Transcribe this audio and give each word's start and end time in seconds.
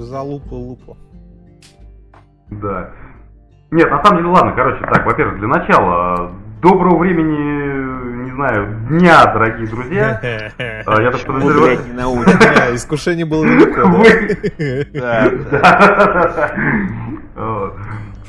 За 0.00 0.22
лупу 0.22 0.56
лупу. 0.56 0.96
Да. 2.50 2.90
Нет, 3.70 3.90
на 3.90 4.02
самом 4.02 4.18
деле, 4.22 4.30
ладно, 4.30 4.52
короче, 4.56 4.80
так, 4.86 5.04
во-первых, 5.04 5.38
для 5.38 5.46
начала, 5.46 6.32
доброго 6.62 6.96
времени, 6.98 8.24
не 8.24 8.30
знаю, 8.32 8.80
дня, 8.88 9.26
дорогие 9.26 9.66
друзья. 9.68 10.18
А, 10.86 11.02
Я 11.02 11.10
так 11.12 11.20
подозреваю... 11.26 11.78
не 11.84 11.92
Искушение 12.74 13.26
было 13.26 13.44
велико, 13.44 13.86
Вы- 13.88 14.86
Да, 14.94 15.30
да. 15.50 16.50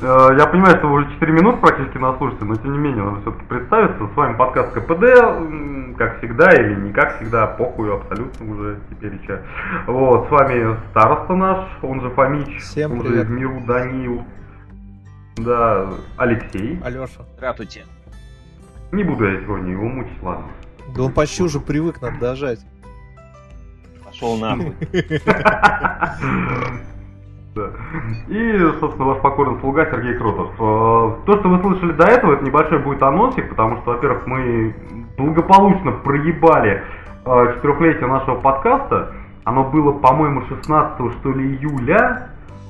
Э, 0.01 0.29
Я 0.37 0.47
понимаю, 0.47 0.77
что 0.77 0.87
вы 0.87 1.01
уже 1.03 1.11
4 1.13 1.31
минуты 1.33 1.57
практически 1.59 1.97
нас 1.97 2.17
слушаете, 2.17 2.45
но 2.45 2.55
тем 2.55 2.73
не 2.73 2.79
менее 2.79 3.03
надо 3.03 3.21
все-таки 3.21 3.45
представиться. 3.45 4.07
С 4.07 4.15
вами 4.15 4.37
подкаст 4.37 4.73
КПД, 4.73 5.97
как 5.97 6.17
всегда, 6.19 6.51
или 6.53 6.75
не 6.75 6.91
как 6.91 7.17
всегда, 7.17 7.47
похуй 7.47 7.93
абсолютно 7.93 8.51
уже 8.51 8.79
теперь 8.89 9.15
еще. 9.15 9.41
Вот, 9.87 10.27
с 10.27 10.31
вами 10.31 10.77
староста 10.91 11.35
наш, 11.35 11.67
он 11.83 12.01
же 12.01 12.09
Фомич, 12.11 12.61
Всем 12.61 12.93
он 12.93 13.01
привет. 13.01 13.27
же 13.27 13.33
Миру 13.33 13.61
Данил. 13.67 14.23
Да, 15.37 15.89
Алексей. 16.17 16.79
Алеша. 16.83 17.21
Здравствуйте. 17.37 17.85
Не 18.91 19.03
буду 19.03 19.29
я 19.31 19.39
сегодня 19.41 19.71
его 19.71 19.87
мучить, 19.87 20.21
ладно. 20.21 20.45
Да 20.95 21.03
он 21.03 21.13
почти 21.13 21.43
уже 21.43 21.59
привык, 21.59 22.01
надо 22.01 22.19
дожать. 22.19 22.59
Пошел 24.03 24.37
нахуй. 24.37 24.75
И, 28.29 28.59
собственно, 28.79 29.09
ваш 29.09 29.21
покорный 29.21 29.59
слуга 29.59 29.85
Сергей 29.85 30.15
Крутов. 30.15 30.51
Э, 30.53 31.25
То, 31.25 31.37
что 31.39 31.49
вы 31.49 31.59
слышали 31.59 31.91
до 31.93 32.05
этого, 32.05 32.33
это 32.33 32.45
небольшой 32.45 32.79
будет 32.79 33.03
анонсик, 33.03 33.49
потому 33.49 33.77
что, 33.77 33.91
во-первых, 33.91 34.25
мы 34.25 34.73
благополучно 35.17 35.91
проебали 35.91 36.81
э, 37.25 37.53
четырехлетие 37.55 38.07
нашего 38.07 38.35
подкаста. 38.35 39.11
Оно 39.43 39.65
было, 39.65 39.91
по-моему, 39.91 40.43
16 40.47 41.19
что 41.19 41.31
ли 41.33 41.57
июля. 41.57 42.29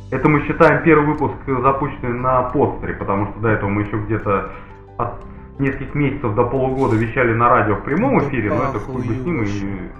Это 0.09 0.28
мы 0.28 0.42
считаем 0.42 0.83
первый 0.83 1.05
выпуск 1.05 1.36
запущенный 1.45 2.20
на 2.20 2.44
постере, 2.44 2.95
потому 2.95 3.27
что 3.27 3.39
до 3.39 3.50
этого 3.50 3.70
мы 3.70 3.83
еще 3.83 3.98
где-то 3.98 4.50
от 4.98 5.14
нескольких 5.59 5.94
месяцев 5.95 6.33
до 6.33 6.44
полугода 6.44 6.95
вещали 6.95 7.33
на 7.33 7.50
радио 7.50 7.75
в 7.75 7.83
прямом 7.83 8.20
Да 8.20 8.27
эфире, 8.27 8.50
но 8.50 8.64
это 8.64 8.80
хуй 8.80 9.08
бы 9.08 9.14
с 9.14 9.25
ним 9.25 9.44
и... 9.44 9.92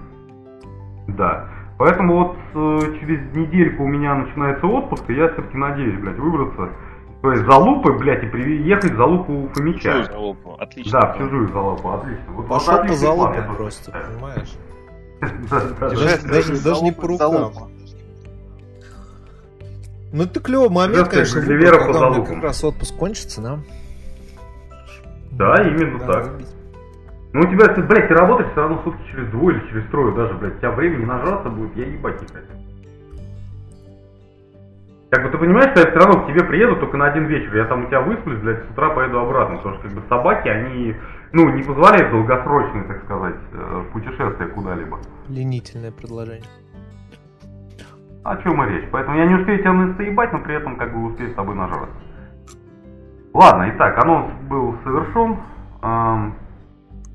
Да. 1.08 1.48
Поэтому 1.81 2.15
вот 2.15 2.37
э, 2.53 2.99
через 2.99 3.35
недельку 3.35 3.85
у 3.85 3.87
меня 3.87 4.13
начинается 4.13 4.67
отпуск, 4.67 5.03
и 5.07 5.15
я 5.15 5.29
все-таки 5.29 5.57
надеюсь, 5.57 5.99
блядь, 5.99 6.19
выбраться. 6.19 6.69
То 7.23 7.31
есть 7.31 7.43
за 7.43 7.55
лупы, 7.55 7.93
блядь, 7.93 8.23
и 8.23 8.27
приехать 8.27 8.93
за 8.93 9.03
лупу 9.03 9.33
у 9.33 9.47
Фомича. 9.47 9.91
Чую 9.93 10.05
за 10.05 10.17
лупу. 10.19 10.55
Отлично. 10.59 10.99
Да, 11.02 11.07
в 11.13 11.17
чужую 11.17 11.52
залупу, 11.52 11.89
отлично. 11.89 12.23
Вот 12.33 12.47
Пошел 12.47 12.73
вот 12.73 12.87
по 12.87 13.33
я 13.33 13.41
тоже 13.41 13.57
просто, 13.57 13.83
считаю. 13.85 14.05
понимаешь? 14.13 14.49
Да, 15.49 15.61
да, 15.79 15.89
да. 15.89 16.63
Даже- 16.63 16.83
не 16.83 16.91
по 16.91 17.07
рукам. 17.07 17.52
Ну 20.13 20.23
это 20.23 20.39
клевый 20.39 20.69
момент, 20.69 21.07
конечно, 21.07 21.41
когда 21.41 22.09
у 22.09 22.13
меня 22.13 22.25
как 22.25 22.43
раз 22.43 22.63
отпуск 22.63 22.95
кончится, 22.95 23.41
да? 23.41 23.59
Да, 25.31 25.55
именно 25.63 25.97
так. 25.97 26.31
Ну 27.33 27.41
у 27.41 27.45
тебя, 27.45 27.73
ты, 27.73 27.81
блядь, 27.81 28.09
ты 28.09 28.13
работаешь 28.13 28.51
все 28.51 28.61
равно 28.61 28.81
сутки 28.83 29.01
через 29.09 29.29
двое 29.29 29.57
или 29.57 29.67
через 29.69 29.85
трое 29.85 30.13
даже, 30.13 30.33
блядь, 30.33 30.55
у 30.55 30.57
тебя 30.57 30.71
времени 30.71 31.05
нажраться 31.05 31.49
будет, 31.49 31.75
я 31.77 31.85
ебать 31.85 32.21
не 32.21 32.27
хочу. 32.27 32.61
Как 35.11 35.23
бы 35.23 35.29
ты 35.29 35.37
понимаешь, 35.37 35.71
что 35.71 35.81
я 35.81 35.91
все 35.91 35.99
равно 35.99 36.23
к 36.23 36.27
тебе 36.27 36.43
приеду 36.43 36.77
только 36.77 36.97
на 36.97 37.05
один 37.07 37.25
вечер, 37.25 37.55
я 37.55 37.65
там 37.65 37.83
у 37.83 37.87
тебя 37.87 38.02
высплюсь, 38.02 38.39
блядь, 38.39 38.65
с 38.65 38.71
утра 38.71 38.89
поеду 38.89 39.19
обратно, 39.19 39.57
потому 39.57 39.75
что 39.75 39.87
как 39.87 39.93
бы 39.93 40.02
собаки, 40.09 40.47
они, 40.49 40.95
ну, 41.31 41.49
не 41.49 41.63
позволяют 41.63 42.11
долгосрочные, 42.11 42.83
так 42.83 43.03
сказать, 43.03 43.35
э, 43.53 43.83
путешествия 43.93 44.47
куда-либо. 44.47 44.99
Ленительное 45.29 45.91
предложение. 45.91 46.47
О 48.23 48.37
чем 48.37 48.63
и 48.63 48.69
речь. 48.69 48.89
Поэтому 48.91 49.17
я 49.17 49.25
не 49.25 49.35
успею 49.35 49.59
тебя 49.59 49.73
настоебать, 49.73 50.31
но 50.31 50.39
при 50.39 50.55
этом 50.55 50.75
как 50.75 50.93
бы 50.93 51.05
успею 51.05 51.31
с 51.31 51.33
тобой 51.33 51.55
нажраться. 51.55 51.95
Ладно, 53.33 53.71
итак, 53.73 53.97
анонс 54.03 54.31
был 54.49 54.75
совершен. 54.83 55.37
Эм, 55.81 56.36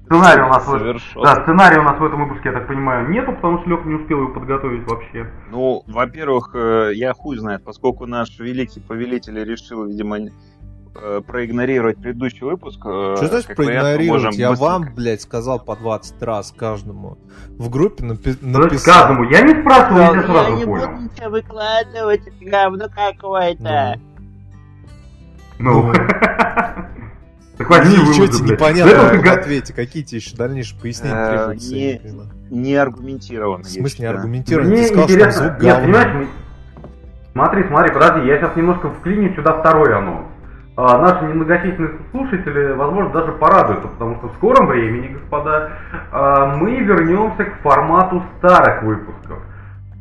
Сценарий 0.07 0.43
у 0.43 0.49
нас 0.49 0.65
в- 0.67 0.71
Совершен. 0.71 1.23
Да, 1.23 1.35
сценария 1.43 1.81
у 1.81 1.83
нас 1.83 1.99
в 1.99 2.05
этом 2.05 2.25
выпуске, 2.29 2.49
я 2.51 2.55
так 2.55 2.69
понимаю, 2.69 3.09
нету, 3.11 3.33
потому 3.33 3.59
что 3.61 3.71
Леха 3.71 3.89
не 3.89 3.95
успел 3.97 4.19
его 4.23 4.33
подготовить 4.33 4.89
вообще. 4.89 5.29
Ну, 5.51 5.83
во-первых, 5.89 6.51
э, 6.55 6.91
я 6.95 7.13
хуй 7.13 7.37
знает, 7.39 7.65
поскольку 7.65 8.07
наш 8.07 8.39
великий 8.39 8.81
повелитель 8.81 9.43
решил, 9.45 9.85
видимо, 9.85 10.19
э, 10.99 11.21
проигнорировать 11.27 11.99
предыдущий 11.99 12.41
выпуск. 12.47 12.81
э, 12.87 13.15
Что 13.17 13.27
значит 13.27 13.55
проигнорировать? 13.57 14.37
Я 14.37 14.51
быстренько- 14.51 14.61
вам, 14.63 14.95
блядь, 14.95 15.21
сказал 15.21 15.59
по 15.59 15.75
20 15.77 16.23
раз 16.23 16.53
каждому. 16.57 17.19
В 17.59 17.69
группе 17.69 18.05
напи- 18.05 18.39
Ну, 18.41 18.61
написал. 18.61 18.95
каждому, 19.09 19.25
я 19.25 19.43
не 19.43 19.61
спрашивал, 19.61 19.99
я 19.99 20.15
Я 20.15 20.23
сразу 20.23 20.57
не 20.57 20.65
понял. 20.65 20.87
буду 20.89 21.03
ничего 21.03 21.31
выкладывать, 21.31 22.23
говно 22.41 22.87
какое-то. 22.95 24.01
Ну. 25.59 25.93
Так 27.59 27.71
возьми 27.71 27.93
Ничего 27.97 28.13
выводы, 28.27 28.39
тебе 28.39 28.51
непонятно 28.53 28.93
Да 28.93 29.09
это 29.15 29.19
в 29.29 29.33
ответе. 29.33 29.73
Какие 29.73 30.03
тебе 30.03 30.19
еще 30.19 30.37
дальнейшие 30.37 30.81
пояснения 30.81 31.17
Э, 31.17 31.29
требуются? 31.39 31.75
не- 31.75 32.01
не 32.51 32.75
аргументированно. 32.77 33.65
В 33.65 33.69
я 33.69 33.81
смысле 33.81 34.05
не 34.07 34.11
аргументированно? 34.15 34.71
Мне 34.71 34.83
Ты 34.83 34.89
сказал, 34.89 35.05
что 35.09 35.15
интересно. 35.15 35.43
звук 35.49 35.53
Нет, 35.63 35.63
говно. 35.75 35.85
понимаешь, 35.87 36.15
мы- 36.15 36.27
Смотри, 37.33 37.65
смотри, 37.69 37.93
подожди, 37.93 38.27
я 38.29 38.39
сейчас 38.39 38.57
немножко 38.57 38.91
вклиню 38.91 39.35
сюда 39.35 39.53
второй 39.61 39.95
анонс. 39.95 40.27
А, 40.79 40.99
наши 40.99 41.25
немногочисленные 41.25 41.93
слушатели, 42.11 42.73
возможно, 42.73 43.11
даже 43.13 43.33
порадуются, 43.33 43.89
потому 43.89 44.17
что 44.17 44.29
в 44.29 44.33
скором 44.35 44.67
времени, 44.67 45.09
господа, 45.15 45.71
а, 46.13 46.55
мы 46.57 46.77
вернемся 46.81 47.45
к 47.45 47.61
формату 47.63 48.23
старых 48.39 48.83
выпусков. 48.83 49.39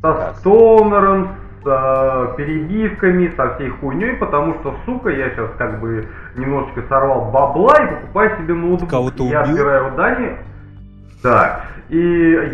Со 0.02 0.34
стонером, 0.38 1.30
с 1.66 1.68
а, 1.68 2.34
перебивками, 2.36 3.34
со 3.36 3.56
всей 3.56 3.70
хуйней, 3.70 4.12
потому 4.14 4.54
что, 4.60 4.76
сука, 4.84 5.10
я 5.10 5.30
сейчас 5.30 5.50
как 5.58 5.80
бы 5.80 6.06
немножечко 6.36 6.82
сорвал 6.88 7.32
бабла 7.32 7.74
и 7.82 7.94
покупаю 7.94 8.38
себе 8.38 8.54
ноутбук. 8.54 8.88
Кого-то 8.88 9.24
я 9.24 9.42
убил? 9.42 9.52
отбираю 9.52 9.92
у 9.92 9.96
Дани. 9.96 10.36
Да. 11.24 11.64
И 11.88 11.98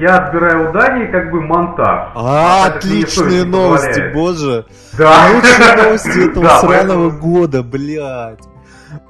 я 0.01 0.17
отбираю 0.17 0.71
у 0.71 0.73
Дани 0.73 1.07
как 1.07 1.31
бы 1.31 1.43
монтаж. 1.43 2.13
А, 2.15 2.71
совесть 2.71 2.77
отличные 2.77 3.45
новости, 3.45 4.13
боже. 4.15 4.65
Да. 4.97 5.27
Лучшие 5.35 5.85
новости 5.85 6.31
этого 6.31 6.49
сраного 6.49 7.11
года, 7.11 7.63
блядь. 7.63 8.41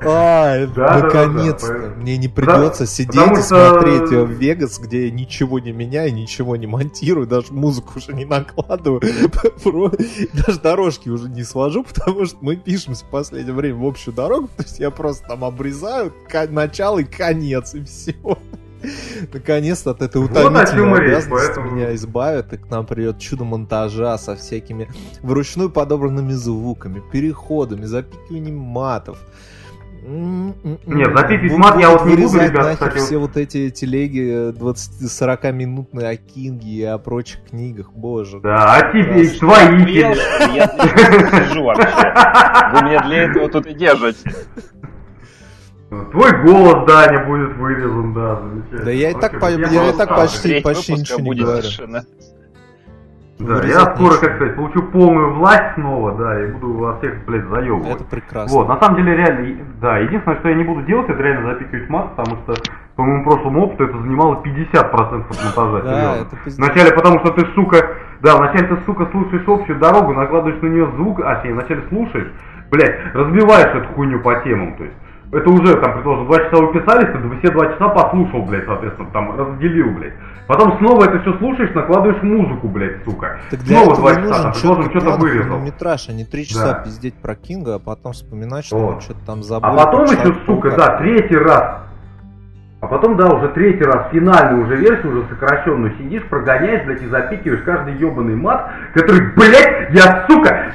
Ай, 0.00 0.66
Да, 0.66 0.72
да, 0.74 0.88
да, 0.88 0.98
наконец-то. 1.06 1.66
да, 1.68 1.72
поэтому- 1.78 2.02
Мне 2.02 2.16
не 2.18 2.28
придется 2.28 2.80
Да, 2.80 2.86
сидеть 2.86 3.14
и 3.14 3.42
что- 3.42 3.42
смотреть 3.42 4.12
э, 4.12 4.24
Вегас, 4.26 4.78
где 4.78 5.06
я 5.06 5.10
ничего 5.10 5.58
не 5.58 5.72
меняю, 5.72 6.14
ничего 6.14 6.56
не 6.56 6.66
монтирую, 6.66 7.26
даже 7.26 7.52
музыку 7.52 7.94
уже 7.96 8.12
не 8.12 8.24
накладываю. 8.24 9.00
Даже 10.46 10.60
дорожки 10.60 11.08
уже 11.08 11.28
не 11.28 11.44
свожу, 11.44 11.84
потому 11.84 12.24
что 12.26 12.38
мы 12.40 12.56
пишемся 12.56 13.04
в 13.04 13.08
последнее 13.10 13.54
время 13.54 13.76
в 13.76 13.86
общую 13.86 14.14
дорогу, 14.14 14.48
то 14.56 14.62
есть 14.62 14.78
я 14.78 14.90
просто 14.90 15.26
там 15.28 15.44
обрезаю 15.44 16.12
начало 16.50 16.98
и 17.00 17.04
конец, 17.04 17.74
и 17.74 17.84
все. 17.84 18.14
Наконец-то 19.32 19.92
от 19.92 20.02
этой 20.02 20.20
Вот 20.20 20.32
утомительной 20.32 20.98
речь, 21.00 21.08
обязанности 21.14 21.30
поэтому- 21.30 21.70
меня 21.70 21.94
избавят, 21.94 22.52
и 22.52 22.56
к 22.56 22.68
нам 22.68 22.84
придет 22.84 23.18
чудо 23.20 23.44
монтажа 23.44 24.18
со 24.18 24.34
всякими 24.34 24.88
вручную 25.22 25.70
подобранными 25.70 26.32
звуками, 26.32 27.00
переходами, 27.12 27.84
запикиванием 27.84 28.58
матов. 28.58 29.18
Нет, 30.04 31.16
запикивать 31.16 31.58
мат 31.58 31.78
я 31.80 31.90
вот 31.90 32.04
не 32.06 32.16
буду, 32.16 32.40
ребят, 32.40 32.72
кстати, 32.72 32.98
все 32.98 33.18
вот 33.18 33.36
эти 33.36 33.70
телеги 33.70 34.50
20-40 34.50 35.52
минутные 35.52 36.08
о 36.08 36.16
Кинге 36.16 36.68
и 36.68 36.82
о 36.82 36.98
прочих 36.98 37.44
книгах, 37.44 37.92
боже. 37.92 38.40
Да, 38.40 38.74
а 38.74 38.92
тебе 38.92 39.28
твои 39.28 39.76
ли? 39.84 40.00
Я 40.00 40.66
сижу 41.46 41.64
вообще. 41.64 41.88
Вы 42.72 42.88
меня 42.88 43.02
для 43.02 43.22
этого 43.24 43.48
тут 43.48 43.66
и 43.66 43.74
держите. 43.74 44.18
Твой 46.10 46.42
голос, 46.42 46.86
Даня, 46.88 47.24
будет 47.26 47.56
вырезан, 47.58 48.14
да, 48.14 48.40
замечательно. 48.40 48.84
Да 48.84 48.90
я 48.90 49.10
и 49.10 49.14
так 49.14 49.32
я 49.70 49.90
и 49.90 49.96
так 49.96 50.08
почти- 50.08 50.60
почти 50.62 50.92
выпуска 50.92 51.12
ничего 51.20 51.34
не 51.34 51.40
говорю. 51.40 51.68
Да, 53.38 53.54
я 53.64 53.80
скоро, 53.80 54.12
нечего. 54.12 54.20
как 54.20 54.34
сказать, 54.36 54.56
получу 54.56 54.82
полную 54.84 55.34
власть 55.34 55.74
снова, 55.74 56.12
да, 56.12 56.44
и 56.44 56.52
буду 56.52 56.74
вас 56.74 56.98
всех, 56.98 57.24
блядь, 57.26 57.46
заебывать. 57.46 57.96
Это 57.96 58.04
прекрасно. 58.04 58.56
Вот, 58.56 58.68
на 58.68 58.78
самом 58.80 58.96
деле, 58.96 59.16
реально, 59.16 59.64
да, 59.80 59.98
единственное, 59.98 60.38
что 60.38 60.48
я 60.48 60.54
не 60.54 60.64
буду 60.64 60.82
делать, 60.82 61.08
это 61.08 61.20
реально 61.20 61.54
запикивать 61.54 61.88
мат, 61.88 62.14
потому 62.14 62.36
что, 62.42 62.54
по 62.94 63.02
моему 63.02 63.24
прошлому 63.24 63.62
опыту, 63.64 63.84
это 63.84 63.98
занимало 63.98 64.42
50% 64.44 65.30
от 65.30 65.56
монтажа, 65.56 65.82
Да, 65.82 66.16
это 66.18 66.36
пиздец. 66.44 66.58
Вначале 66.58 66.92
потому, 66.92 67.18
что 67.20 67.32
ты, 67.32 67.46
сука, 67.54 67.96
да, 68.20 68.36
вначале 68.36 68.68
ты, 68.68 68.76
сука, 68.84 69.06
слушаешь 69.10 69.48
общую 69.48 69.78
дорогу, 69.78 70.12
накладываешь 70.12 70.60
на 70.62 70.68
нее 70.68 70.86
звук, 70.96 71.20
а, 71.20 71.36
точнее, 71.36 71.54
вначале 71.54 71.82
слушаешь, 71.88 72.30
блядь, 72.70 73.14
разбиваешь 73.14 73.74
эту 73.74 73.88
хуйню 73.94 74.20
по 74.20 74.34
темам, 74.36 74.76
то 74.76 74.84
есть. 74.84 74.96
Это 75.32 75.48
уже, 75.48 75.76
там, 75.78 75.94
предположим, 75.94 76.26
два 76.26 76.38
часа 76.40 76.56
вы 76.62 76.72
писались, 76.78 77.08
ты 77.10 77.38
все 77.38 77.50
два 77.52 77.66
часа 77.72 77.88
послушал, 77.88 78.42
блядь, 78.42 78.66
соответственно, 78.66 79.08
там, 79.14 79.38
разделил, 79.38 79.90
блядь. 79.96 80.12
Потом 80.46 80.76
снова 80.76 81.04
это 81.04 81.20
все 81.20 81.38
слушаешь, 81.38 81.74
накладываешь 81.74 82.22
музыку, 82.22 82.68
блядь, 82.68 83.02
сука. 83.04 83.38
Так 83.50 83.60
для 83.60 83.78
снова 83.80 83.96
два 83.96 84.14
часа, 84.16 84.42
там, 84.42 84.52
предположим, 84.52 84.90
что-то 84.90 85.16
вырезал. 85.16 85.48
хронометраж, 85.52 86.08
а 86.10 86.12
не 86.12 86.24
три 86.26 86.44
часа 86.46 86.74
Да. 86.74 86.84
пиздеть 86.84 87.14
про 87.14 87.34
Кинга, 87.34 87.76
а 87.76 87.78
потом 87.78 88.12
вспоминать, 88.12 88.66
что 88.66 88.76
Вот. 88.78 89.02
что-то 89.02 89.20
там 89.24 89.42
забыли. 89.42 89.72
А 89.72 89.86
потом 89.86 90.04
еще, 90.04 90.34
сука, 90.44 90.70
да, 90.76 90.98
третий 90.98 91.36
раз. 91.38 91.78
А 92.82 92.86
потом, 92.88 93.16
да, 93.16 93.32
уже 93.32 93.48
третий 93.50 93.84
раз, 93.84 94.08
финальную 94.10 94.66
уже 94.66 94.76
версию, 94.76 95.12
уже 95.12 95.28
сокращенную, 95.30 95.94
сидишь, 95.96 96.24
прогоняешь, 96.24 96.84
блядь, 96.84 97.00
и 97.00 97.06
запикиваешь 97.06 97.62
каждый 97.62 97.94
ебаный 97.94 98.34
мат, 98.36 98.70
который, 98.92 99.32
блядь, 99.34 99.94
я, 99.94 100.26
сука, 100.28 100.72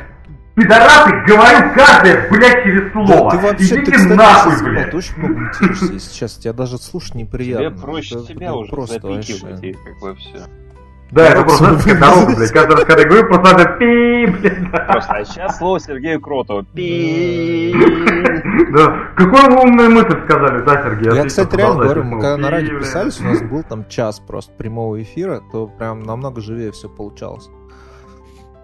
пидорасы, 0.61 1.11
говорю 1.27 1.73
каждое, 1.75 2.29
блядь, 2.29 2.63
через 2.63 2.91
слово. 2.91 3.07
Да, 3.07 3.29
ты 3.29 3.37
вообще, 3.37 3.65
Идите 3.65 3.81
ты, 3.85 3.91
кстати, 3.91 4.13
нахуй, 4.13 4.51
сейчас, 4.51 4.61
блядь. 4.63 4.91
Ты 4.91 4.97
очень 4.97 5.17
много 5.17 5.39
материшься, 5.39 5.93
если 5.93 6.13
честно. 6.13 6.41
Тебя 6.43 6.53
даже 6.53 6.77
слушать 6.77 7.11
Тебе 7.13 7.23
неприятно. 7.23 7.81
проще 7.81 8.15
Это- 8.15 8.25
себя 8.25 8.47
это 8.47 8.55
уже 8.55 8.69
просто 8.71 8.93
запикивать 8.95 9.43
вообще. 9.43 9.69
и 9.69 9.73
как 9.73 9.99
бы 10.01 10.15
все. 10.15 10.37
Да, 11.09 11.25
это 11.25 11.43
просто, 11.43 11.63
знаешь, 11.63 11.83
как 11.85 11.99
дорога, 12.01 12.35
блядь, 12.35 12.51
каждый 12.51 12.75
раз, 12.75 12.83
когда 12.83 13.01
я 13.03 13.07
говорю, 13.07 13.27
просто 13.27 13.43
надо 13.53 13.65
пи, 13.79 14.25
блядь. 14.25 14.71
Просто, 14.87 15.13
а 15.13 15.23
сейчас 15.25 15.57
слово 15.57 15.79
Сергею 15.79 16.19
Кротову. 16.19 16.63
Пи. 16.73 17.73
Да, 18.69 19.07
какую 19.15 19.55
вы 19.55 19.61
умную 19.61 19.89
мысль 19.91 20.19
сказали, 20.25 20.61
да, 20.65 20.83
Сергей? 20.83 21.15
Я, 21.15 21.25
кстати, 21.25 21.55
реально 21.55 21.83
говорю, 21.83 22.03
мы 22.03 22.19
когда 22.19 22.37
на 22.37 22.49
радио 22.49 22.79
писались, 22.79 23.19
у 23.21 23.23
нас 23.23 23.41
был 23.41 23.63
там 23.63 23.87
час 23.87 24.19
просто 24.19 24.51
прямого 24.53 25.01
эфира, 25.01 25.41
то 25.51 25.67
прям 25.67 26.03
намного 26.03 26.41
живее 26.41 26.71
все 26.73 26.89
получалось. 26.89 27.49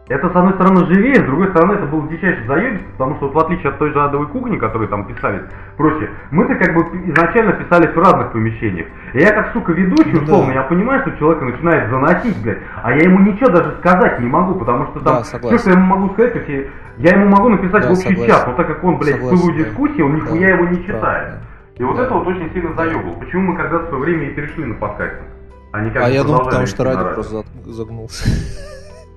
Это, 0.09 0.29
с 0.29 0.35
одной 0.35 0.53
стороны, 0.55 0.85
живее, 0.87 1.15
с 1.15 1.23
другой 1.25 1.47
стороны, 1.51 1.73
это 1.73 1.85
был 1.85 2.05
дичайший 2.09 2.45
заебись, 2.45 2.81
потому 2.97 3.15
что 3.15 3.27
вот 3.27 3.35
в 3.35 3.39
отличие 3.39 3.69
от 3.69 3.77
той 3.79 3.91
же 3.93 4.03
адовой 4.03 4.27
кухни, 4.27 4.57
которые 4.57 4.89
там 4.89 5.05
писались, 5.05 5.43
прочее, 5.77 6.09
мы-то 6.29 6.55
как 6.55 6.73
бы 6.75 6.81
изначально 7.09 7.53
писались 7.53 7.89
в 7.95 7.97
разных 7.97 8.33
помещениях. 8.33 8.87
И 9.13 9.19
я 9.19 9.31
как, 9.31 9.53
сука, 9.53 9.71
ведущий, 9.71 10.11
Ну 10.11 10.23
условно, 10.23 10.47
да. 10.53 10.59
я 10.59 10.63
понимаю, 10.63 11.01
что 11.03 11.17
человека 11.17 11.45
начинает 11.45 11.89
заносить, 11.89 12.37
блядь, 12.43 12.57
а 12.83 12.91
я 12.91 13.03
ему 13.03 13.19
ничего 13.19 13.49
даже 13.49 13.77
сказать 13.79 14.19
не 14.19 14.27
могу, 14.27 14.55
потому 14.55 14.87
что 14.87 14.99
там 14.99 15.15
Да, 15.15 15.21
все, 15.23 15.31
согласен. 15.31 15.57
что 15.59 15.69
я 15.69 15.75
ему 15.77 15.85
могу 15.85 16.13
сказать, 16.13 16.35
есть 16.49 16.69
я 16.97 17.11
ему 17.11 17.25
могу 17.29 17.49
написать 17.49 17.83
Да, 17.83 17.87
в 17.87 17.91
общий 17.93 18.09
согласен. 18.09 18.27
чат, 18.27 18.47
но 18.47 18.53
так 18.55 18.67
как 18.67 18.83
он, 18.83 18.97
блядь, 18.97 19.15
в 19.15 19.23
Согласен, 19.23 19.37
пылу 19.39 19.51
да. 19.57 19.63
дискуссии, 19.63 20.01
он 20.01 20.15
нихуя 20.15 20.47
Да, 20.49 20.53
его 20.53 20.65
не 20.65 20.83
читает. 20.85 21.29
да. 21.29 21.37
И 21.77 21.83
вот 21.83 21.95
Да. 21.95 22.03
это 22.03 22.13
вот 22.13 22.27
очень 22.27 22.51
сильно 22.51 22.73
заебал. 22.75 23.13
Почему 23.19 23.51
мы 23.53 23.57
когда 23.57 23.77
в 23.79 23.87
свое 23.87 24.03
время 24.03 24.27
и 24.27 24.33
перешли 24.33 24.65
на 24.65 24.75
подкастинг? 24.75 25.23
А, 25.71 25.79
не 25.81 25.89
как 25.91 26.03
А 26.03 26.09
я 26.09 26.23
думал, 26.23 26.43
потому 26.43 26.67
что 26.67 26.83
радио 26.83 27.13
просто 27.13 27.35
заг- 27.37 27.45
загнулся. 27.65 28.29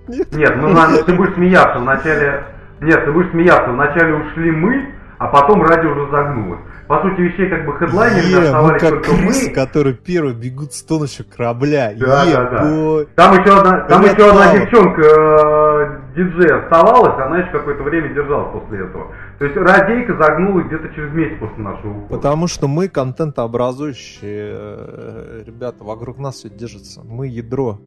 Нет, 0.08 0.56
ну 0.56 0.68
на- 0.68 1.02
ты 1.02 1.14
будешь 1.14 1.34
смеяться 1.34 1.78
вначале. 1.78 2.44
Нет, 2.80 3.04
ты 3.04 3.12
будешь 3.12 3.30
смеяться. 3.30 3.70
Вначале 3.70 4.14
ушли 4.14 4.50
мы, 4.50 4.92
а 5.18 5.28
потом 5.28 5.62
радио 5.62 5.90
уже 5.92 6.10
загнулось. 6.10 6.60
По 6.86 7.02
сути 7.02 7.20
вещей, 7.22 7.48
как 7.48 7.64
бы 7.66 7.76
хедлайнерами 7.78 8.30
Е, 8.30 8.36
мы 8.38 8.44
оставались 8.44 8.80
как 8.80 8.90
только 8.90 9.10
крысы, 9.10 9.48
мы. 9.48 9.54
которые 9.54 9.94
первые 9.96 10.34
бегут 10.36 10.72
с 10.72 10.82
тонущего 10.82 11.24
корабля. 11.24 11.92
Да, 11.98 12.24
да, 12.24 12.50
да. 12.50 12.68
Ебой. 12.68 13.08
Там 13.16 13.32
еще 13.40 13.58
одна, 13.58 13.80
там 13.88 14.02
еще 14.04 14.30
одна 14.30 14.52
девчонка 14.56 15.02
э, 15.02 16.00
диджей 16.14 16.56
оставалась, 16.60 17.18
она 17.26 17.38
еще 17.40 17.50
какое-то 17.50 17.82
время 17.82 18.14
держалась 18.14 18.52
после 18.52 18.84
этого. 18.84 19.10
То 19.40 19.44
есть 19.46 19.56
радейка 19.56 20.16
загнулась 20.16 20.66
где-то 20.66 20.88
через 20.94 21.12
месяц 21.12 21.38
после 21.40 21.64
нашего 21.64 21.90
ухода. 21.90 22.14
Потому 22.14 22.46
что 22.46 22.68
мы 22.68 22.86
контентообразующие 22.88 24.52
э, 24.54 25.42
ребята, 25.44 25.82
вокруг 25.82 26.18
нас 26.18 26.36
все 26.36 26.48
держится. 26.48 27.02
Мы 27.04 27.26
ядро. 27.26 27.80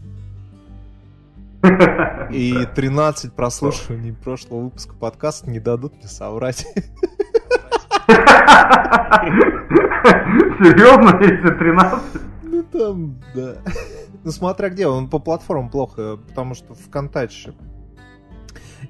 И 2.32 2.68
13 2.76 3.34
прослушиваний 3.34 4.14
прошлого 4.14 4.66
выпуска 4.66 4.96
подкаста 4.96 5.50
не 5.50 5.60
дадут 5.60 5.96
мне 5.98 6.08
соврать. 6.08 6.66
Серьезно, 10.60 11.22
если 11.22 11.50
13? 11.50 12.22
Ну 12.44 12.64
там, 12.64 13.16
да. 13.36 13.56
Ну 14.24 14.32
смотря 14.32 14.70
где, 14.70 14.88
он 14.88 15.10
по 15.10 15.20
платформам 15.20 15.70
плохо, 15.70 16.18
потому 16.28 16.54
что 16.54 16.74
ВКонтаче. 16.74 17.54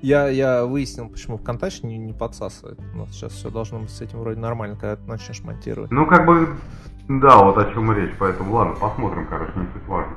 Я, 0.01 0.29
я 0.29 0.65
выяснил, 0.65 1.09
почему 1.09 1.37
ВКонтаче 1.37 1.85
не, 1.87 1.97
не 1.97 2.13
подсасывает. 2.13 2.79
У 2.93 2.97
нас 2.97 3.09
сейчас 3.11 3.33
все 3.33 3.49
должно 3.49 3.79
быть 3.79 3.89
с 3.89 4.01
этим 4.01 4.19
вроде 4.19 4.39
нормально, 4.39 4.75
когда 4.75 4.95
ты 4.95 5.03
начнешь 5.07 5.43
монтировать. 5.43 5.91
Ну, 5.91 6.05
как 6.05 6.25
бы, 6.25 6.55
да, 7.07 7.43
вот 7.43 7.57
о 7.57 7.71
чем 7.73 7.91
речь, 7.91 8.13
поэтому 8.19 8.53
ладно, 8.53 8.75
посмотрим, 8.75 9.27
короче, 9.27 9.51
не 9.55 9.65
суть 9.73 9.87
важно. 9.87 10.15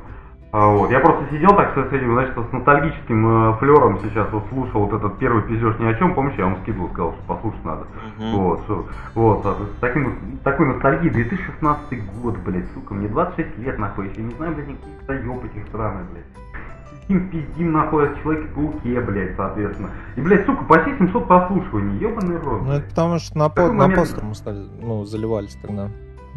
А, 0.53 0.67
вот. 0.67 0.91
Я 0.91 1.01
просто 1.01 1.25
сидел 1.31 1.57
так 1.57 1.73
с 1.75 1.93
этим, 1.95 2.13
значит, 2.13 2.35
с 2.37 2.53
ностальгическим 2.53 3.27
э, 3.55 3.57
флером 3.59 3.99
сейчас 4.03 4.29
вот 4.33 4.45
слушал 4.51 4.85
вот 4.85 4.93
этот 4.93 5.17
первый 5.19 5.43
пиздеж 5.45 5.79
ни 5.79 5.87
о 5.87 5.95
чем, 5.95 6.15
помнишь, 6.15 6.35
я 6.37 6.45
вам 6.45 6.59
скидывал, 6.63 6.89
сказал, 6.91 7.13
что 7.15 7.23
послушать 7.27 7.65
надо. 7.65 7.87
Мгм. 8.19 8.31
Вот, 8.37 8.61
что, 8.65 8.87
вот, 9.15 9.47
а, 9.47 9.55
с 9.55 9.81
таким, 9.81 10.15
такой 10.45 10.67
ностальгией, 10.67 11.11
2016 11.11 12.05
год, 12.23 12.37
блядь, 12.45 12.67
сука, 12.75 12.93
мне 12.93 13.09
26 13.09 13.59
лет, 13.61 13.79
нахуй, 13.79 14.11
еще 14.11 14.21
не 14.21 14.35
знаю, 14.35 14.55
блядь, 14.55 14.69
никаких 14.69 15.07
заеб 15.07 15.43
этих 15.45 15.67
страны, 15.69 16.01
блядь. 16.13 17.03
Сидим, 17.03 17.29
пиздим, 17.31 17.73
нахуй, 17.73 18.11
о 18.11 18.15
Человеке-пауке, 18.23 19.01
блядь, 19.01 19.37
соответственно. 19.37 19.89
И, 20.17 20.21
блядь, 20.21 20.45
сука, 20.45 20.65
почти 20.65 20.95
700 20.99 21.29
прослушиваний, 21.29 21.97
ебаный 21.97 22.37
рот, 22.37 22.61
Ну 22.61 22.67
блядь. 22.67 22.81
это 22.81 22.89
потому 22.91 23.19
что 23.21 23.39
на, 23.39 23.49
по- 23.49 23.69
на 23.69 23.73
момент- 23.73 24.01
постер 24.01 24.23
мы 24.23 24.35
стали, 24.35 24.67
ну, 24.83 25.05
заливались 25.07 25.57
тогда. 25.63 25.89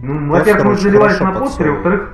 Ну, 0.01 0.29
во-первых, 0.31 0.65
мы 0.65 0.75
заливались 0.75 1.19
на 1.19 1.33
постере, 1.33 1.71
во-вторых, 1.71 2.13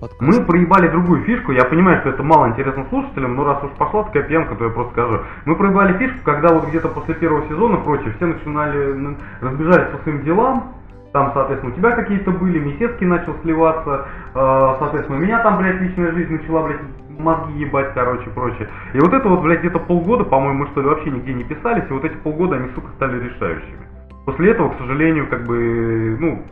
Подкаст. 0.00 0.22
Мы 0.22 0.44
проебали 0.46 0.88
другую 0.88 1.24
фишку, 1.24 1.52
я 1.52 1.66
понимаю, 1.66 2.00
что 2.00 2.08
это 2.08 2.22
мало 2.22 2.48
интересно 2.48 2.86
слушателям, 2.88 3.36
но 3.36 3.44
раз 3.44 3.62
уж 3.62 3.70
пошла 3.72 4.04
такая 4.04 4.22
пьянка, 4.22 4.54
то 4.54 4.64
я 4.64 4.70
просто 4.70 4.92
скажу. 4.92 5.20
Мы 5.44 5.56
проебали 5.56 5.98
фишку, 5.98 6.24
когда 6.24 6.54
вот 6.54 6.68
где-то 6.68 6.88
после 6.88 7.14
первого 7.14 7.46
сезона, 7.48 7.76
прочее, 7.76 8.14
все 8.16 8.24
начинали, 8.24 9.16
разбежались 9.42 9.90
по 9.90 10.02
своим 10.02 10.22
делам, 10.22 10.72
там, 11.12 11.32
соответственно, 11.34 11.74
у 11.74 11.76
тебя 11.76 11.90
какие-то 11.90 12.30
были, 12.30 12.60
Месецкий 12.60 13.06
начал 13.06 13.34
сливаться, 13.42 14.06
э, 14.34 14.76
соответственно, 14.78 15.18
у 15.18 15.20
меня 15.20 15.42
там, 15.42 15.58
блядь, 15.58 15.80
личная 15.82 16.12
жизнь 16.12 16.32
начала, 16.32 16.66
блядь, 16.66 16.80
мозги 17.18 17.58
ебать, 17.58 17.92
короче, 17.92 18.30
прочее. 18.30 18.68
И 18.94 19.00
вот 19.00 19.12
это 19.12 19.28
вот, 19.28 19.42
блядь, 19.42 19.58
где-то 19.58 19.80
полгода, 19.80 20.24
по-моему, 20.24 20.66
что 20.68 20.80
ли 20.80 20.86
вообще 20.86 21.10
нигде 21.10 21.34
не 21.34 21.44
писались, 21.44 21.84
и 21.90 21.92
вот 21.92 22.04
эти 22.04 22.14
полгода 22.14 22.56
они, 22.56 22.70
сука, 22.74 22.88
стали 22.94 23.20
решающими. 23.20 23.86
После 24.24 24.52
этого, 24.52 24.70
к 24.70 24.78
сожалению, 24.78 25.26
как 25.28 25.44
бы, 25.44 26.16
ну, 26.18 26.42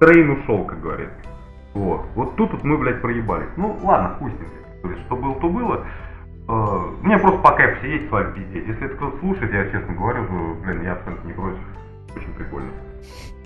трейн 0.00 0.30
ушел, 0.30 0.64
как 0.64 0.80
говорится. 0.80 1.35
Вот. 1.76 2.06
Вот 2.14 2.36
тут 2.36 2.52
вот 2.52 2.64
мы, 2.64 2.78
блядь, 2.78 3.02
проебались. 3.02 3.48
Ну, 3.56 3.78
ладно, 3.82 4.16
ним. 4.20 4.30
блядь. 4.38 4.82
То 4.82 4.90
есть, 4.90 5.02
что 5.02 5.16
было, 5.16 5.34
то 5.34 5.48
было. 5.48 5.84
Э, 6.48 6.78
Мне 7.02 7.18
просто 7.18 7.38
по 7.40 7.52
кайфу 7.52 7.82
сидеть 7.82 8.08
с 8.08 8.10
вами 8.10 8.32
пиздеть. 8.32 8.66
Если 8.66 8.86
это 8.86 8.96
кто-то 8.96 9.18
слушает, 9.18 9.52
я 9.52 9.70
честно 9.70 9.94
говорю, 9.94 10.26
то, 10.26 10.56
блин, 10.64 10.82
я 10.82 10.92
абсолютно 10.92 11.26
не 11.26 11.34
против. 11.34 11.58
Очень 12.16 12.32
прикольно. 12.32 12.70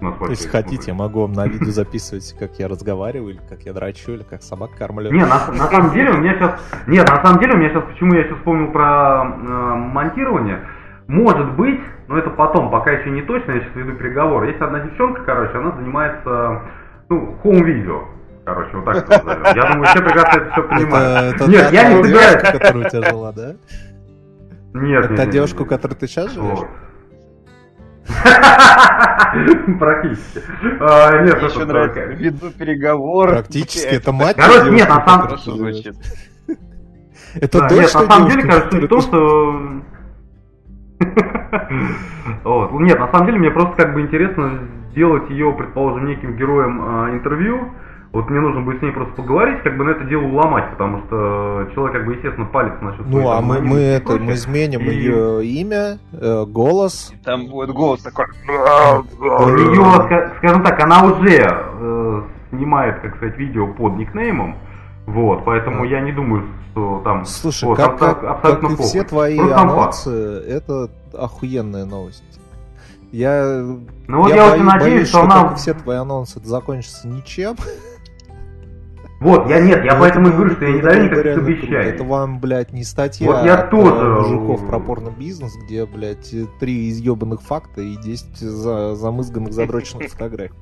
Если 0.00 0.30
есть 0.30 0.50
хотите, 0.50 0.92
я 0.92 0.94
могу 0.94 1.22
вам 1.22 1.32
на 1.32 1.46
видео 1.46 1.70
записывать, 1.70 2.34
как 2.38 2.52
я 2.58 2.68
разговариваю, 2.68 3.34
или 3.34 3.40
как 3.48 3.62
я 3.62 3.72
драчу, 3.72 4.12
или 4.12 4.22
как 4.22 4.42
собак 4.42 4.70
кормлю. 4.78 5.10
Не, 5.10 5.20
на, 5.20 5.46
на 5.52 5.66
самом 5.66 5.92
деле 5.92 6.10
у 6.12 6.18
меня 6.18 6.34
сейчас... 6.34 6.60
Нет, 6.86 7.06
на 7.08 7.22
самом 7.22 7.40
деле 7.40 7.54
у 7.54 7.56
меня 7.56 7.68
сейчас... 7.70 7.84
Почему 7.84 8.14
я 8.14 8.24
сейчас 8.24 8.38
вспомнил 8.38 8.70
про 8.72 9.24
э, 9.24 9.74
монтирование? 9.92 10.60
Может 11.08 11.54
быть, 11.56 11.80
но 12.06 12.16
это 12.16 12.30
потом, 12.30 12.70
пока 12.70 12.92
еще 12.92 13.10
не 13.10 13.22
точно, 13.22 13.52
я 13.52 13.60
сейчас 13.60 13.74
веду 13.74 13.92
переговоры. 13.92 14.46
Есть 14.46 14.60
одна 14.60 14.80
девчонка, 14.80 15.22
короче, 15.24 15.58
она 15.58 15.72
занимается, 15.72 16.62
ну, 17.08 17.36
хоум-видео. 17.42 18.04
Короче, 18.44 18.76
вот 18.76 18.84
так 18.86 18.96
это 18.96 19.22
назовем. 19.24 19.44
Я 19.56 19.70
думаю, 19.72 19.84
все 19.86 19.98
прекрасно 20.02 20.40
это 20.40 20.50
все 20.52 20.62
понимают. 20.62 21.34
это 21.36 21.50
Нет, 21.50 21.72
я 21.72 21.88
не 21.92 22.02
девушка, 22.02 22.06
собираюсь. 22.08 22.42
которая 22.58 22.86
у 22.86 22.88
тебя 22.90 23.02
жила, 23.10 23.32
да? 23.32 23.54
Нет, 24.72 24.98
Это 25.04 25.08
нет, 25.10 25.16
та 25.16 25.24
нет, 25.24 25.30
девушка, 25.34 25.62
у 25.62 25.66
которой 25.66 25.94
ты 25.94 26.06
сейчас 26.06 26.32
живешь? 26.32 26.58
Практически. 29.78 30.42
А, 30.80 31.12
Нет, 31.12 31.22
Мне 31.22 31.30
это 31.32 31.46
еще 31.46 31.64
нравится, 31.64 31.94
только- 32.00 32.12
веду 32.14 32.50
переговоры. 32.50 33.32
Практически 33.32 33.86
это 33.94 34.12
мать. 34.12 34.36
Короче, 34.36 34.70
нет, 34.70 34.88
на 34.88 35.04
самом- 35.04 35.26
Хорошо 35.26 35.56
живешь. 35.56 35.74
звучит. 35.76 35.96
Это 37.34 37.58
Да, 37.60 37.68
дочь 37.68 37.78
нет, 37.84 37.94
на 37.94 38.00
самом 38.10 38.28
деле, 38.28 38.42
кажется, 38.42 38.80
которую 38.80 39.00
что... 39.02 39.60
Вот. 42.44 42.72
Нет, 42.80 42.98
на 42.98 43.10
самом 43.10 43.26
деле, 43.26 43.38
мне 43.38 43.50
просто 43.50 43.76
как 43.76 43.94
бы 43.94 44.00
интересно 44.00 44.58
сделать 44.90 45.30
ее, 45.30 45.52
предположим, 45.52 46.06
неким 46.06 46.36
героем 46.36 46.80
а, 46.82 47.10
интервью. 47.10 47.70
Вот 48.12 48.28
мне 48.28 48.40
нужно 48.40 48.62
будет 48.62 48.80
с 48.80 48.82
ней 48.82 48.90
просто 48.90 49.14
поговорить, 49.14 49.62
как 49.62 49.76
бы 49.76 49.84
на 49.84 49.90
это 49.90 50.02
дело 50.04 50.22
уломать, 50.22 50.68
потому 50.72 50.98
что 51.06 51.68
человек, 51.74 51.92
как 51.96 52.06
бы, 52.06 52.14
естественно, 52.14 52.46
палец 52.46 52.72
насчет 52.80 53.06
Ну, 53.06 53.28
а 53.30 53.40
мы, 53.40 53.60
мы 53.60 53.78
и 53.78 53.82
это, 53.84 54.18
мы 54.18 54.32
изменим 54.32 54.80
И- 54.80 54.90
ее 54.94 55.46
имя, 55.46 55.98
э, 56.12 56.44
голос. 56.46 57.12
Там 57.24 57.46
будет 57.46 57.70
голос 57.70 58.02
такой. 58.02 58.26
Ее, 58.48 60.32
скажем 60.38 60.62
так, 60.64 60.80
она 60.82 61.04
уже 61.04 61.38
э, 61.38 62.22
снимает, 62.50 63.00
как 63.00 63.16
сказать, 63.16 63.36
видео 63.38 63.68
под 63.68 63.96
никнеймом. 63.96 64.56
Вот, 65.06 65.44
поэтому 65.44 65.84
Да. 65.84 65.90
я 65.90 66.00
не 66.00 66.10
думаю, 66.12 66.46
что 66.72 67.00
там... 67.04 67.24
Слушай, 67.24 67.64
вот, 67.66 67.76
как, 67.76 67.92
абсо- 67.94 68.14
как, 68.14 68.24
абсолютно 68.24 68.68
как 68.70 68.80
и 68.80 68.82
все 68.82 69.04
твои 69.04 69.38
Просто 69.38 69.58
анонсы, 69.60 70.10
это 70.48 70.90
охуенная 71.16 71.84
новость. 71.84 72.24
Я, 73.12 73.64
Ну 74.06 74.18
вот 74.18 74.28
я, 74.30 74.36
я, 74.36 74.50
боюсь, 74.50 74.64
надеюсь, 74.64 74.92
боюсь, 74.94 75.08
что 75.08 75.18
что, 75.18 75.26
она... 75.26 75.42
как 75.42 75.52
и 75.52 75.56
все 75.56 75.74
твои 75.74 75.96
анонсы, 75.96 76.38
это 76.38 76.48
закончится 76.48 77.08
ничем. 77.08 77.56
Вот, 79.20 79.50
я 79.50 79.60
нет, 79.60 79.84
я 79.84 79.94
Но 79.94 80.00
поэтому 80.00 80.28
и 80.28 80.32
говорю, 80.32 80.50
что 80.52 80.64
я 80.64 80.72
не 80.72 80.80
даю 80.80 81.04
никаких 81.04 81.36
обещаний. 81.36 81.90
Это 81.90 82.04
вам, 82.04 82.40
блядь, 82.40 82.72
не 82.72 82.84
статья 82.84 83.26
Вот 83.26 83.44
я 83.44 83.54
от, 83.56 83.70
тоже, 83.70 83.94
э, 83.94 84.20
мужиков 84.20 84.66
про 84.66 84.80
порно-бизнес, 84.80 85.54
где, 85.62 85.84
блядь, 85.84 86.34
три 86.58 86.88
изъебанных 86.88 87.42
факта 87.42 87.82
и 87.82 87.96
10 87.96 88.38
за, 88.38 88.94
замызганных, 88.94 89.52
задроченных 89.52 90.08
фотографий. 90.10 90.54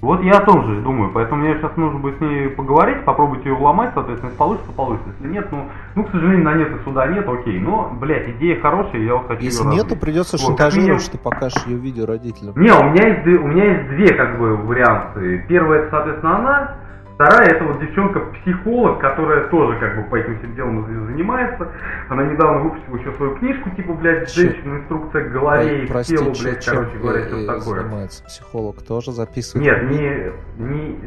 Вот 0.00 0.20
я 0.22 0.38
о 0.38 0.44
том 0.44 0.64
же 0.64 0.80
думаю, 0.80 1.12
поэтому 1.12 1.42
мне 1.42 1.54
сейчас 1.58 1.76
нужно 1.76 2.00
будет 2.00 2.16
с 2.16 2.20
ней 2.20 2.48
поговорить, 2.48 3.04
попробовать 3.04 3.44
ее 3.44 3.54
вломать, 3.54 3.92
соответственно, 3.94 4.30
если 4.30 4.38
получится, 4.38 4.72
получится. 4.72 5.08
Если 5.16 5.32
нет, 5.32 5.46
ну, 5.52 5.68
ну, 5.94 6.04
к 6.04 6.10
сожалению, 6.10 6.44
на 6.44 6.54
нет 6.54 6.72
и 6.74 6.82
суда 6.82 7.06
нет, 7.06 7.28
окей. 7.28 7.60
Но, 7.60 7.96
блядь, 8.00 8.28
идея 8.30 8.58
хорошая, 8.60 9.00
я 9.00 9.14
вот 9.14 9.28
хочу 9.28 9.44
Если 9.44 9.62
нету, 9.64 9.84
развить. 9.84 10.00
придется 10.00 10.38
Вот, 10.38 10.46
шантажировать, 10.46 11.02
что 11.02 11.12
ты 11.12 11.18
покажешь 11.18 11.64
ее 11.66 11.76
видео 11.76 12.06
родителям. 12.06 12.54
Не, 12.56 12.72
у 12.72 12.82
меня 12.90 13.08
есть, 13.08 13.26
у 13.26 13.46
меня 13.46 13.64
есть 13.64 13.88
две, 13.90 14.14
как 14.14 14.40
бы, 14.40 14.56
варианты. 14.56 15.44
Первая, 15.46 15.82
это, 15.82 15.90
соответственно, 15.90 16.36
она. 16.36 16.81
Вторая, 17.22 17.50
это 17.50 17.64
вот 17.64 17.78
девчонка-психолог, 17.80 19.00
которая 19.00 19.46
тоже, 19.48 19.78
как 19.78 19.94
бы, 19.96 20.02
по 20.10 20.16
этим 20.16 20.38
всем 20.38 20.56
делам 20.56 20.84
за- 20.86 21.06
занимается. 21.06 21.68
Она 22.08 22.24
недавно 22.24 22.62
выпустила 22.64 22.96
еще 22.96 23.12
свою 23.12 23.36
книжку, 23.36 23.70
типа, 23.70 23.92
блядь, 23.92 24.28
женщина, 24.34 24.78
инструкция 24.78 25.28
к 25.28 25.32
голове 25.32 25.84
и 25.84 25.86
к 25.86 25.88
Прости, 25.92 26.16
телу, 26.16 26.32
блядь, 26.42 26.64
чем 26.64 26.74
короче 26.74 26.98
говоря, 26.98 27.26
что 27.28 27.36
э, 27.36 27.46
такое. 27.46 27.80
занимается 27.82 28.24
психолог? 28.24 28.82
Тоже 28.82 29.12
записывает? 29.12 29.64
Нет, 29.64 29.90
не, 29.90 30.66
не, 30.66 30.98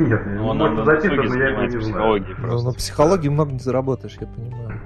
нет, 0.08 0.22
Ну, 0.24 0.50
она 0.52 0.70
может 0.70 0.86
записывать, 0.86 1.28
но 1.28 1.36
я 1.36 1.66
не 1.66 1.80
знаю. 1.80 2.24
Ну, 2.38 2.62
на 2.62 2.72
психологии 2.72 3.28
много 3.28 3.52
не 3.52 3.58
заработаешь, 3.58 4.16
я 4.18 4.26
понимаю. 4.26 4.80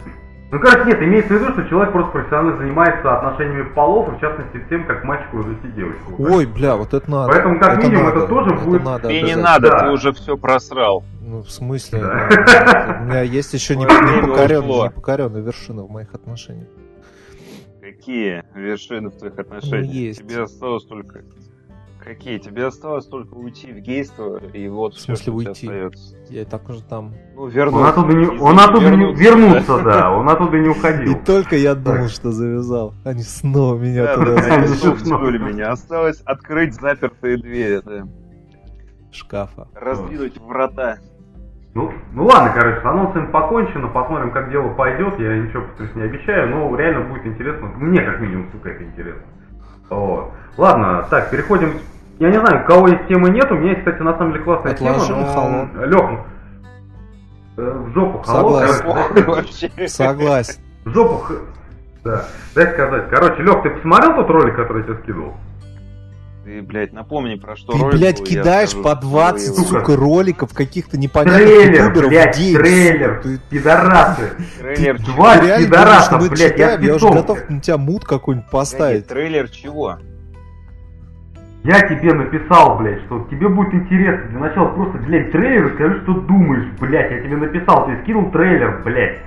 Ну, 0.53 0.59
короче, 0.59 0.85
нет, 0.87 1.01
имеется 1.01 1.35
в 1.35 1.41
виду, 1.41 1.53
что 1.53 1.69
человек 1.69 1.93
просто 1.93 2.11
профессионально 2.11 2.57
занимается 2.57 3.17
отношениями 3.19 3.73
полов, 3.73 4.09
и 4.09 4.17
в 4.17 4.21
частности 4.21 4.61
тем, 4.69 4.85
как 4.85 5.05
мальчику 5.05 5.39
развести 5.39 5.69
девочку. 5.77 6.17
Ой, 6.19 6.45
бля, 6.47 6.75
вот 6.77 6.93
это 6.93 7.09
надо. 7.09 7.33
Поэтому, 7.33 7.61
как 7.61 7.83
минимум, 7.85 8.09
это 8.09 8.27
тоже 8.27 8.55
будет- 8.57 8.83
надо 8.85 9.09
Тебе 9.09 9.23
не 9.23 9.33
обязательно. 9.33 9.43
надо, 9.49 9.69
Да. 9.71 9.79
ты 9.87 9.91
уже 9.93 10.13
все 10.13 10.37
просрал. 10.37 11.05
Ну, 11.23 11.43
в 11.43 11.51
смысле? 11.53 12.01
Да. 12.01 12.29
ну, 12.99 13.05
У 13.05 13.09
меня 13.11 13.23
есть 13.23 13.55
еще 13.55 13.77
не- 13.77 13.87
Ой, 13.87 13.97
время 13.97 14.23
непокоренные 14.27 14.71
ушло. 14.71 14.87
непокоренные 14.87 15.43
вершины 15.45 15.83
в 15.83 15.91
моих 15.91 16.13
отношениях. 16.15 16.69
Какие 17.81 18.43
вершины 18.55 19.11
в 19.11 19.17
твоих 19.19 19.39
отношениях? 19.39 19.87
Ну, 19.87 19.93
есть. 19.93 20.19
Тебе 20.27 20.43
осталось 20.43 20.85
только... 20.85 21.21
Какие? 22.03 22.39
Тебе 22.39 22.67
осталось 22.67 23.07
только 23.07 23.35
уйти 23.35 23.73
в 23.73 23.77
гейство, 23.81 24.39
и 24.39 24.69
вот 24.69 24.95
В 24.95 24.97
все, 24.97 25.15
смысле 25.17 25.23
что 25.23 25.31
тебе 25.33 25.37
уйти? 25.51 25.67
остается. 25.67 26.17
Я 26.31 26.43
и 26.43 26.45
так 26.45 26.69
уже 26.69 26.83
там. 26.83 27.13
Ну, 27.35 27.43
Он 27.43 27.51
вернуться. 27.51 27.89
оттуда 27.91 28.13
не, 28.15 28.27
он 28.27 28.59
оттуда 28.61 28.91
не 28.91 28.97
вернуться, 29.15 29.23
вернуться, 29.23 29.83
да, 29.85 30.11
он 30.13 30.29
оттуда 30.29 30.59
не 30.59 30.67
И 30.67 30.69
уходил. 30.71 31.19
только 31.25 31.57
я 31.57 31.75
думал, 31.75 32.09
что 32.09 32.31
завязал. 32.33 32.95
Они 33.05 33.23
снова 33.23 33.77
меня 33.79 34.05
Да, 34.07 34.15
туда 34.15 34.35
да, 34.37 34.63
втянули 34.95 35.39
меня. 35.39 35.71
Осталось 35.73 36.21
открыть 36.23 36.75
запертые 36.75 37.37
двери, 37.37 37.81
да. 37.85 38.05
шкафа. 39.13 39.69
раздвинуть 39.75 40.39
врата. 40.39 40.99
Ну, 41.75 41.93
ну 42.13 42.25
ладно, 42.25 42.53
короче, 42.53 42.81
с 42.81 42.85
анонсами 42.85 43.31
покончено, 43.31 43.89
посмотрим, 43.89 44.33
как 44.33 44.51
дело 44.51 44.71
пойдет, 44.75 45.19
я 45.21 45.37
ничего 45.39 45.63
повторюсь, 45.63 45.95
не 45.95 46.03
обещаю, 46.03 46.49
но 46.51 46.75
реально 46.77 47.09
будет 47.09 47.27
интересно, 47.27 47.67
мне 47.77 48.03
как 48.03 48.21
минимум, 48.21 48.51
сука, 48.51 48.71
это 48.71 48.83
интересно. 48.85 49.23
Вот. 49.91 50.31
Ладно, 50.57 51.07
так, 51.11 51.31
переходим, 51.31 51.75
я 52.19 52.31
не 52.31 52.39
знаю, 52.41 52.63
у 52.65 52.67
кого 52.67 52.89
есть 52.89 53.07
темы 53.09 53.31
нет, 53.31 53.51
у 53.51 53.55
меня 53.55 53.71
есть, 53.71 53.81
кстати, 53.85 54.03
на 54.03 54.17
самом 54.17 54.33
деле 54.33 54.45
классная 54.45 54.73
Отложи 54.73 55.07
тема, 55.07 55.21
на 55.21 55.27
холод. 55.27 55.69
но... 55.75 55.85
Лёх, 55.85 56.11
э, 57.57 57.83
в 57.87 57.93
жопу 57.95 58.19
холод, 58.19 58.69
Согласен. 58.71 59.89
Согласен. 59.89 60.61
в 60.85 60.91
жопу, 60.91 61.19
х- 61.19 61.35
да, 62.05 62.25
дай 62.55 62.67
сказать, 62.73 63.11
короче, 63.11 63.43
Лех, 63.43 63.63
ты 63.63 63.71
посмотрел 63.71 64.15
тот 64.17 64.31
ролик, 64.31 64.57
который 64.57 64.79
я 64.79 64.85
тебе 64.85 64.97
скидывал? 65.03 65.35
Ты, 66.45 66.63
блядь, 66.63 66.93
напомни, 66.95 67.35
про 67.35 67.55
что 67.55 67.73
Ты, 67.73 67.79
ролик 67.79 67.99
блядь, 68.01 68.19
был, 68.21 68.27
я 68.27 68.31
кидаешь 68.43 68.71
скажу, 68.71 68.83
по 68.85 68.91
что 68.93 69.01
20, 69.03 69.47
его- 69.47 69.57
Сука. 69.57 69.81
сука, 69.81 69.97
роликов 69.97 70.55
каких-то 70.55 70.99
непонятных 70.99 71.45
Трейлер, 71.47 71.93
блядь, 72.09 72.35
в 72.35 72.39
день. 72.39 72.57
трейлер, 72.57 73.21
Ты- 73.23 73.39
пидорасы, 73.51 74.31
Трейлер 74.59 74.99
чего? 75.03 75.13
два 75.15 75.37
Ты 75.39 75.47
реально 75.47 75.67
пидораса, 75.67 76.11
думаешь, 76.13 76.31
блядь, 76.31 76.41
я 76.41 76.49
читаем? 76.51 76.81
Я 76.81 76.95
уже 76.95 76.99
спецом. 77.07 77.15
готов 77.17 77.51
на 77.51 77.61
тебя 77.61 77.77
мут 77.77 78.05
какой-нибудь 78.07 78.51
поставить. 78.51 79.07
трейлер 79.07 79.51
чего? 79.51 79.99
Я 81.63 81.81
тебе 81.83 82.15
написал, 82.15 82.79
блядь, 82.79 83.03
что 83.05 83.27
тебе 83.31 83.49
будет 83.51 83.75
интересно. 83.75 84.31
Для 84.31 84.39
начала 84.39 84.69
просто 84.69 84.97
глянь 84.99 85.31
трейлер 85.31 85.67
и 85.67 85.75
скажи, 85.75 86.01
что 86.05 86.15
думаешь, 86.15 86.65
блядь. 86.81 87.11
Я 87.11 87.21
тебе 87.21 87.37
написал, 87.37 87.87
ты 87.87 87.99
скинул 88.03 88.31
трейлер, 88.31 88.81
блядь. 88.83 89.19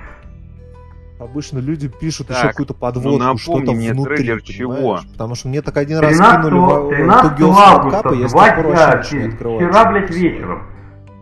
Обычно 1.18 1.58
люди 1.58 1.88
пишут 1.88 2.26
Так, 2.28 2.38
еще 2.38 2.48
какую-то 2.48 2.74
ну 2.74 2.80
подводку, 2.80 3.18
напомни 3.18 3.38
что-то 3.38 3.72
мне 3.72 3.92
внутри, 3.92 4.16
трейлер 4.16 4.42
чего? 4.42 4.98
Потому 5.12 5.34
что 5.36 5.48
мне 5.48 5.62
так 5.62 5.76
один 5.76 5.98
раз 6.00 6.12
13, 6.12 6.40
скинули 6.40 6.60
в 6.60 6.88
13 6.90 7.24
Two 7.24 7.36
Girls 7.38 7.50
One 7.52 7.56
августа, 7.56 8.08
Cup, 8.08 8.14
и 8.16 8.18
я 8.18 8.28
с 8.28 8.32
тех 8.32 8.54
пор 8.56 8.64
дня, 8.64 8.86
вообще 8.88 9.16
ничего 9.16 9.20
не 9.20 9.28
открываю. 9.32 9.58
вчера, 9.68 9.90
блядь, 9.92 10.10
вечером. 10.10 10.62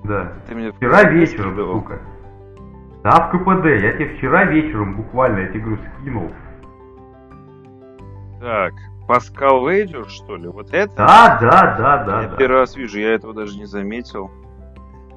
Да, 0.05 0.33
Ты 0.49 0.55
мне 0.55 0.73
вчера 0.73 1.05
вечером, 1.05 1.51
скидывал. 1.53 1.75
сука. 1.75 2.01
Да, 3.05 3.11
в 3.21 3.31
КПД, 3.33 3.65
я 3.83 3.93
тебе 3.93 4.17
вчера 4.17 4.45
вечером 4.45 4.97
буквально, 4.97 5.49
тебе 5.49 5.61
говорю, 5.61 5.79
скинул. 6.01 6.31
Так, 8.41 8.73
Паскал 9.07 9.69
Вейджер, 9.69 10.09
что 10.09 10.37
ли? 10.37 10.49
Вот 10.49 10.73
это? 10.73 10.95
Да, 10.97 11.39
да, 11.41 11.77
да, 11.77 12.05
да, 12.05 12.23
я 12.23 12.29
да. 12.29 12.37
первый 12.37 12.61
раз 12.61 12.77
вижу, 12.77 12.99
я 12.99 13.15
этого 13.15 13.35
даже 13.35 13.59
не 13.59 13.67
заметил. 13.67 14.31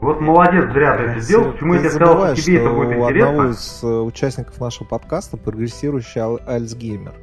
Вот 0.06 0.22
молодец, 0.22 0.72
зря 0.72 0.98
ты 0.98 1.04
это 1.04 1.20
сделал. 1.20 1.52
Почему 1.52 1.74
я 1.74 1.80
Ты 1.82 1.90
тебе 1.90 1.96
сказал, 1.96 2.36
что 2.36 2.44
тебе 2.46 2.56
это 2.58 2.66
что 2.68 2.76
будет 2.76 2.98
у 2.98 3.06
одного 3.06 3.48
интересно? 3.48 3.50
из 3.52 3.84
э, 3.84 3.88
участников 3.88 4.60
нашего 4.62 4.88
подкаста 4.88 5.38
прогрессирующий 5.38 6.22
ал- 6.22 6.40
Альцгеймер. 6.46 7.14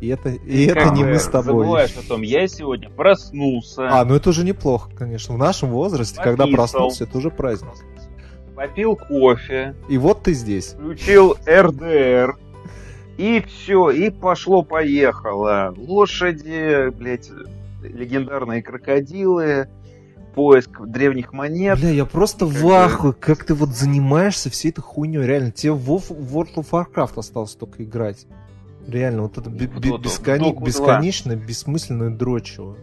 И 0.00 0.08
это, 0.08 0.28
и 0.28 0.68
Как 0.68 0.76
это 0.76 0.90
не 0.94 1.04
мы 1.04 1.18
с 1.18 1.24
тобой. 1.26 1.64
Забываешь 1.64 1.96
о 1.96 2.06
том, 2.08 2.22
я 2.22 2.46
сегодня 2.46 2.90
проснулся, 2.90 3.88
А, 3.90 4.04
ну 4.04 4.14
это 4.14 4.30
уже 4.30 4.44
неплохо, 4.44 4.90
конечно. 4.96 5.34
В 5.34 5.38
нашем 5.38 5.70
возрасте, 5.70 6.20
когда 6.22 6.44
Пописал. 6.44 6.56
проснулся, 6.56 7.04
это 7.04 7.18
уже 7.18 7.30
праздник. 7.30 7.70
попил 8.54 8.96
кофе, 8.96 9.74
И 9.88 9.98
вот 9.98 10.22
ты 10.22 10.32
здесь. 10.34 10.74
включил 10.74 11.36
РДР, 11.48 12.36
и 13.16 13.42
все, 13.46 13.90
и 13.90 14.10
пошло-поехало. 14.10 15.74
Лошади, 15.76 16.90
блядь, 16.90 17.30
легендарные 17.82 18.62
крокодилы, 18.62 19.68
поиск 20.34 20.80
древних 20.86 21.32
монет. 21.32 21.78
Бля, 21.78 21.90
я 21.90 22.04
просто 22.04 22.46
Как 22.46 22.54
в 22.56 22.68
ахуе, 22.68 23.12
как 23.12 23.44
ты 23.44 23.54
вот 23.54 23.70
занимаешься 23.70 24.50
всей 24.50 24.70
этой 24.70 24.82
хуйней. 24.82 25.22
Реально, 25.22 25.50
тебе 25.52 25.72
в 25.72 25.88
World 25.88 26.54
of 26.56 26.66
Warcraft 26.70 27.18
осталось 27.18 27.54
только 27.54 27.84
играть. 27.84 28.26
Реально, 28.86 29.22
вот 29.22 29.38
это 29.38 29.48
2. 29.48 30.60
бесконечное, 30.60 31.36
бессмысленное 31.36 32.10
дрочево. 32.10 32.76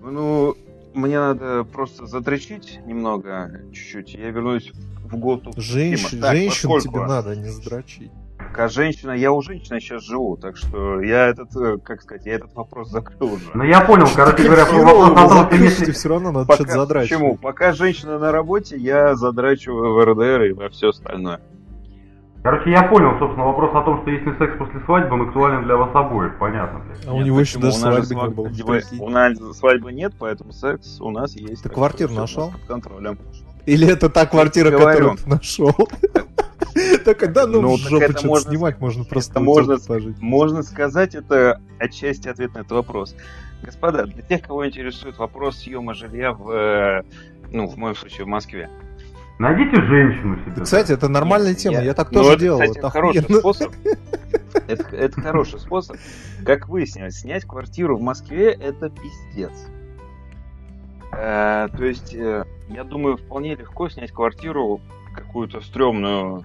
Ну, 0.00 0.56
мне 0.94 1.18
надо 1.18 1.64
просто 1.64 2.06
задрочить 2.06 2.80
немного, 2.86 3.60
чуть-чуть. 3.72 4.14
Я 4.14 4.30
вернусь 4.30 4.72
в 5.04 5.16
год 5.16 5.44
Женщ- 5.56 6.10
женщин 6.10 6.70
поскольку- 6.70 6.80
тебе 6.98 7.06
надо, 7.06 7.36
не 7.36 7.48
сдрочить. 7.48 8.10
Как 8.54 8.70
женщина, 8.70 9.12
я 9.12 9.32
у 9.32 9.40
женщины 9.40 9.80
сейчас 9.80 10.02
живу, 10.04 10.36
так 10.36 10.56
что 10.58 11.00
я 11.00 11.28
этот, 11.28 11.56
э, 11.56 11.78
как 11.82 12.02
сказать, 12.02 12.26
я 12.26 12.34
этот 12.34 12.54
вопрос 12.54 12.90
закрыл 12.90 13.32
уже. 13.34 13.46
Ну 13.54 13.64
я 13.64 13.80
понял, 13.80 14.06
короче 14.14 14.44
говоря, 14.44 14.64
вопрос 14.66 15.32
о 15.32 15.44
том, 15.46 15.58
если... 15.62 15.90
все 15.92 16.08
равно 16.10 16.32
надо 16.32 16.52
что-то 16.54 16.70
задрачивать. 16.72 17.10
Почему? 17.20 17.36
Пока 17.36 17.72
женщина 17.72 18.18
на 18.18 18.30
работе, 18.30 18.76
я 18.76 19.14
задрачиваю 19.14 19.94
в 19.94 20.04
РДР 20.04 20.42
и 20.42 20.52
во 20.52 20.68
все 20.68 20.90
остальное. 20.90 21.40
Короче, 22.42 22.72
я 22.72 22.82
понял, 22.82 23.16
собственно, 23.20 23.46
вопрос 23.46 23.70
о 23.72 23.82
том, 23.82 24.02
что 24.02 24.10
есть 24.10 24.26
ли 24.26 24.32
секс 24.36 24.58
после 24.58 24.80
свадьбы, 24.84 25.14
он 25.14 25.22
актуален 25.28 25.62
для 25.62 25.76
вас 25.76 25.90
обоих, 25.94 26.38
понятно, 26.38 26.80
блядь. 26.80 27.06
А 27.06 27.12
у 27.12 27.18
Нет, 27.18 27.26
него 27.26 27.40
еще 27.40 27.58
даже 27.60 27.76
У 27.76 27.80
свадьбы 27.80 28.00
не 28.00 28.06
свадьбы- 28.06 28.34
было. 28.34 28.48
девай- 28.48 28.80
прикинь. 28.80 28.98
У 29.00 29.08
нас 29.08 29.38
свадьбы 29.58 29.92
нет, 29.92 30.12
поэтому 30.18 30.52
секс 30.52 31.00
у 31.00 31.10
нас 31.10 31.36
есть. 31.36 31.62
Ты 31.62 31.68
квартиру 31.68 32.12
нашел? 32.12 32.50
Под 32.50 32.64
контролем. 32.64 33.16
Или 33.64 33.88
это 33.88 34.10
та 34.10 34.26
квартира, 34.26 34.72
которую 34.76 35.16
ты 35.18 35.28
нашел? 35.28 35.72
Так 37.04 37.18
когда 37.18 37.46
ну 37.46 37.60
Ну, 37.62 37.76
жопу 37.76 38.02
это 38.04 38.26
можно- 38.26 38.50
снимать, 38.50 38.80
можно 38.80 39.04
просто 39.04 39.32
это 39.32 39.40
можно 39.40 39.78
пожить. 39.78 40.20
Можно 40.20 40.62
сказать, 40.62 41.14
это 41.14 41.60
отчасти 41.78 42.28
ответ 42.28 42.54
на 42.54 42.60
этот 42.60 42.72
вопрос. 42.72 43.14
Господа, 43.62 44.06
для 44.06 44.22
тех, 44.22 44.42
кого 44.42 44.66
интересует 44.66 45.18
вопрос 45.18 45.58
съема 45.58 45.94
жилья 45.94 46.32
в, 46.32 46.50
э, 46.50 47.02
ну, 47.52 47.66
в 47.68 47.76
моем 47.76 47.94
случае, 47.94 48.24
в 48.24 48.28
Москве. 48.28 48.68
Найдите 49.38 49.80
женщину 49.82 50.38
себе. 50.44 50.62
Кстати, 50.64 50.92
это 50.92 51.08
нормальная 51.08 51.50
Нет, 51.50 51.58
тема, 51.58 51.76
я- 51.78 51.82
я 51.84 51.94
так 51.94 52.10
Ну, 52.12 52.18
тоже 52.20 52.32
это, 52.32 52.40
делал. 52.40 52.60
кстати, 52.60 52.78
это 52.78 52.90
хороший 52.90 53.22
способ. 53.38 53.72
Это, 54.68 54.96
это 54.96 55.20
хороший 55.20 55.58
способ. 55.60 55.96
Как 56.44 56.68
выяснилось, 56.68 57.16
снять 57.20 57.44
квартиру 57.44 57.96
в 57.96 58.02
Москве 58.02 58.50
это 58.52 58.90
пиздец. 58.90 59.52
Э, 61.12 61.68
то 61.76 61.84
есть, 61.84 62.14
э, 62.14 62.44
я 62.68 62.84
думаю, 62.84 63.16
вполне 63.16 63.54
легко 63.54 63.88
снять 63.88 64.12
квартиру, 64.12 64.80
какую-то 65.14 65.60
стрёмную 65.60 66.42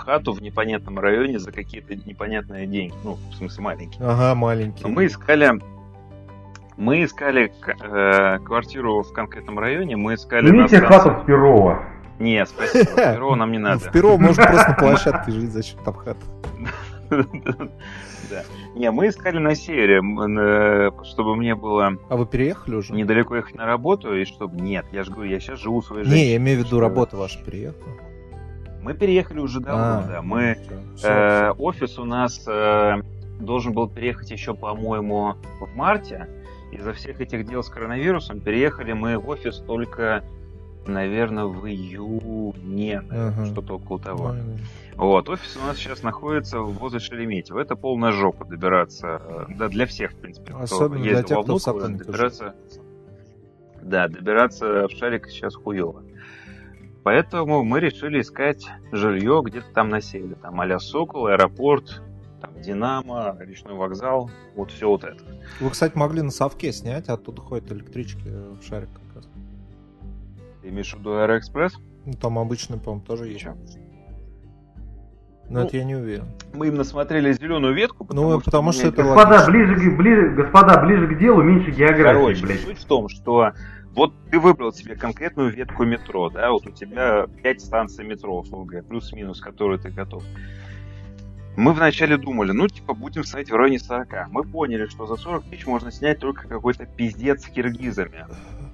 хату 0.00 0.32
в 0.32 0.42
непонятном 0.42 0.98
районе 0.98 1.38
за 1.38 1.52
какие-то 1.52 1.94
непонятные 1.94 2.66
деньги. 2.66 2.94
Ну, 3.04 3.18
в 3.30 3.34
смысле, 3.34 3.62
маленькие. 3.64 4.06
Ага, 4.06 4.34
маленький. 4.34 4.82
Но 4.82 4.88
мы 4.88 5.06
искали... 5.06 5.52
Мы 6.76 7.04
искали 7.04 7.52
э, 7.66 8.38
квартиру 8.38 9.02
в 9.02 9.12
конкретном 9.12 9.58
районе, 9.58 9.96
мы 9.96 10.14
искали 10.14 10.48
станции- 10.48 10.78
хату 10.78 11.20
с 11.22 11.26
Перова. 11.26 11.84
Нет, 12.18 12.48
спасибо, 12.48 12.86
Перово 13.14 13.34
нам 13.34 13.52
не 13.52 13.58
Ну, 13.58 13.68
надо. 13.68 13.80
В 13.80 13.92
Перово 13.92 14.16
можно 14.16 14.44
просто 14.46 14.68
на 14.70 14.74
площадке 14.78 15.30
жить, 15.32 15.52
зачем 15.52 15.78
там 15.84 15.94
хата? 15.94 16.20
Да. 18.30 18.44
Не, 18.76 18.90
мы 18.92 19.08
искали 19.08 19.38
на 19.38 19.54
севере, 19.54 19.98
э, 20.00 20.90
чтобы 21.04 21.34
мне 21.36 21.54
было 21.54 21.98
А 22.08 22.16
вы 22.16 22.24
переехали 22.26 22.76
уже? 22.76 22.94
недалеко 22.94 23.34
ехать 23.36 23.56
на 23.56 23.66
работу, 23.66 24.14
и 24.16 24.24
чтобы... 24.24 24.60
Нет, 24.60 24.86
я 24.92 25.02
же 25.02 25.10
говорю, 25.12 25.30
я 25.30 25.40
сейчас 25.40 25.58
живу 25.58 25.82
своей 25.82 26.04
Не, 26.04 26.10
женщины. 26.10 26.30
я 26.30 26.36
имею 26.36 26.62
в 26.62 26.66
виду, 26.66 26.78
работа 26.80 27.16
ваша 27.16 27.42
переехала. 27.44 27.92
Мы 28.82 28.94
переехали 28.94 29.40
уже 29.40 29.60
давно, 29.60 29.98
А, 29.98 30.04
да. 30.08 30.22
Мы... 30.22 30.56
всё, 30.96 31.08
э, 31.08 31.52
всё. 31.52 31.62
офис 31.62 31.98
у 31.98 32.04
нас 32.04 32.42
э, 32.46 33.02
должен 33.40 33.72
был 33.72 33.88
переехать 33.88 34.30
еще, 34.30 34.54
по-моему, 34.54 35.34
в 35.60 35.76
марте. 35.76 36.28
из-за 36.72 36.92
всех 36.92 37.20
этих 37.20 37.46
дел 37.48 37.62
с 37.64 37.68
коронавирусом 37.68 38.40
переехали 38.40 38.92
мы 38.92 39.18
в 39.18 39.28
офис 39.28 39.56
только, 39.66 40.22
наверное, 40.86 41.46
в 41.46 41.66
июне, 41.66 43.02
Ага. 43.10 43.46
что-то 43.46 43.74
около 43.74 43.98
того. 43.98 44.32
Ну, 44.34 44.56
Вот, 44.96 45.28
офис 45.28 45.58
у 45.60 45.66
нас 45.66 45.76
сейчас 45.78 46.02
находится 46.04 46.60
возле 46.60 47.00
Шереметьево. 47.00 47.58
Это 47.58 47.74
полная 47.74 48.12
жопа 48.12 48.44
добираться. 48.44 49.20
э, 49.24 49.44
Да, 49.58 49.68
для 49.68 49.86
всех, 49.86 50.12
в 50.12 50.16
принципе, 50.16 50.52
кто 50.52 50.62
Особенно 50.62 51.02
для 51.02 51.22
тех, 51.24 51.40
кто 51.42 51.56
в 51.56 51.62
Сокольниках 51.62 52.06
добираться... 52.06 52.54
Да, 53.82 54.08
добираться 54.08 54.86
в 54.88 54.90
Шарик 54.92 55.26
сейчас 55.28 55.54
хуево. 55.56 56.02
Поэтому 57.02 57.64
мы 57.64 57.80
решили 57.80 58.20
искать 58.20 58.66
жилье 58.92 59.40
где-то 59.44 59.66
там 59.72 59.88
на 59.88 60.00
севере. 60.00 60.34
Там 60.34 60.60
а 60.60 60.78
Сокол, 60.78 61.26
аэропорт, 61.28 62.02
там 62.40 62.60
Динамо, 62.60 63.36
речной 63.40 63.74
вокзал. 63.74 64.30
Вот 64.54 64.70
все 64.70 64.88
вот 64.88 65.04
это. 65.04 65.22
Вы, 65.60 65.70
кстати, 65.70 65.96
могли 65.96 66.22
на 66.22 66.30
совке 66.30 66.72
снять, 66.72 67.08
а 67.08 67.14
оттуда 67.14 67.40
ходят 67.40 67.72
электрички 67.72 68.28
в 68.28 68.62
шарик 68.62 68.88
как 68.92 69.16
раз. 69.16 69.28
Ты 70.62 70.68
имеешь 70.68 70.92
в 70.92 70.98
виду 70.98 71.14
Аэроэкспресс? 71.16 71.74
Ну, 72.04 72.12
там 72.14 72.38
обычно, 72.38 72.76
по-моему, 72.78 73.04
тоже 73.04 73.28
есть. 73.28 73.40
Чё? 73.40 73.54
Но 75.48 75.60
Ну, 75.60 75.66
это 75.66 75.76
я 75.78 75.84
не 75.84 75.96
уверен. 75.96 76.26
Мы 76.54 76.68
именно 76.68 76.84
смотрели 76.84 77.32
зеленую 77.32 77.74
ветку, 77.74 78.04
потому, 78.04 78.30
Ну, 78.30 78.40
потому 78.40 78.70
что 78.72 78.82
мне 78.84 78.92
это 78.92 79.02
Господа, 79.02 79.30
логично. 79.30 79.50
ближе, 79.52 79.74
к- 79.74 79.96
ближе, 79.96 80.28
господа, 80.30 80.80
ближе 80.84 81.08
к 81.08 81.18
делу, 81.18 81.42
меньше 81.42 81.70
географии, 81.72 82.02
Короче, 82.04 82.42
блядь. 82.46 82.60
суть 82.60 82.78
в 82.78 82.84
том, 82.84 83.08
что 83.08 83.50
вот 83.94 84.12
ты 84.30 84.38
выбрал 84.38 84.72
себе 84.72 84.94
конкретную 84.96 85.50
ветку 85.50 85.84
метро, 85.84 86.30
да, 86.30 86.52
вот 86.52 86.66
у 86.66 86.70
тебя 86.70 87.26
5 87.42 87.60
станций 87.60 88.04
метро, 88.04 88.38
условно 88.38 88.66
говоря, 88.66 88.86
плюс-минус, 88.86 89.40
которые 89.40 89.78
ты 89.78 89.90
готов. 89.90 90.22
Мы 91.56 91.72
вначале 91.72 92.16
думали, 92.16 92.52
ну, 92.52 92.68
типа, 92.68 92.94
будем 92.94 93.24
ставить 93.24 93.50
в 93.50 93.54
районе 93.56 93.78
40. 93.78 94.28
Мы 94.30 94.44
поняли, 94.44 94.86
что 94.86 95.06
за 95.06 95.16
40 95.16 95.44
тысяч 95.44 95.66
можно 95.66 95.90
снять 95.90 96.20
только 96.20 96.48
какой-то 96.48 96.86
пиздец 96.86 97.42
с 97.42 97.48
киргизами. 97.48 98.24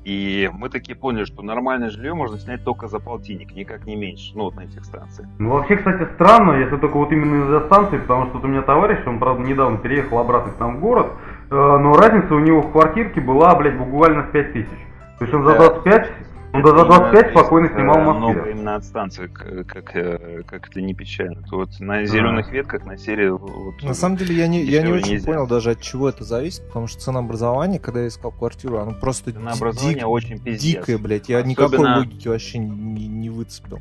И 0.05 0.49
мы 0.53 0.69
такие 0.69 0.97
поняли, 0.97 1.25
что 1.25 1.43
нормальное 1.43 1.91
жилье 1.91 2.15
можно 2.15 2.39
снять 2.39 2.63
только 2.63 2.87
за 2.87 3.01
полтинник, 3.01 3.57
никак 3.57 3.87
не 3.87 3.97
меньше, 3.97 4.37
ну, 4.37 4.45
вот 4.45 4.55
на 4.55 4.61
этих 4.61 4.85
станциях. 4.85 5.29
Ну, 5.39 5.51
вообще, 5.51 5.77
кстати, 5.77 6.07
странно, 6.15 6.53
если 6.61 6.77
только 6.77 6.97
вот 6.97 7.11
именно 7.11 7.43
из-за 7.43 7.67
станции, 7.67 7.99
потому 7.99 8.27
что 8.27 8.35
вот 8.35 8.45
у 8.45 8.49
меня 8.49 8.63
товарищ, 8.63 9.05
он, 9.05 9.19
правда, 9.19 9.43
недавно 9.43 9.79
переехал 9.79 10.19
обратно 10.19 10.53
к 10.53 10.61
нам 10.61 10.77
в 10.77 10.81
город, 10.81 11.09
э, 11.51 11.55
но 11.55 11.97
разница 11.97 12.35
у 12.37 12.39
него 12.39 12.63
в 12.63 12.71
квартирке 12.71 13.21
была, 13.21 13.57
блядь, 13.57 13.77
буквально 13.79 14.23
в 14.23 14.31
5 14.31 14.53
тысяч. 14.53 14.79
То 15.19 15.25
есть 15.25 15.35
он 15.35 15.45
за 15.45 15.53
Да. 15.53 15.59
25, 15.59 16.11
он 16.53 16.63
за 16.65 16.69
Это 16.71 16.85
25 16.85 17.13
именно, 17.15 17.31
спокойно 17.31 17.69
снимал 17.69 17.97
э, 17.99 18.01
в 18.01 18.05
Москве. 18.07 18.33
Много 18.35 18.51
именно 18.51 18.75
от 18.77 18.85
станции, 18.85 19.27
как, 19.29 19.97
э, 19.97 20.43
как 20.47 20.69
это 20.69 20.81
не 20.83 20.95
печально. 20.95 21.43
То 21.43 21.57
вот 21.57 21.71
на 21.81 22.05
зеленых 22.05 22.51
ветках, 22.51 22.85
на 22.87 22.97
серии... 22.99 23.29
Вот, 23.29 23.83
На 23.83 23.95
самом 23.95 24.17
деле 24.17 24.35
я 24.35 24.47
не, 24.47 24.63
я 24.63 24.83
не 24.83 24.93
очень 24.93 25.13
нельзя. 25.13 25.27
понял 25.27 25.47
даже 25.47 25.71
от 25.71 25.81
чего 25.81 26.09
это 26.09 26.25
зависит, 26.25 26.67
потому 26.67 26.87
что 26.87 27.01
ценообразование, 27.01 27.79
когда 27.79 28.01
я 28.03 28.09
искал 28.09 28.31
квартиру, 28.31 28.79
оно 28.79 28.93
просто 28.93 29.31
дик- 29.31 30.05
очень 30.05 30.39
пиздец. 30.39 30.61
дикое, 30.63 30.99
блядь. 30.99 31.29
Я 31.29 31.39
Особенно- 31.39 31.51
никакой 31.51 31.95
логики 31.99 32.29
вообще 32.29 32.59
не, 32.59 33.07
не 33.09 33.31
выцепил. 33.31 33.79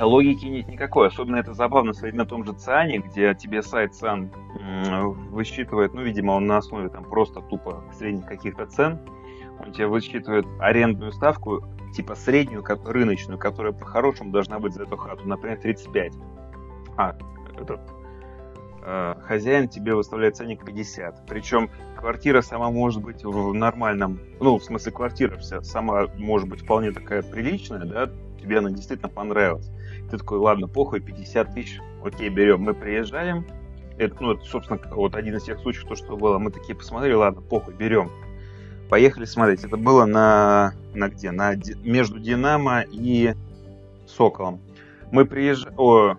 Логики 0.00 0.46
нет 0.46 0.66
никакой. 0.66 1.08
Особенно 1.08 1.36
это 1.36 1.54
забавно 1.54 1.92
смотреть 1.92 2.14
на 2.16 2.26
том 2.26 2.44
же 2.44 2.52
ЦИАНе, 2.54 2.98
где 2.98 3.32
тебе 3.36 3.62
сайт 3.62 3.94
ЦИАН 3.94 4.30
высчитывает, 5.30 5.94
ну, 5.94 6.02
видимо, 6.02 6.32
он 6.32 6.46
на 6.46 6.56
основе 6.58 6.88
там 6.88 7.04
просто 7.04 7.40
тупо 7.40 7.84
средних 7.96 8.24
каких-то 8.26 8.66
цен. 8.66 8.98
Он 9.58 9.72
тебе 9.72 9.86
высчитывает 9.86 10.46
арендную 10.58 11.12
ставку, 11.12 11.64
типа 11.94 12.14
среднюю, 12.14 12.64
рыночную, 12.84 13.38
которая 13.38 13.72
по-хорошему 13.72 14.32
должна 14.32 14.58
быть 14.58 14.74
за 14.74 14.84
эту 14.84 14.96
хату, 14.96 15.26
например, 15.26 15.58
35. 15.60 16.12
А, 16.96 17.16
этот 17.58 17.80
э, 18.82 19.14
хозяин 19.22 19.68
тебе 19.68 19.94
выставляет 19.94 20.36
ценник 20.36 20.64
50. 20.64 21.26
Причем 21.26 21.70
квартира 21.96 22.42
сама 22.42 22.70
может 22.70 23.02
быть 23.02 23.24
в 23.24 23.52
нормальном, 23.52 24.20
ну, 24.40 24.58
в 24.58 24.64
смысле 24.64 24.92
квартира 24.92 25.36
вся 25.36 25.62
сама 25.62 26.06
может 26.16 26.48
быть 26.48 26.62
вполне 26.62 26.92
такая 26.92 27.22
приличная, 27.22 27.84
да, 27.84 28.10
тебе 28.40 28.58
она 28.58 28.70
действительно 28.70 29.08
понравилась. 29.08 29.70
Ты 30.10 30.18
такой, 30.18 30.38
ладно, 30.38 30.68
похуй, 30.68 31.00
50 31.00 31.54
тысяч, 31.54 31.80
окей, 32.04 32.28
берем. 32.28 32.62
Мы 32.62 32.74
приезжаем, 32.74 33.46
это, 33.98 34.16
ну, 34.20 34.32
это, 34.32 34.44
собственно, 34.44 34.80
вот 34.90 35.14
один 35.14 35.36
из 35.36 35.44
тех 35.44 35.60
случаев, 35.60 35.88
то, 35.88 35.94
что 35.94 36.16
было. 36.16 36.38
Мы 36.38 36.50
такие 36.50 36.74
посмотрели, 36.74 37.14
ладно, 37.14 37.40
похуй, 37.40 37.74
берем. 37.74 38.10
Поехали 38.92 39.24
смотреть. 39.24 39.64
Это 39.64 39.78
было 39.78 40.04
на, 40.04 40.74
на 40.92 41.08
где? 41.08 41.30
На, 41.30 41.54
между 41.82 42.20
Динамо 42.20 42.82
и 42.82 43.32
Соколом. 44.06 44.60
Мы 45.10 45.24
приезжаем... 45.24 46.18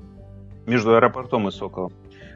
Между 0.66 0.96
аэропортом 0.96 1.48
и 1.48 1.52
Соколом. 1.52 1.94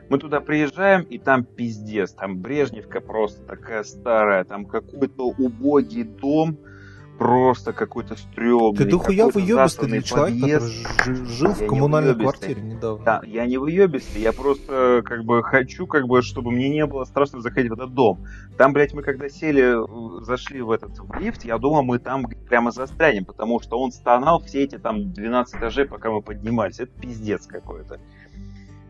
Мы 0.10 0.20
туда 0.20 0.40
приезжаем, 0.40 1.02
и 1.02 1.18
там 1.18 1.44
пиздец. 1.44 2.12
Там 2.12 2.38
Брежневка 2.38 3.02
просто 3.02 3.42
такая 3.48 3.84
старая. 3.84 4.44
Там 4.44 4.66
какой-то 4.66 5.26
убогий 5.28 6.04
дом. 6.04 6.60
Просто 7.18 7.74
какой-то 7.74 8.16
стрёмный. 8.16 8.78
Ты 8.78 8.86
дохуя 8.86 9.26
выебистый 9.28 10.04
подъезд. 10.04 10.88
который 10.98 11.26
жил 11.26 11.50
Я 11.50 11.56
в 11.56 11.66
коммунальной 11.68 12.16
квартире 12.16 12.62
недавно. 12.62 13.04
Да, 13.04 13.22
я 13.26 13.46
не 13.48 13.58
выебистый, 13.58 14.22
я 14.22 14.32
просто 14.34 15.02
как 15.04 15.24
бы 15.24 15.42
хочу, 15.44 15.88
как 15.88 16.06
бы, 16.08 16.22
чтобы 16.22 16.52
мне 16.52 16.70
не 16.70 16.86
было 16.86 17.06
страшно 17.06 17.42
заходить 17.42 17.72
в 17.72 17.74
этот 17.74 17.94
дом. 17.96 18.24
Там, 18.58 18.72
блядь, 18.74 18.94
мы 18.94 19.02
когда 19.02 19.30
сели, 19.30 19.74
в- 19.76 20.24
зашли 20.24 20.62
в 20.62 20.70
этот 20.70 21.00
в 21.00 21.12
лифт, 21.20 21.44
я 21.44 21.58
думал, 21.58 21.82
мы 21.82 21.98
там 21.98 22.28
прямо 22.48 22.72
застрянем, 22.72 23.26
потому 23.26 23.60
что 23.62 23.80
он 23.80 23.92
стонал 23.92 24.40
все 24.44 24.64
эти 24.64 24.78
там 24.78 25.12
12 25.12 25.56
этажей, 25.56 25.86
пока 25.86 26.12
мы 26.12 26.22
поднимались. 26.22 26.80
Это 26.80 26.92
пиздец 27.02 27.48
какой-то. 27.48 28.00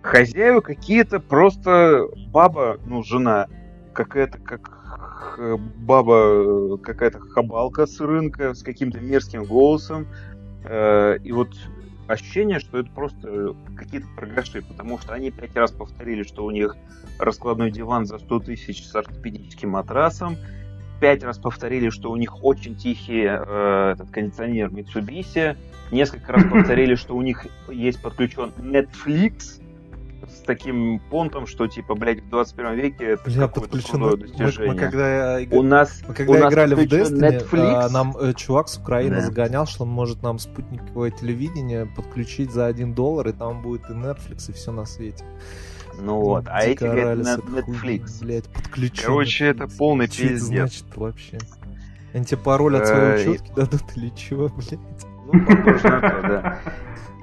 Хозяева 0.02 0.60
какие-то 0.62 1.20
просто 1.20 2.08
баба, 2.30 2.78
ну, 2.86 3.04
жена, 3.04 3.48
какая-то 3.94 4.38
как 4.38 4.77
баба, 5.78 6.16
э, 6.16 6.78
какая-то 6.84 7.20
хабалка 7.20 7.86
с 7.86 8.00
рынка 8.00 8.54
с 8.54 8.64
каким-то 8.64 9.00
мерзким 9.00 9.44
голосом. 9.44 10.08
Э, 10.64 11.18
И 11.24 11.32
вот 11.32 11.50
ощущение, 12.08 12.60
что 12.60 12.80
это 12.80 12.90
просто 12.92 13.56
какие-то 13.76 14.08
торгаши, 14.18 14.62
потому 14.62 14.98
что 15.00 15.14
они 15.14 15.32
пять 15.32 15.56
раз 15.56 15.72
повторили, 15.72 16.24
что 16.24 16.46
у 16.46 16.52
них 16.52 16.76
раскладной 17.20 17.72
диван 17.72 18.06
за 18.06 18.20
100 18.20 18.40
тысяч 18.42 18.86
с 18.86 18.96
ортопедическим 18.96 19.72
матрасом, 19.72 20.38
пять 21.00 21.24
раз 21.24 21.38
повторили, 21.38 21.90
что 21.90 22.12
у 22.12 22.16
них 22.16 22.44
очень 22.44 22.76
тихий 22.76 23.24
э, 23.26 23.92
этот 23.94 24.10
кондиционер 24.10 24.70
Mitsubishi, 24.70 25.58
несколько 25.92 26.34
раз 26.34 26.44
повторили, 26.46 26.96
что 26.96 27.16
у 27.16 27.22
них 27.22 27.46
есть 27.70 28.02
подключен 28.02 28.52
Netflix 28.58 29.62
с 30.26 30.42
таким 30.46 31.00
понтом, 31.12 31.46
что 31.48 31.68
типа, 31.68 31.96
блядь, 31.96 32.22
в 32.22 32.30
21 32.30 32.74
веке 32.76 33.06
это 33.12 33.24
Бля, 33.26 33.48
какое-то 33.48 33.62
подключено. 33.62 34.08
крутое 34.10 34.18
Мы, 34.18 34.28
достижение. 34.38 34.74
мы 34.74 34.80
когда, 34.80 35.40
У 35.58 35.62
нас, 35.64 36.02
мы 36.08 36.14
у 36.14 36.16
когда 36.16 36.40
нас 36.40 36.52
играли 36.54 36.76
в 36.76 36.80
Destiny, 36.80 37.20
Netflix. 37.50 37.74
а, 37.86 37.90
нам 37.90 38.18
э, 38.18 38.34
чувак 38.34 38.68
с 38.70 38.78
Украины 38.78 39.16
Да. 39.18 39.22
загонял, 39.22 39.66
что 39.68 39.84
он 39.84 39.90
может 39.90 40.24
нам 40.24 40.40
спутниковое 40.40 41.12
телевидение 41.12 41.86
подключить 41.86 42.52
за 42.52 42.66
1 42.66 42.94
доллар, 42.94 43.28
и 43.30 43.32
там 43.34 43.62
будет 43.62 43.90
и 43.90 43.94
Netflix, 43.94 44.50
и 44.50 44.54
все 44.54 44.72
на 44.72 44.86
свете. 44.86 45.24
Ну 46.00 46.20
вот, 46.20 46.46
а 46.48 46.62
эти 46.64 46.84
говорят 46.84 47.18
на 47.18 47.36
Netflix. 47.38 48.22
Блядь, 48.24 48.46
подключен. 48.50 49.04
Короче, 49.06 49.46
это 49.46 49.68
полный 49.68 50.08
Что 50.08 50.24
это 50.24 50.34
пиздец. 50.34 50.48
значит 50.60 50.86
вообще? 50.96 51.38
Они 52.14 52.24
тебе 52.26 52.38
пароль 52.38 52.78
от 52.78 52.88
своей 52.88 53.02
Э, 53.02 53.24
и- 53.24 53.30
учетки 53.30 53.52
дадут 53.56 53.84
или 53.96 54.10
чего, 54.10 54.48
блядь? 54.56 54.80
Ну, 55.34 55.46
похоже 55.46 55.84
на 55.90 56.00
то, 56.02 56.22
да. 56.22 56.60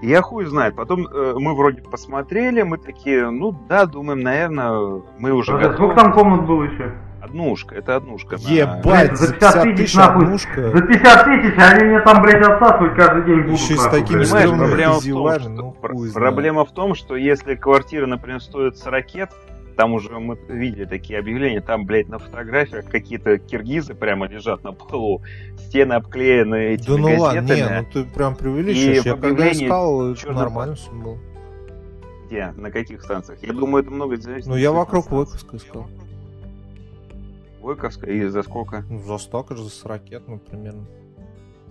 Я 0.05 0.21
хуй 0.23 0.45
знает. 0.47 0.77
Потом 0.77 1.07
э, 1.07 1.35
мы 1.39 1.55
вроде 1.55 1.83
посмотрели, 1.83 2.63
мы 2.63 2.79
такие, 2.79 3.31
ну 3.31 3.53
да, 3.69 3.87
думаем, 3.87 4.21
наверное, 4.21 5.03
мы 5.19 5.33
уже 5.33 5.53
Подожди, 5.53 5.71
готовы. 5.73 5.93
Сколько 5.93 6.03
там 6.03 6.13
комнат 6.13 6.47
было 6.47 6.65
еще? 6.65 6.93
Однушка, 7.23 7.75
это 7.75 7.97
однушка. 7.97 8.37
на- 8.37 8.51
Ебать, 8.51 9.17
за 9.17 9.29
за 9.29 9.33
50 9.33 9.53
50 9.55 9.63
тысяч, 9.63 9.77
тысяч 9.79 9.95
нахуй. 9.97 10.25
однушка. 10.25 10.71
За 10.71 10.83
50 10.83 11.25
тысяч, 11.25 11.55
они 11.57 11.85
мне 11.85 12.01
там, 12.01 12.23
блядь, 12.23 12.47
отсасывать 12.47 12.95
каждый 12.95 13.25
день 13.25 13.41
будут. 13.45 13.59
Еще 13.61 13.77
с 13.77 13.89
блядь. 13.89 14.07
Понимаешь, 14.07 14.51
проблема 14.51 15.01
в, 15.01 15.05
том, 15.05 15.41
что, 15.41 15.49
ну, 15.49 15.77
проблема 16.13 16.65
в 16.67 16.73
том, 16.73 16.95
что 16.95 17.17
если 17.17 17.55
квартира, 17.55 18.07
например, 18.07 18.43
стоит 18.43 18.77
40 18.77 18.93
ракет, 18.93 19.31
там 19.75 19.93
уже 19.93 20.19
мы 20.19 20.39
видели 20.49 20.85
такие 20.85 21.19
объявления, 21.19 21.61
там, 21.61 21.85
блядь, 21.87 22.09
на 22.09 22.19
фотографиях 22.19 22.87
какие-то 22.87 23.39
киргизы 23.39 23.95
прямо 23.95 24.27
лежат 24.27 24.65
на 24.65 24.73
полу, 24.73 25.23
стены 25.59 25.95
обклеены 25.95 26.75
этими 26.75 26.87
Да 26.87 26.97
ну 26.97 27.21
ладно, 27.21 27.41
не, 27.41 27.81
ну 27.81 27.87
ты 27.93 28.05
прям 28.05 28.37
преувеличиваешь. 28.37 29.05
И 29.05 29.09
Я 29.09 29.17
когда 29.17 29.53
искал, 29.53 30.15
чёрно 30.15 30.41
нормально 30.41 30.75
все 30.75 30.91
было. 30.93 31.19
Где? 32.27 32.53
На 32.57 32.71
каких 32.71 33.03
станциях? 33.03 33.43
Я 33.43 33.53
думаю, 33.53 33.83
это 33.83 33.93
много 33.93 34.17
зависит. 34.17 34.47
Ну 34.47 34.57
я 34.57 34.73
вокруг. 34.73 35.11
Войковска 35.11 35.57
искал. 35.57 35.87
Войковская 37.61 38.11
и 38.11 38.27
за 38.27 38.43
сколько? 38.43 38.85
Ну, 38.91 39.03
за 39.03 39.19
столько 39.19 39.57
же, 39.57 39.65
за 39.65 39.89
ракет, 39.89 40.23
ну, 40.27 40.39
примерно. 40.39 40.87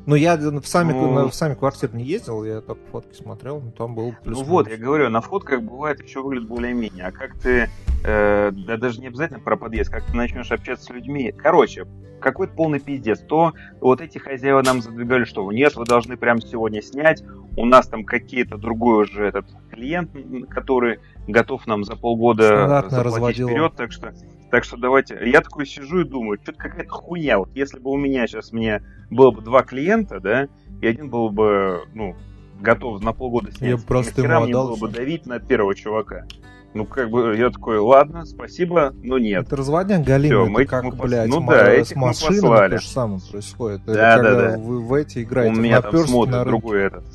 Ну, 0.05 0.15
я 0.15 0.35
в 0.35 0.67
сами, 0.67 0.91
Ну- 0.91 1.29
в 1.29 1.33
сами 1.33 1.53
квартиры 1.55 1.95
не 1.95 2.03
ездил, 2.03 2.43
я 2.43 2.61
только 2.61 2.81
фотки 2.91 3.15
смотрел, 3.15 3.61
но 3.61 3.71
там 3.71 3.95
был 3.95 4.13
плюс 4.23 4.39
Ну 4.39 4.43
вот, 4.43 4.69
я 4.69 4.77
говорю, 4.77 5.09
на 5.09 5.21
фотках 5.21 5.61
бывает 5.61 6.03
еще 6.03 6.21
выглядит 6.21 6.47
более-менее. 6.47 7.05
А 7.05 7.11
как 7.11 7.35
ты, 7.39 7.69
э, 8.03 8.51
да 8.51 8.77
даже 8.77 8.99
не 8.99 9.07
обязательно 9.07 9.39
про 9.39 9.55
подъезд, 9.55 9.91
как 9.91 10.05
ты 10.05 10.15
начнешь 10.15 10.51
общаться 10.51 10.85
с 10.85 10.89
людьми. 10.89 11.31
Короче, 11.31 11.85
какой-то 12.19 12.53
полный 12.53 12.79
пиздец. 12.79 13.19
То 13.19 13.53
вот 13.79 14.01
эти 14.01 14.17
хозяева 14.17 14.61
нам 14.61 14.81
задвигали, 14.81 15.25
что 15.25 15.49
нет, 15.51 15.75
вы 15.75 15.85
должны 15.85 16.17
прямо 16.17 16.41
сегодня 16.41 16.81
снять. 16.81 17.23
У 17.55 17.65
нас 17.65 17.87
там 17.87 18.03
какие-то 18.03 18.57
другой 18.57 19.03
уже 19.03 19.25
этот 19.27 19.45
клиент, 19.71 20.11
который 20.49 20.99
готов 21.27 21.67
нам 21.67 21.83
за 21.83 21.95
полгода 21.95 22.85
заплатить 22.89 23.45
вперед. 23.45 23.73
Так 23.75 23.91
что 23.91 24.13
Так 24.53 24.65
что 24.65 24.77
давайте, 24.77 25.19
я 25.25 25.41
такой 25.41 25.65
сижу 25.65 26.01
и 26.01 26.03
думаю, 26.03 26.37
что-то 26.43 26.59
какая-то 26.59 26.91
хуйня. 26.91 27.39
Вот 27.39 27.49
если 27.55 27.79
бы 27.79 27.89
у 27.89 27.97
меня 27.97 28.27
сейчас 28.27 28.51
мне 28.51 28.83
было 29.09 29.31
бы 29.31 29.41
два 29.41 29.63
клиента, 29.63 30.19
да, 30.19 30.47
и 30.79 30.85
один 30.85 31.09
был 31.09 31.31
бы, 31.31 31.79
ну, 31.95 32.15
готов 32.61 33.01
на 33.01 33.13
полгода 33.13 33.51
снять. 33.51 33.71
Я 33.71 33.77
просто 33.77 34.21
нахера 34.21 34.35
ему 34.35 34.43
мне 34.43 34.53
было 34.53 34.75
бы 34.75 34.89
давить 34.89 35.25
на 35.25 35.39
первого 35.39 35.73
чувака. 35.73 36.27
Ну, 36.75 36.85
как 36.85 37.09
бы, 37.09 37.35
я 37.35 37.49
такой, 37.49 37.79
ладно, 37.79 38.25
спасибо, 38.25 38.93
но 39.01 39.17
нет. 39.17 39.47
Это 39.47 39.55
разводняк 39.55 40.03
галимый, 40.03 40.29
Всё, 40.29 40.43
это 40.43 40.51
мы 40.51 40.65
как, 40.65 40.83
мы 40.83 40.89
пос- 40.91 41.01
блядь, 41.07 41.29
ну 41.29 41.47
да, 41.47 41.83
с 41.83 41.95
мы 41.95 42.01
машинами 42.01 42.39
послали. 42.41 42.75
то 42.75 42.81
же 42.83 42.87
самое 42.87 43.21
происходит. 43.31 43.81
Это 43.87 43.93
Да, 43.95 44.17
да, 44.17 44.23
когда 44.23 44.51
да. 44.51 44.57
вы 44.59 44.81
в 44.83 44.93
эти 44.93 45.23
играете, 45.23 45.59
меня 45.59 45.81
там 45.81 45.97
смотрит 46.07 46.43
другой 46.45 46.83
этот. 46.83 47.05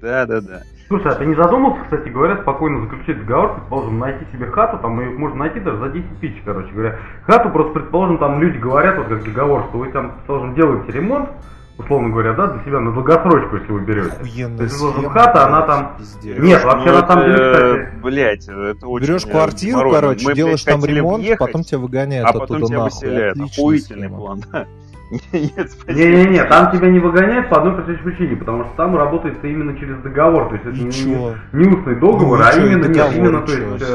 Да, 0.00 0.26
да, 0.26 0.40
да. 0.40 0.62
Слушай, 0.88 1.12
а 1.12 1.14
ты 1.16 1.26
не 1.26 1.34
задумался, 1.34 1.82
кстати 1.84 2.08
говоря, 2.08 2.38
спокойно 2.38 2.80
заключить 2.80 3.18
договор, 3.18 3.56
предположим, 3.56 3.98
найти 3.98 4.24
себе 4.32 4.46
хату, 4.46 4.78
там 4.78 4.98
ее 5.00 5.10
можно 5.10 5.38
найти 5.40 5.60
даже 5.60 5.78
за 5.78 5.88
10 5.90 6.20
тысяч, 6.20 6.42
короче 6.46 6.72
говоря. 6.72 6.96
Хату 7.26 7.50
просто, 7.50 7.74
предположим, 7.74 8.16
там 8.16 8.40
люди 8.40 8.56
говорят, 8.56 8.96
вот 8.96 9.08
как 9.08 9.22
договор, 9.22 9.66
что 9.68 9.78
вы 9.78 9.88
там, 9.92 10.12
предположим, 10.12 10.54
делаете 10.54 10.90
ремонт, 10.92 11.28
условно 11.76 12.08
говоря, 12.08 12.32
да, 12.32 12.46
для 12.46 12.64
себя 12.64 12.80
на 12.80 12.92
долгосрочку, 12.92 13.56
если 13.56 13.70
вы 13.70 13.80
берете. 13.82 14.08
Охуенная 14.12 14.56
То 14.56 14.62
есть, 14.62 14.74
предположим, 14.74 15.00
схема, 15.00 15.12
хата, 15.14 15.46
она 15.46 15.62
там... 15.62 15.96
пиздец. 15.98 16.38
Нет, 16.38 16.64
вообще, 16.64 16.88
Ну, 16.90 17.00
на 17.00 17.06
самом 17.06 17.24
деле, 17.24 17.52
кстати... 17.52 18.02
Блять, 18.02 18.48
это 18.48 18.86
очень... 18.86 19.06
Берешь 19.06 19.26
квартиру, 19.26 19.90
короче, 19.90 20.20
Мы, 20.20 20.24
блядь, 20.24 20.36
делаешь 20.36 20.64
там 20.64 20.84
ремонт, 20.86 21.22
въехать, 21.22 21.38
потом 21.38 21.62
тебя 21.64 21.78
выгоняют 21.80 22.26
а 22.26 22.30
оттуда 22.30 22.46
потом 22.46 22.66
тебя 22.66 22.78
нахуй. 22.78 22.90
выселяют. 22.90 23.36
Отличная 23.36 23.64
Охуительный 23.64 24.08
схема. 24.08 24.16
план. 24.16 24.44
Нет, 25.10 25.70
спасибо. 25.70 25.92
Не-не-не, 25.92 26.44
там 26.44 26.70
тебя 26.70 26.90
не 26.90 26.98
выгоняют 26.98 27.48
по 27.48 27.58
одной 27.58 27.74
простой 27.74 27.96
причине, 27.96 28.36
потому 28.36 28.64
что 28.64 28.74
там 28.76 28.96
работает 28.96 29.42
именно 29.42 29.78
через 29.78 29.98
договор, 30.02 30.48
то 30.48 30.54
есть 30.54 30.66
это 30.66 30.76
не, 30.76 31.64
не 31.64 31.68
устный 31.68 31.94
договор, 31.94 32.38
Ну, 32.38 32.44
а 32.44 32.52
именно, 32.52 32.86
нет, 32.86 33.12
именно, 33.14 33.40
то 33.40 33.52
есть, 33.52 33.86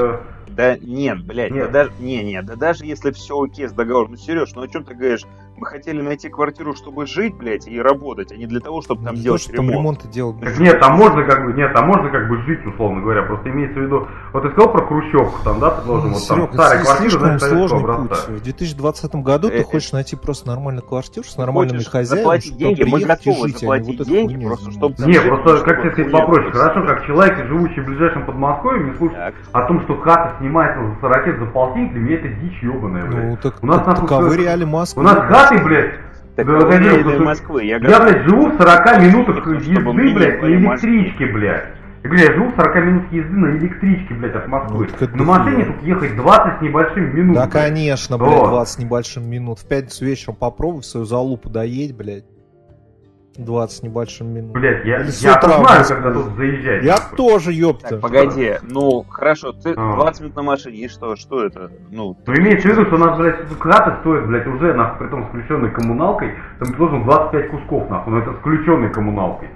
Да 0.55 0.77
нет, 0.77 1.23
блядь, 1.25 1.51
Нет. 1.51 1.71
Да, 1.71 1.85
даже, 1.85 1.91
не, 1.99 2.23
не, 2.23 2.41
да 2.41 2.55
даже 2.55 2.85
если 2.85 3.11
все 3.11 3.41
окей 3.41 3.67
с 3.67 3.71
договором, 3.71 4.11
ну 4.11 4.17
Сереж, 4.17 4.53
ну 4.55 4.61
о 4.63 4.67
чем 4.67 4.83
ты 4.83 4.93
говоришь? 4.93 5.23
Мы 5.55 5.67
хотели 5.67 6.01
найти 6.01 6.29
квартиру, 6.29 6.73
чтобы 6.75 7.05
жить, 7.05 7.35
блядь, 7.35 7.67
и 7.67 7.79
работать, 7.79 8.31
а 8.31 8.35
не 8.35 8.47
для 8.47 8.59
того, 8.59 8.81
чтобы 8.81 9.03
там 9.05 9.13
Не 9.13 9.19
то, 9.19 9.23
делать 9.25 9.41
что 9.43 9.53
там 9.53 9.69
ремонт. 9.69 9.99
ремонт 10.03 10.09
делать. 10.11 10.39
Так 10.41 10.59
нет, 10.59 10.79
там 10.79 10.97
можно 10.97 11.23
как 11.23 11.45
бы, 11.45 11.53
нет, 11.53 11.73
там 11.73 11.87
можно 11.87 12.09
как 12.09 12.27
бы 12.27 12.37
жить, 12.43 12.65
условно 12.65 13.01
говоря, 13.01 13.21
просто 13.23 13.49
имеется 13.49 13.79
в 13.79 13.83
виду, 13.83 14.07
вот 14.33 14.41
ты 14.43 14.49
сказал 14.49 14.71
про 14.73 14.85
Хрущевку, 14.87 15.43
там, 15.43 15.59
да, 15.59 15.69
предположим, 15.71 16.09
вот 16.13 16.27
там 16.27 16.37
Серега, 16.37 16.53
старая 16.53 16.75
это 16.79 16.83
квартира, 16.85 17.09
слишком 17.09 17.21
знаешь, 17.21 17.41
советского 17.41 17.67
сложный 17.67 17.93
образца. 17.93 18.25
путь. 18.27 18.39
В 18.39 18.43
2020 18.43 19.15
году 19.15 19.47
Э, 19.47 19.51
ты 19.51 19.57
э, 19.57 19.63
хочешь 19.63 19.91
найти 19.91 20.15
просто 20.15 20.47
нормальную 20.47 20.83
квартиру 20.85 21.25
с 21.25 21.35
Ты 21.35 21.41
нормальными 21.41 21.83
хозяевами, 21.83 22.17
заплатить 22.23 22.45
чтобы 22.47 22.59
деньги, 22.75 22.83
мы 22.89 22.99
готовы 23.01 23.35
жить, 23.35 23.43
а 23.43 23.47
не 23.47 23.59
заплатить 23.59 23.99
вот 23.99 24.07
деньги, 24.07 24.33
хуйню 24.33 24.47
просто 24.47 24.71
чтобы 24.71 24.95
Не, 25.05 25.19
просто, 25.21 25.63
как 25.65 25.81
тебе 25.81 25.91
сказать 25.91 26.11
попроще, 26.11 26.51
хорошо, 26.51 26.87
как 26.87 27.05
человек, 27.05 27.47
живущий 27.47 27.79
в 27.79 27.85
ближайшем 27.85 28.25
Подмосковье, 28.25 28.83
мне 28.83 28.97
слушать 28.97 29.17
Так. 29.17 29.35
о 29.51 29.67
том, 29.67 29.81
что 29.83 29.97
хата 30.01 30.42
снимается 30.43 30.79
за 30.85 30.99
40 31.01 31.39
за 31.39 31.45
полтинник, 31.45 31.91
для 31.93 32.01
меня 32.01 32.15
это 32.15 32.27
дичь 32.27 32.61
ебаная, 32.61 33.05
блядь. 33.05 33.23
Ну, 33.25 33.37
так, 33.41 33.55
У 33.61 33.65
нас 33.65 33.81
так, 33.83 34.01
таковы 34.01 34.29
всё- 34.31 34.41
реалии 34.43 34.65
У 34.65 34.67
Москвы. 34.67 35.03
нас 35.03 35.17
хаты, 35.17 35.63
блядь, 35.63 35.93
Так, 36.35 36.47
Да, 36.47 36.53
а 36.53 36.65
уверенные 36.65 37.03
слушай, 37.03 37.19
Москвы, 37.19 37.63
я 37.63 37.77
я, 37.77 37.99
блядь, 38.01 38.23
живу 38.23 38.49
в 38.49 38.57
40 38.57 38.99
минутах 39.01 39.47
езды, 39.47 39.79
блядь, 40.13 40.41
на 40.41 40.49
Москвы. 40.49 40.89
электричке, 40.89 41.25
блядь. 41.27 41.63
Я 42.03 42.09
говорю, 42.09 42.25
я 42.27 42.33
живу 42.33 42.51
в 42.51 42.55
40 42.55 42.75
минут 42.85 43.03
езды 43.11 43.31
на 43.33 43.57
электричке, 43.57 44.13
блядь, 44.15 44.35
от 44.35 44.47
Москвы. 44.47 44.87
Ну, 44.99 45.07
на 45.17 45.23
машине 45.23 45.65
тут 45.65 45.83
ехать 45.83 46.15
20 46.17 46.57
с 46.57 46.61
небольшим 46.61 47.15
минут. 47.15 47.35
Да, 47.35 47.41
блядь. 47.43 47.51
конечно, 47.53 48.17
блядь, 48.17 48.29
Вот. 48.31 48.49
20 48.49 48.73
с 48.73 48.79
небольшим 48.79 49.29
минут. 49.29 49.59
В 49.59 49.65
пятницу 49.67 50.03
вечером 50.05 50.35
попробуй 50.35 50.81
в 50.81 50.85
свою 50.85 51.05
залупу 51.05 51.49
доедь, 51.49 51.95
блядь. 51.95 52.25
20 53.37 53.77
с 53.77 53.83
небольшим 53.83 54.27
минут. 54.27 54.51
Блядь, 54.51 54.85
я, 54.85 55.01
Или 55.01 55.11
я 55.21 55.37
утра 55.37 55.57
знаю, 55.57 55.85
когда 55.87 56.13
тут 56.13 56.35
заезжать. 56.35 56.83
Я 56.83 56.93
нахуй. 56.93 57.17
тоже, 57.17 57.51
ёпта. 57.53 57.89
Так, 57.89 58.01
погоди, 58.01 58.55
ну, 58.63 59.05
хорошо, 59.09 59.51
ты 59.53 59.73
А. 59.75 59.95
20 59.95 60.21
минут 60.21 60.35
на 60.35 60.43
машине, 60.43 60.77
и 60.77 60.87
что, 60.87 61.15
что 61.15 61.43
это? 61.43 61.71
Ну, 61.91 62.15
Ну, 62.25 62.33
имеется 62.35 62.67
в 62.67 62.71
виду, 62.71 62.85
что 62.85 62.95
у 62.95 62.99
нас, 62.99 63.17
блядь, 63.17 63.39
хата 63.59 63.97
стоит, 64.01 64.27
блядь, 64.27 64.47
уже, 64.47 64.73
нахуй, 64.73 64.99
при 65.07 65.11
том 65.11 65.25
с 65.25 65.27
включенной 65.29 65.71
коммуналкой, 65.71 66.35
там 66.59 66.73
должен 66.75 67.03
25 67.03 67.49
кусков, 67.49 67.89
нахуй, 67.89 68.13
но 68.13 68.19
это 68.19 68.33
с 68.33 68.35
включенной 68.37 68.89
коммуналкой. 68.91 69.49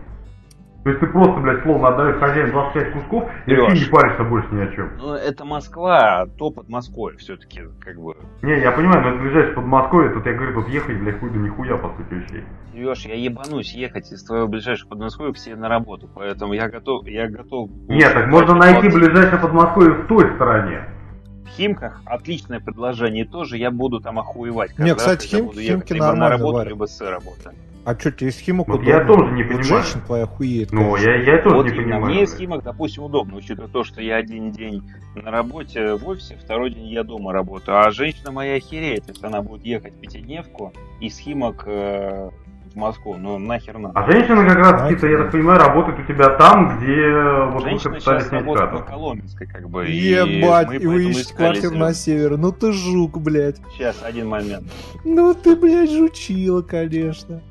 То 0.88 0.92
есть 0.92 1.02
ты 1.02 1.08
просто, 1.08 1.42
блядь, 1.42 1.64
словно 1.64 1.90
отдаешь 1.90 2.16
хозяину 2.16 2.54
25 2.54 2.94
кусков, 2.94 3.30
и 3.46 3.52
Лёш. 3.52 3.60
вообще 3.68 3.84
не 3.84 3.92
паришься 3.92 4.24
больше 4.24 4.48
ни 4.54 4.62
о 4.62 4.68
чем. 4.74 4.92
ну, 4.98 5.16
это 5.16 5.44
Москва, 5.44 6.22
а 6.22 6.28
то 6.28 6.50
под 6.50 6.70
Москвой 6.70 7.18
все-таки, 7.18 7.64
как 7.82 8.00
бы. 8.00 8.16
Не, 8.42 8.62
я 8.62 8.72
понимаю, 8.72 9.02
но 9.04 9.10
это 9.10 9.20
ближайшее 9.20 9.54
Подмосковье, 9.56 10.14
тут 10.14 10.26
я 10.26 10.32
говорю, 10.32 10.54
тут 10.54 10.70
ехать, 10.70 10.98
блядь, 10.98 11.20
хуй 11.20 11.30
да 11.30 11.40
нихуя, 11.40 11.76
по 11.76 11.90
сути, 11.90 12.14
вещей. 12.14 12.44
Сереж, 12.72 13.06
я 13.06 13.16
ебанусь 13.16 13.74
ехать 13.74 14.10
из 14.14 14.24
твоего 14.24 14.48
ближайшего 14.48 14.92
Подмосковья 14.92 15.34
к 15.34 15.38
себе 15.38 15.58
на 15.58 15.68
работу, 15.68 16.10
поэтому 16.16 16.54
я 16.54 16.70
готов, 16.70 17.06
я 17.06 17.28
готов... 17.28 17.70
Нет, 17.90 18.14
так 18.14 18.28
можно 18.30 18.56
найти 18.56 18.88
ближайшее 18.88 19.42
Подмосковье 19.42 19.92
в 19.92 20.08
той 20.08 20.36
стороне. 20.36 20.86
В 21.44 21.50
Химках 21.50 22.02
отличное 22.06 22.62
предложение, 22.62 23.26
тоже 23.26 23.58
я 23.58 23.72
буду 23.72 24.00
там 24.00 24.20
охуевать. 24.20 24.80
Не, 24.80 24.92
раз, 24.92 25.00
кстати, 25.00 25.28
Хим- 25.36 25.48
буду 25.48 25.60
Химки 25.60 25.92
либо 25.92 26.06
на 26.06 26.12
нормально 26.14 26.38
работу, 26.38 26.58
варят. 26.60 26.72
либо 26.72 26.86
с 26.86 27.02
работы. 27.02 27.52
А 27.88 27.98
что, 27.98 28.12
тебе 28.12 28.32
из 28.32 28.38
Химок 28.40 28.68
Вот 28.68 28.82
удобно? 28.82 28.90
я 28.90 29.06
тоже 29.06 29.32
не 29.32 29.44
Вот 29.44 29.48
понимаю. 29.62 29.64
женщина 29.64 30.04
твоя 30.06 30.26
хуеет. 30.26 30.74
Ну, 30.74 30.92
конечно. 30.92 31.10
я, 31.10 31.16
я 31.36 31.42
тоже 31.42 31.56
вот 31.56 31.66
не 31.68 31.72
понимаю. 31.72 32.06
мне 32.06 32.24
из 32.24 32.30
блядь. 32.32 32.42
Химок, 32.42 32.64
допустим, 32.64 33.04
удобно, 33.04 33.38
учитывая 33.38 33.70
то, 33.70 33.86
что 33.86 34.02
я 34.02 34.18
один 34.18 34.52
день 34.52 34.84
на 35.16 35.32
работе 35.32 35.94
в 35.96 36.06
офисе, 36.06 36.38
второй 36.38 36.72
день 36.72 36.88
я 36.88 37.04
дома 37.06 37.32
работаю. 37.32 37.80
А 37.80 37.90
женщина 37.92 38.34
моя 38.34 38.56
охереет, 38.56 39.06
если 39.08 39.26
она 39.26 39.42
будет 39.42 39.64
ехать 39.66 39.94
в 39.94 40.00
пятидневку 40.02 40.74
из 41.00 41.18
Химок 41.18 41.64
э, 41.66 42.30
в 42.74 42.76
Москву. 42.76 43.16
Ну, 43.18 43.40
нахер 43.40 43.78
надо. 43.78 43.98
А 43.98 44.12
женщина 44.12 44.46
как 44.46 44.58
раз 44.58 44.82
Знаете, 44.82 45.00
таки, 45.00 45.14
я 45.14 45.18
так 45.20 45.32
понимаю, 45.32 45.60
работает 45.62 46.00
у 46.02 46.04
тебя 46.12 46.30
там, 46.32 46.78
где 46.80 47.10
вот 47.54 47.64
вы 47.64 47.70
Женщина 47.70 47.94
пытались 47.94 48.04
сейчас 48.04 48.28
снять 48.28 48.42
работает 48.44 48.72
на. 48.74 48.82
Коломенской, 48.82 49.48
как 49.48 49.70
бы. 49.70 49.86
Ебать, 49.88 50.68
мы 50.68 50.76
и 50.76 50.86
вы 50.86 51.06
ищете 51.06 51.34
квартиру 51.34 51.78
на 51.78 51.94
север. 51.94 52.36
Ну 52.36 52.52
ты 52.52 52.74
жук, 52.74 53.18
блядь. 53.22 53.62
Сейчас, 53.78 54.04
один 54.04 54.28
момент. 54.28 54.66
Ну 55.06 55.34
ты, 55.34 55.56
блядь, 55.56 55.90
жучила, 55.90 56.62
конечно. 56.62 57.42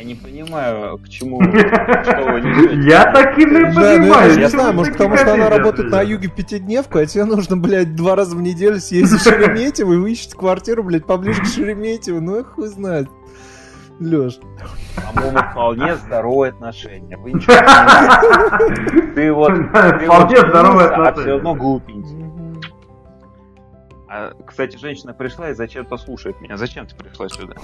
Я 0.00 0.06
не 0.06 0.14
понимаю, 0.14 0.96
к 0.96 1.08
чему, 1.10 1.42
что 1.42 2.22
вы 2.32 2.40
несете. 2.40 2.88
Я 2.88 3.12
таким 3.12 3.50
и 3.54 3.74
Да, 3.74 3.98
ну 3.98 3.98
понимаю. 3.98 4.30
я 4.32 4.36
не 4.40 4.48
знаю, 4.48 4.72
может, 4.72 4.92
потому 4.94 5.16
что 5.18 5.34
она 5.34 5.50
работает 5.50 5.90
на 5.90 6.00
юге 6.00 6.28
пятидневку, 6.28 6.96
а 6.98 7.04
тебе 7.04 7.26
нужно, 7.26 7.58
блядь, 7.58 7.94
два 7.94 8.16
раза 8.16 8.34
в 8.34 8.40
неделю 8.40 8.80
съездить 8.80 9.20
в 9.20 9.22
Шереметьево 9.28 9.92
и 9.92 9.96
вы 9.98 10.12
ищете 10.12 10.36
квартиру, 10.38 10.82
блядь, 10.84 11.04
поближе 11.04 11.42
к 11.42 11.46
Шереметьеву. 11.46 12.22
Ну, 12.22 12.42
хуй 12.44 12.68
знает. 12.68 13.08
Леш. 14.00 14.38
По-моему, 15.12 15.38
вполне 15.50 15.96
здоровые 15.96 16.52
отношения. 16.52 17.18
Вы 17.18 17.32
ничего 17.34 17.52
не 17.52 17.60
понимаете. 17.60 19.12
Ты 19.14 19.32
вот, 19.34 19.52
Вполне 19.52 20.36
здоровые 20.38 20.88
женился, 20.88 20.94
а 20.94 21.08
отношения. 21.08 21.20
все 21.20 21.30
равно 21.32 21.54
глупенький. 21.54 22.29
А, 24.12 24.32
кстати, 24.44 24.76
женщина 24.76 25.14
пришла 25.14 25.50
и 25.50 25.54
зачем-то 25.54 25.96
слушает 25.96 26.40
меня. 26.40 26.56
Зачем 26.56 26.84
ты 26.84 26.96
пришла 26.96 27.28
сюда? 27.28 27.54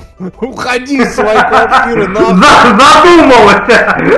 Уходи 0.40 0.98
из 1.02 1.12
своей 1.16 1.40
квартиры, 1.40 2.04
Задумалась! 2.14 3.68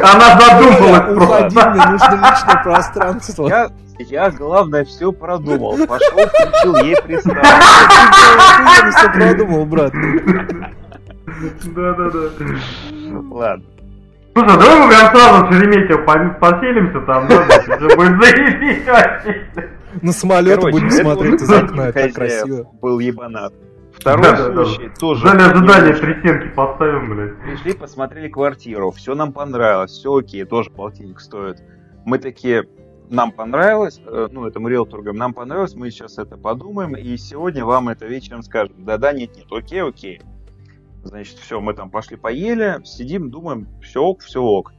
Она 0.03 0.39
задумалась 0.39 1.17
Уходи, 1.17 1.57
мне 1.57 1.87
нужно 1.87 2.15
личное 2.17 2.63
пространство. 2.63 3.49
Я, 3.49 3.71
я 3.99 4.31
главное, 4.31 4.85
все 4.85 5.11
продумал. 5.11 5.79
Пошел, 5.87 6.19
включил 6.19 6.77
ей 6.85 6.97
приставку. 7.01 7.41
Я 7.47 8.91
все 8.91 9.11
продумал, 9.11 9.65
брат. 9.65 9.93
Да-да-да. 11.65 12.29
Ладно. 13.31 13.65
Слушай, 14.35 14.59
давай 14.59 14.79
мы 14.81 14.89
прям 14.89 15.17
сразу 15.17 15.47
в 15.47 15.53
Шереметьево 15.53 15.99
по- 16.05 16.29
поселимся 16.41 17.01
там, 17.01 17.27
да, 17.27 17.43
всё 17.49 17.97
будет 17.97 18.23
заебись 18.23 18.87
вообще. 18.87 19.47
На 20.03 20.13
самолет 20.13 20.61
Короче, 20.61 20.73
будем 20.79 20.91
смотреть 20.91 21.35
из 21.43 21.51
окна, 21.51 21.81
это 21.89 22.13
красиво. 22.13 22.71
был 22.81 22.99
ебанат. 22.99 23.55
Второй 23.93 24.23
Да-да-да. 24.23 24.65
случай 24.65 24.91
тоже. 24.99 25.25
В 25.25 25.29
зале 25.29 25.45
ожидания 25.45 25.95
стенки 25.95 26.55
поставим, 26.55 27.11
блядь. 27.11 27.39
Пришли, 27.41 27.73
посмотрели 27.73 28.29
квартиру, 28.29 28.91
все 28.93 29.15
нам 29.15 29.33
понравилось, 29.33 29.91
все 29.93 30.15
окей, 30.15 30.45
тоже 30.45 30.71
полтинник 30.71 31.21
стоит. 31.21 31.63
Мы 32.05 32.19
такие, 32.19 32.65
нам 33.11 33.33
понравилось, 33.33 34.01
э, 34.07 34.29
ну, 34.31 34.47
этому 34.47 34.69
риэлтору 34.69 35.03
говорим, 35.03 35.19
нам 35.19 35.35
понравилось, 35.35 35.75
мы 35.75 35.91
сейчас 35.91 36.19
это 36.19 36.37
подумаем, 36.37 36.95
и 36.95 37.17
сегодня 37.17 37.65
вам 37.65 37.89
это 37.89 38.07
вечером 38.07 38.43
скажем. 38.43 38.85
Да-да, 38.85 39.13
нет, 39.13 39.37
нет, 39.37 39.47
окей, 39.51 39.83
окей. 39.83 40.21
Значит, 41.03 41.39
все, 41.39 41.61
мы 41.61 41.75
там 41.75 41.91
пошли 41.91 42.17
поели, 42.17 42.81
сидим, 42.85 43.31
думаем, 43.31 43.69
все 43.83 44.03
ок, 44.03 44.21
все 44.21 44.43
ок. 44.43 44.73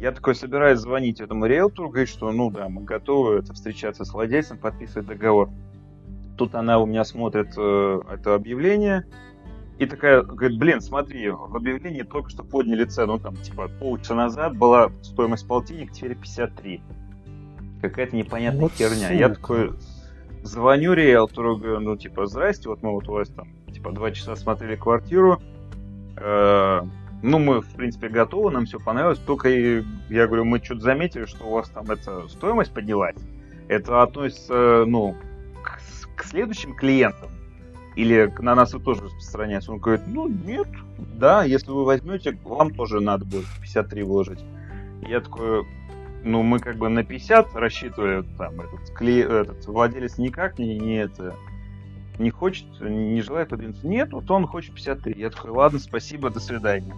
Я 0.00 0.12
такой 0.12 0.34
собираюсь 0.34 0.78
звонить 0.78 1.20
этому 1.20 1.46
риэлтору, 1.46 1.88
говорить, 1.88 2.08
что 2.08 2.30
ну 2.30 2.50
да, 2.50 2.68
мы 2.68 2.82
готовы 2.82 3.38
это, 3.38 3.52
встречаться 3.52 4.04
с 4.04 4.12
владельцем, 4.12 4.58
подписывать 4.58 5.08
договор. 5.08 5.50
Тут 6.36 6.54
она 6.54 6.78
у 6.78 6.86
меня 6.86 7.04
смотрит 7.04 7.54
э, 7.56 8.00
это 8.08 8.34
объявление, 8.34 9.06
и 9.78 9.86
такая, 9.86 10.22
говорит, 10.22 10.58
блин, 10.58 10.80
смотри, 10.80 11.30
в 11.30 11.56
объявлении 11.56 12.02
только 12.02 12.30
что 12.30 12.44
подняли 12.44 12.84
цену, 12.84 13.18
там, 13.18 13.36
типа, 13.36 13.68
полчаса 13.80 14.14
назад 14.14 14.56
была 14.56 14.90
стоимость 15.02 15.46
полтинник, 15.48 15.92
теперь 15.92 16.16
53. 16.16 16.82
Какая-то 17.82 18.16
непонятная 18.16 18.62
Вот 18.62 18.72
херня. 18.72 19.12
Я 19.12 19.28
сука. 19.28 19.40
такой 19.40 19.72
звоню 20.42 20.92
риэлтору, 20.94 21.56
говорю, 21.56 21.80
ну, 21.80 21.96
типа, 21.96 22.26
здрасте, 22.26 22.68
вот 22.68 22.82
мы 22.82 22.92
вот 22.92 23.08
у 23.08 23.12
вас 23.12 23.28
там, 23.28 23.48
типа, 23.72 23.92
два 23.92 24.12
часа 24.12 24.36
смотрели 24.36 24.76
квартиру, 24.76 25.40
Э, 26.20 26.82
ну, 27.22 27.38
мы, 27.38 27.60
в 27.60 27.74
принципе, 27.74 28.08
готовы, 28.08 28.50
нам 28.50 28.66
все 28.66 28.78
понравилось, 28.78 29.18
только 29.18 29.48
я 29.48 30.26
говорю, 30.26 30.44
мы 30.44 30.62
что-то 30.62 30.80
заметили, 30.80 31.24
что 31.24 31.46
у 31.46 31.50
вас 31.50 31.68
там 31.68 31.90
эта 31.90 32.28
стоимость 32.28 32.72
поднялась. 32.72 33.16
Это 33.68 34.02
относится, 34.02 34.84
ну, 34.86 35.16
к 35.62 35.78
к 36.18 36.24
следующим 36.24 36.74
клиентам, 36.74 37.30
или 37.94 38.32
на 38.40 38.54
нас 38.54 38.70
это 38.70 38.80
тоже 38.80 39.02
распространяется, 39.04 39.72
он 39.72 39.78
говорит, 39.78 40.04
ну 40.06 40.28
нет, 40.28 40.68
да, 40.98 41.44
если 41.44 41.70
вы 41.70 41.84
возьмете, 41.84 42.38
вам 42.44 42.74
тоже 42.74 43.00
надо 43.00 43.24
будет 43.24 43.46
53 43.60 44.02
вложить. 44.02 44.44
Я 45.02 45.20
такой, 45.20 45.64
ну 46.24 46.42
мы 46.42 46.58
как 46.58 46.76
бы 46.76 46.88
на 46.88 47.04
50 47.04 47.54
рассчитывали, 47.54 48.24
там 48.36 48.60
этот, 48.60 48.90
кле... 48.94 49.22
этот 49.22 49.64
владелец 49.66 50.18
никак 50.18 50.58
не, 50.58 50.78
не 50.78 50.96
это 50.96 51.34
не 52.18 52.30
хочет, 52.30 52.66
не 52.80 53.20
желает 53.22 53.48
подвинуться. 53.48 53.86
Нет, 53.86 54.12
вот 54.12 54.30
он 54.30 54.46
хочет 54.46 54.74
53. 54.74 55.14
Я 55.16 55.30
такой, 55.30 55.50
ладно, 55.50 55.78
спасибо, 55.78 56.30
до 56.30 56.40
свидания. 56.40 56.94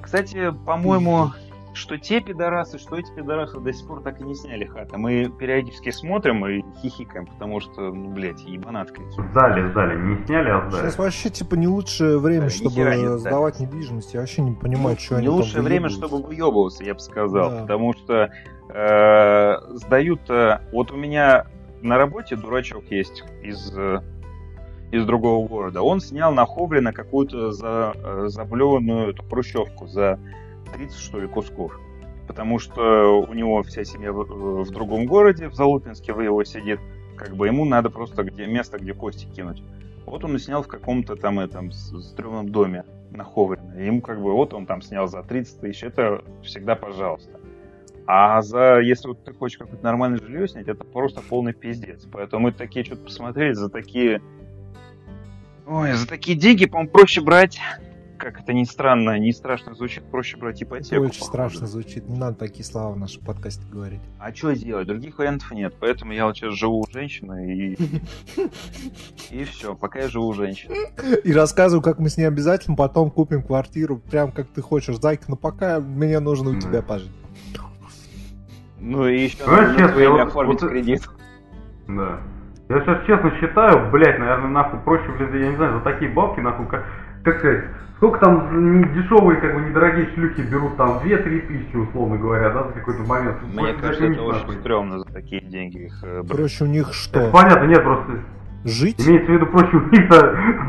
Кстати, 0.00 0.52
по-моему, 0.64 1.32
что 1.74 1.96
те 1.96 2.20
пидорасы, 2.20 2.78
что 2.78 2.96
эти 2.96 3.10
пидорасы 3.12 3.60
до 3.60 3.72
сих 3.72 3.86
пор 3.86 4.00
так 4.00 4.20
и 4.20 4.24
не 4.24 4.34
сняли 4.34 4.64
хата. 4.64 4.98
Мы 4.98 5.28
периодически 5.28 5.90
смотрим 5.90 6.44
и 6.46 6.64
хихикаем, 6.80 7.26
потому 7.26 7.60
что, 7.60 7.92
ну, 7.92 8.10
блядь, 8.10 8.40
ебанат 8.42 8.90
какие. 8.90 9.30
Сдали, 9.30 9.70
сдали, 9.70 9.96
не 9.96 10.24
сняли, 10.24 10.50
а 10.50 10.68
сдали. 10.68 10.82
Сейчас 10.82 10.98
вообще, 10.98 11.30
типа, 11.30 11.54
не 11.54 11.68
лучшее 11.68 12.18
время, 12.18 12.44
Да, 12.44 12.50
чтобы 12.50 12.70
нихера 12.70 12.94
не 12.96 13.18
сдавать 13.18 13.60
недвижимость. 13.60 14.14
Я 14.14 14.20
вообще 14.20 14.42
не 14.42 14.52
понимаю, 14.52 14.96
что 14.98 15.16
они 15.16 15.26
Не 15.26 15.28
там 15.28 15.36
лучшее 15.36 15.62
время, 15.62 15.88
чтобы 15.88 16.22
выебываться, 16.22 16.84
я 16.84 16.94
бы 16.94 17.00
сказал. 17.00 17.50
Да. 17.50 17.60
Потому 17.62 17.92
что 17.94 18.30
э, 18.70 19.76
сдают... 19.76 20.28
э, 20.30 20.60
вот 20.72 20.90
у 20.90 20.96
меня 20.96 21.46
на 21.82 21.98
работе 21.98 22.36
дурачок 22.36 22.84
есть 22.90 23.24
из, 23.42 23.72
э, 23.76 24.00
из 24.90 25.04
другого 25.04 25.46
города. 25.46 25.82
Он 25.82 26.00
снял 26.00 26.32
на 26.32 26.46
Ховрина 26.46 26.92
какую-то 26.92 27.52
за, 27.52 27.92
э, 27.94 28.24
заблеванную 28.28 29.10
эту 29.10 29.22
хрущевку 29.22 29.86
за 29.86 30.18
30, 30.72 30.98
что 30.98 31.20
ли, 31.20 31.28
кусков. 31.28 31.78
Потому 32.26 32.58
что 32.58 33.20
у 33.20 33.32
него 33.32 33.62
вся 33.62 33.84
семья 33.84 34.12
в, 34.12 34.20
э, 34.20 34.62
в 34.64 34.70
другом 34.70 35.06
городе, 35.06 35.48
в 35.48 35.54
Залупинске 35.54 36.12
в 36.12 36.20
его 36.20 36.42
сидит. 36.44 36.80
Как 37.16 37.36
бы 37.36 37.46
ему 37.46 37.64
надо 37.64 37.90
просто 37.90 38.22
где, 38.22 38.46
место, 38.46 38.78
где 38.78 38.94
кости 38.94 39.26
кинуть. 39.26 39.62
Вот 40.06 40.24
он 40.24 40.36
и 40.36 40.38
снял 40.38 40.62
в 40.62 40.68
каком-то 40.68 41.16
там 41.16 41.40
этом 41.40 41.72
стрёмном 41.72 42.48
доме 42.48 42.84
на 43.10 43.24
Ховрино. 43.24 43.78
И 43.78 43.86
Ему 43.86 44.00
как 44.00 44.22
бы 44.22 44.32
вот 44.32 44.54
он 44.54 44.66
там 44.66 44.82
снял 44.82 45.06
за 45.06 45.22
30 45.22 45.60
тысяч, 45.60 45.82
это 45.82 46.22
всегда 46.42 46.76
пожалуйста. 46.76 47.37
А 48.10 48.40
за, 48.40 48.80
если 48.80 49.08
вот 49.08 49.22
ты 49.22 49.34
хочешь 49.34 49.58
какое-то 49.58 49.84
нормальное 49.84 50.18
жилье 50.18 50.48
снять, 50.48 50.66
это 50.66 50.82
просто 50.82 51.20
полный 51.20 51.52
пиздец. 51.52 52.06
Поэтому 52.10 52.44
мы 52.44 52.52
такие 52.52 52.82
что-то 52.82 53.04
посмотрели, 53.04 53.52
за 53.52 53.68
такие... 53.68 54.22
Ой, 55.66 55.92
за 55.92 56.08
такие 56.08 56.34
деньги, 56.34 56.64
по-моему, 56.64 56.90
проще 56.90 57.20
брать, 57.20 57.60
как 58.16 58.40
это 58.40 58.54
ни 58.54 58.64
странно, 58.64 59.18
не 59.18 59.30
страшно 59.32 59.74
звучит, 59.74 60.04
проще 60.04 60.38
брать 60.38 60.62
ипотеку. 60.62 61.02
очень 61.02 61.20
походу. 61.20 61.26
страшно 61.26 61.66
звучит. 61.66 62.08
Не 62.08 62.16
надо 62.16 62.38
такие 62.38 62.64
слова 62.64 62.92
в 62.94 62.98
нашем 62.98 63.22
подкасте 63.22 63.62
говорить. 63.70 64.00
А 64.18 64.34
что 64.34 64.52
делать? 64.52 64.88
Других 64.88 65.18
вариантов 65.18 65.50
нет. 65.52 65.74
Поэтому 65.78 66.12
я 66.14 66.24
вот 66.24 66.36
сейчас 66.36 66.54
живу 66.54 66.80
у 66.80 66.90
женщины 66.90 67.54
и... 67.54 67.78
И 69.30 69.44
все, 69.44 69.74
пока 69.74 70.00
я 70.00 70.08
живу 70.08 70.28
у 70.28 70.32
женщины. 70.32 70.74
И 71.24 71.32
рассказываю, 71.32 71.82
как 71.82 71.98
мы 71.98 72.08
с 72.08 72.16
ней 72.16 72.24
обязательно 72.24 72.74
потом 72.74 73.10
купим 73.10 73.42
квартиру, 73.42 73.98
прям 73.98 74.32
как 74.32 74.48
ты 74.48 74.62
хочешь. 74.62 74.96
Зайка, 74.96 75.24
но 75.28 75.36
пока 75.36 75.78
мне 75.78 76.18
нужно 76.18 76.50
у 76.50 76.58
тебя 76.58 76.80
пожить. 76.80 77.12
Ну 78.80 79.06
и 79.08 79.18
еще 79.24 79.42
Знаешь, 79.44 79.68
на 79.70 79.74
честно, 79.74 79.88
твое 79.92 80.04
я 80.08 80.10
имя 80.14 80.24
вот- 80.24 80.28
оформить 80.28 80.62
вот- 80.62 80.70
кредит. 80.70 81.08
Да. 81.88 82.18
Я 82.68 82.80
сейчас 82.80 83.06
честно 83.06 83.30
считаю, 83.40 83.90
блядь, 83.90 84.18
наверное, 84.18 84.48
нахуй 84.50 84.78
проще, 84.80 85.10
блядь, 85.18 85.32
я 85.34 85.48
не 85.50 85.56
знаю, 85.56 85.74
за 85.74 85.80
такие 85.80 86.10
бабки, 86.10 86.40
нахуй, 86.40 86.66
как, 86.66 86.84
как 87.24 87.38
сказать, 87.38 87.64
сколько 87.96 88.18
там 88.20 88.92
дешевые, 88.92 89.40
как 89.40 89.54
бы, 89.54 89.62
недорогие 89.62 90.06
шлюхи 90.14 90.42
берут, 90.42 90.76
там, 90.76 90.98
2-3 91.02 91.40
тысячи, 91.40 91.76
условно 91.76 92.18
говоря, 92.18 92.50
да, 92.50 92.64
за 92.64 92.72
какой-то 92.72 93.02
момент. 93.04 93.36
Мне 93.42 93.54
Просто 93.72 93.80
кажется, 93.82 94.04
это 94.04 94.22
очень 94.22 94.38
нахуй. 94.40 94.54
стрёмно 94.56 94.98
за 94.98 95.04
такие 95.06 95.40
деньги 95.42 95.86
их 95.86 96.04
э, 96.04 96.18
брать. 96.22 96.30
Короче, 96.30 96.64
у 96.64 96.66
них 96.66 96.84
Это 96.88 96.92
что? 96.94 97.30
Понятно, 97.32 97.64
нет, 97.64 97.82
просто 97.82 98.12
Жить? 98.64 99.00
имеется 99.06 99.30
в 99.30 99.34
виду 99.34 99.46
проще 99.46 99.76
у 99.76 99.90
них-то, 99.90 100.20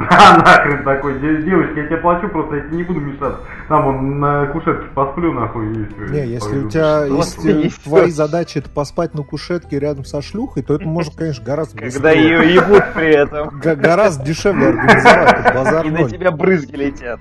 да, 0.10 0.38
нахрен 0.38 0.84
такой, 0.84 1.20
де- 1.20 1.42
девочки, 1.42 1.80
я 1.80 1.86
тебе 1.88 1.98
плачу, 1.98 2.30
просто 2.30 2.56
я 2.58 2.62
тебе 2.62 2.78
не 2.78 2.84
буду 2.84 3.00
мешаться. 3.00 3.40
Там 3.68 3.88
он 3.88 4.20
на 4.20 4.46
кушетке 4.48 4.86
посплю, 4.94 5.34
нахуй, 5.34 5.72
и 5.72 5.86
все. 5.86 6.14
Не, 6.14 6.28
если 6.28 6.60
у 6.60 6.70
тебя, 6.70 7.06
если 7.06 7.52
есть 7.64 7.84
твои 7.84 8.12
задачи 8.12 8.60
это 8.60 8.70
поспать 8.70 9.14
на 9.16 9.24
кушетке 9.24 9.80
рядом 9.80 10.06
со 10.06 10.22
шлюхой, 10.22 10.64
то 10.64 10.76
это 10.76 10.88
можно, 10.88 11.12
конечно, 11.18 11.44
гораздо 11.44 11.78
Когда 11.78 12.10
быстрее. 12.10 12.24
ее 12.24 12.54
ебут 12.56 12.84
при 12.94 13.10
этом. 13.10 13.60
Гораздо 13.60 14.26
дешевле 14.26 14.68
организовать, 14.68 15.54
базар 15.56 15.86
И 15.88 15.90
на 15.90 16.10
тебя 16.10 16.32
брызги 16.32 16.76
летят. 16.76 17.20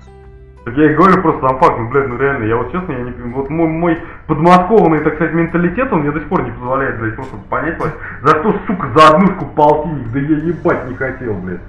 Так 0.65 0.75
я 0.75 0.91
и 0.91 0.95
говорю 0.95 1.21
просто 1.21 1.47
сам 1.47 1.57
факт, 1.59 1.77
ну, 1.79 1.89
блядь, 1.89 2.09
ну 2.09 2.17
реально, 2.17 2.43
я 2.43 2.57
вот 2.57 2.71
честно, 2.71 2.91
я 2.91 2.99
не 2.99 3.11
понимаю, 3.11 3.35
вот 3.35 3.49
мой, 3.49 3.67
мой 3.67 3.97
подмосковный, 4.27 4.99
так 4.99 5.15
сказать, 5.15 5.33
менталитет, 5.33 5.91
он 5.91 6.01
мне 6.01 6.11
до 6.11 6.19
сих 6.19 6.29
пор 6.29 6.43
не 6.43 6.51
позволяет, 6.51 6.99
блядь, 6.99 7.15
просто 7.15 7.37
понять, 7.49 7.77
блядь, 7.79 7.93
за 8.23 8.39
что, 8.39 8.53
сука, 8.67 8.87
за 8.95 9.07
однушку 9.07 9.45
полтинник, 9.55 10.11
да 10.11 10.19
я 10.19 10.37
ебать 10.37 10.89
не 10.89 10.95
хотел, 10.95 11.33
блядь. 11.35 11.61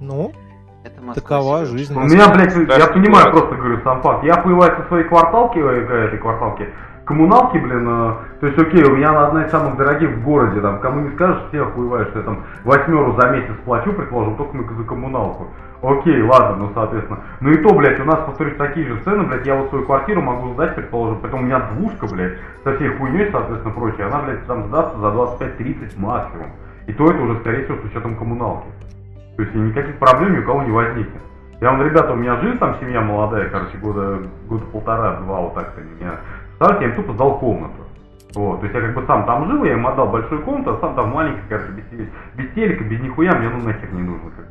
Ну, 0.00 0.32
Это 0.84 1.20
такова 1.20 1.64
жизнь. 1.64 1.94
У 1.96 2.00
меня, 2.00 2.28
блядь, 2.28 2.54
я 2.78 2.86
понимаю, 2.86 3.32
просто 3.32 3.54
говорю 3.56 3.80
сам 3.84 4.00
факт. 4.02 4.24
Я 4.24 4.36
появляюсь 4.36 4.76
со 4.78 4.86
своей 4.88 5.04
кварталки, 5.04 5.58
э, 5.58 6.06
этой 6.06 6.18
кварталки, 6.18 6.68
коммуналки, 7.04 7.58
блин, 7.58 7.86
э, 7.88 8.12
то 8.40 8.46
есть, 8.46 8.58
окей, 8.58 8.84
у 8.84 8.96
меня 8.96 9.10
она 9.10 9.28
одна 9.28 9.44
из 9.44 9.50
самых 9.50 9.76
дорогих 9.76 10.10
в 10.10 10.24
городе, 10.24 10.60
там, 10.60 10.80
кому 10.80 11.00
не 11.00 11.14
скажешь, 11.14 11.42
все 11.48 11.62
охуевают, 11.62 12.10
что 12.10 12.18
я 12.20 12.24
там 12.24 12.44
восьмеру 12.64 13.16
за 13.20 13.28
месяц 13.30 13.54
плачу, 13.64 13.92
предположим, 13.92 14.36
только 14.36 14.56
на- 14.56 14.74
за 14.74 14.84
коммуналку. 14.84 15.48
Окей, 15.82 16.22
ладно, 16.22 16.56
ну, 16.56 16.70
соответственно. 16.74 17.20
Ну 17.40 17.50
и 17.50 17.56
то, 17.56 17.74
блядь, 17.74 17.98
у 17.98 18.04
нас, 18.04 18.20
повторюсь, 18.24 18.56
такие 18.56 18.86
же 18.86 18.96
цены, 19.04 19.24
блядь, 19.24 19.46
я 19.46 19.56
вот 19.56 19.68
свою 19.70 19.84
квартиру 19.84 20.22
могу 20.22 20.54
сдать, 20.54 20.76
предположим, 20.76 21.18
потом 21.18 21.40
у 21.40 21.44
меня 21.44 21.60
двушка, 21.72 22.06
блядь, 22.06 22.38
со 22.62 22.74
всей 22.76 22.88
хуйней, 22.96 23.30
соответственно, 23.32 23.74
прочее, 23.74 24.06
она, 24.06 24.20
блядь, 24.20 24.46
там 24.46 24.64
сдастся 24.68 24.98
за 24.98 25.08
25-30 25.08 25.98
максимум. 25.98 26.46
И 26.86 26.92
то 26.92 27.10
это 27.10 27.20
уже, 27.22 27.38
скорее 27.40 27.64
всего, 27.64 27.78
с 27.78 27.84
учетом 27.84 28.16
коммуналки. 28.16 28.66
То 29.36 29.42
есть 29.42 29.54
никаких 29.54 29.98
проблем 29.98 30.34
ни 30.34 30.38
у 30.38 30.44
кого 30.44 30.62
не 30.62 30.70
возникнет. 30.70 31.22
Я 31.60 31.70
вам, 31.70 31.82
ребята, 31.82 32.12
у 32.12 32.16
меня 32.16 32.36
жизнь 32.40 32.58
там 32.58 32.74
семья 32.80 33.00
молодая, 33.00 33.48
короче, 33.48 33.78
года, 33.78 34.18
года 34.48 34.64
полтора-два, 34.72 35.40
вот 35.40 35.54
так-то 35.54 35.80
меня. 35.80 36.14
Представляете, 36.58 36.84
я 36.84 36.90
им 36.90 36.96
тупо 36.96 37.12
сдал 37.14 37.38
комнату. 37.38 37.82
Вот, 38.34 38.60
то 38.60 38.66
есть 38.66 38.74
я 38.74 38.80
как 38.80 38.94
бы 38.94 39.06
сам 39.06 39.26
там 39.26 39.50
жил, 39.50 39.64
я 39.64 39.74
им 39.74 39.86
отдал 39.86 40.08
большую 40.08 40.42
комнату, 40.42 40.70
а 40.70 40.80
сам 40.80 40.94
там 40.94 41.10
маленький, 41.10 41.42
короче, 41.48 41.70
без, 41.72 41.84
без 42.34 42.54
телека, 42.54 42.84
без 42.84 43.00
нихуя, 43.00 43.32
мне 43.32 43.50
ну 43.50 43.62
нахер 43.62 43.92
не 43.92 44.02
нужно. 44.02 44.30
Как. 44.30 44.46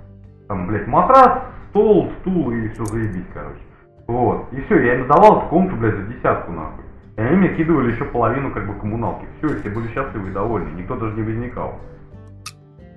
Там, 0.48 0.68
блядь, 0.68 0.88
матрас, 0.88 1.42
стол, 1.70 2.12
стул 2.20 2.52
и 2.52 2.68
все 2.70 2.86
заебись, 2.86 3.26
короче. 3.34 3.60
Вот, 4.06 4.46
и 4.52 4.62
все, 4.62 4.80
я 4.84 4.96
им 4.96 5.06
сдавал 5.06 5.40
эту 5.40 5.48
комнату, 5.48 5.78
блядь, 5.78 5.96
за 5.96 6.04
десятку 6.04 6.52
нахуй. 6.52 6.84
И 7.18 7.22
они 7.22 7.38
мне 7.38 7.56
кидывали 7.56 7.92
еще 7.92 8.06
половину 8.06 8.52
как 8.52 8.68
бы 8.68 8.74
коммуналки. 8.80 9.26
Все, 9.38 9.56
и 9.56 9.60
все 9.60 9.70
были 9.70 9.88
счастливы 9.88 10.30
и 10.30 10.34
довольны, 10.34 10.70
никто 10.80 10.96
даже 10.96 11.16
не 11.16 11.24
возникал. 11.24 11.76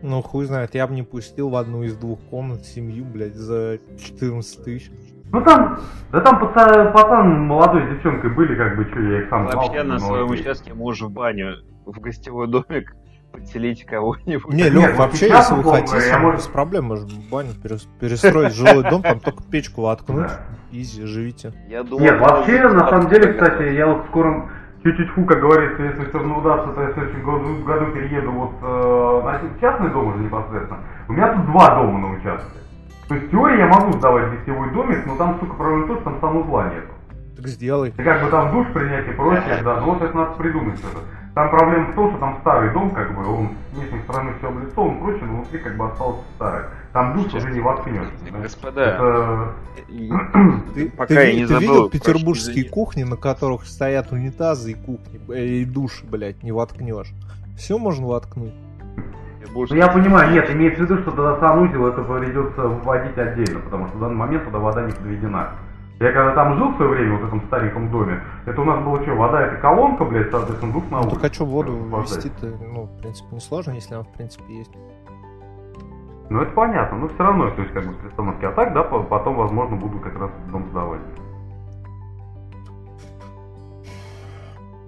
Ну, 0.02 0.20
хуй 0.20 0.44
знает, 0.44 0.74
я 0.74 0.86
бы 0.86 0.94
не 0.94 1.02
пустил 1.02 1.48
в 1.48 1.56
одну 1.56 1.82
из 1.82 1.96
двух 1.96 2.20
комнат 2.28 2.66
семью, 2.66 3.06
блядь, 3.06 3.36
за 3.36 3.78
14 3.98 4.64
тысяч. 4.64 5.13
Ну 5.34 5.40
там, 5.40 5.80
да 6.12 6.20
там 6.20 6.38
пацан, 6.38 6.92
пацан 6.92 7.40
молодой 7.40 7.86
с 7.86 7.90
девчонкой 7.90 8.30
были, 8.30 8.54
как 8.54 8.76
бы, 8.76 8.84
что 8.84 9.00
я 9.00 9.22
их 9.22 9.28
сам 9.28 9.50
знал. 9.50 9.64
Вообще 9.64 9.82
на 9.82 9.94
но 9.94 9.98
своем 9.98 10.30
участке 10.30 10.74
можно 10.74 11.08
в 11.08 11.10
баню, 11.10 11.56
в 11.84 11.98
гостевой 11.98 12.46
домик 12.46 12.94
подселить 13.32 13.84
кого-нибудь. 13.84 14.54
Не, 14.54 14.70
Лёх, 14.70 14.90
вот 14.90 14.98
вообще, 14.98 15.26
если 15.26 15.54
вы 15.54 15.64
хотите, 15.64 16.08
я, 16.08 16.18
может- 16.20 16.40
без 16.40 16.46
проблем, 16.46 16.84
можно 16.84 17.08
баню 17.32 17.50
перес- 17.60 17.88
перестроить 17.98 18.54
жилой 18.54 18.88
дом, 18.88 19.02
там 19.02 19.18
только 19.18 19.42
печку 19.42 19.82
воткнуть, 19.82 20.30
изи, 20.70 21.04
живите. 21.04 21.52
Нет, 21.98 22.20
вообще, 22.20 22.68
на 22.68 22.88
самом 22.88 23.08
деле, 23.08 23.32
кстати, 23.32 23.72
я 23.74 23.88
вот 23.88 24.04
в 24.04 24.08
скором 24.10 24.50
чуть-чуть 24.84 25.08
фу, 25.10 25.24
как 25.24 25.40
говорится, 25.40 25.82
если 25.82 26.04
все 26.04 26.18
равно 26.18 26.38
удастся, 26.38 26.72
то 26.74 26.80
я 26.80 26.88
в 26.90 26.94
следующем 26.94 27.24
году, 27.24 27.64
году 27.64 27.86
перееду 27.86 28.30
вот 28.30 28.52
э, 28.62 29.22
на 29.24 29.60
частный 29.60 29.90
дом 29.90 30.14
уже 30.14 30.18
непосредственно. 30.18 30.78
У 31.08 31.12
меня 31.12 31.32
тут 31.34 31.46
два 31.46 31.74
дома 31.74 31.98
на 31.98 32.12
участке. 32.12 32.50
То 33.08 33.14
есть 33.14 33.26
в 33.26 33.30
теории 33.30 33.58
я 33.58 33.66
могу 33.66 33.92
сдавать 33.92 34.30
гостевой 34.30 34.70
домик, 34.72 35.06
но 35.06 35.16
там, 35.16 35.38
сука, 35.40 35.54
проблема 35.54 35.84
в 35.84 35.86
том, 35.88 35.96
что 35.96 36.04
там 36.04 36.20
санузла 36.20 36.64
нету. 36.70 36.92
Так 37.36 37.48
сделай. 37.48 37.90
И 37.90 38.02
как 38.02 38.22
бы 38.22 38.30
там 38.30 38.52
душ 38.52 38.66
принять 38.72 39.08
и 39.08 39.12
прочее, 39.12 39.60
да, 39.62 39.80
ну 39.80 39.92
вот 39.92 40.02
это 40.02 40.16
надо 40.16 40.32
придумать 40.32 40.78
что-то. 40.78 41.00
Там 41.34 41.50
проблема 41.50 41.90
в 41.90 41.94
том, 41.96 42.10
что 42.10 42.20
там 42.20 42.38
старый 42.42 42.72
дом, 42.72 42.90
как 42.92 43.12
бы, 43.12 43.26
он 43.26 43.48
с 43.72 43.76
внешней 43.76 44.00
стороны 44.02 44.34
все 44.38 44.48
облицован, 44.48 45.00
прочее, 45.00 45.24
но 45.26 45.34
внутри 45.38 45.58
как 45.58 45.76
бы 45.76 45.86
остался 45.86 46.20
старый. 46.36 46.64
Там 46.92 47.16
душ 47.16 47.34
уже 47.34 47.50
не 47.50 47.60
воткнешь. 47.60 48.06
да. 48.30 48.38
Господа, 48.38 48.80
Это... 48.82 49.52
Ты, 50.74 50.90
пока 50.96 51.06
ты 51.08 51.14
я 51.14 51.32
не 51.34 51.40
ты 51.40 51.46
забыл, 51.48 51.60
видел 51.60 51.90
петербургские 51.90 52.68
кухни, 52.68 53.02
на 53.02 53.16
которых 53.16 53.66
стоят 53.66 54.12
унитазы 54.12 54.72
и 54.72 54.74
кухни, 54.74 55.20
э, 55.28 55.44
и 55.44 55.64
души, 55.64 56.06
блядь, 56.06 56.44
не 56.44 56.52
воткнешь? 56.52 57.12
Все 57.58 57.78
можно 57.78 58.06
воткнуть. 58.06 58.54
Ну 59.54 59.76
я 59.76 59.88
понимаю, 59.88 60.32
нет, 60.32 60.50
имеется 60.50 60.82
в 60.82 60.90
виду, 60.90 61.00
что 61.02 61.10
тогда 61.12 61.38
санузел 61.38 61.86
это 61.86 62.02
придется 62.02 62.62
вводить 62.68 63.16
отдельно, 63.16 63.60
потому 63.60 63.86
что 63.88 63.96
в 63.96 64.00
данный 64.00 64.16
момент 64.16 64.44
туда 64.44 64.58
вода 64.58 64.82
не 64.82 64.92
подведена. 64.92 65.50
Я 66.00 66.10
когда 66.12 66.34
там 66.34 66.56
жил 66.58 66.72
в 66.72 66.76
свое 66.76 66.90
время, 66.90 67.12
вот 67.12 67.22
в 67.22 67.26
этом 67.28 67.42
стареньком 67.46 67.88
доме, 67.90 68.20
это 68.46 68.60
у 68.60 68.64
нас 68.64 68.82
было 68.84 69.00
что, 69.02 69.14
вода 69.14 69.42
это 69.42 69.56
колонка, 69.58 70.04
блядь, 70.04 70.30
соответственно, 70.32 70.72
душ 70.72 70.82
на 70.90 70.96
Ну, 70.96 71.02
улице. 71.04 71.10
только 71.20 71.34
что 71.34 71.44
воду 71.44 71.78
Охлаждать. 71.86 72.24
ввести-то, 72.24 72.46
ну, 72.74 72.82
в 72.86 73.00
принципе, 73.00 73.28
не 73.32 73.40
сложно, 73.40 73.70
если 73.72 73.94
она, 73.94 74.02
в 74.02 74.08
принципе, 74.12 74.54
есть. 74.58 74.72
Ну 76.30 76.40
это 76.40 76.50
понятно, 76.52 76.98
но 76.98 77.08
все 77.08 77.18
равно, 77.22 77.50
то 77.50 77.62
есть 77.62 77.72
как 77.72 77.86
бы 77.86 77.92
с 77.92 77.96
пристановки. 77.98 78.44
А 78.44 78.50
так, 78.50 78.72
да, 78.72 78.82
по- 78.82 79.02
потом, 79.04 79.36
возможно, 79.36 79.76
буду 79.76 80.00
как 80.00 80.18
раз 80.18 80.30
дом 80.50 80.66
сдавать. 80.70 81.00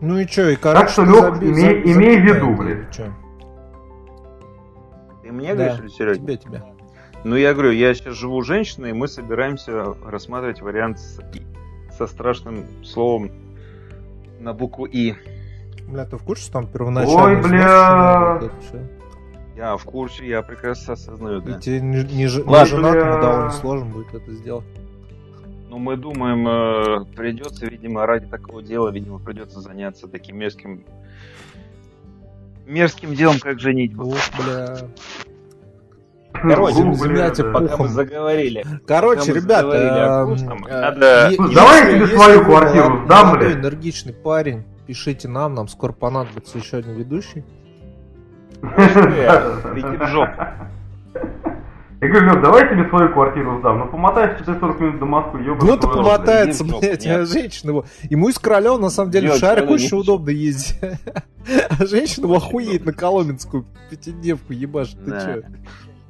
Ну 0.01 0.19
и 0.19 0.27
чё, 0.27 0.49
и 0.49 0.57
короче, 0.57 0.89
что, 0.89 1.05
ты 1.05 1.11
Лёх, 1.11 1.43
имей- 1.43 1.83
имей 1.95 2.21
в 2.21 2.25
виду, 2.25 2.51
блядь. 2.55 3.01
Чё? 5.29 5.33
мне 5.35 5.55
Да, 5.55 5.65
говоришь 5.65 5.81
или 5.81 5.89
Сереге? 5.89 6.19
Тебе, 6.21 6.37
тебе. 6.37 6.63
Ну, 7.25 7.37
я 7.37 7.53
говорю, 7.55 7.73
я 7.73 7.93
сейчас 7.95 8.15
живу 8.15 8.43
женщиной, 8.43 8.91
и 8.91 8.93
мы 8.93 9.09
собираемся 9.09 9.95
рассматривать 10.05 10.61
вариант 10.61 10.99
с- 11.01 11.21
со 11.97 12.07
страшным 12.07 12.65
словом 12.85 13.31
на 14.41 14.53
букву 14.53 14.85
И. 14.85 15.15
Бля, 15.89 16.05
ты 16.05 16.17
в 16.17 16.23
курсе, 16.23 16.45
что 16.45 16.53
там 16.55 16.67
первоначально... 16.67 17.23
Ой, 17.23 17.43
бля. 17.43 18.41
Я 19.57 19.77
в 19.79 19.85
курсе, 19.85 20.27
я 20.29 20.43
прекрасно 20.43 20.93
осознаю, 20.95 21.41
да. 21.41 21.57
И 21.57 21.61
тебе 21.61 21.81
не, 21.81 22.05
не, 22.05 22.25
не 22.25 22.29
Ладно. 22.43 22.67
женатому 22.67 23.21
довольно 23.23 23.51
сложно 23.53 23.87
будет 23.87 24.13
это 24.15 24.33
сделать. 24.33 24.65
Ну, 25.71 25.79
мы 25.79 25.97
думаем, 25.97 26.47
э, 26.47 27.05
придется, 27.17 27.67
видимо, 27.67 28.05
ради 28.07 28.27
такого 28.27 28.63
дела, 28.63 28.91
видимо, 28.91 29.19
придется 29.19 29.61
заняться 29.61 30.07
таким 30.09 30.37
мерзким 30.39 30.85
мерзким 32.67 33.15
делом, 33.15 33.39
как 33.41 33.61
женитьба. 33.61 34.03
Ух, 34.05 34.17
бля. 34.39 34.77
Короче, 36.43 36.75
земля 36.77 36.97
бля, 37.09 37.31
тебе 37.31 37.49
да. 37.49 37.53
Пока 37.61 37.77
мы 37.79 37.89
заговорили. 37.89 38.65
Короче, 38.87 39.33
ребята, 39.33 39.77
э, 40.69 40.69
надо- 40.69 41.31
давай 41.55 41.99
я 41.99 42.07
свою 42.07 42.45
квартиру 42.45 42.91
молодой, 43.07 43.39
блядь. 43.39 43.57
энергичный 43.57 44.13
парень, 44.13 44.65
пишите 44.87 45.29
нам, 45.29 45.55
нам 45.55 45.67
скоро 45.69 45.93
понадобится 45.93 46.59
еще 46.59 46.77
один 46.79 46.95
ведущий. 46.95 47.45
Иди 48.63 49.97
в 49.97 50.07
жопу. 50.09 50.43
Я 52.01 52.09
говорю, 52.09 52.27
Лёд, 52.27 52.43
давай 52.43 52.63
я 52.65 52.69
тебе 52.69 52.89
свою 52.89 53.13
квартиру 53.13 53.59
сдам. 53.61 53.79
Ну 53.79 53.87
помотайся 53.87 54.45
ты 54.45 54.59
40 54.59 54.81
минут 54.81 54.99
до 54.99 55.07
Москвы, 55.07 55.41
ёбаный 55.43 55.67
Ну, 55.67 55.81
рот, 55.81 55.81
помотается, 55.81 56.65
блядь, 56.65 57.07
а 57.07 57.25
женщина 57.25 57.71
его. 57.71 57.85
Ему 58.11 58.29
из 58.29 58.39
Королева, 58.39 58.77
на 58.77 58.91
самом 58.91 59.11
деле, 59.11 59.31
в 59.31 59.43
не 59.43 59.73
очень 59.73 59.99
удобно 59.99 60.31
ездить. 60.31 60.79
А 61.71 61.87
женщина 61.87 62.27
охуеет 62.37 62.85
на 62.85 62.93
Коломенскую 62.93 63.67
пятидневку 63.89 64.53
ебашит. 64.53 64.99
Ты 65.05 65.11
чё? 65.13 65.43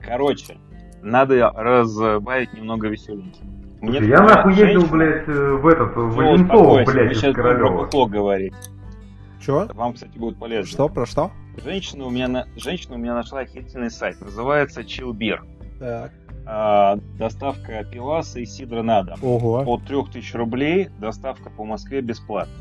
Короче, 0.00 0.56
надо 1.02 1.52
разбавить 1.54 2.54
немного 2.54 2.88
веселеньким. 2.88 3.56
Мне 3.82 3.98
Я 4.00 4.22
нахуй 4.22 4.54
ездил, 4.54 4.86
блядь, 4.86 5.28
э, 5.28 5.52
в 5.52 5.66
этот, 5.66 5.94
в 5.94 6.16
мы 6.16 6.84
блядь, 6.84 7.14
сейчас 7.14 7.30
из 7.30 7.34
про 7.34 7.42
Королева. 7.42 7.84
бухло 7.84 8.06
говорить. 8.06 8.54
Чё? 9.44 9.68
Вам, 9.74 9.92
кстати, 9.92 10.16
будет 10.16 10.38
полезно. 10.38 10.66
Что, 10.66 10.88
про 10.88 11.04
что? 11.04 11.30
Женщина 11.62 12.06
у 12.06 12.10
меня, 12.10 12.28
на... 12.28 12.46
Женщина 12.56 12.94
у 12.94 12.98
меня 12.98 13.14
нашла 13.14 13.40
охерительный 13.40 13.90
сайт. 13.90 14.20
Называется 14.20 14.80
Chill 14.80 15.12
Beer. 15.12 15.40
Так. 15.78 16.10
А, 16.48 16.96
доставка 17.18 17.84
пиваса 17.84 18.40
и 18.40 18.46
сидра 18.46 18.82
на 18.82 19.02
дом. 19.02 19.18
Ого. 19.22 19.62
От 19.66 19.84
3000 19.84 20.36
рублей 20.36 20.88
доставка 21.00 21.50
по 21.50 21.64
Москве 21.64 22.00
бесплатно. 22.00 22.54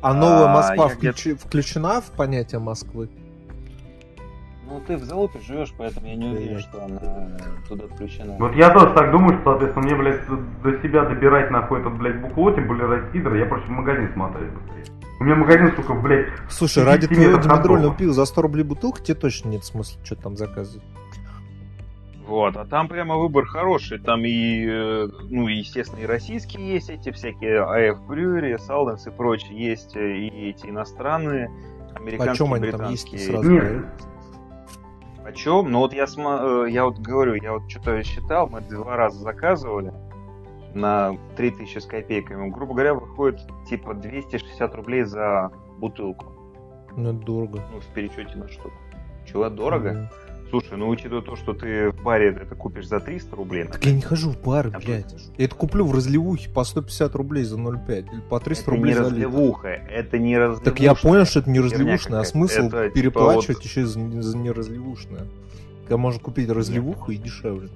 А 0.00 0.14
новая 0.14 0.46
А, 0.46 0.52
Москва 0.54 0.86
я 0.88 0.94
где-то- 0.96 1.16
включи- 1.16 1.34
включена 1.34 2.00
в 2.00 2.10
понятие 2.10 2.58
Москвы? 2.60 3.08
Ну, 4.68 4.80
ты 4.86 4.96
в 4.96 5.04
залупе 5.04 5.38
живешь, 5.40 5.72
поэтому 5.76 6.06
я 6.08 6.16
не 6.16 6.26
уверен, 6.28 6.58
что 6.58 6.84
она 6.84 6.98
туда 7.68 7.86
включена. 7.86 8.36
Вот 8.38 8.54
я 8.56 8.70
тоже 8.70 8.92
так 8.94 9.12
думаю, 9.12 9.38
что, 9.40 9.52
соответственно, 9.52 9.86
мне, 9.86 9.94
блядь, 9.94 10.20
до 10.62 10.82
себя 10.82 11.04
добирать 11.04 11.50
нахуй 11.50 11.80
этот, 11.80 11.96
блядь, 11.98 12.20
букло, 12.20 12.52
тем 12.52 12.66
более 12.66 12.86
ради 12.86 13.12
сидра, 13.12 13.38
я 13.38 13.46
проще 13.46 13.66
в 13.66 13.70
магазин 13.70 14.10
смотаюсь 14.14 14.50
быстрее. 14.50 14.84
У 15.20 15.24
меня 15.24 15.36
магазин, 15.36 15.72
сука, 15.76 15.92
блядь, 15.94 16.26
Слушай, 16.48 16.84
50 16.84 16.86
ради 16.86 17.06
твоего 17.06 17.38
димедрольного 17.38 17.94
пива 17.94 18.12
за 18.12 18.24
100 18.24 18.42
рублей 18.42 18.64
бутылка 18.64 19.02
тебе 19.02 19.14
точно 19.14 19.50
нет 19.50 19.64
смысла 19.64 20.00
что-то 20.04 20.22
там 20.22 20.36
заказывать. 20.36 20.82
Вот, 22.26 22.56
а 22.56 22.64
там 22.64 22.88
прямо 22.88 23.16
выбор 23.16 23.44
хороший. 23.46 23.98
Там 23.98 24.24
и, 24.24 24.64
э, 24.66 25.08
ну, 25.28 25.48
естественно, 25.48 26.00
и 26.00 26.06
российские 26.06 26.74
есть 26.74 26.88
эти 26.88 27.10
всякие 27.10 27.58
AF 27.58 28.06
Brewery, 28.06 28.56
Saldens 28.58 29.08
и 29.08 29.10
прочие. 29.10 29.58
Есть 29.58 29.96
э, 29.96 30.18
и 30.18 30.50
эти 30.50 30.66
иностранные, 30.66 31.50
американские, 31.94 32.46
Почем 32.48 32.54
они 32.54 32.70
там 32.70 32.90
есть, 32.90 33.10
британские. 33.10 33.32
сразу 33.32 33.50
Нет. 33.50 33.62
говорю. 33.62 33.86
Почем? 35.24 35.70
Ну 35.70 35.78
вот 35.80 35.92
я, 35.92 36.04
сма- 36.04 36.66
э, 36.66 36.70
я 36.70 36.84
вот 36.84 36.98
говорю, 36.98 37.34
я 37.34 37.52
вот 37.52 37.70
что-то 37.70 38.02
считал, 38.02 38.48
мы 38.48 38.60
два 38.60 38.96
раза 38.96 39.18
заказывали 39.18 39.92
на 40.74 41.16
3000 41.36 41.78
с 41.78 41.86
копейками. 41.86 42.50
Грубо 42.50 42.74
говоря, 42.74 42.94
выходит 42.94 43.40
типа 43.68 43.94
260 43.94 44.74
рублей 44.74 45.02
за 45.02 45.50
бутылку. 45.78 46.26
Ну, 46.96 47.10
это 47.10 47.18
дорого. 47.24 47.60
Ну, 47.72 47.80
в 47.80 47.86
пересчете 47.94 48.36
на 48.36 48.48
штуку. 48.48 48.72
Чего, 49.26 49.48
дорого? 49.48 49.92
Мгм. 49.92 50.08
Слушай, 50.52 50.76
ну 50.76 50.90
учитывая 50.90 51.22
то, 51.22 51.34
что 51.34 51.54
ты 51.54 51.90
в 51.92 52.02
баре 52.02 52.28
это 52.28 52.54
купишь 52.54 52.86
за 52.86 53.00
300 53.00 53.34
рублей, 53.36 53.64
Так 53.64 53.82
я 53.86 53.92
не 53.94 54.02
хожу 54.02 54.28
в 54.30 54.38
бары, 54.42 54.70
А 54.74 54.78
блядь. 54.78 55.14
Я 55.38 55.46
это 55.46 55.54
куплю 55.54 55.86
в 55.86 55.94
разливухе 55.94 56.50
по 56.50 56.62
150 56.62 57.14
рублей 57.14 57.44
за 57.44 57.56
0,5 57.56 58.00
или 58.12 58.20
по 58.28 58.38
300 58.38 58.62
это 58.62 58.70
рублей 58.70 58.90
не 58.90 58.94
за 58.94 59.02
литр. 59.04 59.14
разливуха, 59.14 59.68
это 59.68 60.18
не 60.18 60.36
разливуха. 60.36 60.64
Так 60.64 60.80
я 60.80 60.94
понял, 60.94 61.24
что 61.24 61.38
это 61.38 61.48
не 61.48 61.60
разливушная, 61.60 62.20
а 62.20 62.24
смысл 62.24 62.66
Это, 62.66 62.84
типа, 62.84 62.94
переплачивать 62.94 63.56
вот- 63.56 63.64
еще 63.64 63.86
за, 63.86 64.22
за 64.22 64.36
неразливушное. 64.36 65.26
Когда 65.84 65.96
можно 65.96 66.20
купить 66.20 66.50
разливуху 66.50 67.12
и 67.12 67.16
дешевле. 67.16 67.70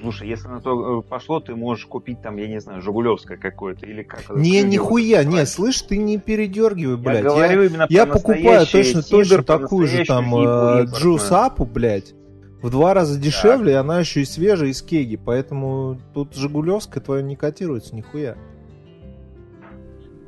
Слушай, 0.00 0.28
если 0.28 0.48
на 0.48 0.60
то 0.60 1.00
э, 1.00 1.02
пошло, 1.02 1.40
ты 1.40 1.54
можешь 1.54 1.84
купить 1.86 2.22
там, 2.22 2.36
я 2.36 2.48
не 2.48 2.60
знаю, 2.60 2.80
Жигулевское 2.80 3.36
какое-то 3.36 3.86
или 3.86 4.02
как 4.02 4.30
Не, 4.30 4.62
нихуя, 4.62 5.24
не, 5.24 5.44
слышь, 5.44 5.82
ты 5.82 5.98
не 5.98 6.18
передергивай, 6.18 6.96
Я 6.96 7.02
блядь. 7.02 7.24
говорю 7.24 7.62
именно 7.64 7.86
я 7.88 8.06
покупаю 8.06 8.66
точно, 8.66 9.02
точно 9.02 9.42
такую 9.42 9.86
же 9.86 10.04
там 10.04 10.24
хипу 10.26 10.42
э, 10.42 10.84
джусапу, 10.86 11.64
блядь. 11.64 12.14
В 12.62 12.70
два 12.70 12.92
раза 12.92 13.18
дешевле, 13.18 13.72
и 13.72 13.76
она 13.76 14.00
еще 14.00 14.20
и 14.20 14.24
свежая 14.26 14.68
из 14.70 14.82
кеги. 14.82 15.16
Поэтому 15.16 15.98
тут 16.12 16.34
Жигулевская 16.34 17.02
твоя 17.02 17.22
не 17.22 17.34
котируется, 17.34 17.94
нихуя. 17.94 18.36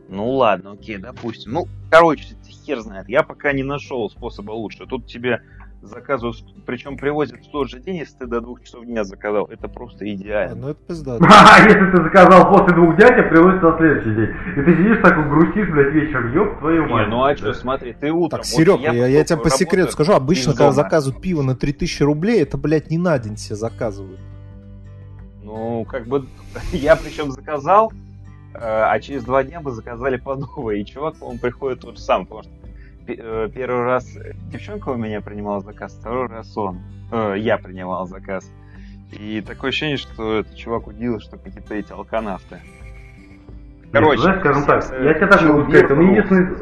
Ну 0.09 0.31
ладно, 0.31 0.73
окей, 0.73 0.99
допустим. 0.99 1.53
Ну, 1.53 1.69
короче, 1.91 2.25
хер 2.47 2.81
знает. 2.81 3.09
Я 3.09 3.23
пока 3.23 3.53
не 3.53 3.63
нашел 3.63 4.09
способа 4.11 4.53
лучше. 4.53 4.87
Тут 4.87 5.07
тебе 5.07 5.43
заказывают, 5.87 6.37
причем 6.67 6.97
привозят 6.97 7.41
в 7.45 7.51
тот 7.51 7.69
же 7.69 7.81
день, 7.81 7.97
если 7.97 8.19
ты 8.19 8.27
до 8.27 8.41
двух 8.41 8.63
часов 8.63 8.85
дня 8.85 9.05
заказал. 9.05 9.47
Это 9.47 9.69
просто 9.69 10.11
идеально. 10.13 10.55
Ну 10.55 10.69
это 10.69 10.81
пизда. 10.87 11.19
А 11.23 11.59
если 11.65 11.91
ты 11.91 12.03
заказал 12.03 12.53
после 12.53 12.75
двух 12.75 12.97
дня, 12.97 13.09
тебе 13.09 13.25
привозят 13.25 13.63
на 13.63 13.77
следующий 13.77 14.15
день. 14.15 14.31
И 14.57 14.63
ты 14.63 14.77
сидишь 14.77 14.99
такой 15.03 15.29
грустишь, 15.29 15.69
блядь, 15.71 15.93
вечером, 15.93 16.33
ёб 16.33 16.59
твою 16.59 16.87
Не, 16.87 16.93
мать. 16.93 17.09
ну 17.09 17.25
а 17.25 17.37
что, 17.37 17.53
смотри, 17.53 17.93
ты 17.93 18.11
утром. 18.11 18.31
Так, 18.31 18.41
вот 18.41 18.47
Серега, 18.47 18.93
я, 18.93 19.07
я 19.07 19.21
поскольку 19.21 19.43
тебе 19.45 19.51
по 19.51 19.57
секрету 19.57 19.93
скажу, 19.93 20.13
обычно, 20.13 20.53
когда 20.53 20.73
заказывают 20.73 21.23
пиво 21.23 21.43
на 21.43 21.55
3000 21.57 22.03
рублей, 22.03 22.43
это, 22.43 22.57
блядь, 22.57 22.91
не 22.91 22.99
на 22.99 23.19
день 23.19 23.37
себе 23.37 23.57
заказывают. 23.57 24.21
Ну, 25.43 25.85
как 25.89 26.07
бы, 26.07 26.27
я 26.73 26.97
причем 26.97 27.31
заказал, 27.31 27.93
э, 28.55 28.59
а 28.61 28.99
через 29.01 29.25
два 29.25 29.43
дня 29.43 29.61
мы 29.61 29.73
заказали 29.73 30.17
по 30.17 30.37
новой. 30.37 30.81
И 30.81 30.87
чувак, 30.87 31.17
по-моему, 31.17 31.41
приходит 31.41 31.81
тот 31.81 31.97
же 31.97 32.03
сам, 32.03 32.27
потому 32.27 32.45
что 32.45 32.62
первый 33.07 33.85
раз 33.85 34.07
девчонка 34.51 34.91
у 34.91 34.97
меня 34.97 35.21
принимала 35.21 35.61
заказ, 35.61 35.97
второй 35.99 36.29
раз 36.29 36.57
он. 36.57 36.81
Э, 37.11 37.35
я 37.37 37.59
принимал 37.59 38.07
заказ. 38.07 38.51
И 39.13 39.43
такое 39.47 39.71
ощущение, 39.71 39.99
что 39.99 40.39
этот 40.39 40.57
чувак 40.57 40.87
удивился, 40.87 41.27
что 41.27 41.37
какие-то 41.37 41.75
эти 41.75 41.93
алканавты. 41.93 42.61
Нет, 43.93 44.21
знаешь, 44.21 44.41
скажем 44.41 44.65
так, 44.65 44.85
я 45.03 45.15
тебе 45.15 45.27
так 45.27 45.43
могу 45.43 45.63
сказать, 45.65 45.91
меня 45.91 46.11
единственный... 46.13 46.57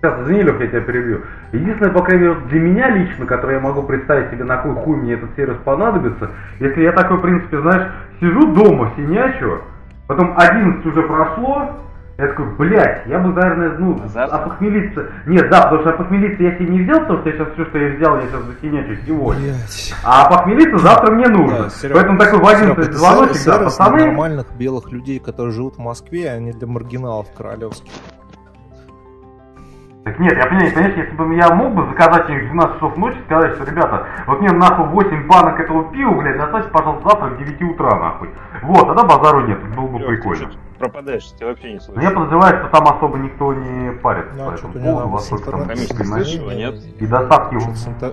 Сейчас, 0.00 0.20
извини, 0.22 0.42
Лех, 0.42 0.60
я 0.60 0.66
тебя 0.68 0.80
перебью. 0.82 1.22
Единственное, 1.50 1.92
по 1.92 2.04
крайней 2.04 2.28
мере, 2.28 2.40
для 2.48 2.60
меня 2.60 2.90
лично, 2.90 3.26
которое 3.26 3.54
я 3.54 3.60
могу 3.60 3.82
представить 3.82 4.30
себе, 4.30 4.44
на 4.44 4.58
какой 4.58 4.76
хуй 4.76 4.96
мне 4.96 5.14
этот 5.14 5.34
сервис 5.34 5.58
понадобится, 5.64 6.30
если 6.60 6.82
я 6.82 6.92
такой, 6.92 7.16
в 7.16 7.20
принципе, 7.20 7.60
знаешь, 7.60 7.90
сижу 8.20 8.54
дома, 8.54 8.92
синячу, 8.94 9.62
потом 10.06 10.34
11 10.36 10.86
уже 10.86 11.02
прошло, 11.02 11.80
я 12.18 12.26
такой, 12.26 12.46
блядь, 12.56 13.06
я 13.06 13.20
бы, 13.20 13.32
наверное, 13.32 13.78
ну, 13.78 13.96
Завтра? 14.08 14.38
опохмелиться... 14.38 15.06
Нет, 15.26 15.48
да, 15.50 15.62
потому 15.62 15.82
что 15.82 15.90
опохмелиться 15.90 16.42
я 16.42 16.56
себе 16.56 16.66
не 16.66 16.82
взял, 16.82 16.98
потому 17.02 17.20
что 17.20 17.28
я 17.28 17.36
сейчас 17.36 17.48
все, 17.52 17.64
что 17.66 17.78
я 17.78 17.94
взял, 17.94 18.16
я 18.16 18.22
сейчас 18.22 18.42
засинячу 18.42 18.96
сегодня. 19.06 19.42
Блядь. 19.42 19.94
А 20.04 20.28
похмелиться 20.28 20.78
завтра 20.78 21.12
мне 21.12 21.28
нужно. 21.28 21.58
Да, 21.58 21.70
Серёг, 21.70 21.94
Поэтому 21.94 22.18
такой 22.18 22.40
в 22.40 22.42
Серёг, 22.42 22.60
11 22.60 22.88
это 22.88 22.98
звоночек, 22.98 23.44
да, 23.46 23.58
для 23.58 23.64
пацаны, 23.66 24.06
нормальных 24.06 24.46
белых 24.58 24.90
людей, 24.90 25.20
которые 25.20 25.52
живут 25.52 25.76
в 25.76 25.78
Москве, 25.78 26.32
а 26.32 26.40
не 26.40 26.50
для 26.50 26.66
маргиналов 26.66 27.28
королевских. 27.36 27.92
Так 30.02 30.18
нет, 30.18 30.36
я 30.36 30.46
понимаю, 30.46 30.72
понимаешь, 30.72 30.96
если 30.96 31.14
бы 31.14 31.34
я 31.36 31.54
мог 31.54 31.72
бы 31.74 31.86
заказать 31.86 32.30
их 32.30 32.42
в 32.42 32.50
12 32.50 32.74
часов 32.74 32.96
ночи, 32.96 33.18
сказать, 33.26 33.54
что, 33.54 33.64
ребята, 33.64 34.06
вот 34.26 34.40
мне 34.40 34.50
нахуй 34.50 34.86
8 34.86 35.28
банок 35.28 35.60
этого 35.60 35.84
пива, 35.92 36.14
блядь, 36.14 36.38
доставьте, 36.38 36.68
пожалуйста, 36.70 37.10
завтра 37.10 37.30
к 37.30 37.38
9 37.38 37.62
утра, 37.62 37.96
нахуй. 37.96 38.30
Вот, 38.62 38.88
тогда 38.88 39.04
базару 39.04 39.46
нет, 39.46 39.62
было 39.76 39.86
бы 39.86 40.00
Лёх, 40.00 40.08
прикольно. 40.08 40.50
Пропадаешь, 40.78 41.24
тебя 41.32 41.48
вообще 41.48 41.72
не 41.72 41.80
Но 41.88 42.02
я 42.02 42.10
подозреваю, 42.10 42.58
что 42.58 42.68
там 42.68 42.88
особо 42.88 43.18
никто 43.18 43.54
не 43.54 43.92
парится 43.98 44.34
Ну, 44.34 44.46
по 44.46 44.54
этому 44.54 44.72
поводу, 44.74 45.18
сколько 45.18 45.50
там 45.50 45.76
слышала, 45.76 46.50
нет? 46.52 46.74
И 47.00 47.06
доставки 47.06 47.56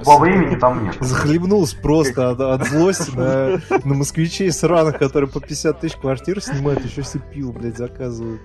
во 0.05 0.17
времени 0.19 0.55
там 0.55 0.83
нет. 0.83 0.95
Захлебнулся 0.99 1.77
просто 1.81 2.31
от, 2.31 2.39
от 2.39 2.67
злости 2.67 3.15
на, 3.15 3.61
на 3.83 3.93
москвичей 3.93 4.51
сраных, 4.51 4.97
которые 4.97 5.29
по 5.29 5.39
50 5.39 5.79
тысяч 5.79 5.95
квартир 5.95 6.41
снимают, 6.41 6.83
еще 6.83 7.01
все 7.01 7.19
пиво, 7.19 7.51
блядь, 7.51 7.77
заказывают. 7.77 8.41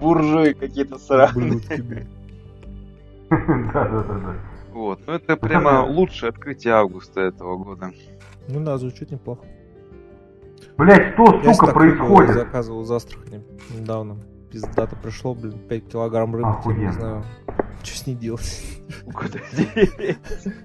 Буржуи 0.00 0.52
какие-то 0.52 0.98
сраные. 0.98 1.60
Да-да-да. 3.30 4.36
Вот, 4.72 5.00
ну 5.06 5.12
это 5.14 5.36
прямо 5.36 5.84
лучшее 5.84 6.30
открытие 6.30 6.74
августа 6.74 7.20
этого 7.20 7.56
года. 7.56 7.90
Ну 8.48 8.64
да, 8.64 8.78
звучит 8.78 9.10
неплохо. 9.10 9.44
Блядь, 10.76 11.14
что, 11.14 11.40
Я 11.42 11.54
сука, 11.54 11.72
происходит? 11.72 12.34
заказывал 12.34 12.82
из 12.82 12.90
Астрахани 12.90 13.42
недавно. 13.76 14.16
Пиздато 14.50 14.96
пришло, 14.96 15.34
блин, 15.34 15.58
5 15.68 15.88
килограмм 15.88 16.34
рыбы, 16.34 16.48
не 16.48 16.54
Охуенно. 16.54 16.92
знаю. 16.92 17.24
Что 17.82 17.96
с 17.98 18.06
ней 18.06 18.14
делать? 18.16 18.66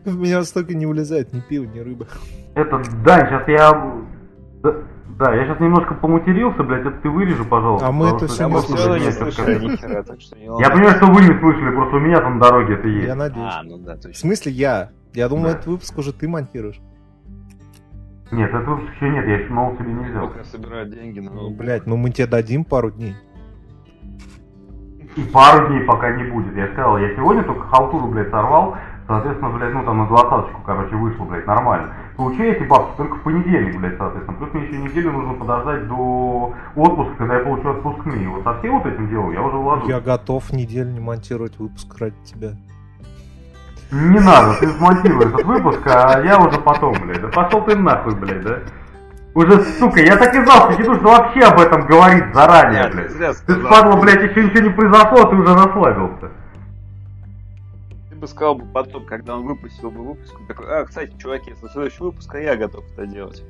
В 0.06 0.18
меня 0.18 0.44
столько 0.44 0.74
не 0.74 0.86
влезает 0.86 1.34
ни 1.34 1.40
пива, 1.42 1.66
ни 1.66 1.80
рыба. 1.80 2.08
Это, 2.56 2.82
да, 3.04 3.20
сейчас 3.28 3.48
я... 3.48 4.02
Да, 5.20 5.32
я 5.36 5.46
сейчас 5.46 5.60
немножко 5.60 5.94
поматерился, 5.94 6.64
блядь, 6.64 6.82
это 6.88 6.98
ты 7.02 7.10
вырежи, 7.10 7.44
пожалуйста. 7.44 7.88
А 7.88 7.92
мы 7.92 8.08
это 8.08 8.16
не 8.16 8.22
я 8.24 8.28
все 8.28 8.48
не 8.48 9.12
слышали 9.12 9.32
скажу. 9.32 9.70
ни 9.70 9.76
хера, 9.76 10.04
так 10.04 10.20
что 10.22 10.36
не 10.36 10.46
Я 10.46 10.70
понимаю, 10.72 10.96
что 10.96 11.06
вы 11.06 11.22
не 11.22 11.40
слышали, 11.40 11.76
просто 11.76 11.96
у 11.98 12.00
меня 12.00 12.20
там 12.20 12.40
на 12.40 12.46
дороге 12.46 12.74
это 12.74 12.88
есть. 12.88 13.08
Я 13.08 13.16
надеюсь. 13.16 13.54
А, 13.54 13.62
ну 13.64 13.78
да, 13.78 13.96
В 13.96 14.18
смысле 14.18 14.52
я? 14.54 14.90
Я 15.14 15.30
думал, 15.30 15.44
Да. 15.44 15.50
этот 15.52 15.68
выпуск 15.68 15.96
уже 16.00 16.14
ты 16.14 16.28
монтируешь. 16.28 16.82
Нет, 18.34 18.50
это 18.50 18.70
выпуск 18.70 18.94
еще 18.96 19.10
нет, 19.10 19.28
я 19.28 19.38
еще 19.38 19.54
ноут 19.54 19.78
себе 19.78 19.94
не 19.94 20.06
взял. 20.06 20.28
Пока 20.28 20.44
собирают 20.44 20.90
деньги 20.90 21.20
на 21.20 21.32
Ну, 21.32 21.50
блядь, 21.52 21.86
ну 21.86 21.98
мы 21.98 22.10
тебе 22.10 22.26
дадим 22.26 22.66
пару 22.66 22.90
дней. 22.90 23.16
И 25.16 25.22
пару 25.22 25.68
дней 25.68 25.84
пока 25.84 26.16
не 26.16 26.24
будет. 26.24 26.56
Я 26.56 26.68
сказал, 26.70 26.98
я 26.98 27.16
сегодня 27.16 27.44
только 27.44 27.68
халтуру, 27.68 28.08
блядь, 28.08 28.32
сорвал. 28.32 28.76
Соответственно, 29.06 29.52
блядь, 29.52 29.74
ну 29.74 29.84
там 29.84 29.98
на 30.00 30.08
двадцаточку, 30.08 30.62
короче, 30.66 30.96
вышло, 30.96 31.26
блядь, 31.26 31.46
нормально. 31.46 31.94
Получу 32.18 32.42
я 32.42 32.54
эти 32.54 32.64
бабки 32.64 32.98
только 32.98 33.16
в 33.16 33.22
понедельник, 33.22 33.78
блядь, 33.78 33.98
соответственно. 33.98 34.38
Плюс 34.38 34.54
мне 34.54 34.64
еще 34.64 34.78
неделю 34.78 35.12
нужно 35.12 35.34
подождать 35.34 35.88
до 35.88 36.54
отпуска, 36.76 37.16
когда 37.18 37.38
я 37.38 37.44
получу 37.44 37.70
отпускные. 37.70 38.30
Вот 38.30 38.44
со 38.44 38.58
всем 38.60 38.80
вот 38.80 38.88
этим 38.88 39.10
делом 39.10 39.32
я 39.32 39.44
уже 39.44 39.58
вложу. 39.58 39.88
Я 39.88 40.00
готов 40.00 40.52
неделю 40.52 40.90
не 40.90 41.00
монтировать 41.00 41.60
выпуск 41.60 41.96
ради 42.00 42.16
тебя. 42.24 42.54
Не 43.94 44.20
надо, 44.20 44.56
ты 44.60 44.68
смонтируй 44.70 45.28
этот 45.28 45.44
выпуск, 45.44 45.82
а 45.86 46.20
я 46.22 46.40
уже 46.40 46.60
потом, 46.60 46.94
блядь. 47.02 47.22
Да 47.22 47.28
пошел 47.28 47.62
ты 47.64 47.76
нахуй, 47.76 48.16
блядь, 48.16 48.42
да? 48.42 48.60
Уже, 49.36 49.64
сука, 49.64 50.00
я 50.00 50.18
так 50.18 50.34
и 50.34 50.44
знал, 50.44 50.72
что 50.72 50.82
не 50.82 50.88
нужно 50.88 51.08
вообще 51.10 51.42
об 51.42 51.60
этом 51.60 51.86
говорить 51.86 52.34
заранее, 52.34 52.86
ты 52.86 52.96
блядь. 52.98 53.18
Ты 53.18 53.34
сказал. 53.34 53.66
спадла, 53.66 54.02
блядь, 54.02 54.32
еще 54.32 54.46
ничего 54.46 54.64
не 54.64 54.70
произошло, 54.72 55.22
а 55.22 55.30
ты 55.30 55.36
уже 55.36 55.54
расслабился. 55.54 56.32
Ты 58.10 58.16
бы 58.16 58.28
сказал 58.28 58.56
бы 58.56 58.66
потом, 58.66 59.06
когда 59.06 59.36
он 59.36 59.44
выпустил 59.46 59.92
бы 59.92 60.04
выпуск, 60.04 60.34
он 60.40 60.48
такой, 60.48 60.66
а, 60.68 60.86
кстати, 60.86 61.14
чуваки, 61.20 61.52
если 61.52 61.68
следующий 61.68 62.04
выпуск, 62.04 62.34
а 62.34 62.40
я 62.40 62.56
готов 62.56 62.84
это 62.94 63.06
делать. 63.06 63.44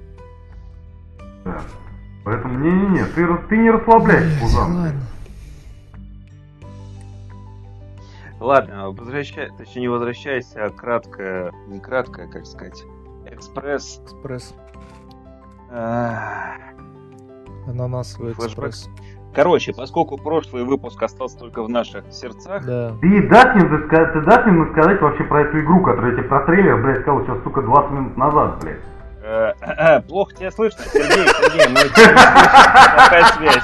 Да. 1.46 1.62
Поэтому, 2.26 2.60
не-не-не, 2.60 3.06
ты, 3.06 3.28
ты 3.50 3.58
не 3.58 3.72
расслабляйся, 3.72 4.40
Пузан. 4.42 4.76
Ладно. 4.76 5.02
Ладно, 8.44 8.92
возвращай, 8.92 9.50
точнее 9.58 9.84
не 9.84 9.88
возвращайся, 9.88 10.66
а 10.66 10.70
кратко, 10.70 11.52
не 11.68 11.80
кратко, 11.80 12.28
как 12.28 12.46
сказать, 12.46 12.84
экспресс. 13.26 14.02
Экспресс. 14.04 14.54
Ананасовый 17.66 18.34
экспресс. 18.34 18.90
Короче, 19.34 19.74
поскольку 19.74 20.18
прошлый 20.18 20.66
выпуск 20.66 21.02
остался 21.02 21.40
только 21.40 21.64
в 21.64 21.70
наших 21.70 22.04
сердцах, 22.12 22.66
Да. 22.66 22.98
Ты 23.00 23.30
дашь 23.30 23.56
мне, 23.56 23.66
ты 23.88 24.22
дашь 24.22 24.46
мне 24.46 24.72
сказать 24.74 25.00
вообще 25.02 25.24
про 25.24 25.44
эту 25.44 25.62
игру, 25.62 25.82
которую 25.82 26.12
я 26.12 26.18
тебе 26.18 26.28
про 26.28 26.42
трейлер, 26.42 26.84
блядь, 26.84 27.00
сказал 27.02 27.24
сейчас, 27.24 27.42
сука, 27.44 27.62
20 27.62 27.92
минут 27.92 28.18
назад, 28.18 28.62
блядь. 28.62 28.82
э, 29.24 30.02
плохо 30.02 30.36
тебя 30.36 30.52
слышно, 30.52 30.84
Сергей, 30.92 31.26
Сергей, 31.30 31.68
мы 31.70 31.80
тебя 31.90 32.12
не 32.12 32.18
слышим, 32.18 32.92
плохая 32.94 33.24
связь. 33.38 33.64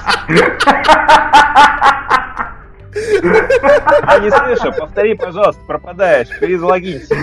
Я 2.93 4.19
не 4.19 4.31
слышу, 4.31 4.73
повтори, 4.77 5.15
пожалуйста, 5.15 5.61
пропадаешь, 5.67 6.27
перезалогинься. 6.39 7.15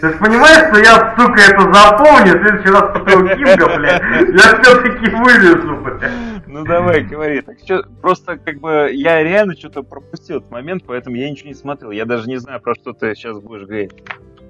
Ты 0.00 0.08
же 0.08 0.14
понимаешь, 0.18 0.68
что 0.70 0.80
я, 0.80 1.14
сука, 1.18 1.40
это 1.42 1.72
запомню, 1.72 2.38
в 2.38 2.42
следующий 2.42 2.70
раз 2.70 2.82
потом 2.94 3.28
Кинга, 3.28 3.76
блядь, 3.76 4.02
я 4.28 4.62
все-таки 4.62 5.10
вырежу, 5.10 5.76
блядь. 5.76 6.10
Ну 6.46 6.64
давай, 6.64 7.02
говори. 7.02 7.42
Так 7.42 7.58
что, 7.62 7.84
просто 8.00 8.38
как 8.38 8.58
бы 8.60 8.88
я 8.92 9.22
реально 9.22 9.54
что-то 9.54 9.82
пропустил 9.82 10.38
этот 10.38 10.50
момент, 10.50 10.84
поэтому 10.86 11.16
я 11.16 11.30
ничего 11.30 11.48
не 11.48 11.54
смотрел. 11.54 11.90
Я 11.90 12.06
даже 12.06 12.28
не 12.28 12.38
знаю, 12.38 12.60
про 12.60 12.74
что 12.74 12.92
ты 12.94 13.14
сейчас 13.14 13.38
будешь 13.38 13.66
говорить. 13.66 13.92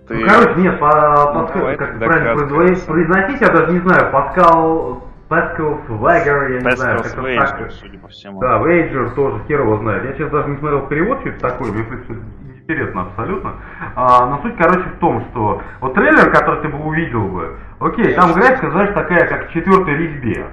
Ты... 0.06 0.14
Ну, 0.14 0.26
короче, 0.28 0.60
нет, 0.60 0.78
по, 0.78 1.32
Ну, 1.34 1.46
по- 1.46 1.52
давай 1.58 1.76
как 1.76 1.98
правильно 1.98 2.46
произносить, 2.46 3.40
я 3.40 3.48
даже 3.48 3.72
не 3.72 3.80
знаю, 3.80 4.12
Паскал, 4.12 5.02
Pascal's 5.30 5.78
Wager, 5.86 6.50
я 6.50 6.60
не 6.60 6.76
знаю, 6.76 6.98
как 6.98 7.06
это 7.06 7.20
Swayze, 7.20 7.46
так. 7.46 7.70
судя 7.70 7.98
по 8.00 8.08
всему. 8.08 8.40
Да, 8.40 8.58
Вейджер 8.58 9.10
тоже 9.10 9.40
хер 9.46 9.60
его 9.60 9.76
знает. 9.76 10.04
Я 10.04 10.14
сейчас 10.14 10.30
даже 10.32 10.48
не 10.48 10.56
смотрел 10.56 10.88
перевод, 10.88 11.20
что 11.20 11.28
это 11.28 11.38
такое, 11.38 11.70
мне, 11.70 11.84
в 11.84 11.88
принципе, 11.88 12.14
интересно 12.56 13.02
абсолютно. 13.02 13.52
А, 13.94 14.26
но 14.26 14.40
суть, 14.42 14.56
короче, 14.56 14.88
в 14.88 14.98
том, 14.98 15.24
что 15.30 15.62
вот 15.80 15.94
трейлер, 15.94 16.32
который 16.32 16.62
ты 16.62 16.68
бы 16.68 16.84
увидел 16.84 17.28
бы, 17.28 17.56
окей, 17.78 18.12
там 18.14 18.32
графика, 18.32 18.72
знаешь, 18.72 18.92
такая, 18.92 19.28
как 19.28 19.48
в 19.48 19.52
четвертой 19.52 19.94
резьбе. 19.98 20.46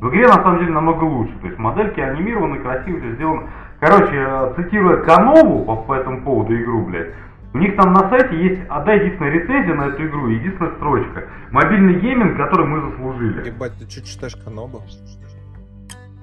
В 0.00 0.08
игре, 0.08 0.26
на 0.26 0.42
самом 0.42 0.58
деле, 0.58 0.72
намного 0.72 1.04
лучше. 1.04 1.32
То 1.40 1.46
есть 1.46 1.58
модельки 1.60 2.00
анимированы, 2.00 2.58
красиво 2.58 2.98
все 2.98 3.12
сделано. 3.12 3.42
Короче, 3.78 4.16
э, 4.16 4.52
цитируя 4.56 4.96
Канобу 5.04 5.64
по, 5.64 5.76
по 5.76 5.94
этому 5.94 6.22
поводу 6.22 6.60
игру, 6.60 6.86
блядь, 6.86 7.12
у 7.54 7.58
них 7.58 7.76
там 7.76 7.92
на 7.92 8.08
сайте 8.10 8.36
есть 8.36 8.60
одна 8.68 8.94
единственная 8.94 9.30
рецензия 9.30 9.74
на 9.74 9.82
эту 9.84 10.04
игру, 10.06 10.26
единственная 10.26 10.72
строчка. 10.72 11.28
Мобильный 11.52 12.00
гейминг, 12.00 12.36
который 12.36 12.66
мы 12.66 12.90
заслужили. 12.90 13.46
Ебать, 13.46 13.72
ты 13.78 13.88
что 13.88 14.04
читаешь 14.04 14.34
Канобу? 14.34 14.82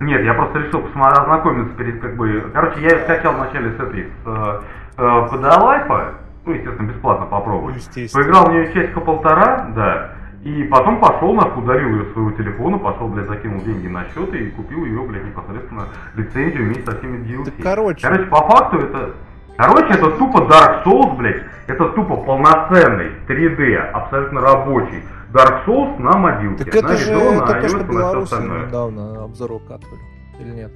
Нет, 0.02 0.26
я 0.26 0.34
просто 0.34 0.60
решил 0.60 0.82
посмотреть, 0.82 1.20
ознакомиться 1.20 1.74
перед 1.78 2.02
как 2.02 2.18
бы... 2.18 2.52
Короче, 2.54 2.82
я 2.82 2.90
скачал 3.04 3.34
вначале 3.36 3.72
с 3.72 3.80
этой, 3.80 4.04
с 4.04 4.26
э, 4.26 4.62
э, 4.98 5.04
Life, 5.04 6.16
ну, 6.46 6.54
естественно, 6.54 6.88
бесплатно 6.90 7.26
попробовать. 7.28 7.76
Естественно. 7.78 8.24
Поиграл 8.24 8.50
в 8.50 8.52
нее 8.52 8.74
часика 8.74 9.00
полтора, 9.00 9.70
да. 9.74 10.16
И 10.44 10.64
потом 10.64 11.00
пошел, 11.00 11.34
нахуй, 11.34 11.64
удалил 11.64 11.90
ее 11.90 12.12
своего 12.12 12.32
телефона, 12.32 12.78
пошел, 12.78 13.08
блядь, 13.08 13.28
закинул 13.28 13.62
деньги 13.62 13.88
на 13.88 14.04
счет 14.06 14.34
и 14.34 14.50
купил 14.50 14.84
ее, 14.84 15.02
блядь, 15.04 15.24
непосредственно 15.24 15.84
лицензию 16.16 16.66
вместе 16.66 16.84
со 16.84 16.98
всеми 16.98 17.26
DLC. 17.26 17.46
Так, 17.46 17.54
короче. 17.64 18.02
Короче, 18.06 18.26
по 18.26 18.38
факту 18.50 18.80
это... 18.80 19.14
Короче, 19.58 19.94
это 19.94 20.12
тупо 20.18 20.38
Dark 20.40 20.84
Souls, 20.86 21.16
блядь, 21.18 21.44
это 21.68 21.90
тупо 21.90 22.18
полноценный 22.18 23.12
3D, 23.28 23.76
абсолютно 23.92 24.42
рабочий 24.42 25.04
Dark 25.32 25.66
Souls 25.66 26.00
на 26.00 26.18
мобилке. 26.18 26.64
Так 26.66 26.76
это 26.76 26.88
на 26.88 26.96
же 26.96 27.12
Редро, 27.14 27.32
на 27.34 27.46
только 27.48 27.68
iOS 27.68 27.78
на 27.78 27.84
белорусы 27.84 28.34
остальное. 28.34 28.66
недавно 28.66 29.24
обзор 29.24 29.52
укатывали. 29.52 30.02
Или 30.40 30.50
нет? 30.50 30.72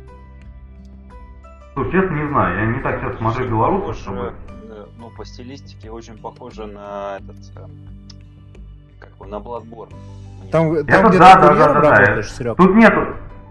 Слушай, 1.74 1.92
честно 1.92 2.14
не 2.16 2.28
знаю, 2.30 2.58
я 2.60 2.66
не 2.68 2.80
так 2.80 3.00
сейчас 3.02 3.18
смотрю 3.18 3.48
белорусов, 3.50 3.96
чтобы... 3.98 4.34
э, 4.70 4.86
Ну, 4.98 5.10
по 5.18 5.26
стилистике 5.26 5.90
очень 5.92 6.18
похоже 6.18 6.68
на 6.68 7.18
этот... 7.18 7.38
э, 7.58 7.68
Как 9.00 9.10
его, 9.20 9.26
на 9.26 9.36
Bloodborne. 9.44 9.94
Мне 10.42 10.52
Там, 10.52 10.72
Это 10.74 10.86
там 10.86 11.10
где 11.10 11.18
да, 11.20 11.36
да, 11.36 11.54
да, 11.54 11.74
да, 11.82 11.82
да. 12.16 12.22
Серег. 12.24 12.56
Тут 12.58 12.76
нету... 12.76 13.02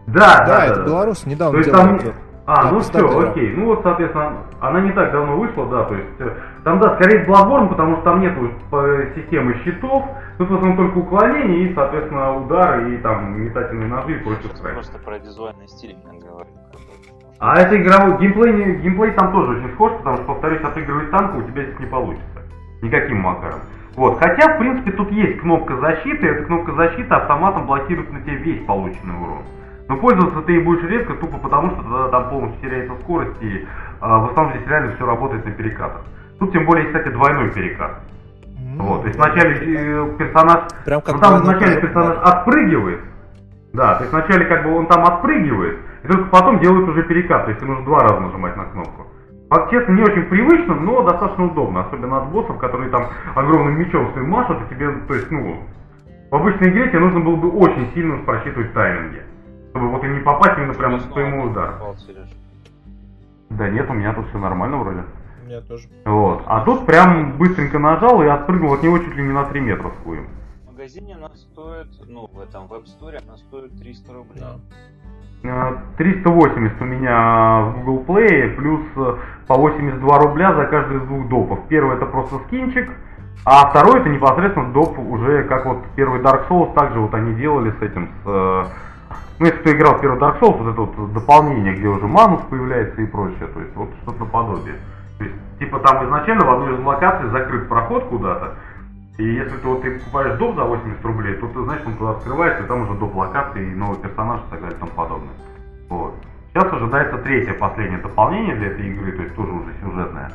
Да, 0.07 0.39
да, 0.39 0.39
Да, 0.39 0.47
да, 0.47 0.65
это 0.67 0.81
да. 0.81 0.87
белорусы 0.87 1.29
недавно 1.29 1.63
делали 1.63 1.77
там- 1.83 1.95
обзор. 1.97 2.15
А, 2.47 2.65
Да, 2.65 2.73
ну 2.73 2.81
все, 2.81 2.99
игра. 2.99 3.31
окей. 3.31 3.55
Ну 3.57 3.67
вот, 3.67 3.81
соответственно, 3.83 4.37
она 4.61 4.81
не 4.81 4.93
так 4.93 5.13
давно 5.13 5.37
вышла, 5.37 5.67
да, 5.67 5.85
то 5.85 5.95
есть 5.95 6.21
э, 6.21 6.31
там, 6.63 6.79
да, 6.79 6.95
скорее 6.97 7.25
Bloodborne, 7.25 7.69
потому 7.69 7.97
что 7.97 8.05
там 8.05 8.21
нету 8.21 8.51
э, 8.73 9.13
системы 9.15 9.55
щитов, 9.65 10.05
тут 10.37 10.51
в 10.51 10.55
основном 10.55 10.77
только 10.77 10.99
уклонение 10.99 11.69
и, 11.69 11.75
соответственно, 11.75 12.37
удары 12.37 12.95
и 12.95 12.99
там 12.99 13.41
метательные 13.41 13.89
ножи 13.89 14.17
и 14.17 14.23
прочее. 14.23 14.51
просто 14.75 14.99
про 14.99 15.19
визуальный 15.19 15.69
стиль 15.69 15.93
именно 15.93 16.21
говорю. 16.21 16.51
А 17.39 17.59
это 17.59 17.81
игровой 17.81 18.19
геймплей, 18.19 18.77
геймплей 18.77 19.13
там 19.13 19.33
тоже 19.33 19.59
очень 19.59 19.73
схож, 19.75 19.93
потому 19.99 20.17
что, 20.19 20.27
повторюсь, 20.27 20.63
отыгрывать 20.63 21.11
танка 21.11 21.37
у 21.37 21.43
тебя 21.43 21.65
здесь 21.65 21.79
не 21.81 21.87
получится. 21.87 22.43
Никаким 22.83 23.21
макаром. 23.21 23.61
Вот. 23.97 24.19
Хотя, 24.19 24.55
в 24.55 24.59
принципе, 24.59 24.93
тут 24.93 25.11
есть 25.13 25.41
кнопка 25.41 25.77
защиты, 25.79 26.27
и 26.27 26.31
эта 26.31 26.45
кнопка 26.45 26.73
защиты 26.73 27.13
автоматом 27.15 27.67
блокирует 27.67 28.13
на 28.13 28.21
тебе 28.21 28.37
весь 28.37 28.65
полученный 28.67 29.15
урон. 29.15 29.43
Но 29.89 29.97
пользоваться 29.99 30.41
ты 30.43 30.53
ей 30.53 30.63
будешь 30.63 30.83
редко, 30.89 31.15
тупо 31.15 31.39
потому 31.39 31.71
что 31.73 31.83
тогда 31.83 32.09
там 32.09 32.31
полностью 32.31 32.61
теряется 32.63 32.95
скорость, 33.03 33.43
и 33.43 33.67
а, 34.01 34.19
в 34.19 34.31
основном 34.31 34.55
здесь 34.57 34.69
реально 34.69 34.95
все 34.95 35.07
работает 35.07 35.45
на 35.45 35.53
перекатах. 35.53 36.03
Тут 36.39 36.53
тем 36.53 36.65
более, 36.65 36.87
кстати, 36.87 37.09
двойной 37.09 37.51
перекат. 37.51 38.01
М, 38.59 38.79
Вот. 38.79 39.03
То 39.03 39.09
есть 39.09 39.19
вначале 39.19 39.57
э, 39.61 40.17
персонаж 40.19 40.65
Прям 40.85 41.01
как 41.03 41.15
ну, 41.15 41.21
там 41.21 41.43
вначале 41.43 41.81
персонаж 41.81 42.17
отпрыгивает. 42.19 43.01
Да, 43.75 43.97
то 43.97 44.05
есть 44.05 44.13
вначале 44.13 44.45
как 44.47 44.65
бы 44.65 44.77
он 44.77 44.87
там 44.87 45.05
отпрыгивает, 45.05 45.81
и 46.05 46.07
только 46.07 46.25
потом 46.27 46.61
делает 46.61 46.89
уже 46.89 47.03
перекат, 47.03 47.45
то 47.45 47.51
есть 47.51 47.61
нужно 47.63 47.85
два 47.85 48.01
раза 48.01 48.21
нажимать 48.21 48.57
на 48.57 48.65
кнопку. 48.67 49.07
Факт, 49.51 49.71
честно, 49.71 49.93
не 49.93 50.03
очень 50.03 50.23
привычно, 50.23 50.75
но 50.77 51.03
достаточно 51.03 51.45
удобно, 51.47 51.81
особенно 51.81 52.19
от 52.19 52.29
боссов, 52.31 52.57
которые 52.59 52.91
там 52.91 53.09
огромным 53.35 53.79
мечом 53.79 54.13
своим 54.13 54.31
машут, 54.31 54.59
и 54.63 54.75
тебе, 54.75 54.91
то 55.07 55.15
есть, 55.15 55.31
ну, 55.31 55.59
в 56.31 56.35
обычной 56.35 56.71
игре 56.71 56.89
тебе 56.89 57.01
нужно 57.01 57.21
было 57.21 57.37
бы 57.37 57.51
очень 57.51 57.91
сильно 57.95 58.17
просчитывать 58.19 58.73
тайминги, 58.73 59.23
чтобы 59.75 59.91
вот 59.91 60.05
и 60.05 60.07
не 60.07 60.21
попасть 60.21 60.57
именно 60.57 60.75
прямо 60.75 60.99
по 60.99 61.09
твоему 61.09 61.51
удару. 61.51 61.97
Да 63.51 63.69
нет, 63.69 63.91
у 63.91 63.93
меня 63.93 64.15
тут 64.15 64.29
все 64.29 64.39
нормально 64.39 64.77
вроде. 64.79 65.03
У 65.43 65.47
меня 65.47 65.61
тоже. 65.63 65.89
Вот. 66.05 66.43
А 66.47 66.65
тут 66.65 66.87
прям 66.87 67.37
быстренько 67.37 67.81
нажал 67.81 68.23
и 68.23 68.27
отпрыгнул 68.27 68.73
от 68.73 68.83
него 68.85 68.99
чуть 68.99 69.17
ли 69.17 69.25
не 69.25 69.33
на 69.33 69.45
3 69.45 69.61
метра 69.61 69.91
с 69.91 70.05
хуем. 70.05 70.29
В 70.65 70.73
магазине 70.73 71.17
она 71.17 71.29
стоит, 71.35 71.89
ну, 72.07 72.31
в 72.33 72.41
этом 72.41 72.69
веб-сторе 72.69 73.21
она 73.27 73.37
стоит 73.37 73.77
300 73.77 74.13
рублей. 74.13 74.45
Да. 75.43 75.73
Э, 75.73 75.77
380 75.99 76.81
у 76.81 76.85
меня 76.85 77.61
в 77.63 77.85
Google 77.85 78.15
Play, 78.15 78.55
плюс 78.55 78.81
э, 78.97 79.17
по 79.49 79.55
82 79.57 80.19
рубля 80.19 80.55
за 80.55 80.67
каждый 80.67 80.99
из 80.99 81.03
двух 81.03 81.29
допов. 81.29 81.59
Первый 81.69 81.97
это 81.97 82.07
просто 82.07 82.39
скинчик, 82.47 82.91
а 83.45 83.71
второй 83.71 84.01
это 84.01 84.09
непосредственно 84.09 84.73
доп 84.73 84.99
уже 84.99 85.43
как 85.45 85.67
вот 85.67 85.79
первый 85.97 86.21
Dark 86.21 86.49
Souls, 86.49 86.73
также 86.75 87.01
вот 87.01 87.13
они 87.13 87.35
делали 87.35 87.73
с 87.73 87.83
этим, 87.83 88.09
с, 88.25 88.27
э, 88.27 88.65
ну, 89.39 89.47
если 89.47 89.59
кто 89.59 89.73
играл 89.73 89.95
в 89.95 90.01
первый 90.01 90.21
Dark 90.21 90.41
Souls, 90.41 90.57
вот 90.59 90.73
это 90.73 90.81
вот 90.81 91.13
дополнение, 91.13 91.75
где 91.75 91.89
уже 91.89 92.07
манус 92.07 92.41
появляется 92.49 93.01
и 93.03 93.07
прочее, 93.07 93.49
то 93.53 93.61
есть 93.61 93.75
вот 93.75 93.91
что-то 94.03 94.21
наподобие. 94.21 94.77
То 95.19 95.25
есть, 95.25 95.37
типа 95.59 95.79
там 95.81 96.05
изначально 96.05 96.45
в 96.45 96.51
одной 96.51 96.75
из 96.75 96.85
локаций 96.85 97.29
закрыт 97.31 97.69
проход 97.69 98.05
куда-то, 98.05 98.55
и 99.19 99.25
если 99.25 99.57
ты 99.57 99.69
вот 99.69 99.83
ты 99.83 99.93
покупаешь 99.93 100.39
доп 100.39 100.57
за 100.57 100.65
80 100.65 101.05
рублей, 101.05 101.35
то 101.35 101.47
ты 101.47 101.63
знаешь, 101.63 101.83
он 101.87 101.95
туда 101.95 102.11
открывается, 102.13 102.65
и 102.65 102.67
там 102.67 102.83
уже 102.83 102.99
доп 102.99 103.15
локации, 103.15 103.71
и 103.71 103.75
новый 103.75 103.99
персонаж 103.99 104.41
и 104.41 104.51
так 104.51 104.61
далее 104.61 104.77
и 104.77 104.81
тому 104.81 104.93
подобное. 104.93 105.35
Вот. 105.89 106.15
Сейчас 106.53 106.73
ожидается 106.73 107.19
третье, 107.19 107.53
последнее 107.55 108.01
дополнение 108.01 108.55
для 108.57 108.69
этой 108.69 108.89
игры, 108.89 109.13
то 109.13 109.23
есть 109.23 109.35
тоже 109.35 109.53
уже 109.53 109.73
сюжетное. 109.83 110.33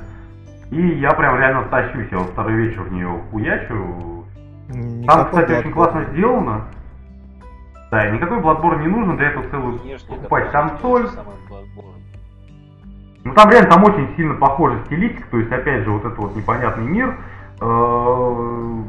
И 0.71 0.81
я 0.99 1.13
прям 1.13 1.37
реально 1.37 1.63
тащусь, 1.63 2.07
я 2.11 2.19
вот 2.19 2.29
второй 2.29 2.53
вечер 2.53 2.81
в 2.83 2.91
нее 2.91 3.09
хуячу. 3.31 4.25
Там, 5.07 5.25
кстати, 5.25 5.51
очень 5.51 5.71
классно 5.71 6.05
сделано. 6.11 6.65
Да, 7.91 8.07
и 8.07 8.11
никакой 8.11 8.39
Bloodborne 8.39 8.81
не 8.81 8.87
нужно, 8.87 9.17
для 9.17 9.29
этого 9.29 9.49
целую 9.49 9.79
это 9.83 10.05
покупать 10.07 10.51
консоль. 10.51 11.09
Ну 13.23 13.33
там 13.33 13.49
реально 13.49 13.69
там 13.69 13.83
очень 13.83 14.15
сильно 14.15 14.35
похожа 14.35 14.79
стилистика, 14.85 15.27
то 15.29 15.37
есть 15.37 15.51
опять 15.51 15.83
же 15.83 15.91
вот 15.91 16.05
этот 16.05 16.17
вот 16.17 16.35
непонятный 16.35 16.85
мир, 16.85 17.17
э, 17.59 18.83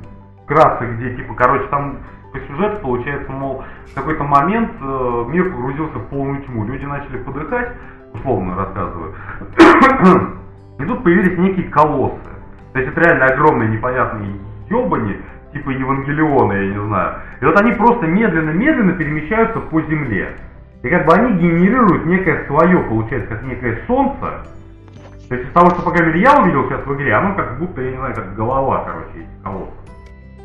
вкратце, 0.45 0.87
где 0.87 1.17
типа, 1.17 1.35
короче, 1.35 1.67
там 1.69 1.99
по 2.33 2.39
сюжету 2.41 2.81
получается, 2.81 3.33
мол, 3.33 3.65
в 3.87 3.95
какой-то 3.95 4.23
момент 4.23 4.71
э, 4.81 5.25
мир 5.29 5.51
погрузился 5.51 5.99
в 5.99 6.07
полную 6.07 6.43
тьму, 6.45 6.65
люди 6.65 6.85
начали 6.85 7.19
подыхать, 7.19 7.73
условно 8.15 8.55
рассказываю, 8.55 9.15
и 10.79 10.85
тут 10.85 11.03
появились 11.03 11.39
некие 11.39 11.69
колоссы. 11.69 12.19
То 12.73 12.79
есть 12.79 12.93
это 12.93 13.01
реально 13.01 13.27
огромные 13.27 13.69
непонятные 13.69 14.37
ебани, 14.69 15.17
типа 15.53 15.71
Евангелиона, 15.71 16.53
я 16.53 16.69
не 16.75 16.87
знаю. 16.87 17.15
И 17.41 17.45
вот 17.45 17.61
они 17.61 17.73
просто 17.73 18.07
медленно-медленно 18.07 18.93
перемещаются 18.93 19.61
по 19.61 19.81
земле. 19.83 20.29
И 20.83 20.89
как 20.89 21.07
бы 21.07 21.13
они 21.13 21.39
генерируют 21.39 22.07
некое 22.07 22.45
свое, 22.47 22.79
получается, 22.81 23.29
как 23.29 23.43
некое 23.43 23.81
солнце. 23.87 24.47
То 25.29 25.35
есть 25.35 25.49
из 25.49 25.53
того, 25.53 25.71
что, 25.71 25.83
по 25.83 25.91
крайней 25.91 26.15
мере, 26.15 26.23
я 26.23 26.41
увидел 26.41 26.65
сейчас 26.65 26.85
в 26.85 26.95
игре, 26.95 27.15
оно 27.15 27.35
как 27.35 27.59
будто, 27.59 27.81
я 27.81 27.91
не 27.91 27.97
знаю, 27.97 28.15
как 28.15 28.35
голова, 28.35 28.85
короче, 28.85 29.27
колоссов. 29.45 29.75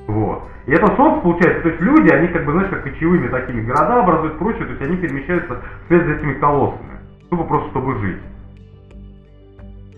Вот. 0.07 0.43
И 0.67 0.71
это 0.71 0.95
солнце, 0.95 1.21
получается, 1.21 1.61
то 1.61 1.69
есть 1.69 1.81
люди, 1.81 2.13
они 2.13 2.27
как 2.27 2.45
бы, 2.45 2.51
знаешь, 2.51 2.69
как 2.69 2.83
кочевыми 2.83 3.27
такими 3.27 3.61
города 3.61 4.01
образуют, 4.01 4.37
прочее, 4.37 4.65
то 4.65 4.71
есть 4.71 4.81
они 4.81 4.97
перемещаются 4.97 5.61
вслед 5.85 6.05
за 6.05 6.13
этими 6.13 6.33
колоссами. 6.33 6.99
Тупо 7.29 7.43
просто, 7.45 7.69
чтобы 7.69 7.99
жить. 7.99 8.21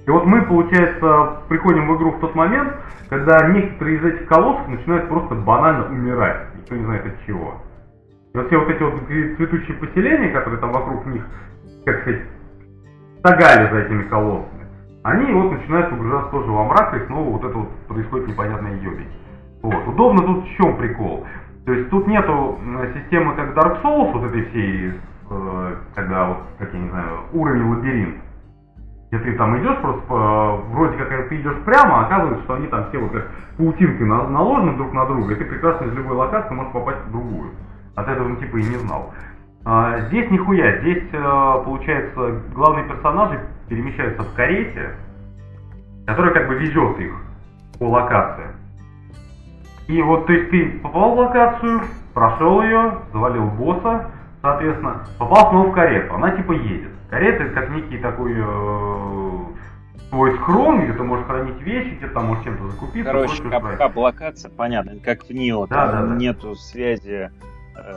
И 0.07 0.09
вот 0.09 0.25
мы, 0.25 0.41
получается, 0.43 1.41
приходим 1.49 1.89
в 1.89 1.97
игру 1.97 2.11
в 2.13 2.19
тот 2.21 2.33
момент, 2.33 2.73
когда 3.09 3.45
некоторые 3.49 3.97
из 3.97 4.05
этих 4.05 4.27
колоссов 4.27 4.65
начинают 4.69 5.09
просто 5.09 5.35
банально 5.35 5.87
умирать. 5.89 6.47
Никто 6.55 6.75
не 6.75 6.85
знает 6.85 7.05
от 7.05 7.25
чего. 7.25 7.55
И 8.33 8.37
вот 8.37 8.47
все 8.47 8.57
вот 8.57 8.69
эти 8.69 8.83
вот 8.83 8.93
цветущие 9.35 9.75
поселения, 9.75 10.29
которые 10.29 10.61
там 10.61 10.71
вокруг 10.71 11.05
них, 11.07 11.23
как 11.85 12.01
сказать, 12.01 12.21
тагали 13.21 13.69
за 13.69 13.79
этими 13.79 14.03
колоссами, 14.03 14.65
они 15.03 15.29
вот 15.33 15.51
начинают 15.51 15.89
погружаться 15.89 16.31
тоже 16.31 16.51
во 16.51 16.63
мрак, 16.63 16.95
и 16.95 17.05
снова 17.07 17.29
вот 17.29 17.43
это 17.43 17.57
вот 17.57 17.69
происходит 17.89 18.29
непонятная 18.29 18.75
ёбень. 18.75 19.11
Вот. 19.61 19.87
Удобно 19.87 20.23
тут 20.23 20.45
в 20.45 20.55
чем 20.55 20.77
прикол? 20.77 21.25
То 21.65 21.73
есть 21.73 21.89
тут 21.89 22.07
нету 22.07 22.57
системы 22.93 23.35
как 23.35 23.49
Dark 23.57 23.81
Souls, 23.83 24.13
вот 24.13 24.23
этой 24.23 24.45
всей, 24.45 24.93
э, 25.29 25.75
когда 25.95 26.27
вот, 26.29 26.37
как 26.59 26.73
я 26.73 26.79
не 26.79 26.89
знаю, 26.89 27.07
уровень 27.33 27.69
лабиринт. 27.69 28.15
Где 29.09 29.19
ты 29.19 29.37
там 29.37 29.57
идешь 29.57 29.77
просто, 29.77 30.01
по- 30.01 30.57
вроде 30.71 30.97
как 30.97 31.29
ты 31.29 31.37
идешь 31.37 31.63
прямо, 31.63 31.99
а 31.99 32.05
оказывается, 32.07 32.43
что 32.43 32.55
они 32.55 32.67
там 32.67 32.89
все 32.89 32.97
вот 32.97 33.11
как 33.11 33.31
паутинкой 33.57 34.05
на- 34.05 34.27
наложены 34.27 34.75
друг 34.75 34.93
на 34.93 35.05
друга, 35.05 35.33
и 35.33 35.37
ты 35.37 35.45
прекрасно 35.45 35.85
из 35.85 35.93
любой 35.93 36.17
локации 36.17 36.53
можешь 36.53 36.73
попасть 36.73 36.99
в 37.07 37.11
другую. 37.11 37.51
От 37.95 38.07
этого 38.09 38.27
ну, 38.27 38.35
типа 38.35 38.57
и 38.57 38.63
не 38.63 38.75
знал. 38.75 39.13
А, 39.63 39.99
здесь 40.07 40.29
нихуя, 40.29 40.79
здесь 40.79 41.03
э, 41.11 41.61
получается 41.65 42.41
главные 42.53 42.85
персонажи 42.85 43.39
перемещаются 43.69 44.23
в 44.23 44.33
карете, 44.33 44.91
которая 46.05 46.33
как 46.33 46.47
бы 46.47 46.55
везет 46.55 46.99
их 46.99 47.13
по 47.79 47.85
локации. 47.85 48.47
И 49.87 50.01
вот, 50.01 50.25
то 50.27 50.33
есть 50.33 50.51
ты 50.51 50.79
попал 50.83 51.15
в 51.15 51.19
локацию, 51.19 51.81
прошел 52.13 52.61
ее, 52.61 52.99
завалил 53.13 53.45
босса, 53.45 54.11
соответственно, 54.47 55.05
попал 55.17 55.49
снова 55.49 55.69
в 55.69 55.73
карету, 55.73 56.15
она 56.15 56.31
типа 56.31 56.53
едет. 56.53 56.91
Карета 57.09 57.43
это 57.43 57.53
как 57.53 57.69
некий 57.69 57.97
такой 57.97 58.33
э, 58.35 59.39
твой 60.09 60.33
схрон, 60.35 60.83
где 60.83 60.93
ты 60.93 61.03
можешь 61.03 61.25
хранить 61.25 61.61
вещи, 61.61 61.95
где 61.95 62.07
ты 62.07 62.13
там 62.13 62.25
можешь 62.27 62.43
чем-то 62.43 62.67
закупиться. 62.69 63.11
Короче, 63.11 63.43
кап, 63.43 63.61
прочее. 63.61 63.77
кап 63.77 63.97
локация, 63.97 64.51
понятно, 64.51 64.93
как 65.03 65.23
в 65.23 65.29
Нио, 65.31 65.67
Да, 65.67 65.87
там 65.91 66.01
да, 66.01 66.07
да. 66.07 66.15
нету 66.15 66.55
связи, 66.55 67.29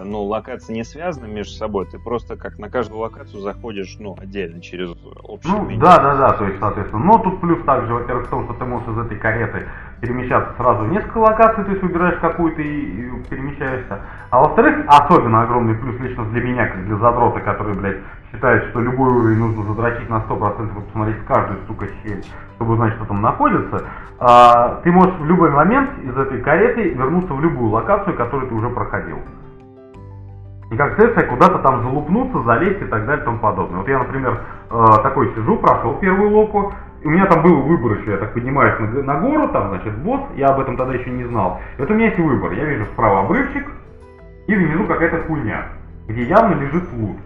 ну, 0.05 0.23
локации 0.23 0.73
не 0.73 0.85
связаны 0.85 1.29
между 1.29 1.53
собой, 1.53 1.87
ты 1.87 1.99
просто 1.99 2.37
как 2.37 2.59
на 2.59 2.69
каждую 2.69 3.01
локацию 3.01 3.41
заходишь, 3.41 3.97
ну, 3.99 4.17
отдельно 4.21 4.61
через 4.61 4.91
общее 5.23 5.53
Ну, 5.53 5.65
меню. 5.65 5.81
да, 5.81 5.99
да, 5.99 6.17
да, 6.17 6.33
то 6.33 6.45
есть, 6.45 6.59
соответственно. 6.59 7.05
Но 7.05 7.19
тут 7.19 7.41
плюс 7.41 7.63
также, 7.65 7.93
во-первых, 7.93 8.27
в 8.27 8.31
том, 8.31 8.45
что 8.45 8.55
ты 8.55 8.65
можешь 8.65 8.89
из 8.89 8.99
этой 8.99 9.19
кареты 9.19 9.67
перемещаться 10.01 10.55
сразу 10.57 10.85
в 10.85 10.89
несколько 10.89 11.19
локаций, 11.19 11.65
то 11.65 11.71
есть 11.71 11.83
выбираешь 11.83 12.19
какую-то 12.21 12.63
и, 12.63 12.67
и 12.67 13.11
перемещаешься. 13.29 14.01
А 14.31 14.41
во-вторых, 14.41 14.85
особенно 14.87 15.43
огромный 15.43 15.75
плюс 15.75 15.99
лично 16.01 16.25
для 16.27 16.43
меня, 16.43 16.67
как 16.67 16.85
для 16.87 16.97
задрота, 16.97 17.41
который, 17.41 17.75
блядь, 17.75 17.99
считает, 18.33 18.71
что 18.71 18.81
любой 18.81 19.11
уровень 19.11 19.39
нужно 19.39 19.65
задрочить 19.65 20.09
на 20.09 20.19
100% 20.19 20.79
и 20.79 20.85
посмотреть 20.85 21.25
каждую, 21.27 21.59
сука, 21.67 21.87
щель, 22.03 22.25
чтобы 22.57 22.75
узнать, 22.75 22.95
что 22.95 23.05
там 23.07 23.21
находится, 23.21 23.85
а, 24.19 24.81
ты 24.85 24.93
можешь 24.93 25.15
в 25.19 25.25
любой 25.25 25.51
момент 25.51 25.91
из 26.03 26.17
этой 26.17 26.41
кареты 26.41 26.91
вернуться 26.91 27.35
в 27.35 27.41
любую 27.41 27.71
локацию, 27.71 28.17
которую 28.17 28.49
ты 28.49 28.55
уже 28.55 28.69
проходил. 28.69 29.19
И 30.71 30.77
как 30.77 30.95
следствие 30.95 31.27
куда-то 31.27 31.59
там 31.59 31.83
залупнуться, 31.83 32.43
залезть 32.43 32.83
и 32.83 32.85
так 32.85 33.05
далее 33.05 33.23
и 33.23 33.25
тому 33.25 33.39
подобное. 33.39 33.79
Вот 33.79 33.89
я, 33.89 33.99
например, 33.99 34.41
э, 34.71 34.85
такой 35.03 35.35
сижу, 35.35 35.57
прошел 35.57 35.95
первую 35.95 36.31
локу, 36.31 36.73
у 37.03 37.09
меня 37.09 37.27
там 37.27 37.43
был 37.43 37.63
выбор 37.63 37.99
еще, 37.99 38.13
я 38.13 38.17
так 38.19 38.35
поднимаюсь 38.35 38.79
на, 38.79 39.03
на 39.03 39.21
гору, 39.21 39.49
там, 39.49 39.71
значит, 39.71 39.97
босс, 39.99 40.21
я 40.37 40.49
об 40.49 40.61
этом 40.61 40.77
тогда 40.77 40.95
еще 40.95 41.11
не 41.11 41.25
знал. 41.25 41.61
И 41.77 41.81
вот 41.81 41.91
у 41.91 41.95
меня 41.95 42.07
есть 42.07 42.19
выбор, 42.19 42.53
я 42.53 42.65
вижу 42.65 42.85
справа 42.93 43.21
обрывчик, 43.21 43.67
и 44.47 44.55
внизу 44.55 44.85
какая-то 44.85 45.23
хуйня, 45.27 45.67
где 46.07 46.23
явно 46.25 46.55
лежит 46.55 46.85
лут. 46.93 47.17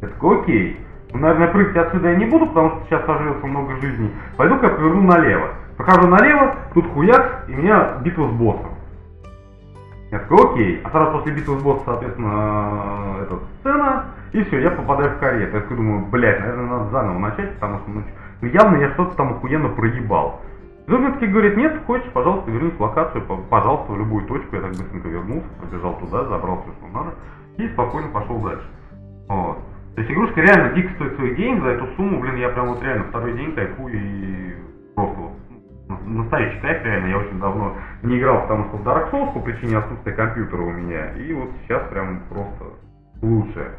Я 0.00 0.08
такой, 0.08 0.40
окей, 0.40 0.80
ну, 1.12 1.20
наверное, 1.20 1.48
прыгать 1.48 1.76
отсюда 1.76 2.10
я 2.10 2.16
не 2.16 2.26
буду, 2.26 2.46
потому 2.46 2.70
что 2.70 2.80
сейчас 2.86 3.04
сожрется 3.06 3.46
много 3.46 3.76
жизней. 3.80 4.12
Пойду-ка 4.36 4.66
я 4.66 4.72
поверну 4.72 5.02
налево. 5.02 5.48
Прохожу 5.76 6.08
налево, 6.08 6.56
тут 6.74 6.86
хуяк, 6.92 7.44
и 7.48 7.54
у 7.54 7.56
меня 7.56 7.98
битва 8.02 8.28
с 8.28 8.32
боссом. 8.32 8.67
Я 10.10 10.20
такой, 10.20 10.52
окей. 10.52 10.80
А 10.84 10.90
сразу 10.90 11.18
после 11.18 11.32
битвы 11.32 11.58
с 11.58 11.62
боссом, 11.62 11.84
соответственно, 11.84 13.16
эта 13.22 13.38
сцена, 13.60 14.04
и 14.32 14.42
все, 14.44 14.60
я 14.60 14.70
попадаю 14.70 15.16
в 15.16 15.18
карету. 15.18 15.56
Я 15.56 15.60
такой 15.62 15.76
думаю, 15.76 16.06
блядь, 16.06 16.40
наверное, 16.40 16.66
надо 16.66 16.90
заново 16.90 17.18
начать, 17.18 17.54
потому 17.54 17.78
что 17.80 17.90
ну, 17.90 18.02
ну, 18.40 18.48
явно 18.48 18.76
я 18.76 18.90
что-то 18.92 19.16
там 19.16 19.32
охуенно 19.32 19.68
проебал. 19.70 20.40
Таки 20.86 21.26
говорит, 21.26 21.56
нет, 21.56 21.82
хочешь, 21.86 22.10
пожалуйста, 22.12 22.50
вернись 22.50 22.74
в 22.74 22.80
локацию, 22.80 23.22
по- 23.26 23.36
пожалуйста, 23.36 23.92
в 23.92 23.98
любую 23.98 24.24
точку. 24.26 24.56
Я 24.56 24.62
так 24.62 24.70
быстренько 24.70 25.08
вернулся, 25.08 25.48
побежал 25.60 25.98
туда, 25.98 26.24
забрал 26.24 26.62
все, 26.62 26.72
что 26.72 26.96
надо, 26.96 27.14
и 27.58 27.68
спокойно 27.68 28.08
пошел 28.08 28.38
дальше. 28.38 28.66
Вот. 29.28 29.58
То 29.94 30.00
есть 30.00 30.10
игрушка 30.12 30.40
реально 30.40 30.74
дико 30.74 30.94
стоит 30.94 31.16
своих 31.16 31.36
денег, 31.36 31.62
за 31.62 31.70
эту 31.70 31.86
сумму, 31.96 32.20
блин, 32.20 32.36
я 32.36 32.50
прям 32.50 32.68
вот 32.68 32.82
реально 32.82 33.04
второй 33.04 33.32
день 33.32 33.52
кайфую 33.52 33.94
и 33.94 34.54
просто 34.94 35.27
настоящий 36.08 36.60
кайф 36.60 36.84
реально, 36.84 37.06
я 37.08 37.18
очень 37.18 37.38
давно 37.38 37.74
не 38.02 38.18
играл, 38.18 38.42
потому 38.42 38.64
что 38.66 38.76
в 38.78 38.86
Dark 38.86 39.10
Souls 39.12 39.32
по 39.32 39.40
причине 39.40 39.78
отсутствия 39.78 40.12
компьютера 40.12 40.62
у 40.62 40.70
меня, 40.70 41.12
и 41.12 41.32
вот 41.32 41.50
сейчас 41.62 41.88
прям 41.88 42.22
просто 42.28 42.64
лучше. 43.22 43.72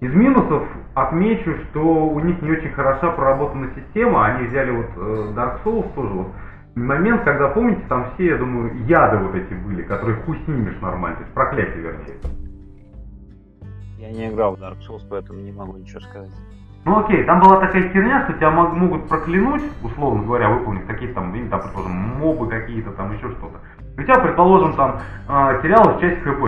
Из 0.00 0.12
минусов 0.12 0.64
отмечу, 0.94 1.56
что 1.70 2.06
у 2.06 2.20
них 2.20 2.42
не 2.42 2.50
очень 2.50 2.72
хороша 2.72 3.10
проработана 3.12 3.70
система, 3.74 4.26
они 4.26 4.48
взяли 4.48 4.70
вот 4.70 4.90
э, 4.96 5.32
Dark 5.34 5.64
Souls 5.64 5.92
тоже 5.94 6.12
вот 6.12 6.28
момент, 6.74 7.22
когда, 7.24 7.48
помните, 7.48 7.82
там 7.88 8.12
все, 8.14 8.26
я 8.26 8.36
думаю, 8.36 8.84
яды 8.86 9.18
вот 9.18 9.34
эти 9.34 9.54
были, 9.54 9.82
которые 9.82 10.20
хуй 10.22 10.38
снимешь 10.44 10.80
нормально, 10.80 11.18
то 11.18 11.22
есть 11.22 11.34
проклятие 11.34 11.82
вернее. 11.82 12.16
Я 13.98 14.10
не 14.10 14.28
играл 14.28 14.56
в 14.56 14.60
Dark 14.60 14.78
Souls, 14.86 15.06
поэтому 15.08 15.40
не 15.40 15.52
могу 15.52 15.76
ничего 15.76 16.00
сказать. 16.00 16.32
Ну 16.84 16.98
окей, 17.00 17.24
там 17.24 17.40
была 17.40 17.60
такая 17.60 17.88
херня, 17.90 18.24
что 18.24 18.34
тебя 18.34 18.50
мог- 18.50 18.74
могут 18.74 19.08
проклянуть, 19.08 19.62
условно 19.82 20.22
говоря, 20.22 20.50
выполнить 20.50 20.86
какие-то 20.86 21.14
там, 21.14 21.34
или 21.34 21.48
там, 21.48 21.62
предположим, 21.62 21.92
мобы 21.92 22.46
какие-то, 22.46 22.90
там 22.90 23.12
еще 23.12 23.30
что-то. 23.30 23.58
У 23.96 24.02
тебя, 24.02 24.18
предположим, 24.18 24.74
там 24.74 25.00
э, 25.28 25.60
терялась 25.62 26.00
часть 26.00 26.20
ХП. 26.22 26.44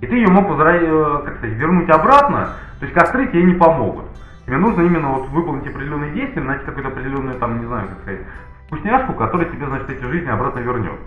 И 0.00 0.06
ты 0.06 0.14
ее 0.14 0.28
мог 0.28 0.46
возра- 0.50 0.78
э, 0.78 1.22
как 1.24 1.38
сказать, 1.38 1.56
вернуть 1.56 1.90
обратно, 1.90 2.50
то 2.78 2.86
есть 2.86 2.92
костры 2.92 3.26
тебе 3.26 3.42
не 3.42 3.54
помогут. 3.54 4.04
Тебе 4.46 4.58
нужно 4.58 4.82
именно 4.82 5.08
вот 5.08 5.28
выполнить 5.30 5.66
определенные 5.66 6.12
действия, 6.12 6.42
найти 6.42 6.64
какую-то 6.64 6.90
определенную, 6.90 7.38
там, 7.38 7.58
не 7.58 7.66
знаю, 7.66 7.88
как 7.88 7.98
сказать, 8.02 8.20
вкусняшку, 8.66 9.14
которая 9.14 9.48
тебе, 9.48 9.66
значит, 9.66 9.90
эти 9.90 10.04
жизни 10.04 10.28
обратно 10.28 10.60
вернет. 10.60 11.00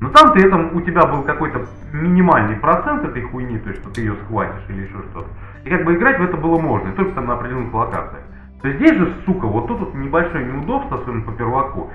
Но 0.00 0.10
там 0.10 0.34
ты 0.34 0.46
этом, 0.46 0.76
у 0.76 0.80
тебя 0.82 1.06
был 1.06 1.22
какой-то 1.22 1.64
минимальный 1.92 2.56
процент 2.56 3.04
этой 3.04 3.22
хуйни, 3.22 3.58
то 3.58 3.70
есть 3.70 3.80
что 3.80 3.90
ты 3.90 4.02
ее 4.02 4.14
схватишь 4.24 4.64
или 4.68 4.82
еще 4.82 4.98
что-то. 5.10 5.28
И 5.64 5.70
как 5.70 5.84
бы 5.84 5.94
играть 5.94 6.18
в 6.18 6.22
это 6.22 6.36
было 6.36 6.58
можно, 6.58 6.88
и 6.88 6.92
только 6.92 7.12
там 7.12 7.26
на 7.26 7.34
определенных 7.34 7.72
локациях. 7.72 8.22
То 8.60 8.70
здесь 8.72 8.96
же, 8.96 9.14
сука, 9.26 9.46
вот 9.46 9.66
тут 9.66 9.80
вот 9.80 9.94
небольшое 9.94 10.44
неудобство, 10.46 10.98
особенно 10.98 11.22
по 11.22 11.32
перваку, 11.32 11.90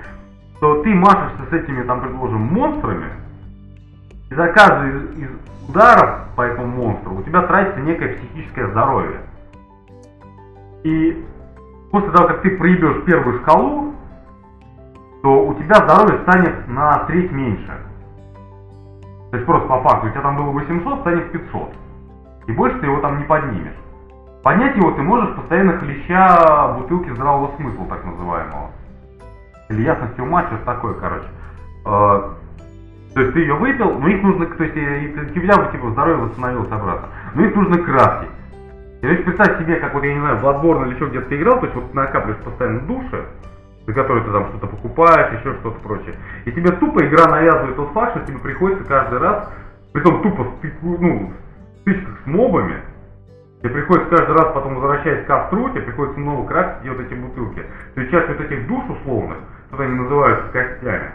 что 0.56 0.82
ты 0.82 0.94
машешься 0.94 1.44
с 1.48 1.52
этими, 1.52 1.82
там, 1.82 2.00
предположим, 2.00 2.40
монстрами, 2.40 3.10
И 4.30 4.34
за 4.34 4.48
каждый 4.48 4.90
из, 4.90 5.18
из 5.18 5.30
ударов 5.68 6.26
по 6.36 6.42
этому 6.42 6.66
монстру 6.66 7.16
у 7.16 7.22
тебя 7.22 7.42
тратится 7.42 7.80
некое 7.80 8.14
психическое 8.14 8.68
здоровье. 8.68 9.20
И 10.82 11.24
после 11.90 12.10
того, 12.10 12.28
как 12.28 12.42
ты 12.42 12.56
проебешь 12.56 13.04
первую 13.04 13.40
шкалу, 13.40 13.94
то 15.22 15.46
у 15.46 15.54
тебя 15.54 15.76
здоровье 15.76 16.20
станет 16.22 16.68
на 16.68 17.04
треть 17.04 17.30
меньше. 17.30 17.72
То 19.30 19.36
есть 19.36 19.46
просто 19.46 19.68
по 19.68 19.80
факту, 19.82 20.08
у 20.08 20.10
тебя 20.10 20.22
там 20.22 20.36
было 20.36 20.50
800, 20.50 21.00
станет 21.00 21.32
500. 21.32 21.72
И 22.46 22.52
больше 22.52 22.78
ты 22.78 22.86
его 22.86 23.00
там 23.00 23.18
не 23.18 23.24
поднимешь. 23.24 23.76
Поднять 24.42 24.76
его 24.76 24.90
ты 24.92 25.02
можешь 25.02 25.34
постоянно 25.36 25.78
хлеща 25.78 26.74
бутылки 26.78 27.10
здравого 27.10 27.54
смысла, 27.56 27.86
так 27.88 28.04
называемого. 28.04 28.70
Или 29.68 29.82
ясности 29.82 30.20
ума, 30.20 30.46
что-то 30.46 30.64
такое, 30.64 30.94
короче. 30.94 31.28
Э, 31.86 32.30
то 33.14 33.20
есть 33.20 33.32
ты 33.34 33.40
ее 33.40 33.54
выпил, 33.54 33.98
но 33.98 34.08
их 34.08 34.22
нужно, 34.22 34.46
то 34.46 34.64
есть 34.64 34.74
у 34.74 35.34
тебя 35.34 35.56
бы 35.56 35.72
типа 35.72 35.90
здоровье 35.90 36.24
восстановилось 36.24 36.70
обратно. 36.70 37.08
Но 37.34 37.44
их 37.44 37.54
нужно 37.54 37.78
крафтить. 37.78 38.30
И 39.02 39.06
представь 39.06 39.58
себе, 39.58 39.76
как 39.76 39.94
вот, 39.94 40.04
я 40.04 40.14
не 40.14 40.20
знаю, 40.20 40.36
в 40.36 40.44
Bloodborne 40.44 40.86
или 40.86 40.94
еще 40.94 41.06
где-то 41.06 41.28
ты 41.28 41.36
играл, 41.36 41.58
то 41.60 41.66
есть 41.66 41.74
вот 41.74 41.94
накапливаешь 41.94 42.42
постоянно 42.44 42.80
души, 42.80 43.24
за 43.86 43.92
которые 43.94 44.24
ты 44.24 44.30
там 44.30 44.46
что-то 44.48 44.66
покупаешь, 44.66 45.38
еще 45.38 45.54
что-то 45.54 45.80
прочее. 45.80 46.14
И 46.44 46.52
тебе 46.52 46.70
тупо 46.72 47.04
игра 47.06 47.26
навязывает 47.30 47.76
тот 47.76 47.90
факт, 47.92 48.16
что 48.16 48.26
тебе 48.26 48.38
приходится 48.38 48.84
каждый 48.84 49.18
раз, 49.18 49.50
притом 49.92 50.22
тупо 50.22 50.46
ну, 50.82 51.32
стычках 51.82 52.18
с 52.24 52.26
мобами, 52.26 52.82
тебе 53.60 53.70
приходится 53.70 54.16
каждый 54.16 54.36
раз 54.36 54.52
потом 54.54 54.74
возвращаясь 54.76 55.24
к 55.24 55.26
костру, 55.26 55.70
тебе 55.70 55.82
приходится 55.82 56.20
снова 56.20 56.46
крафтить 56.46 56.90
вот 56.90 57.00
эти 57.00 57.14
бутылки. 57.14 57.64
То 57.94 58.00
есть 58.00 58.12
часть 58.12 58.28
вот 58.28 58.40
этих 58.40 58.66
душ 58.68 58.84
условных, 58.88 59.38
что 59.72 59.82
они 59.82 59.94
называются 59.94 60.52
костями, 60.52 61.12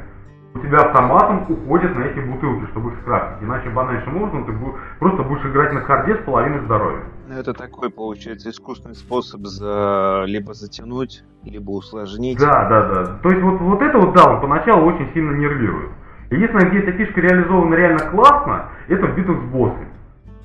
у 0.56 0.60
тебя 0.60 0.78
автоматом 0.78 1.46
уходят 1.50 1.94
на 1.98 2.04
эти 2.04 2.20
бутылки, 2.20 2.66
чтобы 2.72 2.92
их 2.92 3.00
скрафтить. 3.02 3.44
Иначе 3.44 3.70
банальным 3.70 4.24
образом 4.24 4.46
ты 4.46 4.54
просто 5.00 5.24
будешь 5.24 5.46
играть 5.46 5.74
на 5.74 5.82
харде 5.82 6.16
с 6.16 6.24
половиной 6.24 6.64
здоровья. 6.66 7.04
Ну, 7.28 7.38
это 7.38 7.54
такой, 7.54 7.90
получается, 7.90 8.50
искусственный 8.50 8.96
способ 8.96 9.42
за... 9.42 10.24
либо 10.26 10.54
затянуть, 10.54 11.24
либо 11.44 11.72
усложнить. 11.72 12.40
Да, 12.40 12.70
да, 12.70 12.88
да. 12.88 13.06
То 13.22 13.30
есть 13.30 13.42
вот, 13.42 13.60
вот 13.60 13.82
это 13.82 13.98
вот, 13.98 14.16
да, 14.16 14.32
он 14.32 14.42
поначалу 14.42 14.86
очень 14.86 15.12
сильно 15.14 15.32
нервирует. 15.36 15.92
Единственное, 16.32 16.70
где 16.70 16.80
эта 16.80 16.92
фишка 16.94 17.20
реализована 17.20 17.76
реально 17.76 18.00
классно, 18.12 18.70
это 18.88 19.08
в 19.08 19.16
битвах 19.16 19.38
с 19.38 19.46
боссами. 19.52 19.90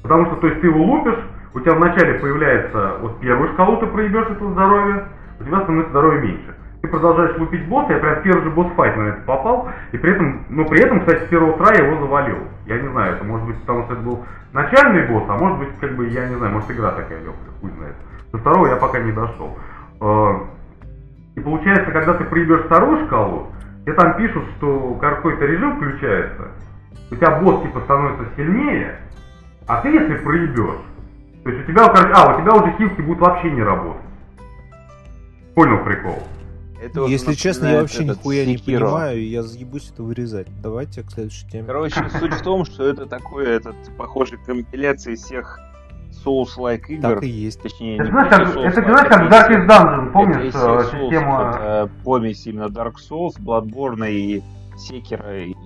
Потому 0.02 0.26
что, 0.26 0.36
то 0.36 0.46
есть, 0.48 0.60
ты 0.60 0.66
его 0.66 0.82
лупишь, 0.82 1.18
у 1.54 1.60
тебя 1.60 1.74
вначале 1.74 2.14
появляется, 2.14 2.96
вот 3.00 3.20
первую 3.20 3.52
шкалу 3.52 3.78
ты 3.78 3.86
проебешь 3.86 4.28
это 4.30 4.50
здоровье, 4.50 5.04
у 5.40 5.44
тебя 5.44 5.60
становится 5.60 5.90
здоровье 5.90 6.22
меньше 6.22 6.54
ты 6.80 6.88
продолжаешь 6.88 7.36
лупить 7.38 7.66
босса, 7.68 7.92
я 7.92 7.98
прям 7.98 8.22
первый 8.22 8.42
же 8.42 8.50
босс-файт 8.50 8.96
на 8.96 9.02
это 9.02 9.20
попал, 9.22 9.68
и 9.92 9.98
при 9.98 10.12
этом, 10.12 10.44
но 10.48 10.64
при 10.64 10.80
этом, 10.80 11.00
кстати, 11.00 11.24
с 11.24 11.28
первого 11.28 11.58
трая 11.58 11.86
его 11.86 12.00
завалил. 12.00 12.38
Я 12.66 12.80
не 12.80 12.88
знаю, 12.88 13.16
это 13.16 13.24
может 13.24 13.46
быть 13.46 13.60
потому, 13.60 13.84
что 13.84 13.92
это 13.94 14.02
был 14.02 14.24
начальный 14.52 15.06
босс, 15.06 15.24
а 15.28 15.36
может 15.36 15.58
быть, 15.58 15.68
как 15.78 15.94
бы, 15.94 16.08
я 16.08 16.28
не 16.28 16.36
знаю, 16.36 16.54
может 16.54 16.70
игра 16.70 16.92
такая 16.92 17.18
легкая, 17.18 17.52
хуй 17.60 17.70
знает. 17.70 17.96
До 18.32 18.38
второго 18.38 18.66
я 18.68 18.76
пока 18.76 18.98
не 19.00 19.12
дошел. 19.12 19.58
А, 20.00 20.46
и 21.34 21.40
получается, 21.40 21.90
когда 21.92 22.14
ты 22.14 22.24
приебешь 22.24 22.64
вторую 22.64 23.06
шкалу, 23.06 23.48
тебе 23.82 23.94
там 23.94 24.16
пишут, 24.16 24.44
что 24.56 24.94
какой-то 24.94 25.44
режим 25.44 25.76
включается, 25.76 26.48
у 27.10 27.14
тебя 27.14 27.40
босс 27.40 27.62
типа 27.62 27.80
становится 27.80 28.24
сильнее, 28.36 28.96
а 29.66 29.80
ты 29.82 29.88
если 29.88 30.16
проебешь, 30.16 30.80
то 31.44 31.50
есть 31.50 31.64
у 31.64 31.72
тебя, 31.72 31.86
а, 31.86 32.36
у 32.36 32.40
тебя 32.40 32.54
уже 32.54 32.76
хилки 32.76 33.00
будут 33.00 33.20
вообще 33.20 33.50
не 33.50 33.62
работать. 33.62 34.02
Понял 35.54 35.84
прикол? 35.84 36.22
Это 36.80 37.04
Если 37.04 37.34
честно, 37.34 37.66
я 37.66 37.80
вообще 37.80 38.04
нихуя 38.04 38.46
не 38.46 38.56
понимаю, 38.56 39.18
и 39.18 39.24
я 39.24 39.42
заебусь 39.42 39.90
это 39.92 40.02
вырезать. 40.02 40.48
Давайте 40.62 41.02
к 41.02 41.10
следующей 41.10 41.46
теме. 41.48 41.66
Короче, 41.66 42.08
суть 42.18 42.32
в 42.32 42.42
том, 42.42 42.64
что 42.64 42.84
это 42.86 43.06
такое, 43.06 43.56
этот, 43.56 43.76
похожий 43.98 44.38
компиляция 44.44 45.16
всех 45.16 45.60
Souls-like 46.24 46.86
игр. 46.88 47.02
Так 47.02 47.22
и 47.22 47.28
есть. 47.28 47.60
Точнее, 47.60 47.98
это, 47.98 48.06
знаешь, 48.06 48.28
как, 48.30 48.56
это, 48.56 48.82
знаешь, 48.82 49.08
как 49.08 49.30
Darkest 49.30 49.66
Dungeon, 49.66 50.12
помнишь 50.12 50.54
это 50.54 50.88
система... 50.90 51.50
Это 51.50 51.90
помесь 52.04 52.46
именно 52.46 52.68
Dark 52.68 52.94
Souls, 52.94 53.38
Bloodborne 53.38 54.10
и 54.10 54.42
Sekiro, 54.76 55.46
и 55.46 55.56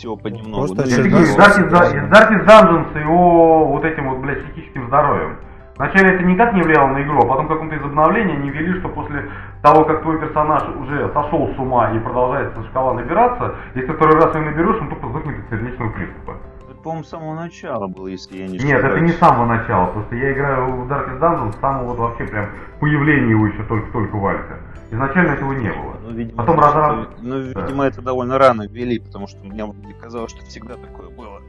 всего 0.00 0.16
понемногу. 0.16 0.74
Просто 0.74 0.82
ну, 0.82 1.20
из 1.20 1.36
Darkest 1.36 2.46
Dungeon 2.46 2.92
с 2.92 2.96
его 2.96 3.66
вот 3.66 3.84
этим 3.84 4.08
вот, 4.08 4.18
блядь, 4.18 4.42
психическим 4.44 4.86
здоровьем. 4.88 5.36
Вначале 5.76 6.14
это 6.14 6.24
никак 6.24 6.52
не 6.52 6.62
влияло 6.62 6.88
на 6.88 7.02
игру, 7.02 7.20
а 7.22 7.26
потом 7.26 7.48
каком-то 7.48 7.74
из 7.74 7.82
обновлений 7.82 8.34
они 8.34 8.50
ввели, 8.50 8.78
что 8.80 8.88
после 8.88 9.30
того, 9.62 9.84
как 9.84 10.02
твой 10.02 10.18
персонаж 10.18 10.62
уже 10.78 11.10
сошел 11.14 11.50
с 11.54 11.58
ума 11.58 11.90
и 11.92 11.98
продолжается 11.98 12.62
шкала 12.64 12.92
набираться, 12.94 13.54
если 13.74 13.92
второй 13.92 14.16
раз 14.16 14.34
ее 14.34 14.42
наберешь, 14.42 14.80
он 14.80 14.88
тупо 14.90 15.08
сдохнет 15.08 15.38
от 15.38 15.50
сердечного 15.50 15.90
приступа. 15.92 16.34
Это, 16.80 16.84
по-моему, 16.84 17.04
с 17.04 17.08
самого 17.10 17.34
начала 17.34 17.88
было, 17.88 18.06
если 18.06 18.38
я 18.38 18.46
не 18.46 18.54
Нет, 18.54 18.78
ошибаюсь. 18.78 18.84
это 18.84 19.00
не 19.00 19.12
с 19.12 19.18
самого 19.18 19.44
начала, 19.46 19.92
просто 19.92 20.16
я 20.16 20.32
играю 20.32 20.72
в 20.72 20.90
Darkest 20.90 21.20
Dungeon 21.20 21.52
с 21.52 21.60
самого 21.60 21.88
вот 21.88 21.98
вообще 21.98 22.24
прям 22.24 22.46
появления 22.80 23.30
его 23.30 23.46
еще 23.48 23.62
только-только 23.64 24.16
в 24.16 24.26
Альфе. 24.26 24.56
Изначально 24.90 25.32
этого 25.32 25.52
не 25.52 25.68
было. 25.68 25.96
Ну, 26.02 26.10
видимо, 26.12 26.38
Потом 26.38 26.58
раз, 26.58 26.74
раз... 26.74 27.06
Ну, 27.20 27.40
видимо, 27.40 27.82
да. 27.82 27.88
это 27.88 28.02
довольно 28.02 28.38
рано 28.38 28.66
ввели, 28.66 28.98
потому 28.98 29.26
что 29.26 29.44
мне 29.44 29.70
казалось, 30.00 30.30
что 30.30 30.44
всегда 30.46 30.76
такое 30.76 31.10
было. 31.10 31.40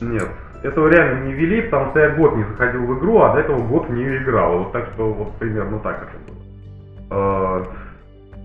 Нет, 0.00 0.28
этого 0.62 0.88
реально 0.88 1.26
не 1.26 1.32
вели, 1.32 1.62
потому 1.62 1.90
что 1.90 1.98
я 1.98 2.10
год 2.10 2.36
не 2.36 2.44
заходил 2.44 2.86
в 2.86 2.98
игру, 2.98 3.20
а 3.22 3.32
до 3.34 3.40
этого 3.40 3.58
год 3.58 3.88
не 3.90 4.04
играл. 4.16 4.58
Вот 4.58 4.72
так 4.72 4.90
что 4.94 5.12
вот 5.12 5.32
примерно 5.38 5.80
так 5.80 6.08
это 6.08 6.32
было. 7.10 7.66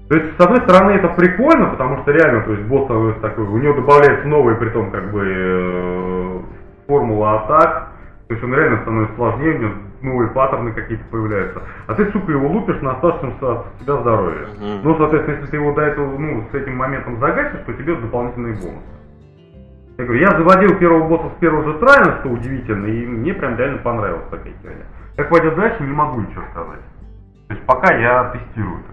То 0.09 0.17
есть, 0.17 0.37
с 0.37 0.39
одной 0.39 0.61
стороны, 0.61 0.91
это 0.91 1.07
прикольно, 1.09 1.67
потому 1.67 1.97
что 1.99 2.11
реально, 2.11 2.41
то 2.41 2.51
есть, 2.51 2.63
босс 2.67 2.85
становится 2.85 3.21
такой, 3.21 3.45
у 3.45 3.57
него 3.57 3.73
добавляется 3.73 4.27
новый, 4.27 4.55
при 4.55 4.69
том, 4.69 4.91
как 4.91 5.11
бы, 5.11 5.23
э, 5.25 6.39
формула 6.87 7.41
атак, 7.41 7.93
то 8.27 8.33
есть 8.33 8.43
он 8.43 8.53
реально 8.53 8.81
становится 8.81 9.15
сложнее, 9.15 9.55
у 9.55 9.57
него 9.59 9.73
новые 10.01 10.29
паттерны 10.31 10.71
какие-то 10.73 11.03
появляются. 11.05 11.61
А 11.87 11.93
ты, 11.93 12.11
сука, 12.11 12.31
его 12.31 12.47
лупишь 12.47 12.81
на 12.81 12.91
оставшемся 12.93 13.51
от 13.51 13.77
тебя 13.79 13.97
здоровье. 13.97 14.47
Uh-huh. 14.59 14.79
Ну, 14.83 14.97
соответственно, 14.97 15.35
если 15.37 15.51
ты 15.51 15.57
его 15.57 15.73
до 15.73 15.81
этого, 15.81 16.17
ну, 16.17 16.45
с 16.51 16.53
этим 16.53 16.75
моментом 16.75 17.19
загасишь, 17.19 17.61
то 17.65 17.73
тебе 17.73 17.95
дополнительный 17.95 18.53
бонус. 18.53 18.83
Я 19.97 20.05
говорю, 20.05 20.21
я 20.21 20.31
заводил 20.31 20.77
первого 20.79 21.07
босса 21.07 21.29
с 21.35 21.39
первого 21.39 21.63
же 21.65 21.79
трайна, 21.79 22.19
что 22.19 22.29
удивительно, 22.29 22.87
и 22.87 23.05
мне 23.05 23.33
прям 23.33 23.55
реально 23.57 23.77
понравилась 23.77 24.27
такая 24.31 24.53
херня. 24.61 24.85
Как 25.15 25.29
пойдет 25.29 25.55
дальше, 25.55 25.83
не 25.83 25.93
могу 25.93 26.21
ничего 26.21 26.43
сказать. 26.51 26.79
То 27.47 27.53
есть 27.53 27.65
пока 27.67 27.93
я 27.95 28.31
тестирую 28.31 28.79
это. 28.79 28.92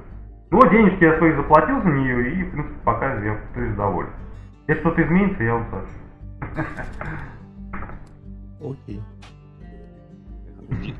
Ну, 0.50 0.68
денежки 0.68 1.04
я 1.04 1.16
свои 1.18 1.32
заплатил 1.32 1.80
за 1.82 1.88
нее, 1.88 2.32
и, 2.32 2.42
в 2.42 2.50
принципе, 2.50 2.74
пока 2.84 3.14
я 3.22 3.38
то 3.54 3.60
есть 3.60 3.76
доволен. 3.76 4.10
Если 4.66 4.80
что-то 4.80 5.02
изменится, 5.02 5.42
я 5.44 5.54
вам 5.54 5.66
сообщу. 5.70 5.94
Окей. 8.60 9.00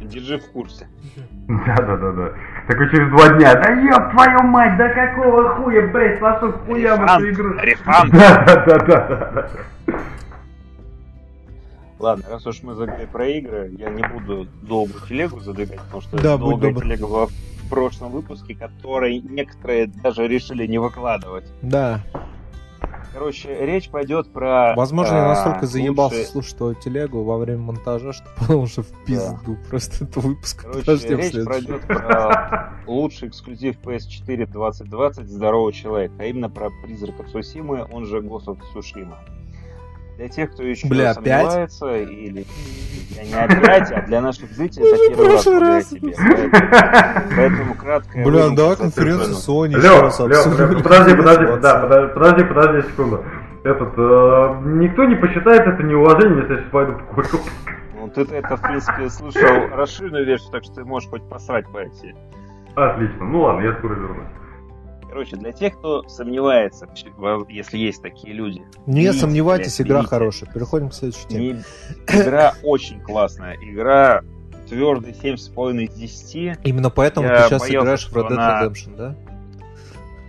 Держи 0.01 0.39
в 0.39 0.51
курсе. 0.53 0.89
Да, 1.49 1.77
да, 1.77 1.97
да, 1.97 2.13
да. 2.13 2.33
Такой 2.69 2.91
через 2.91 3.09
два 3.11 3.29
дня. 3.37 3.55
Да 3.55 3.73
ёб 3.73 4.11
твою 4.13 4.43
мать, 4.43 4.77
да 4.77 4.89
какого 4.89 5.57
хуя, 5.57 5.87
блядь, 5.89 6.21
пошел 6.21 6.49
в 6.49 6.67
хуям 6.67 7.05
эту 7.05 7.31
игру. 7.31 7.55
Рефанд. 7.61 8.13
Да, 8.13 8.45
да, 8.45 8.65
да, 8.65 9.07
да, 9.07 9.31
да. 9.33 9.51
Ладно, 12.01 12.25
раз 12.31 12.47
уж 12.47 12.63
мы 12.63 12.75
заговорили 12.75 13.07
про 13.07 13.27
игры, 13.27 13.71
я 13.77 13.91
не 13.91 14.03
буду 14.03 14.47
долгую 14.63 15.01
телегу 15.07 15.39
задвигать, 15.41 15.81
потому 15.83 16.01
что 16.01 16.23
да, 16.23 16.39
долгая 16.39 16.73
телега 16.73 17.07
была 17.07 17.27
в 17.27 17.31
прошлом 17.71 18.13
выпуске, 18.13 18.55
который 18.55 19.21
некоторые 19.21 19.87
даже 19.87 20.29
решили 20.29 20.67
не 20.67 20.79
выкладывать. 20.79 21.47
Да. 21.63 22.03
Короче, 23.13 23.57
речь 23.67 23.91
пойдет 23.91 24.33
про... 24.33 24.75
Возможно, 24.77 25.15
я 25.15 25.29
настолько 25.29 25.67
заебался 25.67 26.17
лучшие... 26.17 26.31
слушать 26.31 26.81
телегу 26.81 27.25
во 27.25 27.39
время 27.39 27.63
монтажа, 27.63 28.13
что 28.13 28.25
подумал, 28.39 28.67
что 28.67 28.83
в 28.83 29.05
пизду 29.05 29.57
да. 29.57 29.69
просто 29.69 30.05
это 30.07 30.21
выпуск. 30.21 30.63
Короче, 30.63 31.17
речь 31.17 31.45
пойдет 31.45 31.87
про 31.87 32.73
лучший 32.87 33.29
эксклюзив 33.29 33.79
PS4 33.81 34.47
2020 34.47 35.29
«Здорового 35.29 35.73
человека», 35.73 36.15
а 36.19 36.25
именно 36.25 36.49
про 36.49 36.71
призрака 36.85 37.27
Сусимы, 37.29 37.87
он 37.91 38.05
же 38.05 38.21
Ghost 38.21 38.47
of 38.47 38.59
Tsushima. 38.75 39.17
Для 40.21 40.29
тех, 40.29 40.51
кто 40.53 40.63
еще 40.63 40.87
Бля, 40.87 41.15
сомневается, 41.15 41.87
опять? 41.87 42.11
или 42.11 42.47
я 43.17 43.25
не 43.25 43.33
опять, 43.33 43.91
а 43.91 44.03
для 44.03 44.21
наших 44.21 44.53
зрителей 44.53 44.87
это 44.87 45.17
первый 45.17 45.61
раз, 45.61 45.93
я 45.93 45.99
тебе. 45.99 46.15
Поэтому, 46.15 47.37
поэтому 47.37 47.75
кратко. 47.75 48.19
Бля, 48.23 48.51
да, 48.51 48.77
конференция 48.77 49.33
Sony. 49.33 49.71
Лёв, 49.81 50.21
Лёв, 50.21 50.83
подожди, 50.83 51.17
подожди, 51.17 51.47
да, 51.63 52.11
подожди, 52.13 52.45
подожди 52.45 52.89
секунду. 52.91 53.25
Этот, 53.65 53.95
э, 53.97 54.61
никто 54.67 55.07
не 55.07 55.15
посчитает 55.15 55.67
это 55.67 55.83
неуважением, 55.85 56.41
если 56.41 56.53
я 56.53 56.59
сейчас 56.59 56.71
пойду 56.71 56.93
покурю. 56.99 57.43
Ну, 57.99 58.09
ты 58.11 58.21
это, 58.21 58.57
в 58.59 58.61
принципе, 58.61 59.09
слышал 59.09 59.69
расширенную 59.73 60.27
версию, 60.27 60.53
так 60.53 60.65
что 60.65 60.75
ты 60.75 60.85
можешь 60.85 61.09
хоть 61.09 61.27
посрать 61.31 61.67
пойти. 61.73 62.15
Отлично, 62.75 63.25
ну 63.25 63.41
ладно, 63.41 63.63
я 63.63 63.73
скоро 63.79 63.95
вернусь. 63.95 64.29
Короче, 65.11 65.35
для 65.37 65.51
тех, 65.51 65.77
кто 65.77 66.07
сомневается, 66.09 66.89
если 67.49 67.79
есть 67.79 68.01
такие 68.01 68.33
люди. 68.33 68.63
Не 68.87 69.03
берите, 69.03 69.19
сомневайтесь, 69.19 69.77
блядь, 69.79 69.89
игра 69.89 69.99
берите. 69.99 70.09
хорошая. 70.09 70.53
Переходим 70.53 70.89
к 70.91 70.95
следующей 70.95 71.27
теме. 71.27 71.65
Не... 72.09 72.21
Игра 72.21 72.55
очень 72.63 73.01
классная. 73.01 73.57
Игра 73.61 74.23
твердый 74.69 75.13
7,5 75.13 75.83
из 75.83 75.95
10. 75.95 76.59
Именно 76.63 76.91
поэтому 76.91 77.27
Я 77.27 77.43
ты 77.43 77.49
сейчас 77.49 77.69
играешь 77.69 78.09
в 78.09 78.17
Red 78.17 78.29
Dead 78.29 78.33
она... 78.35 78.65
Redemption, 78.65 78.97
да? 78.97 79.17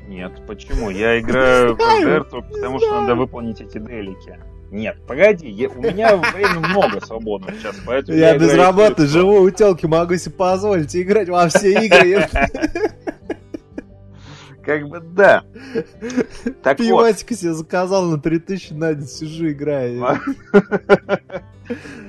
Нет, 0.07 0.31
почему? 0.47 0.89
Я 0.89 1.19
играю 1.19 1.75
в 1.75 1.79
Red 1.79 2.31
Dead 2.31 2.41
потому, 2.51 2.79
что 2.79 3.01
надо 3.01 3.13
выполнить 3.13 3.61
эти 3.61 3.77
делики. 3.77 4.39
Нет, 4.71 4.97
погоди, 5.05 5.47
я- 5.47 5.69
у 5.69 5.79
меня 5.79 6.15
времени 6.15 6.65
много 6.65 7.05
свободного 7.05 7.53
сейчас, 7.53 7.75
поэтому 7.85 8.17
Я 8.17 8.35
без 8.35 8.53
играю 8.53 8.67
работы 8.67 9.05
живу 9.05 9.41
у 9.41 9.49
телки, 9.51 9.85
могу 9.85 10.15
себе 10.15 10.33
позволить 10.33 10.95
играть 10.95 11.29
во 11.29 11.49
все 11.49 11.85
игры. 11.85 12.27
Как 14.63 14.87
бы 14.87 14.99
да. 14.99 15.43
Так 16.61 16.77
вот, 16.79 16.87
Пивасика 16.87 17.35
себе 17.35 17.53
заказал 17.53 18.05
на 18.05 18.19
3000 18.19 18.73
на 18.73 18.93
день, 18.93 19.07
сижу, 19.07 19.49
играю. 19.49 20.19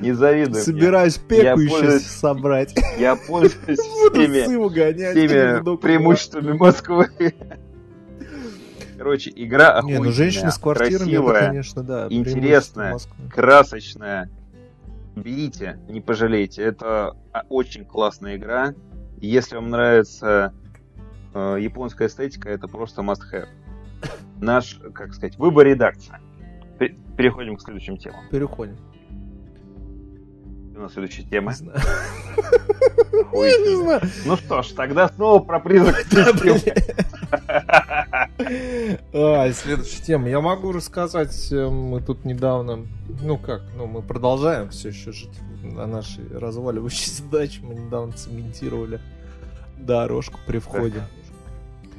не 0.00 0.12
завидуй 0.12 0.54
мне. 0.54 0.62
Собираюсь 0.62 1.16
пеку 1.16 1.60
еще 1.60 1.98
собрать. 1.98 2.74
Я 2.98 3.16
пользуюсь 3.16 3.78
всеми, 4.12 5.76
преимуществами 5.76 6.52
Москвы. 6.52 7.08
Короче, 8.98 9.32
игра 9.34 9.80
Не, 9.82 9.98
ну 9.98 10.12
женщины 10.12 10.52
с 10.52 10.58
квартирами, 10.58 10.94
это, 10.94 11.04
красивая, 11.04 11.46
конечно, 11.48 11.82
да. 11.82 12.06
интересная. 12.08 12.98
красочная. 13.32 14.30
Берите, 15.16 15.78
не 15.88 16.00
пожалейте. 16.00 16.62
Это 16.62 17.16
очень 17.48 17.84
классная 17.84 18.36
игра. 18.36 18.74
Если 19.20 19.56
вам 19.56 19.70
нравится 19.70 20.52
э, 21.34 21.56
японская 21.60 22.08
эстетика, 22.08 22.48
это 22.48 22.68
просто 22.68 23.02
must 23.02 23.20
have. 23.32 23.48
Наш, 24.40 24.80
как 24.94 25.14
сказать, 25.14 25.38
выбор 25.38 25.66
редакция. 25.66 26.20
Пе- 26.78 26.96
Переходим 27.16 27.56
к 27.56 27.62
следующим 27.62 27.96
темам. 27.96 28.20
Переходим. 28.30 28.76
Тема. 31.30 31.50
Не 31.52 31.56
знаю. 31.56 31.80
Я 33.32 33.58
не 33.58 33.76
знаю. 33.76 34.00
Ну 34.24 34.36
что 34.36 34.62
ж, 34.62 34.68
тогда 34.68 35.08
снова 35.08 35.42
про 35.42 35.60
призрак. 35.60 36.04
А, 39.14 39.50
следующая 39.52 40.02
тема. 40.02 40.28
Я 40.28 40.40
могу 40.40 40.72
рассказать, 40.72 41.50
э, 41.52 41.68
мы 41.68 42.00
тут 42.00 42.24
недавно, 42.24 42.86
ну 43.22 43.38
как, 43.38 43.62
ну 43.76 43.86
мы 43.86 44.02
продолжаем 44.02 44.68
все 44.70 44.88
еще 44.88 45.12
жить 45.12 45.30
на 45.62 45.86
нашей 45.86 46.26
разваливающейся 46.36 47.22
даче. 47.24 47.60
Мы 47.62 47.74
недавно 47.74 48.12
цементировали 48.12 49.00
дорожку 49.78 50.38
при 50.46 50.58
входе. 50.58 51.02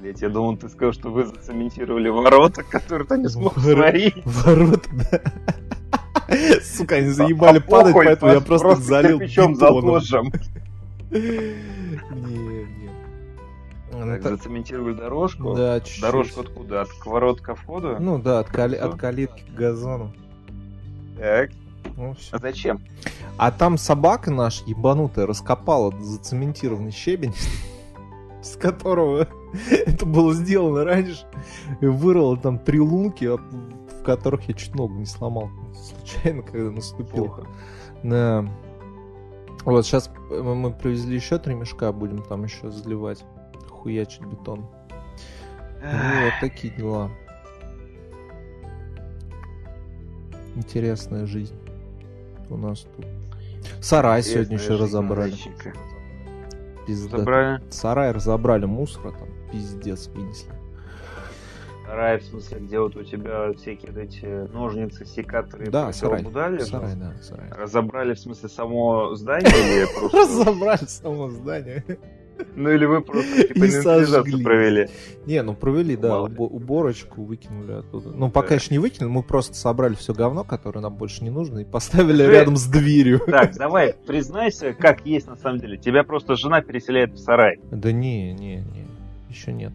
Блять, 0.04 0.22
я 0.22 0.28
думал, 0.28 0.58
ты 0.58 0.68
сказал, 0.68 0.92
что 0.92 1.10
вы 1.12 1.26
зацементировали 1.26 2.10
ворота, 2.10 2.62
которые 2.62 3.08
ты 3.08 3.18
не 3.20 3.30
смог 3.30 3.58
сварить. 3.58 4.16
Ворота, 4.26 4.90
да. 4.92 5.22
Сука, 6.62 6.96
они 6.96 7.08
заебали 7.08 7.60
А 7.60 7.62
падать, 7.62 7.94
поэтому 7.96 8.34
я 8.34 8.42
просто 8.42 8.68
просто 8.68 8.84
залил 8.84 9.20
кирпичом 9.20 9.56
заложим. 9.56 10.30
Не, 11.10 11.20
не. 11.22 12.90
Ну, 13.94 14.00
Так, 14.00 14.24
так, 14.24 14.32
зацементировали 14.34 14.94
дорожку. 14.94 15.54
Да, 15.56 15.80
чуть-чуть. 15.80 16.02
Дорожку 16.02 16.42
откуда? 16.42 16.82
От 16.82 16.90
ворот 17.06 17.40
ко 17.40 17.56
входу? 17.56 17.96
Ну 17.98 18.20
да, 18.22 18.40
от, 18.40 18.50
кали- 18.50 18.76
от 18.76 18.96
калитки 18.96 19.46
к 19.50 19.56
газону. 19.58 20.12
Так. 21.18 21.52
Ну, 21.96 22.14
всё. 22.16 22.36
А 22.36 22.40
зачем? 22.40 22.82
А 23.38 23.52
там 23.52 23.78
собака 23.78 24.32
наша 24.32 24.66
ебанутая 24.66 25.26
раскопала 25.28 25.98
зацементированный 26.02 26.92
щебень, 26.92 27.34
с 28.44 28.58
которого 28.58 29.28
это 29.72 30.06
было 30.06 30.34
сделано 30.34 30.84
раньше, 30.84 31.26
и 31.82 31.86
вырыла 31.86 32.38
там 32.38 32.60
три 32.60 32.80
лунки, 32.80 33.26
а 33.26 33.38
в 33.38 34.04
которых 34.04 34.48
я 34.50 34.54
чуть 34.54 34.76
ногу 34.76 34.96
не 34.96 35.06
сломал 35.06 35.50
случайно, 35.74 36.44
когда 36.44 36.72
наступил. 36.72 37.26
Плохо. 37.26 37.48
Да. 38.04 38.46
Вот 39.66 39.86
сейчас 39.86 40.12
мы 40.30 40.74
привезли 40.74 41.16
еще 41.16 41.40
три 41.40 41.56
мешка, 41.56 41.92
будем 41.94 42.22
там 42.22 42.44
еще 42.44 42.70
заливать, 42.70 43.24
хуячить 43.70 44.26
бетон. 44.26 44.66
Ну, 45.82 46.26
вот 46.26 46.34
такие 46.42 46.74
дела. 46.74 47.10
Интересная 50.56 51.26
жизнь 51.26 51.56
у 52.50 52.58
нас 52.58 52.86
тут. 52.96 53.06
Сарай 53.82 54.22
сегодня 54.22 54.58
еще 54.58 54.76
разобрали. 54.76 55.32
мальчика. 55.32 55.74
Пизда. 56.86 57.18
Забрали. 57.18 57.62
Сарай 57.70 58.12
разобрали 58.12 58.66
мусора 58.66 59.12
там, 59.12 59.30
пиздец 59.52 60.08
вынесли. 60.08 60.52
Сарай, 61.86 62.20
в 62.20 62.24
смысле, 62.24 62.60
где 62.60 62.80
вот 62.80 62.96
у 62.96 63.04
тебя 63.04 63.54
всякие 63.54 63.92
эти 64.04 64.26
ножницы, 64.52 65.06
секаторы, 65.06 65.70
Да, 65.70 65.92
сарай. 65.94 66.24
Будали, 66.24 66.60
Сарай, 66.60 66.96
да, 66.96 67.14
сарай. 67.22 67.50
Разобрали, 67.52 68.14
в 68.14 68.20
смысле, 68.20 68.50
само 68.50 69.14
здание 69.16 69.52
или 69.52 69.86
просто... 70.00 70.18
Разобрали 70.22 70.86
само 70.88 71.30
здание. 71.30 71.84
Ну 72.56 72.70
или 72.70 72.86
вы 72.86 73.02
просто 73.02 73.48
типа 73.48 73.58
И 73.58 73.70
инвентаризацию 73.70 74.44
провели. 74.44 74.90
Не, 75.26 75.42
ну 75.42 75.56
провели, 75.56 75.96
да, 75.96 76.22
уборочку 76.22 77.24
выкинули 77.24 77.74
оттуда. 77.74 78.10
Ну, 78.10 78.30
пока 78.30 78.56
еще 78.56 78.68
не 78.72 78.80
выкинули, 78.80 79.12
мы 79.12 79.24
просто 79.24 79.56
собрали 79.56 79.96
все 79.96 80.14
говно, 80.14 80.44
которое 80.44 80.82
нам 80.82 80.96
больше 80.96 81.24
не 81.24 81.30
нужно, 81.30 81.60
и 81.60 81.66
поставили 81.66 82.24
рядом 82.24 82.58
с 82.58 82.66
дверью. 82.66 83.22
Так, 83.26 83.56
давай, 83.56 83.96
признайся, 84.06 84.74
как 84.74 85.06
есть 85.06 85.28
на 85.28 85.36
самом 85.36 85.60
деле. 85.60 85.78
Тебя 85.78 86.04
просто 86.04 86.36
жена 86.36 86.62
переселяет 86.62 87.14
в 87.14 87.18
сарай. 87.18 87.60
Да 87.72 87.92
не, 87.92 88.34
не, 88.34 88.58
не, 88.58 88.88
еще 89.30 89.52
нет. 89.52 89.74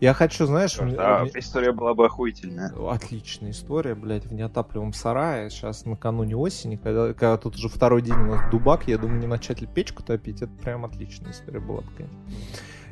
Я 0.00 0.14
хочу, 0.14 0.46
знаешь, 0.46 0.78
мне- 0.80 0.96
А 0.96 1.22
мне- 1.22 1.30
история 1.36 1.72
была 1.72 1.94
бы 1.94 2.06
охуительная. 2.06 2.72
Отличная 2.90 3.50
история, 3.50 3.94
блядь, 3.94 4.26
в 4.26 4.32
неотапливаемом 4.32 4.92
сарае. 4.92 5.50
Сейчас 5.50 5.84
накануне 5.84 6.36
осени, 6.36 6.76
когда, 6.76 7.08
когда 7.14 7.36
тут 7.36 7.56
уже 7.56 7.68
второй 7.68 8.02
день 8.02 8.14
у 8.14 8.26
нас 8.26 8.50
дубак, 8.50 8.88
я 8.88 8.98
думаю, 8.98 9.18
не 9.20 9.26
начать 9.26 9.60
ли 9.60 9.66
печку 9.66 10.02
топить, 10.02 10.42
это 10.42 10.52
прям 10.62 10.84
отличная 10.84 11.32
история 11.32 11.60
была 11.60 11.78
бы, 11.80 11.88
конечно. 11.96 12.16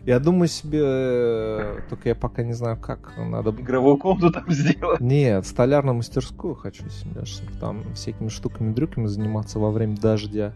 Я 0.05 0.21
думаю 0.21 0.49
себе, 0.49 0.81
э, 0.83 1.81
только 1.89 2.11
я 2.11 2.15
пока 2.15 2.43
не 2.43 2.53
знаю, 2.53 2.77
как 2.77 3.15
надо... 3.17 3.51
Игровую 3.53 3.97
комнату 3.97 4.31
там 4.33 4.51
сделать. 4.53 5.01
Нет, 5.01 5.47
столярную 5.47 5.95
мастерскую 5.97 6.55
хочу 6.55 6.87
себе, 6.91 7.25
чтобы 7.25 7.53
там 7.59 7.83
всякими 7.95 8.29
штуками-дрюками 8.29 9.07
заниматься 9.07 9.59
во 9.59 9.71
время 9.71 9.97
дождя. 9.97 10.53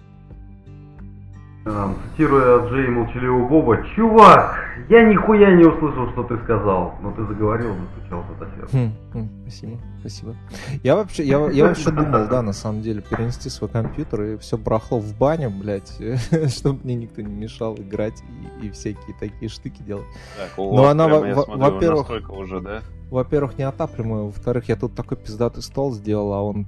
Эм, 1.69 1.95
Цитируя 2.11 2.67
Джей 2.69 2.89
Молчаливого 2.89 3.47
Боба, 3.49 3.79
чувак, 3.95 4.55
я 4.89 5.03
нихуя 5.05 5.51
не 5.55 5.65
услышал, 5.65 6.09
что 6.13 6.23
ты 6.23 6.39
сказал, 6.45 6.95
но 7.03 7.13
ты 7.13 7.25
заговорил, 7.27 7.75
застучал 7.75 8.25
за 8.39 8.47
сердце. 8.57 8.77
Хм, 8.77 8.93
хм, 9.13 9.29
спасибо, 9.43 9.79
спасибо. 10.01 10.35
Я 10.83 10.97
вообще, 10.97 11.25
я, 11.25 11.51
я 11.51 11.67
вообще 11.67 11.91
думал, 11.91 12.27
да, 12.29 12.41
на 12.43 12.53
самом 12.55 12.81
деле, 12.81 13.03
перенести 13.03 13.51
свой 13.51 13.69
компьютер 13.69 14.23
и 14.23 14.37
все 14.39 14.57
барахло 14.57 14.99
в 14.99 15.15
баню, 15.19 15.51
блядь, 15.51 15.93
чтобы 16.49 16.81
мне 16.85 16.95
никто 16.95 17.21
не 17.21 17.35
мешал 17.35 17.75
играть 17.77 18.23
и, 18.63 18.67
и 18.67 18.71
всякие 18.71 19.15
такие 19.21 19.51
штуки 19.51 19.83
делать. 19.83 20.07
Так, 20.39 20.59
у 20.59 20.75
Ну, 20.75 20.83
вас 20.83 20.93
она, 20.93 21.07
прямо, 21.07 21.35
во- 21.35 21.57
во-первых- 21.71 22.09
настолько 22.09 22.31
уже, 22.31 22.61
да? 22.61 22.81
Во-первых, 23.11 23.59
неотапливаемый, 23.59 24.25
во-вторых, 24.27 24.69
я 24.69 24.77
тут 24.77 24.95
такой 24.95 25.17
пиздатый 25.19 25.63
стол 25.63 25.93
сделал, 25.93 26.33
а 26.33 26.43
он 26.43 26.67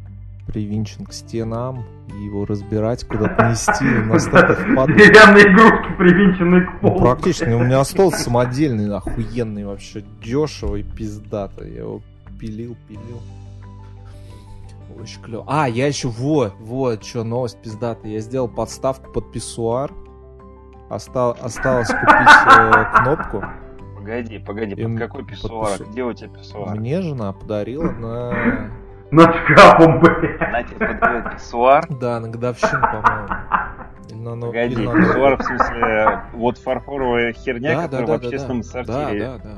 привинчен 0.51 1.07
к 1.07 1.13
стенам, 1.13 1.85
и 2.09 2.25
его 2.25 2.45
разбирать, 2.45 3.05
куда-то 3.07 3.49
нести, 3.51 3.85
настолько 3.85 4.55
впадло. 4.59 4.97
Деревянные 4.97 5.45
игрушки, 5.45 5.97
привинченные 5.97 6.63
к 6.63 6.73
Ну, 6.83 6.91
полу. 6.91 7.01
практически. 7.01 7.49
У 7.51 7.61
меня 7.65 7.85
стол 7.85 8.11
самодельный, 8.13 8.95
охуенный 8.95 9.65
вообще, 9.65 10.03
дешево 10.23 10.77
и 10.77 10.83
пиздато. 10.83 11.65
Я 11.65 11.81
его 11.81 12.01
пилил, 12.39 12.77
пилил. 12.89 13.21
Очень 15.01 15.23
клево. 15.23 15.45
А, 15.47 15.69
я 15.69 15.87
еще, 15.87 16.09
вот, 16.09 16.55
вот, 16.61 17.05
что, 17.05 17.25
новость 17.25 17.63
пиздатая. 17.63 18.13
Я 18.13 18.21
сделал 18.21 18.49
подставку 18.49 19.11
под 19.13 19.33
писсуар. 19.33 19.91
Оста- 20.91 21.31
осталось 21.41 21.89
купить 21.89 22.29
э, 22.59 22.85
кнопку. 22.97 23.45
Погоди, 23.97 24.39
погоди, 24.39 24.75
Им 24.75 24.93
под 24.99 25.07
какой 25.09 25.25
писсуар? 25.25 25.79
писсу- 25.79 25.91
Где 25.91 26.03
у 26.03 26.13
тебя 26.13 26.29
писсуар? 26.31 26.77
Мне 26.79 27.01
жена 27.01 27.33
подарила 27.33 27.91
на... 27.93 28.71
Над 29.11 29.35
шкафом, 29.37 30.01
блядь. 30.01 30.41
Она 30.41 30.63
тебе 30.63 30.87
подарила 30.87 31.31
писсуар? 31.31 31.85
Да, 32.01 32.21
на 32.21 32.29
годовщину, 32.29 32.81
по-моему. 32.81 33.29
На 34.13 34.35
Новый- 34.37 34.53
Погоди, 34.53 34.77
на 34.77 34.83
Новый 34.85 35.03
писсуар 35.03 35.37
в 35.37 35.43
смысле 35.43 36.21
вот 36.35 36.59
фарфоровая 36.59 37.33
херня, 37.33 37.77
Да, 37.77 37.83
которая 37.83 38.07
да, 38.07 38.17
в 38.17 38.21
да, 38.21 38.27
общественном 38.27 38.61
да. 38.61 38.67
сортире. 38.69 39.21
Да, 39.21 39.39
да, 39.39 39.45
да. 39.45 39.51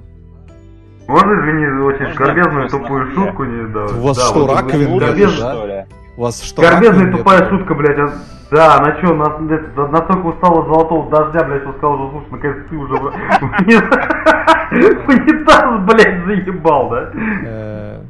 Можно, 1.08 1.32
извини, 1.40 1.66
очень 1.82 2.14
горбезную 2.16 2.68
тупую 2.68 3.10
шутку 3.12 3.44
не 3.44 3.66
да. 3.72 3.84
У 3.86 4.00
вас 4.06 4.16
да, 4.16 4.22
что, 4.24 4.46
вот 4.46 4.56
раковина, 4.56 4.96
блядь, 4.96 5.10
горбез- 5.10 5.40
да? 5.40 5.52
что 5.54 5.66
ли? 5.66 5.84
У 6.16 6.22
вас 6.22 6.42
что, 6.42 6.62
Горбезная 6.62 6.98
раковин 7.00 7.16
тупая 7.18 7.40
нету? 7.40 7.50
шутка, 7.58 7.74
блядь. 7.74 7.98
а- 7.98 8.12
Да, 8.50 8.96
что, 8.98 9.14
нас, 9.14 9.32
блядь, 9.40 9.74
да- 9.74 9.88
настолько 9.88 10.26
устала 10.26 10.60
от 10.60 10.66
золотого 10.66 11.10
дождя, 11.10 11.44
блядь, 11.44 11.62
что 11.62 11.72
сказал, 11.72 11.96
что 11.96 12.10
слушай, 12.10 12.28
наконец 12.30 12.56
ты 12.70 12.76
уже 12.76 12.94
в 12.94 13.02
в 14.70 15.08
унитаз, 15.08 15.80
блядь, 15.92 16.24
заебал, 16.26 16.90
да? 16.90 18.01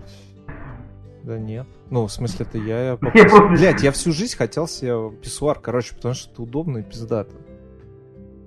Да 1.23 1.39
нет. 1.39 1.67
Ну, 1.91 2.07
в 2.07 2.13
смысле, 2.13 2.47
это 2.49 2.59
я... 2.59 2.91
я 2.91 2.97
просто- 2.97 3.49
Блядь, 3.49 3.83
я 3.83 3.93
всю 3.93 4.13
жизнь 4.13 4.37
хотел 4.37 4.67
себе 4.67 5.11
писсуар, 5.23 5.59
короче, 5.61 5.95
потому 5.95 6.15
что 6.15 6.31
это 6.33 6.43
удобно 6.43 6.79
и 6.79 6.83
пиздато. 6.83 7.37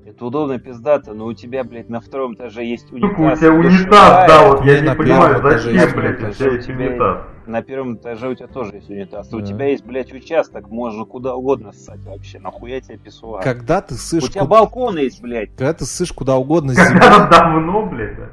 Это 0.05 0.25
удобно 0.25 0.59
пиздато, 0.59 1.13
но 1.13 1.25
у 1.25 1.33
тебя, 1.33 1.63
блядь, 1.63 1.89
на 1.89 1.99
втором 1.99 2.35
этаже 2.35 2.63
есть 2.63 2.91
унитаз. 2.91 3.11
у 3.11 3.41
тебя 3.41 3.53
унитаз, 3.53 3.79
душевая. 3.79 4.27
да, 4.27 4.47
вот 4.47 4.61
Не, 4.63 4.71
я 4.71 4.81
на 4.81 4.89
не 4.89 4.95
понимаю, 4.95 5.41
зачем, 5.41 5.99
блядь, 5.99 6.23
у 6.23 6.31
тебя 6.31 6.51
есть 6.51 6.69
унитаз. 6.69 7.21
На 7.47 7.61
первом 7.61 7.95
этаже 7.95 8.29
у 8.29 8.35
тебя 8.35 8.47
тоже 8.47 8.75
есть 8.75 8.89
унитаз. 8.89 9.33
У 9.33 9.41
тебя 9.41 9.67
есть, 9.67 9.85
блядь, 9.85 10.13
участок, 10.13 10.69
можно 10.69 11.05
куда 11.05 11.35
угодно 11.35 11.71
ссать 11.71 11.99
вообще. 12.05 12.39
Нахуя 12.39 12.81
тебе 12.81 12.97
писсуар? 12.97 13.43
Когда 13.43 13.81
ты 13.81 13.95
ссышь... 13.95 14.23
У 14.23 14.27
тебя 14.27 14.45
балкон 14.45 14.97
есть, 14.97 15.21
блядь. 15.21 15.49
Когда 15.55 15.73
ты 15.73 15.85
ссышь 15.85 16.11
куда 16.11 16.37
угодно 16.37 16.73
Когда 16.75 17.11
зимой, 17.17 17.29
давно, 17.29 17.85
блядь, 17.85 18.17
да. 18.17 18.29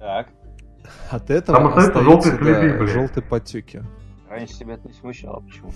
Так, 0.00 0.28
от 1.10 1.30
этого 1.30 1.58
Там 1.58 1.66
остаются 1.68 2.02
желтые 2.02 2.36
следы, 2.38 2.78
да, 2.78 2.86
желтые 2.86 3.24
потеки. 3.24 3.82
Раньше 4.28 4.54
себя 4.54 4.74
это 4.74 4.88
не 4.88 4.94
смущало, 4.94 5.40
почему? 5.40 5.70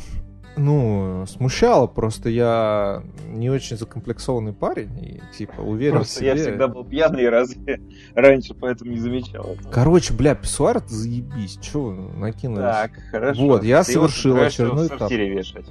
Ну, 0.57 1.25
смущало, 1.29 1.87
просто 1.87 2.31
я 2.31 3.03
не 3.29 3.49
очень 3.49 3.77
закомплексованный 3.77 4.53
парень 4.53 4.99
и, 4.99 5.21
типа, 5.37 5.61
уверен 5.61 5.97
Просто 5.97 6.15
в 6.15 6.19
себе. 6.19 6.29
я 6.29 6.35
всегда 6.37 6.67
был 6.67 6.85
пьяный 6.85 7.29
разве 7.29 7.81
раньше, 8.17 8.55
поэтому 8.55 8.91
не 8.91 8.99
замечал 8.99 9.45
этого. 9.45 9.71
Короче, 9.71 10.15
бля, 10.15 10.35
писсуар 10.35 10.79
это 10.79 10.89
заебись. 10.93 11.59
Чё 11.61 11.93
накинулись? 11.93 12.65
Так, 12.65 12.91
хорошо. 13.13 13.41
Вот, 13.43 13.63
я 13.63 13.85
Ты 13.85 13.93
совершил 13.93 14.33
собираешься 14.33 14.65
очередной 14.65 14.89
сортире 14.89 15.29
вешать. 15.29 15.67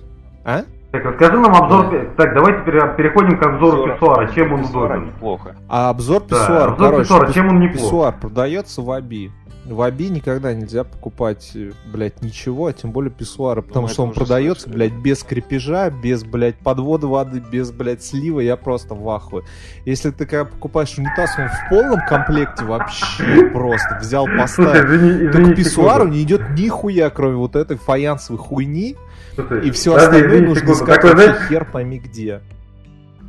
А? 0.45 0.64
Так, 0.91 1.03
расскажи 1.03 1.38
нам 1.38 1.53
обзор... 1.53 1.89
пи- 1.91 2.16
Так, 2.16 2.34
давайте 2.34 2.64
пере- 2.64 2.95
переходим 2.95 3.38
к 3.38 3.45
обзору 3.45 3.88
Писсуара- 3.88 3.93
писсуара. 4.28 4.34
Чем 4.34 4.53
он 4.53 4.62
удобен? 4.64 5.08
неплохо. 5.08 5.55
А 5.68 5.89
обзор 5.89 6.22
Да, 6.22 6.28
писсуара, 6.30 6.72
обзор 6.72 6.78
короче, 6.91 7.01
писсуара, 7.03 7.28
пис- 7.28 7.34
чем 7.34 7.47
он 7.49 7.60
неплох? 7.60 7.74
писсуар 7.82 8.18
продается 8.22 8.82
в 8.82 8.91
Аби. 8.91 9.32
В 9.68 9.82
Аби 9.82 10.09
никогда 10.09 10.53
нельзя 10.53 10.86
покупать, 10.86 11.51
э, 11.53 11.72
блядь, 11.91 12.22
ничего, 12.22 12.68
а 12.68 12.74
тем 12.74 12.91
более 12.91 13.11
писсуара, 13.11 13.61
потому 13.61 13.88
мы 13.88 13.93
что 13.93 14.03
он 14.03 14.13
продается, 14.13 14.63
слышали. 14.63 14.89
блядь, 14.89 15.01
без 15.01 15.24
крепежа, 15.24 15.89
без, 15.89 16.24
блядь, 16.24 16.55
подвода 16.55 17.07
воды, 17.07 17.39
без, 17.39 17.72
блядь, 17.72 18.01
слива, 18.03 18.39
я 18.39 18.55
просто 18.55 18.95
в 18.95 19.09
ахуе. 19.09 19.43
Если 19.86 20.11
ты 20.11 20.26
когда 20.26 20.45
покупаешь 20.45 20.97
унитаз, 20.97 21.38
он 21.38 21.49
в 21.49 21.70
полном 21.70 21.99
комплекте 22.07 22.63
вообще 22.63 23.49
просто 23.51 23.97
взял, 23.99 24.26
поставил. 24.26 24.86
извини, 24.86 25.53
К 25.53 25.55
писсуару 25.55 26.07
не 26.07 26.24
идет 26.24 26.49
нихуя, 26.51 27.09
кроме 27.09 27.36
вот 27.36 27.57
этой 27.57 27.76
фаянсовой 27.76 28.39
хуйни, 28.39 28.95
Слушай, 29.36 29.68
и 29.68 29.72
все 29.72 29.95
остальное 29.95 30.30
извини 30.30 30.47
нужно 30.47 30.72
искать 30.72 30.95
Такой, 30.95 31.11
вообще 31.11 31.26
знаешь, 31.26 31.49
хер 31.49 31.65
пойми 31.65 31.99
где. 31.99 32.41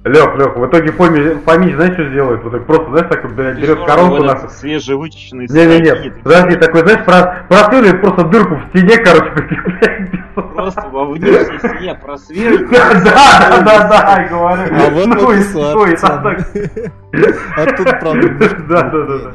Лех, 0.05 0.37
Лех, 0.37 0.57
в 0.57 0.67
итоге 0.67 0.93
Фоми, 0.93 1.39
Фомич, 1.45 1.75
знаешь, 1.75 1.95
что 1.95 2.09
сделает? 2.09 2.43
Вот 2.43 2.53
так 2.53 2.67
просто, 2.67 2.91
знаешь, 2.91 3.09
такой, 3.09 3.31
блядь, 3.31 3.57
берет 3.57 3.79
вывалится 3.79 4.35
нахуй. 4.45 4.51
Свежевычищенный 4.51 5.47
Не-не-не, 5.49 6.11
подожди, 6.23 6.57
такой, 6.57 6.81
знаешь, 6.83 7.05
про- 7.05 7.45
просверлит 7.49 8.01
просто 8.01 8.25
дырку 8.25 8.55
в 8.57 8.69
стене, 8.69 8.97
короче. 8.99 10.15
Просто 10.55 10.89
во 10.89 11.05
внешней 11.07 11.59
стене 11.59 11.95
просверлить. 11.97 12.71
Да, 12.71 12.95
да, 13.05 13.63
да, 13.63 13.89
да, 13.89 14.29
говорю. 14.31 14.73
А 14.73 14.91
вот 14.91 15.07
Ну 15.07 15.87
и 15.87 15.97
так- 15.97 16.49
А 17.57 17.67
тут, 17.77 18.01
правда, 18.01 18.29
Да, 18.69 18.83
да, 18.83 19.05
да, 19.05 19.19
да. 19.19 19.35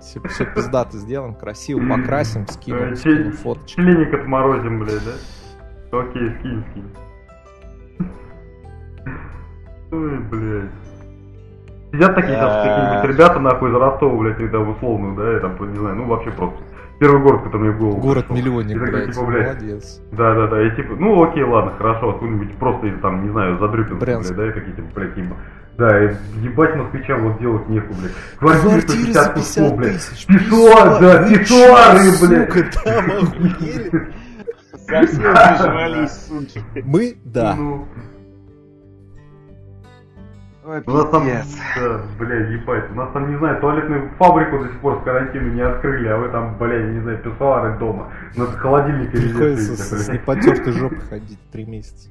Все, 0.00 0.20
все 0.28 0.44
пиздато 0.44 0.96
сделаем, 0.98 1.34
красиво 1.34 1.80
покрасим, 1.88 2.42
Э, 2.42 2.52
скинем, 2.52 2.90
че- 2.90 2.96
скинем 2.96 3.32
фоточки. 3.32 3.74
Членик 3.76 4.14
отморозим, 4.14 4.78
блядь, 4.80 5.00
да? 5.04 5.98
Окей, 5.98 6.30
скинь, 6.38 6.64
скинь. 6.70 6.90
Ой, 9.92 10.18
блядь. 10.30 10.70
Сидят 11.92 12.14
такие 12.14 12.36
там 12.38 12.48
Да. 12.48 12.62
какие-нибудь 12.62 13.10
ребята, 13.16 13.40
нахуй, 13.40 13.70
из 13.70 13.74
Ростова, 13.74 14.16
блядь, 14.18 14.36
тогда 14.36 14.58
в 14.58 14.68
условную, 14.70 15.16
да, 15.16 15.32
я 15.32 15.38
там, 15.40 15.72
не 15.72 15.78
знаю, 15.78 15.96
ну 15.96 16.04
вообще 16.06 16.30
просто. 16.30 16.58
Первый 17.00 17.22
город, 17.22 17.42
который 17.44 17.62
мне 17.62 17.70
в 17.70 17.78
голову. 17.78 17.98
Город-миллионник, 18.00 18.76
И 18.76 18.78
такой, 18.78 18.92
блядь, 18.92 19.14
типа, 19.14 19.26
блядь, 19.26 19.46
молодец. 19.62 20.00
Да, 20.12 20.34
да, 20.34 20.46
да. 20.48 20.62
И 20.66 20.76
типа, 20.76 20.94
ну 20.98 21.22
окей, 21.24 21.42
ладно, 21.44 21.72
хорошо, 21.78 22.10
откуда-нибудь 22.10 22.54
просто 22.56 22.86
из 22.88 23.00
там, 23.00 23.22
не 23.24 23.30
знаю, 23.30 23.58
Задрюпинска, 23.58 24.04
Брянск. 24.04 24.34
блядь, 24.34 24.54
да, 24.54 24.60
какие-то, 24.60 24.82
блядь, 24.94 25.16
еб- 25.16 25.34
Да, 25.78 26.04
и 26.04 26.14
ебать 26.42 26.76
москвичам 26.76 27.22
вот 27.22 27.38
делать 27.40 27.68
нехуй, 27.70 27.96
блядь. 27.98 28.12
Квартиры 28.38 28.82
по 28.82 28.92
50 28.92 29.32
кусков, 29.32 29.76
блядь. 29.78 29.92
тысяч. 29.96 30.26
Писсуар, 30.26 31.00
да, 31.00 31.28
писсуары, 31.28 31.98
блядь. 32.28 32.52
Сука, 32.52 32.82
там 32.84 33.04
охуели. 33.10 34.08
Совсем 34.86 35.22
зажрались, 35.22 36.26
суки. 36.26 36.62
Мы, 36.84 37.16
да. 37.24 37.54
Ну, 37.56 37.86
Ой, 40.70 40.82
у 40.86 40.90
нас 40.92 41.10
там, 41.10 41.24
да, 41.24 42.00
бля, 42.16 42.36
ебать, 42.46 42.92
у 42.92 42.94
нас 42.94 43.10
там, 43.12 43.28
не 43.28 43.36
знаю, 43.38 43.60
туалетную 43.60 44.08
фабрику 44.20 44.58
до 44.60 44.68
сих 44.68 44.78
пор 44.78 45.00
с 45.00 45.04
карантина 45.04 45.48
не 45.52 45.62
открыли, 45.62 46.06
а 46.06 46.16
вы 46.16 46.28
там, 46.28 46.56
бля, 46.58 46.76
я 46.76 46.92
не 46.92 47.00
знаю, 47.00 47.18
писсуары 47.18 47.76
дома, 47.80 48.12
на 48.36 48.46
холодильнике 48.46 49.16
везде 49.16 49.28
Приходится 49.30 49.76
стоите, 49.76 50.04
с, 50.04 50.06
с 50.06 50.08
непотертой 50.10 50.72
жопой 50.74 51.00
ходить 51.10 51.40
три 51.50 51.64
месяца. 51.64 52.08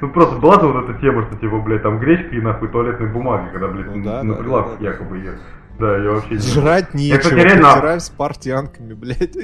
Ну 0.00 0.08
просто 0.10 0.36
была 0.36 0.60
же 0.60 0.66
вот 0.68 0.88
эта 0.88 1.00
тема, 1.00 1.26
что 1.26 1.36
типа, 1.36 1.58
блядь, 1.58 1.82
там 1.82 1.98
гречка 1.98 2.36
и 2.36 2.40
нахуй 2.40 2.68
туалетная 2.68 3.12
бумага, 3.12 3.50
когда, 3.50 3.66
блядь, 3.66 3.94
Ну 3.94 4.04
да, 4.04 4.22
на 4.22 4.34
да, 4.34 4.40
прилавках 4.40 4.78
да, 4.78 4.84
якобы 4.86 5.16
ее. 5.18 5.32
Да, 5.80 5.96
я 5.98 6.10
вообще 6.10 6.34
не... 6.34 6.38
Жрать 6.38 6.88
Я, 6.94 7.18
кстати, 7.18 7.34
нечего, 7.34 7.48
реально- 7.48 7.98
с 8.00 8.08
партианками, 8.10 8.94
блядь. 8.94 9.36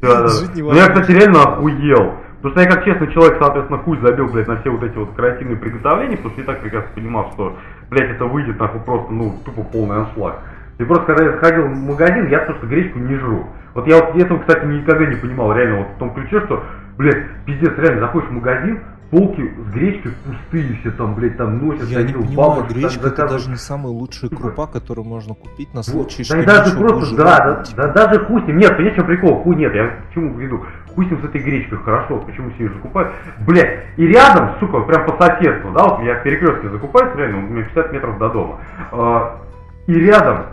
Да, 0.00 0.22
да. 0.22 0.28
Жить 0.28 0.50
Ну 0.54 0.72
я, 0.72 0.86
невозможно. 0.86 0.94
кстати, 0.94 1.10
реально 1.10 1.42
охуел. 1.42 2.14
Потому 2.36 2.52
что 2.52 2.60
я 2.60 2.68
как 2.68 2.84
честный 2.84 3.12
человек, 3.12 3.38
соответственно, 3.40 3.78
хуй 3.78 3.98
забил, 3.98 4.28
блядь, 4.28 4.48
на 4.48 4.56
все 4.60 4.70
вот 4.70 4.82
эти 4.82 4.96
вот 4.96 5.14
карантинные 5.14 5.56
приготовления, 5.56 6.16
потому 6.16 6.32
что 6.32 6.40
я 6.42 6.46
так 6.46 6.60
прекрасно 6.60 6.90
понимал, 6.94 7.32
что, 7.32 7.56
блядь, 7.90 8.10
это 8.10 8.24
выйдет 8.26 8.58
нахуй 8.58 8.80
просто, 8.80 9.12
ну, 9.12 9.38
тупо 9.44 9.62
полный 9.62 9.96
аншлаг. 9.96 10.40
И 10.78 10.84
просто 10.84 11.06
когда 11.06 11.24
я 11.24 11.36
сходил 11.38 11.64
в 11.64 11.76
магазин, 11.76 12.28
я 12.28 12.40
просто 12.40 12.66
гречку 12.66 12.98
не 12.98 13.16
жру. 13.16 13.46
Вот 13.74 13.86
я 13.86 13.96
вот 13.96 14.14
этого, 14.16 14.38
кстати, 14.40 14.66
никогда 14.66 15.06
не 15.06 15.16
понимал, 15.16 15.54
реально, 15.54 15.78
вот 15.78 15.88
в 15.88 15.98
том 15.98 16.14
ключе, 16.14 16.40
что, 16.42 16.62
блядь, 16.98 17.24
пиздец, 17.46 17.72
реально, 17.78 18.00
заходишь 18.00 18.28
в 18.28 18.32
магазин, 18.32 18.80
полки 19.10 19.42
с 19.42 19.72
гречкой 19.72 20.12
пустые 20.24 20.78
все 20.80 20.90
там, 20.90 21.14
блядь, 21.14 21.36
там 21.36 21.64
носят. 21.64 21.88
Я 21.88 22.02
не 22.02 22.12
понимаю, 22.12 22.36
бабушек 22.36 22.68
там 22.68 22.78
гречка 22.78 22.98
это 22.98 23.08
заказывают. 23.08 23.32
даже 23.32 23.50
не 23.50 23.56
самая 23.56 23.92
лучшая 23.92 24.30
крупа, 24.30 24.66
которую 24.66 25.06
можно 25.06 25.34
купить 25.34 25.72
на 25.74 25.82
случай, 25.82 26.18
да 26.18 26.24
что 26.24 26.38
и 26.38 26.44
даже 26.44 26.76
просто, 26.76 27.16
да, 27.16 27.38
да, 27.38 27.64
да, 27.76 27.92
даже 27.92 28.24
хуй 28.26 28.42
с 28.42 28.46
ним, 28.46 28.58
нет, 28.58 28.76
понимаешь, 28.76 28.96
чем 28.96 29.06
прикол, 29.06 29.42
хуй 29.42 29.56
нет, 29.56 29.74
я 29.74 29.88
к 29.88 30.14
чему 30.14 30.34
веду, 30.38 30.64
хуй 30.94 31.06
с 31.06 31.10
ним 31.10 31.20
с 31.20 31.24
этой 31.24 31.40
гречкой, 31.40 31.78
хорошо, 31.78 32.18
почему 32.18 32.50
все 32.50 32.64
ее 32.64 32.70
закупают, 32.70 33.12
блядь, 33.46 33.84
и 33.96 34.06
рядом, 34.06 34.50
сука, 34.60 34.80
прям 34.80 35.06
по 35.06 35.22
соседству, 35.22 35.70
да, 35.72 35.84
вот 35.84 36.02
я 36.02 36.20
в 36.20 36.22
перекрестке 36.22 36.68
закупаюсь, 36.70 37.16
реально, 37.16 37.38
у 37.38 37.42
меня 37.42 37.64
50 37.64 37.92
метров 37.92 38.18
до 38.18 38.28
дома, 38.28 38.58
А, 38.92 39.38
и 39.86 39.94
рядом, 39.94 40.46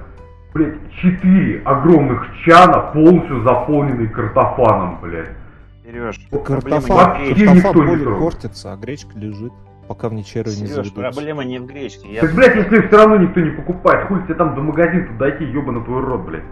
блядь, 0.53 0.75
4 1.01 1.61
огромных 1.65 2.27
чана, 2.45 2.91
полностью 2.93 3.41
заполненные 3.41 4.07
картофаном, 4.07 4.99
блядь. 5.01 5.29
Сереж, 5.93 6.19
Картофан, 6.31 7.17
картофан 7.35 7.73
более 7.73 8.17
портится, 8.17 8.73
а 8.73 8.75
гречка 8.75 9.11
лежит, 9.15 9.53
пока 9.87 10.09
в 10.09 10.13
нечеру 10.13 10.49
не 10.49 10.65
заведутся. 10.65 11.11
проблема 11.11 11.43
не 11.43 11.59
в 11.59 11.67
гречке. 11.67 12.11
Я... 12.11 12.21
Так, 12.21 12.33
блядь, 12.33 12.55
если 12.55 12.77
их 12.79 12.87
все 12.87 12.97
равно 12.97 13.17
никто 13.17 13.39
не 13.39 13.51
покупает, 13.51 14.07
хуй 14.07 14.23
тебе 14.23 14.33
там 14.33 14.55
до 14.55 14.61
магазина 14.61 15.15
дойти, 15.19 15.43
ёба 15.45 15.71
на 15.71 15.83
твой 15.85 16.01
рот, 16.01 16.21
блядь. 16.21 16.43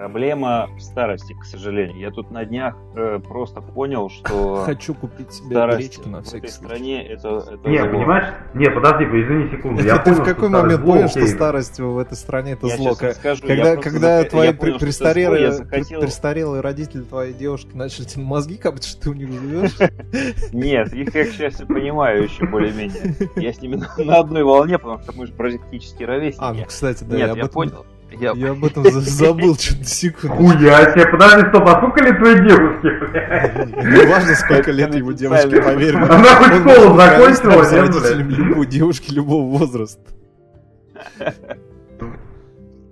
Проблема 0.00 0.70
в 0.78 0.80
старости, 0.80 1.34
к 1.34 1.44
сожалению. 1.44 1.98
Я 1.98 2.10
тут 2.10 2.30
на 2.30 2.46
днях 2.46 2.74
э, 2.96 3.18
просто 3.18 3.60
понял, 3.60 4.08
что 4.08 4.62
Хочу 4.64 4.94
купить 4.94 5.30
себе 5.30 5.50
старость 5.50 6.06
на 6.06 6.20
в 6.20 6.24
всякий 6.24 6.46
этой 6.46 6.52
случай. 6.54 6.66
стране 6.74 7.06
это, 7.06 7.28
это 7.52 7.68
Не, 7.68 7.78
зло. 7.82 7.88
понимаешь? 7.90 8.34
Не, 8.54 8.70
подожди, 8.70 9.04
извини 9.04 9.50
секунду. 9.50 9.82
Я 9.82 9.98
ты 10.02 10.12
понял, 10.12 10.22
в 10.22 10.24
какой 10.24 10.48
момент 10.48 10.80
зло, 10.80 10.92
понял, 10.94 11.08
что 11.08 11.26
старость 11.26 11.78
в 11.80 11.98
этой 11.98 12.16
стране 12.16 12.52
это 12.52 12.66
Я 12.68 12.76
зло? 12.78 12.96
расскажу, 12.98 13.46
я 13.46 13.54
Когда, 13.56 13.76
когда 13.76 14.22
зака- 14.22 14.28
твои 14.30 14.46
я 14.46 14.54
понял, 14.54 14.54
это 14.54 14.64
зло, 14.64 14.72
я 14.72 14.78
престарелые, 14.78 15.52
захотел- 15.52 16.00
престарелые 16.00 16.60
родители 16.62 17.02
твоей 17.02 17.34
девушки 17.34 17.70
начали 17.74 18.04
тебе 18.06 18.24
мозги 18.24 18.56
капать, 18.56 18.84
что 18.86 19.02
ты 19.02 19.10
у 19.10 19.12
них 19.12 19.30
живешь? 19.30 19.76
Нет, 20.54 20.94
их 20.94 21.14
я, 21.14 21.24
к 21.26 21.32
счастью, 21.32 21.66
понимаю 21.66 22.22
еще 22.24 22.46
более-менее. 22.46 23.16
Я 23.36 23.52
с 23.52 23.60
ними 23.60 23.82
на, 24.02 24.16
одной 24.18 24.44
волне, 24.44 24.78
потому 24.78 24.98
что 25.02 25.12
мы 25.14 25.26
же 25.26 25.34
практически 25.34 26.04
ровесники. 26.04 26.42
А, 26.42 26.54
ну, 26.54 26.64
кстати, 26.64 27.04
да, 27.04 27.16
Нет, 27.18 27.26
я 27.26 27.32
об 27.32 27.36
я 27.36 27.42
этом- 27.44 27.52
понял. 27.52 27.86
Я... 28.12 28.32
Я 28.32 28.50
об 28.52 28.64
этом 28.64 28.84
за- 28.84 29.00
забыл 29.00 29.54
что-то 29.56 29.84
секунду. 29.84 30.36
Хуя 30.36 30.92
себе, 30.92 31.06
подожди, 31.10 31.48
стоп, 31.48 31.62
а 31.68 31.76
сколько 31.78 32.02
лет 32.04 32.18
твоей 32.18 32.36
девушке, 32.36 32.88
блядь? 33.00 33.84
Не 33.84 34.06
важно, 34.06 34.34
сколько 34.34 34.70
лет 34.72 34.94
его 34.94 35.12
девушке, 35.12 35.62
поверь 35.62 35.96
мне. 35.96 36.06
Она 36.06 36.34
хоть 36.36 36.72
школу 36.72 36.96
закончила, 36.96 37.62
с 37.64 37.72
родителями 37.72 38.32
любой 38.32 38.66
девушки 38.66 39.12
любого 39.12 39.58
возраста. 39.58 40.02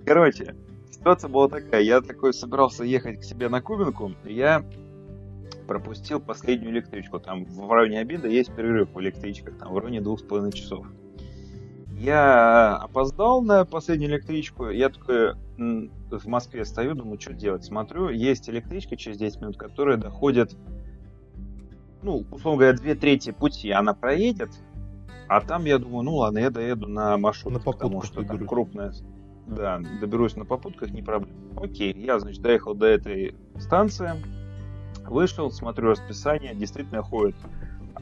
Короче, 0.05 0.55
ситуация 0.91 1.29
была 1.29 1.47
такая. 1.49 1.81
Я 1.81 2.01
такой 2.01 2.33
собирался 2.33 2.83
ехать 2.83 3.19
к 3.19 3.23
себе 3.23 3.49
на 3.49 3.61
Кубинку. 3.61 4.11
и 4.25 4.33
Я 4.33 4.63
пропустил 5.67 6.19
последнюю 6.19 6.71
электричку. 6.71 7.19
Там 7.19 7.45
в 7.45 7.71
районе 7.71 7.99
обеда 7.99 8.27
есть 8.27 8.51
перерыв 8.55 8.89
в 8.93 8.99
электричках. 8.99 9.57
Там 9.59 9.73
в 9.73 9.77
районе 9.77 10.01
двух 10.01 10.19
с 10.19 10.23
половиной 10.23 10.51
часов. 10.51 10.87
Я 11.99 12.77
опоздал 12.77 13.41
на 13.41 13.65
последнюю 13.65 14.11
электричку. 14.11 14.69
Я 14.69 14.89
м, 15.57 15.91
в 16.09 16.25
Москве 16.27 16.63
стою, 16.63 16.95
думаю, 16.95 17.19
что 17.19 17.33
делать. 17.33 17.65
Смотрю, 17.65 18.07
есть 18.09 18.49
электричка 18.49 18.95
через 18.95 19.17
10 19.17 19.41
минут, 19.41 19.57
которая 19.57 19.97
доходит, 19.97 20.55
ну, 22.01 22.23
условно 22.31 22.59
говоря, 22.61 22.77
две 22.77 22.95
трети 22.95 23.31
пути 23.31 23.71
она 23.71 23.93
проедет. 23.93 24.49
А 25.27 25.41
там 25.41 25.65
я 25.65 25.77
думаю, 25.77 26.03
ну 26.03 26.15
ладно, 26.15 26.39
я 26.39 26.49
доеду 26.49 26.87
на 26.87 27.17
маршрут, 27.17 27.53
На 27.53 27.59
потому 27.59 28.01
что 28.01 28.15
там 28.15 28.27
доберусь. 28.27 28.49
крупная... 28.49 28.93
Да, 29.45 29.81
доберусь 29.99 30.35
на 30.35 30.45
попутках, 30.45 30.91
не 30.91 31.01
проблема. 31.01 31.33
Окей, 31.57 31.91
я, 31.93 32.19
значит, 32.19 32.41
доехал 32.41 32.75
до 32.75 32.85
этой 32.85 33.35
станции, 33.57 34.11
вышел, 35.05 35.51
смотрю 35.51 35.89
расписание, 35.89 36.55
действительно 36.55 37.01
ходит. 37.01 37.35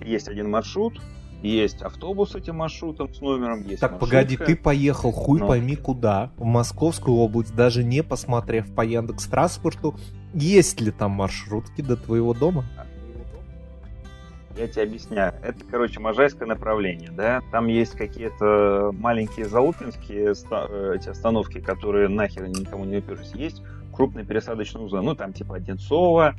Есть 0.04 0.28
один 0.28 0.52
маршрут, 0.52 1.02
есть 1.42 1.82
автобус 1.82 2.32
с 2.32 2.36
этим 2.36 2.58
маршрутом, 2.58 3.14
с 3.14 3.22
номером, 3.22 3.62
есть 3.68 3.80
Так, 3.82 4.00
погоди, 4.00 4.36
маршрутка. 4.38 4.46
ты 4.46 4.56
поехал 4.56 5.12
хуй 5.12 5.40
Ну. 5.40 5.48
пойми 5.48 5.76
куда, 5.76 6.32
в 6.38 6.46
Московскую 6.46 7.18
область, 7.18 7.56
даже 7.56 7.84
не 7.84 8.04
посмотрев 8.04 8.74
по 8.74 8.82
Яндекс 8.82 9.26
Транспорту, 9.28 9.96
есть 10.34 10.82
ли 10.82 10.92
там 10.92 11.12
маршрутки 11.12 11.82
до 11.82 11.96
твоего 11.96 12.34
дома? 12.34 12.66
Я 14.58 14.68
тебе 14.68 14.84
объясняю. 14.84 15.34
Это, 15.44 15.64
короче, 15.70 16.00
Можайское 16.00 16.48
направление, 16.48 17.12
да? 17.12 17.42
Там 17.52 17.68
есть 17.68 17.92
какие-то 17.92 18.92
маленькие 18.92 19.46
залупинские 19.46 20.34
э, 20.34 20.94
эти 20.96 21.10
остановки, 21.10 21.60
которые 21.60 22.08
нахер 22.08 22.48
никому 22.48 22.84
не 22.86 22.98
уперлись. 22.98 23.32
Есть 23.36 23.62
крупные 23.94 24.26
пересадочные 24.26 24.84
узлы. 24.84 25.02
Ну, 25.02 25.14
там 25.14 25.32
типа 25.34 25.58
Одинцова, 25.58 26.36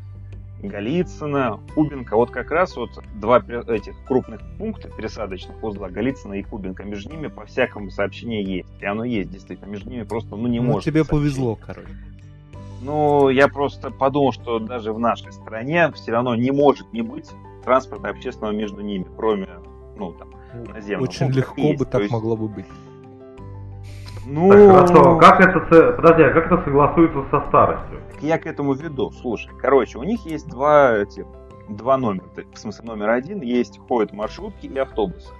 Голицына, 0.62 1.60
Кубинка. 1.74 2.16
Вот 2.16 2.30
как 2.30 2.50
раз 2.50 2.76
вот 2.76 2.90
два 3.14 3.38
этих 3.38 3.94
крупных 4.06 4.40
пункта 4.58 4.88
пересадочных 4.90 5.62
узла, 5.62 5.88
Голицына 5.88 6.34
и 6.34 6.42
Кубинка, 6.42 6.84
между 6.84 7.10
ними 7.10 7.28
по 7.28 7.44
всякому 7.46 7.90
сообщению 7.90 8.44
есть. 8.44 8.68
И 8.80 8.84
оно 8.86 9.04
есть, 9.04 9.30
действительно. 9.30 9.68
Между 9.70 9.90
ними 9.90 10.02
просто, 10.02 10.34
ну, 10.36 10.46
не 10.48 10.60
Ну, 10.60 10.66
может 10.66 10.84
тебе 10.84 11.00
быть 11.02 11.08
сообщения. 11.10 11.30
повезло, 11.34 11.58
короче. 11.64 11.88
Ну, 12.82 13.28
я 13.28 13.48
просто 13.48 13.90
подумал, 13.90 14.32
что 14.32 14.58
даже 14.58 14.92
в 14.92 14.98
нашей 14.98 15.32
стране 15.32 15.90
все 15.92 16.12
равно 16.12 16.34
не 16.34 16.50
может 16.52 16.92
не 16.92 17.02
быть 17.02 17.28
транспорта 17.64 18.08
общественного 18.08 18.52
между 18.52 18.80
ними, 18.80 19.06
кроме, 19.16 19.48
ну, 19.96 20.12
там, 20.12 20.28
наземного. 20.72 21.04
Очень 21.08 21.26
Ну, 21.28 21.32
легко 21.32 21.60
есть, 21.60 21.78
бы 21.78 21.84
то 21.84 21.90
так 21.92 22.00
есть- 22.02 22.12
могло 22.12 22.36
бы 22.36 22.48
быть. 22.48 22.66
Ну, 24.30 24.50
Так, 24.50 24.88
хорошо. 24.88 25.18
Как 25.18 25.40
это, 25.40 25.92
подожди, 25.92 26.22
а 26.22 26.32
как 26.34 26.46
это 26.52 26.62
согласуется 26.64 27.24
со 27.30 27.40
старостью? 27.48 28.00
я 28.20 28.38
к 28.38 28.46
этому 28.46 28.74
веду. 28.74 29.10
Слушай, 29.10 29.50
короче, 29.58 29.98
у 29.98 30.02
них 30.02 30.26
есть 30.26 30.46
два, 30.48 30.96
эти, 30.96 31.24
два 31.68 31.96
номера. 31.96 32.26
В 32.52 32.58
смысле, 32.58 32.84
номер 32.84 33.10
один 33.10 33.40
есть 33.40 33.78
ходят 33.78 34.12
маршрутки 34.12 34.66
и 34.66 34.78
автобусы. 34.78 35.30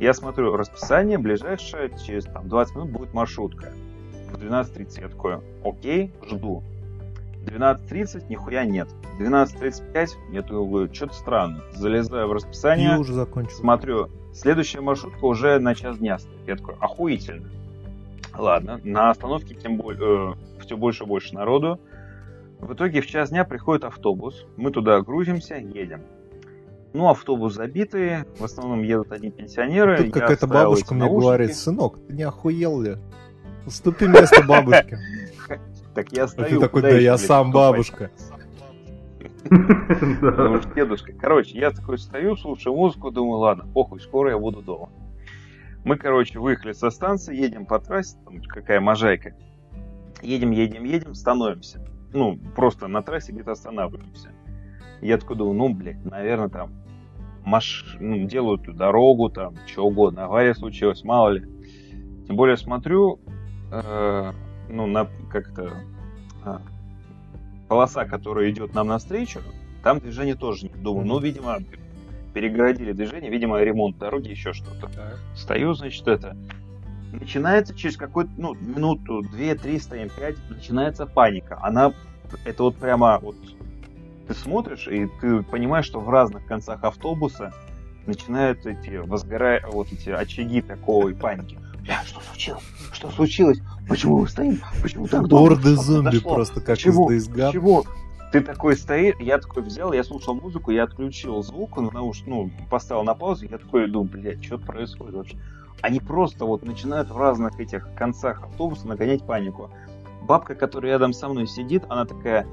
Я 0.00 0.14
смотрю 0.14 0.56
расписание, 0.56 1.18
ближайшее, 1.18 1.90
через 2.04 2.24
там, 2.24 2.48
20 2.48 2.76
минут 2.76 2.90
будет 2.90 3.14
маршрутка. 3.14 3.72
В 4.32 4.36
12.30 4.38 5.00
я 5.02 5.08
такой, 5.08 5.38
окей, 5.62 6.12
жду. 6.26 6.62
12.30 7.46 8.24
нихуя 8.30 8.64
нет. 8.64 8.88
12.35 9.20 10.08
я 10.32 10.42
думаю, 10.42 10.92
что-то 10.92 11.14
странно. 11.14 11.60
Залезаю 11.74 12.28
в 12.28 12.30
И 12.30 12.34
расписание, 12.34 12.96
уже 12.96 13.12
закончил. 13.12 13.56
смотрю, 13.56 14.08
следующая 14.32 14.80
маршрутка 14.80 15.24
уже 15.26 15.58
на 15.58 15.74
час 15.74 15.98
дня 15.98 16.18
стоит. 16.18 16.38
Я 16.46 16.56
такой, 16.56 16.74
охуительно. 16.80 17.48
Ладно, 18.36 18.80
на 18.82 19.10
остановке 19.10 19.54
тем 19.54 19.76
более, 19.76 20.36
все 20.60 20.76
больше 20.76 21.04
и 21.04 21.06
больше 21.06 21.34
народу. 21.34 21.80
В 22.58 22.72
итоге 22.72 23.00
в 23.00 23.06
час 23.06 23.30
дня 23.30 23.44
приходит 23.44 23.84
автобус. 23.84 24.46
Мы 24.56 24.70
туда 24.70 25.00
грузимся, 25.00 25.56
едем. 25.56 26.02
Ну, 26.92 27.08
автобус 27.08 27.54
забитый, 27.54 28.24
в 28.38 28.44
основном 28.44 28.82
едут 28.82 29.12
одни 29.12 29.30
пенсионеры. 29.30 29.98
Тут 29.98 30.12
какая-то 30.12 30.46
бабушка 30.46 30.94
мне 30.94 31.04
наушники. 31.04 31.24
говорит, 31.24 31.56
сынок, 31.56 31.98
ты 32.06 32.12
не 32.14 32.22
охуел 32.22 32.80
ли? 32.80 32.96
Уступи 33.66 34.06
место 34.06 34.42
бабушке. 34.42 34.98
Так 35.94 36.10
я 36.10 36.24
А 36.24 36.28
стою, 36.28 36.48
ты 36.48 36.58
такой, 36.58 36.82
да 36.82 36.88
я 36.88 37.16
сам 37.16 37.52
бабушка. 37.52 38.10
Потому 39.48 40.60
что 40.60 40.74
дедушка. 40.74 41.12
Короче, 41.12 41.56
я 41.56 41.70
такой 41.70 41.98
стою, 41.98 42.34
слушаю 42.36 42.74
музыку, 42.74 43.12
думаю, 43.12 43.38
ладно, 43.38 43.64
похуй, 43.72 44.00
скоро 44.00 44.30
я 44.30 44.38
буду 44.38 44.60
дома. 44.60 44.88
Мы, 45.84 45.96
короче, 45.96 46.38
выехали 46.38 46.72
со 46.72 46.90
станции, 46.90 47.36
едем 47.36 47.66
по 47.66 47.78
трассе, 47.78 48.16
там 48.24 48.42
какая 48.42 48.80
можайка. 48.80 49.34
Едем, 50.22 50.50
едем, 50.50 50.84
едем, 50.84 51.14
становимся. 51.14 51.86
Ну, 52.12 52.38
просто 52.56 52.88
на 52.88 53.02
трассе 53.02 53.32
где-то 53.32 53.52
останавливаемся. 53.52 54.30
Я 55.02 55.18
такой 55.18 55.36
думаю, 55.36 55.56
ну, 55.56 55.74
блядь, 55.74 56.02
наверное, 56.04 56.48
там 56.48 56.72
маш... 57.44 57.96
ну, 58.00 58.26
делают 58.26 58.62
дорогу, 58.74 59.28
там, 59.28 59.56
что 59.66 59.84
угодно, 59.84 60.24
авария 60.24 60.54
случилась, 60.54 61.04
мало 61.04 61.30
ли. 61.30 61.46
Тем 62.26 62.36
более 62.36 62.56
смотрю, 62.56 63.20
э, 63.70 64.32
ну, 64.70 64.86
на 64.86 65.06
как-то 65.30 65.74
а, 66.42 66.62
полоса, 67.68 68.06
которая 68.06 68.50
идет 68.50 68.72
нам 68.74 68.86
навстречу, 68.86 69.40
там 69.82 69.98
движения 69.98 70.34
тоже 70.34 70.66
нет. 70.66 70.82
Думаю, 70.82 71.06
ну, 71.06 71.18
видимо, 71.18 71.58
перегородили 72.34 72.92
движение, 72.92 73.30
видимо, 73.30 73.62
ремонт 73.62 73.96
дороги, 73.96 74.28
еще 74.28 74.52
что-то. 74.52 74.90
Стою, 75.36 75.72
значит, 75.72 76.06
это. 76.06 76.36
Начинается 77.12 77.74
через 77.74 77.96
какую-то, 77.96 78.32
ну, 78.36 78.54
минуту, 78.54 79.22
две, 79.22 79.54
три, 79.54 79.78
стоим, 79.78 80.10
пять, 80.10 80.36
начинается 80.50 81.06
паника. 81.06 81.58
Она, 81.62 81.94
это 82.44 82.64
вот 82.64 82.76
прямо 82.76 83.20
вот, 83.22 83.36
ты 84.26 84.34
смотришь, 84.34 84.88
и 84.88 85.08
ты 85.20 85.42
понимаешь, 85.42 85.86
что 85.86 86.00
в 86.00 86.10
разных 86.10 86.44
концах 86.46 86.82
автобуса 86.82 87.52
начинают 88.06 88.66
эти, 88.66 88.96
возгорая, 88.96 89.64
вот 89.70 89.92
эти 89.92 90.10
очаги 90.10 90.60
такой 90.60 91.14
паники. 91.14 91.58
Бля, 91.82 92.02
что 92.04 92.20
случилось? 92.20 92.64
Что 92.92 93.10
случилось? 93.10 93.60
Почему 93.88 94.20
мы 94.20 94.28
стоим? 94.28 94.60
Почему 94.82 95.06
так 95.06 95.28
долго? 95.28 95.52
Орды 95.52 95.76
зомби 95.76 96.18
просто, 96.18 96.60
как 96.60 96.78
из 96.78 96.82
Чего? 96.82 97.12
Days 97.12 97.30
Gone. 97.30 97.52
Чего? 97.52 97.84
Ты 98.34 98.40
такой 98.40 98.76
стоишь, 98.76 99.14
я 99.20 99.38
такой 99.38 99.62
взял, 99.62 99.92
я 99.92 100.02
слушал 100.02 100.34
музыку, 100.34 100.72
я 100.72 100.82
отключил 100.82 101.40
звук, 101.44 101.76
на 101.76 101.92
науш, 101.92 102.24
ну, 102.26 102.50
поставил 102.68 103.04
на 103.04 103.14
паузу, 103.14 103.46
я 103.46 103.58
такой 103.58 103.86
думаю, 103.86 104.10
блядь, 104.10 104.44
что 104.44 104.58
происходит 104.58 105.14
вообще? 105.14 105.38
Они 105.82 106.00
просто 106.00 106.44
вот 106.44 106.64
начинают 106.64 107.12
в 107.12 107.16
разных 107.16 107.60
этих 107.60 107.86
концах 107.94 108.42
автобуса 108.42 108.88
нагонять 108.88 109.24
панику. 109.24 109.70
Бабка, 110.22 110.56
которая 110.56 110.94
рядом 110.94 111.12
со 111.12 111.28
мной 111.28 111.46
сидит, 111.46 111.84
она 111.88 112.06
такая, 112.06 112.44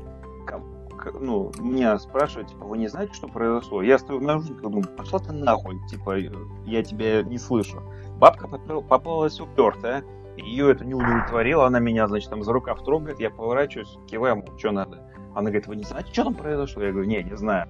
ка- 0.45 0.61
ка- 0.99 1.13
ну, 1.19 1.51
меня 1.57 1.97
спрашивает, 1.97 2.49
типа, 2.49 2.63
вы 2.65 2.77
не 2.77 2.87
знаете, 2.87 3.15
что 3.15 3.27
произошло? 3.27 3.81
Я 3.81 3.97
стою 3.97 4.19
в 4.19 4.21
наушниках, 4.21 4.61
думаю, 4.61 4.83
пошла 4.95 5.17
ты 5.17 5.33
нахуй, 5.33 5.79
типа, 5.89 6.15
я 6.67 6.83
тебя 6.83 7.23
не 7.23 7.39
слышу. 7.39 7.81
Бабка 8.19 8.47
попал- 8.47 8.83
попалась 8.83 9.39
упертая, 9.41 10.03
ее 10.37 10.69
это 10.69 10.85
не 10.85 10.93
удовлетворило, 10.93 11.65
она 11.65 11.79
меня, 11.79 12.07
значит, 12.07 12.29
там 12.29 12.43
за 12.43 12.53
рукав 12.53 12.83
трогает, 12.83 13.19
я 13.19 13.31
поворачиваюсь, 13.31 13.97
киваю, 14.05 14.45
что 14.59 14.71
надо? 14.71 15.10
Она 15.33 15.43
говорит, 15.43 15.67
вы 15.67 15.75
не 15.75 15.83
знаете, 15.83 16.11
что 16.11 16.25
там 16.25 16.35
произошло? 16.35 16.83
Я 16.83 16.91
говорю, 16.91 17.07
не, 17.07 17.23
не 17.23 17.35
знаю. 17.37 17.67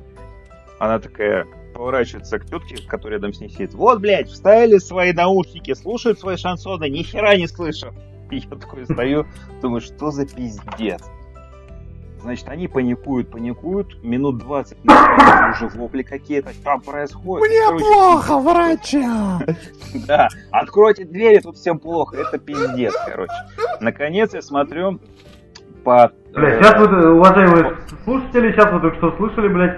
Она 0.80 1.00
такая 1.00 1.46
поворачивается 1.74 2.40
к 2.40 2.46
тетке, 2.46 2.78
которая 2.88 3.20
рядом 3.20 3.34
с 3.34 3.40
ней 3.40 3.50
сидит. 3.50 3.74
Вот, 3.74 4.00
блядь, 4.00 4.30
вставили 4.30 4.78
свои 4.78 5.14
наушники, 5.14 5.74
слушают 5.74 6.20
свои 6.20 6.38
шансоны, 6.38 6.90
ни 6.90 7.04
хера 7.04 7.36
не 7.36 7.48
слышу. 7.48 7.94
И 8.32 8.38
я 8.38 8.50
такой 8.50 8.86
стою, 8.86 9.26
думаю, 9.62 9.82
что 9.82 10.12
за 10.12 10.26
пиздец. 10.26 11.02
Значит, 12.22 12.50
они 12.50 12.68
паникуют, 12.68 13.32
паникуют, 13.32 14.04
минут 14.04 14.38
20 14.38 14.86
начинаются 14.86 15.66
уже 15.66 15.76
вопли 15.76 16.04
какие-то, 16.04 16.54
что 16.54 16.78
происходит. 16.78 17.50
Мне 17.50 17.66
Короче, 17.66 17.86
плохо, 17.86 18.40
врача! 18.40 19.40
да, 20.08 20.28
откройте 20.52 21.06
двери, 21.06 21.40
тут 21.40 21.58
всем 21.58 21.80
плохо. 21.80 22.18
Это 22.18 22.38
пиздец, 22.38 22.94
короче. 23.06 23.34
Наконец 23.80 24.34
я 24.36 24.42
смотрю 24.44 25.00
по... 25.84 26.12
Бля, 26.34 26.50
э, 26.50 26.62
сейчас 26.62 26.80
вот, 26.80 26.92
э, 26.92 27.10
уважаемые 27.10 27.78
слушатели, 28.04 28.52
сейчас 28.52 28.72
вы 28.72 28.80
только 28.80 28.98
что 28.98 29.18
слышали, 29.18 29.48
блядь, 29.50 29.78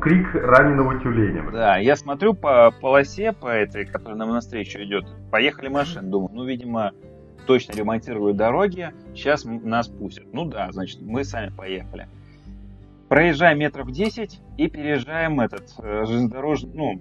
крик 0.00 0.34
раненого 0.34 1.00
тюленя. 1.00 1.42
блядь. 1.42 1.54
Да, 1.54 1.76
я 1.78 1.96
смотрю 1.96 2.34
по 2.34 2.70
полосе, 2.80 3.32
по 3.32 3.48
этой, 3.48 3.86
которая 3.86 4.16
нам 4.16 4.30
навстречу 4.30 4.78
идет. 4.82 5.06
Поехали 5.30 5.68
машины, 5.68 6.08
думаю, 6.08 6.30
ну, 6.34 6.44
видимо, 6.44 6.92
точно 7.46 7.72
ремонтируют 7.72 8.36
дороги, 8.36 8.92
сейчас 9.14 9.44
нас 9.44 9.88
пустят. 9.88 10.26
Ну 10.32 10.44
да, 10.44 10.70
значит, 10.72 11.00
мы 11.00 11.24
сами 11.24 11.50
поехали. 11.50 12.06
Проезжаем 13.08 13.58
метров 13.58 13.90
10 13.90 14.40
и 14.58 14.68
переезжаем 14.68 15.40
этот 15.40 15.72
э, 15.78 16.04
железнодорожный, 16.04 16.70
ну, 16.74 17.00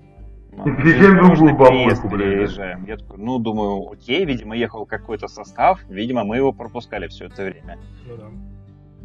железнодорожный 0.65 1.49
другую 1.49 1.71
переезд 1.71 2.01
переезжаем. 2.03 2.85
Я 2.85 2.95
такой, 2.95 3.17
ну, 3.17 3.37
думаю, 3.39 3.91
окей, 3.91 4.23
видимо, 4.23 4.55
ехал 4.55 4.85
какой-то 4.85 5.27
состав, 5.27 5.81
видимо, 5.89 6.23
мы 6.23 6.37
его 6.37 6.53
пропускали 6.53 7.07
все 7.07 7.25
это 7.25 7.43
время. 7.43 7.77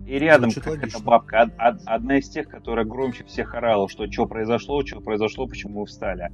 И 0.06 0.18
рядом 0.18 0.50
какая-то 0.50 1.00
бабка, 1.00 1.42
од- 1.42 1.54
од- 1.58 1.82
одна 1.86 2.18
из 2.18 2.28
тех, 2.28 2.48
которая 2.48 2.84
громче 2.84 3.24
всех 3.24 3.54
орала, 3.54 3.88
что 3.88 4.10
что 4.10 4.26
произошло, 4.26 4.84
что 4.84 5.00
произошло, 5.00 5.46
почему 5.46 5.80
мы 5.80 5.86
встали. 5.86 6.30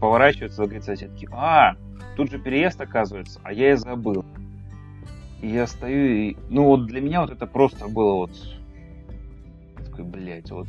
Поворачивается, 0.00 0.62
говорит 0.64 0.84
соседки, 0.84 1.28
а, 1.30 1.76
тут 2.16 2.30
же 2.30 2.38
переезд 2.38 2.80
оказывается, 2.80 3.40
а 3.44 3.52
я 3.52 3.72
и 3.72 3.76
забыл. 3.76 4.24
И 5.40 5.48
я 5.48 5.66
стою 5.66 6.06
и... 6.06 6.36
Ну 6.48 6.64
вот 6.64 6.86
для 6.86 7.00
меня 7.00 7.20
вот 7.22 7.30
это 7.30 7.46
просто 7.46 7.88
было 7.88 8.14
вот... 8.14 8.32
Такой, 9.76 10.04
блядь, 10.04 10.50
вот... 10.50 10.68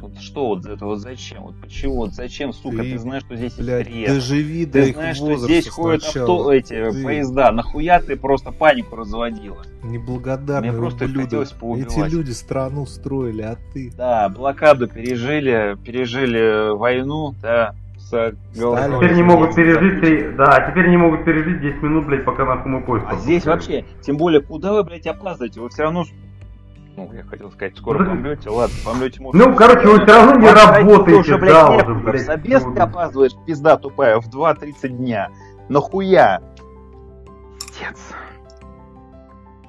Вот 0.00 0.18
что 0.18 0.46
вот 0.48 0.66
это 0.66 0.84
вот 0.84 1.00
зачем? 1.00 1.42
Вот 1.42 1.54
почему? 1.60 1.96
Вот 1.96 2.12
зачем, 2.12 2.52
сука, 2.52 2.78
Ты, 2.78 2.92
ты, 2.92 2.98
знаешь, 2.98 3.22
что 3.22 3.36
здесь 3.36 3.54
Блядь, 3.54 3.86
есть 3.86 3.90
переезд? 3.90 4.14
доживи 4.14 4.66
до 4.66 4.72
Ты 4.72 4.88
их 4.88 4.94
знаешь, 4.96 5.16
что 5.16 5.36
здесь 5.36 5.68
ходят 5.68 6.04
авто, 6.04 6.52
эти 6.52 6.90
Ты 6.90 7.02
поезда. 7.02 7.52
Нахуя 7.52 8.00
ты 8.00 8.16
просто 8.16 8.52
панику 8.52 8.96
разводила? 8.96 9.58
Неблагодарные 9.82 10.72
Мне 10.72 10.80
просто 10.80 11.04
ублюдок. 11.04 11.24
хотелось 11.24 11.52
поубивать. 11.52 11.96
Эти 11.96 12.10
люди 12.10 12.30
страну 12.30 12.86
строили, 12.86 13.42
а 13.42 13.56
ты... 13.72 13.92
Да, 13.96 14.28
блокаду 14.28 14.88
пережили, 14.88 15.76
пережили 15.84 16.74
войну, 16.76 17.34
да, 17.42 17.74
с 17.98 18.34
головой. 18.56 18.96
Теперь 18.96 19.16
не 19.16 19.22
могут 19.22 19.54
пережить, 19.54 20.36
да, 20.36 20.68
теперь 20.70 20.88
не 20.88 20.96
могут 20.96 21.24
пережить 21.24 21.60
10 21.60 21.82
минут, 21.82 22.06
блядь, 22.06 22.24
пока 22.24 22.44
нахуй 22.44 22.70
мы 22.70 22.80
поезд 22.82 23.06
А 23.08 23.16
здесь 23.16 23.44
вообще, 23.44 23.84
тем 24.00 24.16
более, 24.16 24.40
куда 24.40 24.72
вы, 24.72 24.82
блядь, 24.84 25.06
опаздываете? 25.06 25.60
Вы 25.60 25.68
все 25.68 25.84
равно, 25.84 26.04
ну, 26.96 27.10
я 27.12 27.24
хотел 27.24 27.50
сказать, 27.50 27.76
скоро 27.78 28.04
помрете, 28.04 28.50
ладно, 28.50 28.76
помрете, 28.84 29.22
может. 29.22 29.46
Ну, 29.46 29.54
короче, 29.54 29.86
вы 29.86 30.04
все 30.04 30.14
равно 30.14 30.34
не 30.40 30.48
работаете, 30.48 31.16
тоже, 31.16 31.38
блядь, 31.38 31.52
да, 31.52 31.70
уже, 31.70 31.94
блядь. 31.94 32.22
собес 32.22 32.64
ну, 32.64 32.74
ты 32.74 32.80
опаздываешь, 32.80 33.32
пизда 33.46 33.76
тупая, 33.76 34.20
в 34.20 34.28
2.30 34.28 34.88
дня. 34.88 35.30
Нахуя? 35.68 36.40
Пиздец. 37.80 38.14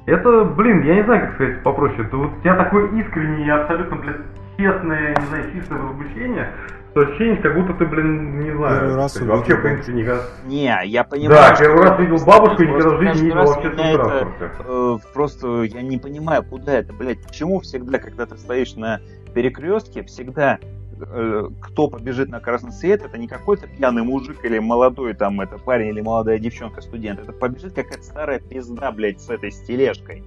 Это, 0.05 0.43
блин, 0.43 0.83
я 0.83 0.95
не 0.95 1.03
знаю, 1.03 1.27
как 1.27 1.35
сказать 1.35 1.63
попроще. 1.63 2.07
Это 2.07 2.17
вот 2.17 2.31
я 2.43 2.55
такой 2.55 2.99
искренний 2.99 3.45
и 3.45 3.49
абсолютно, 3.49 3.97
блядь, 3.97 4.21
честное, 4.57 5.15
не 5.15 5.25
знаю, 5.27 5.51
чистое 5.53 5.79
возмущение, 5.79 6.51
то 6.93 7.01
ощущение, 7.01 7.37
как 7.37 7.55
будто 7.55 7.73
ты, 7.73 7.85
блин, 7.85 8.39
не 8.41 8.51
знаю, 8.55 8.79
Первый 8.79 8.95
раз 8.95 9.17
бы 9.17 9.25
вообще, 9.25 9.55
в 9.55 9.59
увидел 9.59 9.61
принципе, 9.61 9.93
никогда... 9.93 10.23
Не, 10.45 10.79
я 10.85 11.03
понимаю. 11.03 11.29
Да, 11.29 11.55
что 11.55 11.63
первый 11.63 11.83
раз 11.83 11.99
видел 11.99 12.25
бабушку 12.25 12.63
и 12.63 12.67
никогда 12.67 12.89
в 12.89 13.01
жизни 13.01 13.21
не 13.21 13.25
видел 13.27 13.45
вообще 13.45 13.69
транспорта. 13.69 14.51
э, 14.59 14.97
Просто 15.13 15.63
я 15.63 15.81
не 15.81 15.97
понимаю, 15.97 16.43
куда 16.43 16.73
это, 16.73 16.91
блядь, 16.93 17.21
почему 17.21 17.61
всегда, 17.61 17.97
когда 17.99 18.25
ты 18.25 18.37
стоишь 18.37 18.75
на 18.75 18.99
перекрестке, 19.33 20.03
всегда 20.03 20.59
э, 20.99 21.47
кто 21.61 21.87
побежит 21.87 22.27
на 22.29 22.41
красный 22.41 22.73
свет, 22.73 23.03
это 23.05 23.17
не 23.17 23.27
какой-то 23.29 23.67
пьяный 23.67 24.03
мужик 24.03 24.43
или 24.43 24.59
молодой 24.59 25.13
там 25.13 25.39
это 25.39 25.57
парень 25.57 25.87
или 25.89 26.01
молодая 26.01 26.39
девчонка, 26.39 26.81
студент. 26.81 27.21
Это 27.21 27.31
побежит 27.31 27.73
какая-то 27.73 28.03
старая 28.03 28.39
пизда, 28.39 28.91
блядь, 28.91 29.21
с 29.21 29.29
этой 29.29 29.51
с 29.51 29.61
тележкой. 29.61 30.23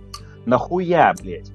Нахуя, 0.47 1.13
блядь? 1.21 1.51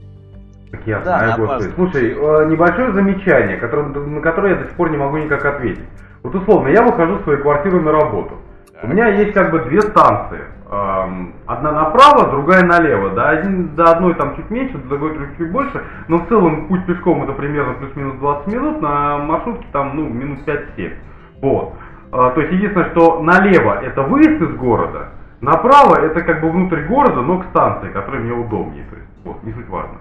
Так 0.72 0.82
я 0.86 1.00
Да, 1.00 1.36
господи. 1.38 1.72
Слушай, 1.76 2.12
э, 2.16 2.46
небольшое 2.50 2.92
замечание, 2.92 3.58
которое- 3.58 3.88
на 3.88 4.22
которое 4.22 4.54
я 4.54 4.60
до 4.60 4.66
сих 4.66 4.76
пор 4.76 4.92
не 4.92 4.98
могу 4.98 5.18
никак 5.18 5.44
ответить. 5.46 5.86
Вот 6.24 6.36
условно, 6.36 6.68
я 6.68 6.84
выхожу 6.84 7.16
в 7.16 7.24
свою 7.24 7.42
квартиру 7.42 7.82
на 7.82 7.92
работу. 7.92 8.36
У 8.82 8.88
меня 8.88 9.08
есть 9.08 9.34
как 9.34 9.52
бы 9.52 9.60
две 9.60 9.82
станции. 9.82 10.40
Эм, 10.72 11.34
Одна 11.48 11.72
направо, 11.72 12.30
другая 12.30 12.64
налево. 12.64 13.10
Да, 13.10 13.30
один, 13.30 13.76
до 13.76 13.86
одной 13.92 14.14
там 14.14 14.36
чуть 14.36 14.50
меньше, 14.52 14.78
до 14.78 14.90
другой 14.90 15.18
чуть 15.38 15.52
больше. 15.52 15.82
Но 16.08 16.18
в 16.18 16.28
целом 16.28 16.68
путь 16.68 16.86
пешком 16.86 17.24
это 17.24 17.34
примерно 17.34 17.74
плюс-минус 17.74 18.16
20 18.20 18.48
минут. 18.54 18.82
На 18.82 19.18
маршрутке 19.18 19.66
там, 19.72 19.96
ну, 19.96 20.08
минут 20.08 20.46
5-7. 20.46 20.94
Вот. 21.42 21.74
А, 22.12 22.30
То 22.32 22.42
есть 22.42 22.54
единственное, 22.54 22.90
что 22.92 23.22
налево 23.22 23.82
это 23.82 24.04
выезд 24.04 24.42
из 24.42 24.56
города, 24.56 25.10
направо 25.42 25.96
это 26.00 26.22
как 26.22 26.42
бы 26.42 26.52
внутрь 26.52 26.84
города, 26.84 27.22
но 27.22 27.40
к 27.40 27.46
станции, 27.46 27.90
которая 27.90 28.22
мне 28.22 28.34
удобнее. 28.34 28.86
То 28.90 28.96
есть, 28.96 29.10
вот, 29.26 29.44
не 29.44 29.52
суть 29.54 29.68
важно. 29.70 29.96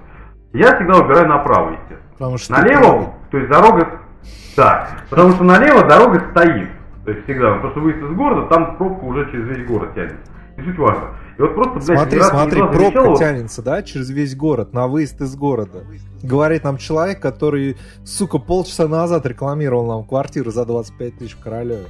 Я 0.52 0.76
всегда 0.76 0.94
выбираю 1.02 1.28
направо, 1.28 1.70
естественно. 1.70 2.00
Потому 2.12 2.38
что 2.38 2.52
Налево, 2.52 3.14
то 3.30 3.38
есть 3.38 3.50
дорога... 3.50 4.00
Да, 4.56 4.88
потому 5.08 5.32
что 5.32 5.44
налево 5.44 5.86
дорога 5.86 6.20
стоит. 6.32 6.68
То 7.04 7.12
есть 7.12 7.24
всегда, 7.24 7.54
потому 7.54 7.70
что 7.70 7.80
выезд 7.80 8.02
из 8.02 8.16
города, 8.16 8.48
там 8.48 8.76
пробка 8.76 9.04
уже 9.04 9.30
через 9.30 9.46
весь 9.56 9.66
город 9.66 9.94
тянется. 9.94 10.18
Не 10.56 10.64
суть 10.64 10.78
важно. 10.78 11.04
И 11.38 11.42
вот 11.42 11.54
просто, 11.54 11.74
блядь, 11.74 12.00
Смотри, 12.00 12.20
смотри, 12.20 12.60
пробка 12.60 12.78
замечал, 12.78 13.06
вот- 13.06 13.18
тянется, 13.18 13.62
да, 13.62 13.82
через 13.84 14.10
весь 14.10 14.34
город, 14.36 14.72
на 14.72 14.88
выезд 14.88 15.20
из 15.20 15.36
города. 15.36 15.84
Говорит 16.22 16.64
нам 16.64 16.76
человек, 16.78 17.20
который, 17.20 17.76
сука, 18.04 18.38
полчаса 18.38 18.88
назад 18.88 19.24
рекламировал 19.24 19.86
нам 19.86 20.04
квартиру 20.04 20.50
за 20.50 20.66
25 20.66 21.18
тысяч 21.18 21.36
в 21.36 21.40
Королеве. 21.40 21.86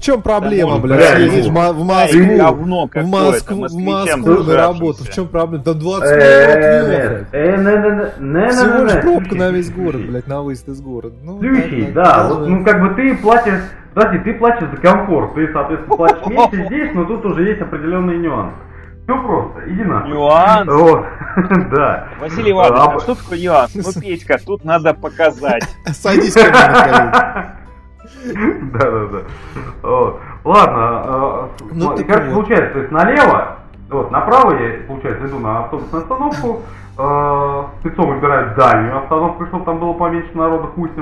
В 0.00 0.02
чем 0.02 0.22
проблема, 0.22 0.78
может, 0.78 0.82
блядь, 0.84 0.98
блядь, 0.98 1.16
съездить 1.30 1.52
ну, 1.52 1.72
в 1.74 1.84
Москву? 1.84 2.36
говно 2.38 2.88
В 2.90 3.06
Москву, 3.06 3.66
в 3.68 3.74
Москву 3.74 4.42
на 4.44 4.56
работу. 4.56 5.04
В 5.04 5.10
чем 5.10 5.28
проблема? 5.28 5.62
Там 5.62 5.78
20 5.78 6.10
Э, 6.10 7.26
минут 7.26 7.28
э, 7.32 8.48
Всего 8.48 8.82
лишь 8.84 8.94
не, 8.94 9.00
пробка 9.02 9.28
слушай, 9.28 9.38
на 9.38 9.50
весь 9.50 9.66
слушай, 9.66 9.78
город, 9.78 9.92
слушай. 9.96 10.10
блядь, 10.10 10.26
на 10.26 10.42
выезд 10.42 10.68
из 10.68 10.80
города. 10.80 11.16
Ну, 11.22 11.38
так, 11.38 11.92
да, 11.92 12.28
вот, 12.30 12.48
ну 12.48 12.64
как 12.64 12.80
бы 12.80 12.94
ты 12.94 13.14
платишь, 13.18 13.60
подожди, 13.92 14.18
ты 14.24 14.34
платишь 14.38 14.70
за 14.70 14.76
комфорт, 14.78 15.34
ты, 15.34 15.52
соответственно, 15.52 15.96
платишь 15.96 16.26
меньше 16.26 16.64
здесь, 16.66 16.90
но 16.94 17.04
тут 17.04 17.26
уже 17.26 17.42
есть 17.42 17.60
определенные 17.60 18.18
нюансы. 18.20 18.56
Все 19.04 19.22
просто, 19.22 19.60
иди 19.66 19.84
нахуй. 19.84 20.12
Нюанс? 20.12 20.66
Вот, 20.70 21.04
да. 21.76 22.08
Василий 22.18 22.52
Иванович, 22.52 22.78
А, 22.78 22.94
а 22.96 23.00
что 23.00 23.14
такое 23.16 23.38
нюанс? 23.38 23.74
Ну, 23.74 24.00
Петька, 24.00 24.38
тут 24.46 24.64
надо 24.64 24.94
показать. 24.94 25.64
Садись 25.92 26.32
ко 26.32 26.40
мне 26.40 27.59
на 28.26 28.32
колени. 28.34 28.70
Да, 28.72 28.90
да, 28.90 29.06
да. 29.06 29.18
Вот. 29.82 30.20
Ладно, 30.44 31.02
э, 31.04 31.48
Ну, 31.72 31.86
вот. 31.88 32.34
получается, 32.34 32.72
то 32.72 32.78
есть 32.80 32.90
налево, 32.92 33.58
вот, 33.90 34.10
направо 34.10 34.52
я, 34.58 34.86
получается, 34.86 35.26
иду 35.26 35.38
на 35.38 35.60
автобусную 35.60 36.02
остановку, 36.02 36.62
э, 36.98 37.62
спецом 37.80 38.14
выбираю 38.14 38.54
дальнюю 38.56 38.98
остановку, 38.98 39.46
чтобы 39.46 39.64
там 39.64 39.78
было 39.78 39.92
поменьше 39.94 40.30
народа, 40.34 40.68
хуй 40.68 40.88
с. 40.88 40.92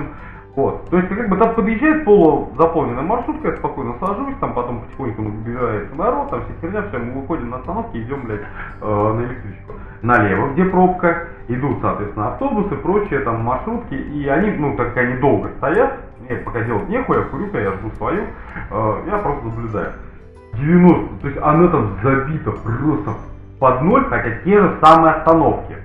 Вот. 0.56 0.90
То 0.90 0.96
есть, 0.96 1.08
как 1.08 1.28
бы 1.28 1.36
там 1.36 1.54
подъезжает 1.54 2.04
полузаполненная 2.04 3.04
маршрутка, 3.04 3.48
я 3.48 3.56
спокойно 3.58 3.94
сажусь, 4.00 4.34
там 4.40 4.54
потом 4.54 4.80
потихоньку 4.80 5.22
набирается 5.22 5.94
народ, 5.94 6.30
там 6.30 6.40
вся 6.40 6.52
херня, 6.60 6.82
все, 6.88 6.98
мы 6.98 7.20
выходим 7.20 7.50
на 7.50 7.58
остановке 7.58 8.02
идем, 8.02 8.22
блядь, 8.24 8.40
э, 8.80 9.12
на 9.12 9.20
электричку. 9.20 9.74
Налево, 10.02 10.48
где 10.48 10.64
пробка, 10.64 11.28
идут, 11.46 11.78
соответственно, 11.80 12.28
автобусы, 12.32 12.74
прочие 12.74 13.20
там 13.20 13.44
маршрутки, 13.44 13.94
и 13.94 14.26
они, 14.26 14.50
ну, 14.50 14.76
так 14.76 14.94
как 14.94 15.04
они 15.04 15.18
долго 15.18 15.50
стоят, 15.58 15.92
мне 16.28 16.38
пока 16.38 16.60
делать 16.62 16.88
нехуй, 16.88 17.16
я 17.16 17.22
курю, 17.24 17.48
я 17.52 17.72
жду 17.72 17.90
свою, 17.96 18.22
э, 18.70 19.02
я 19.06 19.18
просто 19.18 19.46
наблюдаю. 19.46 19.92
90, 20.54 21.20
то 21.20 21.28
есть 21.28 21.40
она 21.42 21.68
там 21.68 21.96
забита 22.02 22.50
просто 22.50 23.14
под 23.58 23.82
ноль, 23.82 24.04
хотя 24.08 24.30
те 24.44 24.60
же 24.60 24.76
самые 24.82 25.14
остановки. 25.14 25.76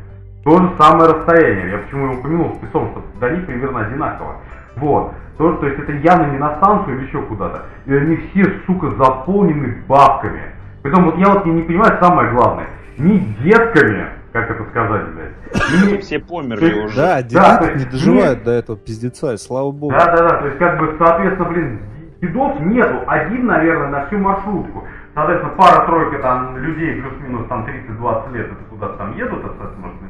То 0.43 0.59
же 0.59 0.69
самое 0.77 1.11
расстояние. 1.11 1.71
Я 1.71 1.77
почему 1.79 2.11
и 2.11 2.17
упомянул 2.17 2.55
спецом, 2.55 2.89
что 2.91 3.03
до 3.19 3.29
них 3.29 3.45
примерно 3.45 3.81
одинаково. 3.81 4.35
Вот. 4.75 5.13
То, 5.37 5.53
то 5.53 5.67
есть 5.67 5.79
это 5.79 5.93
явно 5.93 6.31
не 6.31 6.37
на 6.37 6.55
станцию 6.57 6.97
или 6.97 7.05
еще 7.05 7.21
куда-то. 7.21 7.63
И 7.85 7.93
они 7.93 8.17
все, 8.17 8.59
сука, 8.65 8.89
заполнены 8.91 9.83
бабками. 9.87 10.41
Притом 10.81 11.05
вот 11.05 11.17
я 11.17 11.29
вот 11.29 11.45
не, 11.45 11.53
не 11.53 11.61
понимаю 11.61 11.97
самое 11.99 12.31
главное. 12.31 12.67
Не 12.97 13.19
детками, 13.43 14.07
как 14.31 14.51
это 14.51 14.63
сказать, 14.69 15.05
блядь. 15.13 15.91
Не- 15.91 15.97
все 15.97 16.19
померли 16.19 16.85
уже. 16.85 16.95
Да, 16.95 17.15
Да, 17.15 17.21
дети 17.21 17.33
то 17.35 17.65
есть 17.71 17.85
не 17.85 17.91
доживают 17.91 18.35
нет. 18.39 18.43
до 18.43 18.51
этого 18.51 18.77
пиздеца, 18.77 19.33
и 19.33 19.37
слава 19.37 19.71
богу. 19.71 19.93
Да, 19.93 20.05
да, 20.15 20.29
да, 20.29 20.37
то 20.41 20.45
есть 20.47 20.57
как 20.59 20.79
бы, 20.79 20.95
соответственно, 20.99 21.49
блин, 21.49 21.79
дедов 22.21 22.59
нету, 22.61 22.99
один, 23.07 23.45
наверное, 23.47 23.87
на 23.89 24.05
всю 24.05 24.17
маршрутку. 24.19 24.83
Соответственно, 25.15 25.53
пара-тройка 25.55 26.19
там 26.23 26.57
людей, 26.57 27.01
плюс-минус 27.01 27.47
там 27.47 27.65
30-20 27.65 28.33
лет, 28.33 28.45
это 28.47 28.63
куда-то 28.69 28.97
там 28.97 29.15
едут, 29.17 29.39
это, 29.45 29.71
может 29.77 29.97
быть, 29.99 30.09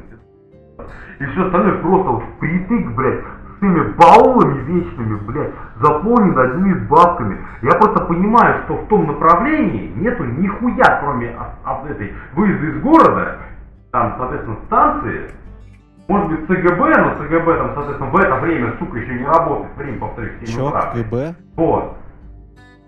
и 1.20 1.24
все 1.26 1.46
остальное 1.46 1.78
просто 1.78 2.10
вот 2.10 2.24
впритык, 2.36 2.86
блядь, 2.96 3.20
с 3.56 3.60
теми 3.60 3.92
баулами 3.92 4.60
вечными, 4.62 5.16
блядь, 5.26 5.52
заполнено 5.80 6.42
одними 6.42 6.74
бабками. 6.86 7.38
Я 7.62 7.72
просто 7.76 8.04
понимаю, 8.04 8.62
что 8.64 8.74
в 8.76 8.88
том 8.88 9.06
направлении 9.06 9.92
нету 9.96 10.24
нихуя, 10.24 11.00
кроме 11.02 11.36
от, 11.64 11.90
этой 11.90 12.12
выезда 12.34 12.66
из 12.66 12.82
города, 12.82 13.38
там, 13.92 14.14
соответственно, 14.18 14.56
станции, 14.66 15.30
может 16.08 16.28
быть, 16.28 16.46
ЦГБ, 16.46 16.98
но 16.98 17.14
ЦГБ 17.14 17.56
там, 17.56 17.70
соответственно, 17.74 18.10
в 18.10 18.16
это 18.16 18.36
время, 18.36 18.74
сука, 18.78 18.98
еще 18.98 19.14
не 19.14 19.24
работает. 19.24 19.76
Время, 19.76 19.98
повторюсь, 19.98 20.32
7 20.44 20.54
Чё, 20.54 20.68
утра. 20.68 20.92
КГБ? 20.92 21.34
Вот. 21.56 21.96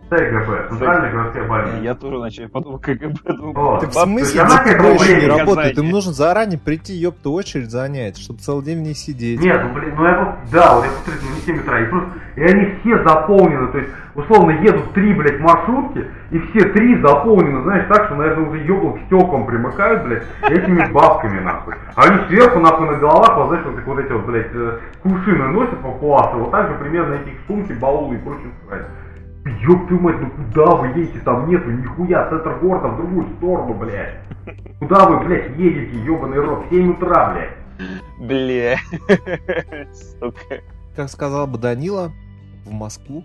ЦГБ, 0.09 0.69
Центральная 0.71 1.11
городская 1.11 1.49
больница. 1.49 1.79
Я 1.83 1.95
тоже 1.95 2.19
начал 2.19 2.49
подумал, 2.49 2.79
КГБ. 2.79 3.17
Вот. 3.25 3.81
Так 3.81 3.91
в 3.91 3.95
смысле, 3.95 4.41
к 4.45 4.67
этому 4.67 4.95
еще 4.95 5.09
не 5.09 5.21
времени 5.21 5.39
работает? 5.39 5.79
Им 5.79 5.91
нужно 5.91 6.13
заранее 6.13 6.59
прийти, 6.59 6.95
ёпта, 6.95 7.31
очередь 7.31 7.71
занять, 7.71 8.19
чтобы 8.19 8.39
целый 8.41 8.65
день 8.65 8.79
в 8.79 8.83
ней 8.83 8.95
сидеть. 8.95 9.41
Нет, 9.41 9.61
ну 9.65 9.75
блин, 9.75 9.95
ну 9.97 10.05
я 10.05 10.25
вот, 10.25 10.51
да, 10.53 10.75
вот 10.77 10.85
я 10.85 10.91
ну 11.07 11.35
не 11.35 11.41
7 11.41 11.59
утра, 11.61 11.81
и 11.81 11.87
просто, 11.87 12.11
и 12.37 12.43
они 12.43 12.75
все 12.81 13.03
заполнены, 13.03 13.73
то 13.73 13.79
есть, 13.79 13.91
условно, 14.15 14.51
едут 14.63 14.93
три, 14.93 15.13
блядь, 15.15 15.41
маршрутки, 15.41 16.07
и 16.31 16.39
все 16.39 16.69
три 16.69 17.01
заполнены, 17.01 17.63
знаешь, 17.63 17.87
так, 17.89 18.07
что, 18.07 18.15
наверное, 18.15 18.49
уже 18.49 18.65
ёблок 18.65 18.99
стеклом 19.07 19.47
примыкают, 19.47 20.05
блядь, 20.05 20.23
этими 20.43 20.93
бабками, 20.93 21.41
нахуй. 21.41 21.75
А 21.95 22.03
они 22.05 22.27
сверху, 22.29 22.61
нахуй, 22.61 22.87
на 22.87 22.95
головах, 22.95 23.37
вот, 23.37 23.49
знаешь, 23.49 23.65
вот, 23.65 23.77
так 23.77 23.87
вот 23.87 23.99
эти 23.99 24.13
вот, 24.13 24.25
блядь, 24.27 24.55
э, 24.55 24.79
кувшины 25.03 25.49
носят 25.49 25.81
по 25.81 25.91
классу, 25.93 26.39
вот 26.39 26.51
так 26.53 26.69
же 26.69 26.75
примерно 26.79 27.15
эти 27.15 27.35
сумки, 27.47 27.73
баулы 27.73 28.15
и 28.15 28.19
прочее, 28.19 28.51
сказать. 28.65 28.87
Ёб 29.47 29.87
твою 29.87 30.03
мать, 30.03 30.17
ну 30.21 30.31
куда 30.31 30.75
вы 30.75 30.89
едете, 30.89 31.21
там 31.21 31.49
нету 31.49 31.71
нихуя, 31.71 32.29
центр 32.29 32.59
города 32.59 32.89
в 32.89 32.97
другую 32.97 33.29
сторону, 33.37 33.75
блядь. 33.75 34.19
Куда 34.81 35.07
вы, 35.07 35.25
блядь, 35.25 35.57
едете, 35.57 35.99
ёбаный 36.05 36.41
рот, 36.41 36.67
в 36.67 36.71
7 36.71 36.91
утра, 36.91 37.33
блядь. 37.33 37.57
Бля. 38.19 38.77
Сука. 39.93 40.63
Как 40.97 41.09
сказал 41.11 41.47
бы 41.47 41.59
Данила, 41.59 42.11
в 42.65 42.73
Москву. 42.73 43.23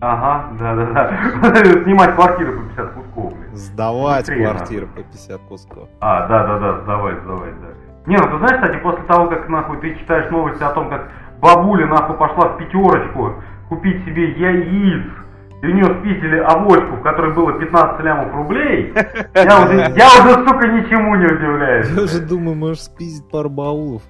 Ага, 0.00 0.56
да-да-да. 0.58 1.82
Снимать 1.84 2.14
квартиру 2.14 2.60
по 2.60 2.68
50 2.68 2.92
кусков, 2.92 3.34
блядь. 3.34 3.56
Сдавать 3.56 4.26
квартиру 4.26 4.86
по 4.88 5.02
50 5.02 5.40
кусков. 5.42 5.88
А, 6.00 6.28
да-да-да, 6.28 6.82
сдавай, 6.82 7.16
сдавай, 7.24 7.50
да. 7.50 7.68
Не, 8.06 8.16
ну 8.16 8.24
ты 8.30 8.38
знаешь, 8.38 8.62
кстати, 8.62 8.82
после 8.82 9.04
того, 9.04 9.28
как 9.28 9.48
нахуй 9.48 9.80
ты 9.80 9.94
читаешь 9.96 10.30
новости 10.30 10.62
о 10.62 10.70
том, 10.70 10.88
как 10.88 11.08
бабуля 11.40 11.86
нахуй 11.86 12.16
пошла 12.16 12.48
в 12.48 12.58
пятерочку 12.58 13.34
купить 13.72 14.04
себе 14.04 14.32
яиц, 14.32 15.06
и 15.62 15.66
у 15.66 15.70
нее 15.70 15.84
спиздили 16.00 16.36
авоську, 16.40 16.96
в 16.96 17.02
которой 17.02 17.32
было 17.32 17.52
15 17.58 18.04
лямов 18.04 18.34
рублей, 18.34 18.92
я 19.34 19.64
уже, 19.64 19.74
я 19.96 20.08
уже, 20.20 20.46
сука, 20.46 20.66
ничему 20.68 21.14
не 21.16 21.24
удивляюсь. 21.24 21.88
Я 21.88 22.02
уже 22.02 22.20
думаю, 22.20 22.54
можешь 22.54 22.82
спиздить 22.82 23.26
пару 23.30 23.48
баулов. 23.48 24.02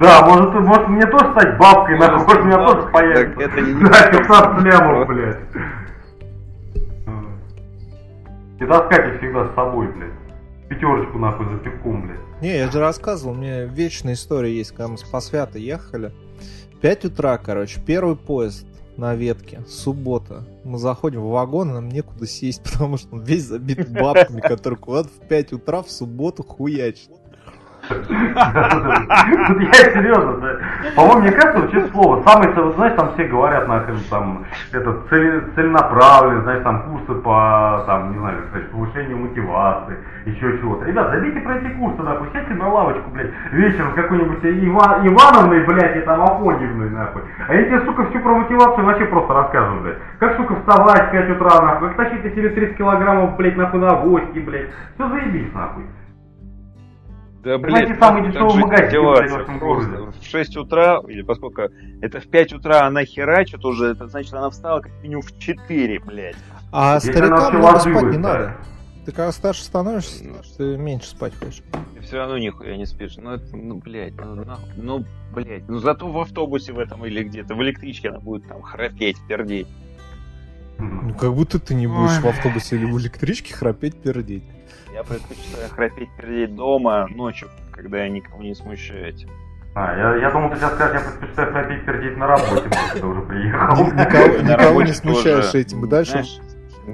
Да, 0.00 0.24
может, 0.26 0.54
может 0.54 0.88
мне 0.88 1.06
тоже 1.06 1.30
стать 1.32 1.58
бабкой, 1.58 1.98
нахуй, 1.98 2.24
может, 2.24 2.40
у 2.40 2.44
меня 2.44 2.66
тоже 2.66 2.88
появится. 2.88 3.40
это 3.42 3.60
не- 3.60 3.84
Да, 3.84 4.10
15 4.10 4.64
лямов, 4.64 5.08
блядь. 5.08 5.38
И 8.60 8.64
таскать 8.64 9.12
их 9.14 9.18
всегда 9.18 9.46
с 9.48 9.54
собой, 9.54 9.88
блядь. 9.88 10.68
Пятерочку, 10.68 11.18
нахуй, 11.18 11.46
за 11.50 11.58
пивком, 11.58 12.02
блядь. 12.06 12.20
Не, 12.40 12.56
я 12.58 12.70
же 12.70 12.80
рассказывал, 12.80 13.34
у 13.34 13.36
меня 13.36 13.64
вечная 13.64 14.14
история 14.14 14.56
есть, 14.56 14.70
когда 14.70 14.88
мы 14.88 14.96
с 14.98 15.02
Посвята 15.04 15.58
ехали. 15.58 16.12
5 16.80 17.04
утра, 17.06 17.38
короче, 17.38 17.80
первый 17.84 18.16
поезд 18.16 18.66
на 18.96 19.14
ветке, 19.14 19.62
суббота. 19.66 20.44
Мы 20.64 20.78
заходим 20.78 21.20
в 21.20 21.30
вагон, 21.30 21.72
нам 21.72 21.88
некуда 21.88 22.26
сесть, 22.26 22.62
потому 22.72 22.96
что 22.96 23.16
он 23.16 23.22
весь 23.22 23.44
забит 23.44 23.90
бабками, 23.90 24.40
которые 24.40 24.78
куда-то 24.78 25.08
в 25.08 25.26
5 25.28 25.52
утра 25.54 25.82
в 25.82 25.90
субботу 25.90 26.42
хуячат. 26.42 27.10
Я 27.90 27.96
серьезно, 29.92 30.38
да. 30.40 30.55
По-моему, 30.94 31.20
мне 31.22 31.32
кажется, 31.32 31.60
вообще 31.60 31.86
слово. 31.88 32.16
Вот, 32.16 32.74
знаешь, 32.76 32.94
там 32.96 33.12
все 33.14 33.24
говорят 33.24 33.68
нахрен, 33.68 33.98
там, 34.10 34.44
это 34.72 34.96
цель, 35.10 35.42
целенаправленно, 35.54 36.42
знаешь, 36.42 36.62
там 36.62 36.82
курсы 36.82 37.20
по, 37.20 37.82
там, 37.86 38.12
не 38.12 38.18
знаю, 38.18 38.36
как 38.52 38.70
повышению 38.70 39.18
мотивации, 39.18 39.96
еще 40.26 40.58
чего-то. 40.58 40.84
Ребят, 40.84 41.10
забейте 41.10 41.40
про 41.40 41.56
эти 41.56 41.68
курсы, 41.74 42.02
нахуй, 42.02 42.28
сядьте 42.32 42.54
на 42.54 42.68
лавочку, 42.68 43.10
блядь, 43.10 43.30
вечером 43.52 43.92
какой-нибудь 43.94 44.44
Ива- 44.44 45.00
Ивановной, 45.02 45.64
блядь, 45.64 45.96
и 45.96 46.00
там 46.00 46.22
Афоньевной, 46.22 46.90
нахуй. 46.90 47.22
А 47.48 47.54
я 47.54 47.64
тебе, 47.64 47.80
сука, 47.80 48.04
всю 48.06 48.20
про 48.20 48.34
мотивацию 48.34 48.84
вообще 48.84 49.06
просто 49.06 49.34
расскажу, 49.34 49.80
блядь. 49.80 49.98
Как, 50.18 50.36
сука, 50.36 50.54
вставать 50.56 51.08
в 51.08 51.10
5 51.10 51.30
утра, 51.30 51.62
нахуй, 51.62 51.88
как 51.88 51.96
тащить 51.96 52.24
на 52.24 52.30
себе 52.30 52.48
30 52.50 52.76
килограммов, 52.76 53.36
блядь, 53.36 53.56
нахуй, 53.56 53.80
на 53.80 53.90
авоське, 53.90 54.40
блядь. 54.40 54.70
Все 54.94 55.08
заебись, 55.08 55.52
нахуй. 55.54 55.84
Да, 57.46 57.58
Давайте 57.58 57.86
блядь, 57.86 58.00
самый 58.00 58.26
дешевый 58.26 58.56
магазин, 58.56 59.44
в 59.46 59.58
городе. 59.60 60.12
В 60.20 60.26
6 60.26 60.56
утра, 60.56 61.00
или 61.06 61.22
поскольку 61.22 61.62
это 62.02 62.18
в 62.18 62.26
5 62.26 62.54
утра 62.54 62.86
она 62.86 63.04
херачит 63.04 63.64
уже, 63.64 63.92
это 63.92 64.08
значит 64.08 64.34
она 64.34 64.50
встала 64.50 64.80
как 64.80 64.90
минимум 65.00 65.22
в 65.22 65.38
4, 65.38 66.00
блядь. 66.00 66.34
А 66.72 66.90
она 66.90 67.00
старикам 67.00 67.56
много 67.56 67.78
спать 67.78 68.02
не 68.02 68.18
да. 68.18 68.18
надо. 68.18 68.56
Ты 69.04 69.12
когда 69.12 69.30
старше 69.30 69.62
становишься, 69.62 70.24
ты 70.58 70.76
меньше 70.76 71.10
спать 71.10 71.34
хочешь. 71.36 71.62
Все 72.02 72.16
равно 72.16 72.36
нихуя 72.36 72.76
не 72.76 72.84
спишь. 72.84 73.16
Ну, 73.16 73.30
это, 73.30 73.56
ну, 73.56 73.76
блядь, 73.76 74.16
ну, 74.16 74.44
нахуй, 74.44 74.68
ну, 74.74 75.04
блядь, 75.32 75.68
ну, 75.68 75.78
зато 75.78 76.10
в 76.10 76.18
автобусе 76.18 76.72
в 76.72 76.80
этом 76.80 77.06
или 77.06 77.22
где-то, 77.22 77.54
в 77.54 77.62
электричке 77.62 78.08
она 78.08 78.18
будет 78.18 78.48
там 78.48 78.60
храпеть, 78.62 79.18
пердеть. 79.28 79.68
Ну, 80.78 81.14
как 81.14 81.32
будто 81.32 81.60
ты 81.60 81.76
не 81.76 81.86
будешь 81.86 82.16
Ой. 82.16 82.22
в 82.22 82.26
автобусе 82.26 82.74
или 82.74 82.86
в 82.86 82.98
электричке 82.98 83.54
храпеть, 83.54 84.02
пердеть. 84.02 84.42
Я 84.96 85.04
предпочитаю 85.04 85.68
храпеть, 85.68 86.08
пердеть 86.16 86.54
дома 86.56 87.06
ночью, 87.14 87.48
когда 87.70 87.98
я 88.04 88.08
никого 88.08 88.42
не 88.42 88.54
смущаю 88.54 89.06
этим. 89.10 89.28
А, 89.74 89.94
я, 89.94 90.16
я 90.22 90.30
думал, 90.30 90.48
ты 90.48 90.56
сейчас 90.56 90.72
скажешь, 90.72 91.02
я 91.02 91.10
предпочитаю 91.10 91.52
храпеть, 91.52 91.84
пердеть 91.84 92.16
на 92.16 92.26
работе, 92.26 92.70
когда 92.94 93.06
уже 93.06 93.20
приехал. 93.20 93.76
Ни- 93.76 93.90
Никого, 93.90 94.36
никого 94.52 94.82
не 94.82 94.92
смущаешь 94.94 95.44
тоже, 95.52 95.58
этим. 95.60 95.86
Дальше, 95.86 96.10
знаешь, 96.12 96.38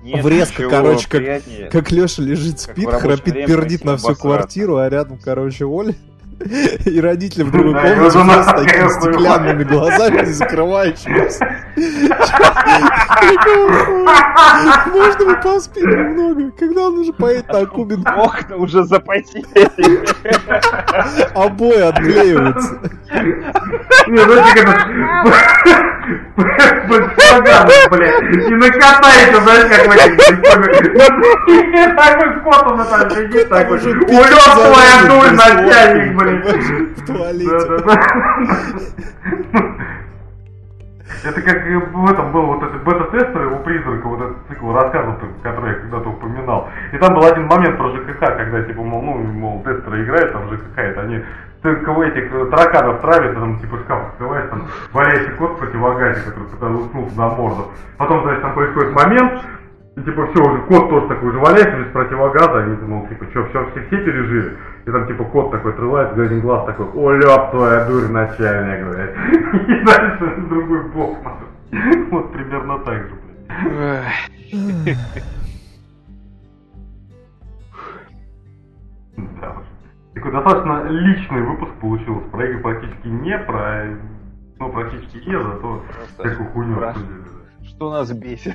нет 0.03 0.25
врезка, 0.25 0.69
короче, 0.69 1.09
как- 1.09 1.71
как 1.71 1.93
Леша 1.93 2.23
лежит, 2.23 2.59
спит, 2.59 2.91
храпит, 2.91 3.35
пердит 3.47 3.85
на 3.85 3.97
всю 3.99 4.17
квартиру, 4.17 4.79
а 4.79 4.89
рядом, 4.89 5.21
короче, 5.23 5.65
Оля. 5.65 5.95
И 6.85 7.01
родители 7.01 7.43
в 7.45 7.51
другой 7.51 7.75
комнате 7.75 8.43
с 8.43 8.47
такими 8.47 8.89
стеклянными 8.89 9.65
глазами, 9.65 10.27
не 10.27 10.33
закрывающимися. 10.33 11.47
Можно 14.93 15.25
мы 15.25 15.37
поспим 15.43 15.89
немного? 15.89 16.51
Когда 16.59 16.89
он 16.89 16.99
уже 16.99 17.13
поедет 17.13 17.49
на 17.53 17.67
Кубин, 17.67 18.05
Окна 18.07 18.57
уже 18.57 18.85
запотели. 18.85 19.45
обои 21.35 21.81
отклеиваются. 21.81 22.79
Не, 24.09 24.19
знаете, 24.19 24.63
как 24.63 24.69
это... 24.69 24.87
Большой 26.89 27.43
блядь, 27.91 28.23
и 28.49 28.55
накатайте, 28.55 29.41
знаешь, 29.41 29.69
как 29.71 29.87
в 29.87 29.91
этих... 29.93 30.17
Такой 31.97 32.41
кот 32.41 32.63
он 32.67 32.85
там 32.85 33.11
сидит, 33.11 33.49
такой, 33.49 33.79
улет 33.79 34.45
твоя 34.55 34.97
дурь, 35.09 35.31
начальник, 35.31 36.17
блядь. 36.17 36.32
В 36.41 37.07
туалете. 37.07 37.85
Это 41.25 41.41
как 41.43 41.63
в 41.65 42.11
этом 42.11 42.33
был 42.33 42.47
вот 42.47 42.63
этот 42.63 42.83
бета-тестер, 42.83 43.43
его 43.43 43.59
призрака, 43.59 44.07
вот 44.07 44.21
этот 44.21 44.37
цикл 44.49 44.73
рассказов, 44.73 45.17
который 45.43 45.71
я 45.71 45.81
когда-то 45.81 46.09
упоминал. 46.09 46.69
И 46.93 46.99
там 46.99 47.15
был 47.15 47.25
один 47.25 47.47
момент 47.47 47.77
про 47.77 47.91
ЖКХ, 47.91 48.19
когда, 48.19 48.63
типа, 48.63 48.83
мол, 48.83 49.03
ну, 49.03 49.19
мол, 49.33 49.63
тестеры 49.63 50.05
играют, 50.05 50.33
там 50.33 50.49
ЖКХ, 50.49 50.79
это 50.79 51.01
они 51.03 51.23
только 51.63 51.93
этих 52.03 52.33
э, 52.33 52.47
тараканов 52.47 53.01
травят, 53.01 53.35
там, 53.35 53.61
типа, 53.61 53.79
шкаф 53.79 54.09
открываешь, 54.09 54.51
там, 54.51 54.67
валяющий 54.93 55.33
кот 55.37 55.53
в 55.53 55.59
противогазе, 55.59 56.21
который 56.23 56.77
уснуть 56.77 57.17
на 57.17 57.29
морду. 57.29 57.71
Потом, 57.99 58.23
значит, 58.23 58.43
там 58.43 58.55
происходит 58.55 58.93
момент, 58.93 59.43
и 59.95 60.01
типа 60.01 60.27
все, 60.29 60.43
уже 60.43 60.63
кот 60.63 60.89
тоже 60.89 61.07
такой 61.09 61.33
же 61.33 61.39
валяется 61.39 61.77
без 61.77 61.93
противогаза, 61.93 62.65
они 62.65 62.77
думал, 62.77 63.07
типа, 63.09 63.27
что, 63.31 63.47
все, 63.49 63.71
все, 63.71 63.87
все 63.87 63.97
пережили. 63.99 64.57
И 64.87 64.91
там 64.91 65.07
типа 65.07 65.25
кот 65.25 65.51
такой 65.51 65.73
отрывается, 65.73 66.23
один 66.23 66.41
глаз 66.41 66.65
такой, 66.65 66.87
о, 66.95 67.13
ляп 67.13 67.51
твоя 67.51 67.85
дурь, 67.85 68.09
начальник, 68.09 68.89
блядь. 68.89 69.15
И 69.69 69.85
дальше 69.85 70.35
другой 70.49 70.85
нахуй. 71.23 71.49
Вот 72.11 72.33
примерно 72.33 72.79
так 72.79 73.03
же, 73.03 73.15
блядь. 73.23 74.31
Да 79.41 79.51
уж. 79.51 79.65
Такой 80.15 80.33
достаточно 80.33 80.85
личный 80.89 81.43
выпуск 81.43 81.73
получился. 81.81 82.29
Про 82.31 82.47
игры 82.47 82.61
практически 82.61 83.09
не, 83.09 83.39
про... 83.39 83.85
Ну, 84.59 84.73
практически 84.73 85.29
не, 85.29 85.43
зато 85.43 85.83
такую 86.17 86.49
хуйню 86.51 86.83
обсудили. 86.83 87.32
Что 87.77 87.91
нас 87.91 88.11
бесит? 88.13 88.55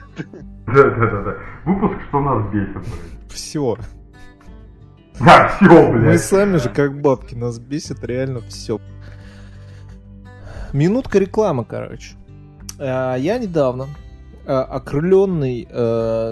Да, 0.68 0.74
да, 0.84 1.10
да, 1.12 1.22
да. 1.24 1.36
Выпуск, 1.66 1.96
что 2.10 2.20
нас 2.22 2.52
бесит, 2.54 2.74
блядь. 2.74 3.32
Все. 3.32 3.78
Да, 5.20 5.48
все, 5.58 5.66
Мы 5.92 6.00
блядь. 6.00 6.22
сами 6.22 6.58
же 6.58 6.70
как 6.70 7.02
бабки, 7.02 7.36
нас 7.36 7.58
бесит 7.60 8.04
реально 8.04 8.42
все. 8.42 8.80
Минутка 10.74 11.20
рекламы, 11.20 11.66
короче. 11.66 12.16
А, 12.80 13.16
Я 13.16 13.38
недавно, 13.40 13.88
окрыленный, 14.46 15.68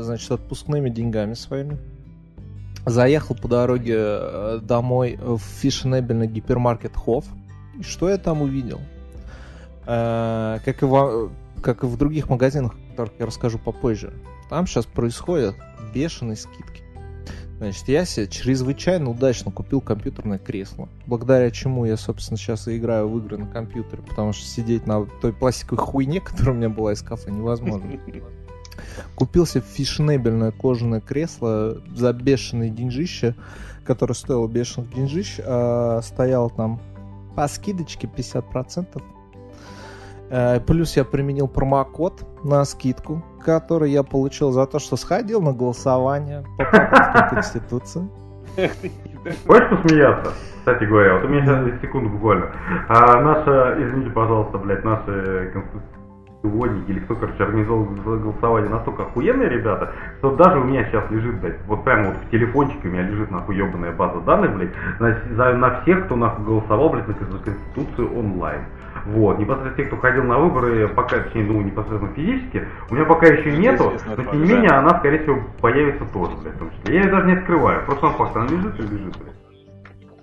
значит, 0.03 0.31
отпускными 0.31 0.89
деньгами 0.89 1.33
своими, 1.33 1.77
заехал 2.85 3.35
по 3.35 3.47
дороге 3.47 4.59
домой 4.61 5.17
в 5.19 5.39
фешенебельный 5.39 6.27
гипермаркет 6.27 6.95
Хофф. 6.95 7.25
И 7.79 7.83
что 7.83 8.09
я 8.09 8.17
там 8.17 8.41
увидел? 8.41 8.79
Как 9.85 10.81
и, 10.81 10.85
во- 10.85 11.29
как 11.65 11.83
и 11.83 11.87
в 11.87 11.97
других 11.97 12.29
магазинах, 12.29 12.75
о 12.75 12.91
которых 12.91 13.13
я 13.17 13.25
расскажу 13.25 13.57
попозже, 13.57 14.13
там 14.51 14.67
сейчас 14.67 14.85
происходят 14.85 15.55
бешеные 15.95 16.35
скидки. 16.35 16.83
Значит, 17.57 17.87
я 17.87 18.05
себе 18.05 18.27
чрезвычайно 18.27 19.09
удачно 19.09 19.49
купил 19.51 19.81
компьютерное 19.81 20.37
кресло, 20.37 20.89
благодаря 21.07 21.49
чему 21.49 21.85
я, 21.85 21.97
собственно, 21.97 22.37
сейчас 22.37 22.67
и 22.67 22.77
играю 22.77 23.09
в 23.09 23.17
игры 23.17 23.37
на 23.37 23.47
компьютере, 23.47 24.03
потому 24.03 24.31
что 24.31 24.45
сидеть 24.45 24.85
на 24.85 25.07
той 25.21 25.33
пластиковой 25.33 25.83
хуйне, 25.83 26.21
которая 26.25 26.53
у 26.53 26.57
меня 26.57 26.69
была 26.69 26.93
из 26.93 27.01
кафе, 27.01 27.31
невозможно. 27.31 27.99
Купил 29.15 29.47
себе 29.47 29.63
фешенебельное 29.67 30.51
кожаное 30.51 31.01
кресло 31.01 31.81
за 31.95 32.13
бешеные 32.13 32.69
деньжища, 32.69 33.35
которое 33.85 34.13
стоило 34.13 34.47
бешеных 34.47 34.93
деньжищ, 34.93 35.39
а 35.43 36.01
стоял 36.03 36.51
там 36.51 36.79
по 37.35 37.47
скидочке 37.47 38.07
50%. 38.07 39.14
Э, 40.35 40.59
Плюс 40.59 40.97
я 40.97 41.05
применил 41.05 41.47
промокод 41.47 42.25
на 42.43 42.65
скидку, 42.65 43.23
который 43.45 43.91
я 43.91 44.03
получил 44.03 44.51
за 44.51 44.65
то, 44.65 44.79
что 44.79 44.97
сходил 44.97 45.41
на 45.41 45.53
голосование 45.53 46.43
по 46.57 47.27
Конституции. 47.31 48.01
Хочешь 49.47 49.69
посмеяться? 49.69 50.31
Кстати 50.59 50.83
говоря, 50.83 51.13
вот 51.15 51.23
у 51.25 51.27
меня 51.29 51.45
сейчас 51.45 51.81
секунду 51.81 52.09
буквально. 52.09 52.47
А 52.89 53.21
наша, 53.21 53.75
извините, 53.81 54.09
пожалуйста, 54.11 54.57
блядь, 54.57 54.83
наши 54.83 55.51
конституционники 55.53 56.91
или 56.91 56.99
кто, 56.99 57.15
короче, 57.15 57.43
организовал 57.43 57.85
голосование 57.85 58.69
настолько 58.69 59.03
охуенные 59.03 59.47
ребята, 59.49 59.93
что 60.17 60.35
даже 60.35 60.59
у 60.59 60.63
меня 60.63 60.83
сейчас 60.85 61.09
лежит, 61.11 61.39
блядь, 61.39 61.61
вот 61.67 61.83
прямо 61.85 62.07
вот 62.09 62.17
в 62.17 62.29
телефончике 62.29 62.87
у 62.87 62.91
меня 62.91 63.03
лежит 63.03 63.31
нахуй 63.31 63.55
ебаная 63.55 63.91
база 63.93 64.19
данных, 64.21 64.55
блядь, 64.55 64.73
на, 64.99 65.17
за- 65.35 65.53
на 65.53 65.81
всех, 65.81 66.05
кто 66.05 66.15
нахуй 66.17 66.45
голосовал, 66.45 66.89
блядь, 66.89 67.07
на 67.07 67.13
Конституцию 67.13 68.17
онлайн. 68.19 68.61
Вот, 69.05 69.37
непосредственно 69.37 69.75
те, 69.77 69.83
кто 69.83 69.97
ходил 69.97 70.23
на 70.23 70.39
выборы, 70.39 70.87
пока, 70.87 71.19
точнее, 71.19 71.45
думаю, 71.45 71.65
непосредственно 71.65 72.13
физически, 72.13 72.67
у 72.89 72.95
меня 72.95 73.05
пока 73.05 73.27
еще 73.27 73.55
нету, 73.55 73.93
но 74.17 74.23
тем 74.23 74.41
не 74.41 74.47
менее 74.53 74.71
она, 74.71 74.97
скорее 74.99 75.19
всего, 75.19 75.41
появится 75.61 76.05
тоже, 76.11 76.31
блядь, 76.41 76.55
в 76.55 76.59
том 76.59 76.71
числе. 76.71 76.95
Я 76.95 77.03
ее 77.03 77.11
даже 77.11 77.27
не 77.27 77.33
открываю, 77.33 77.85
просто 77.85 78.07
сам 78.07 78.15
факт, 78.15 78.35
она 78.35 78.47
лежит 78.47 78.79
и 78.79 78.81
лежит, 78.81 79.17
блядь. 79.17 79.35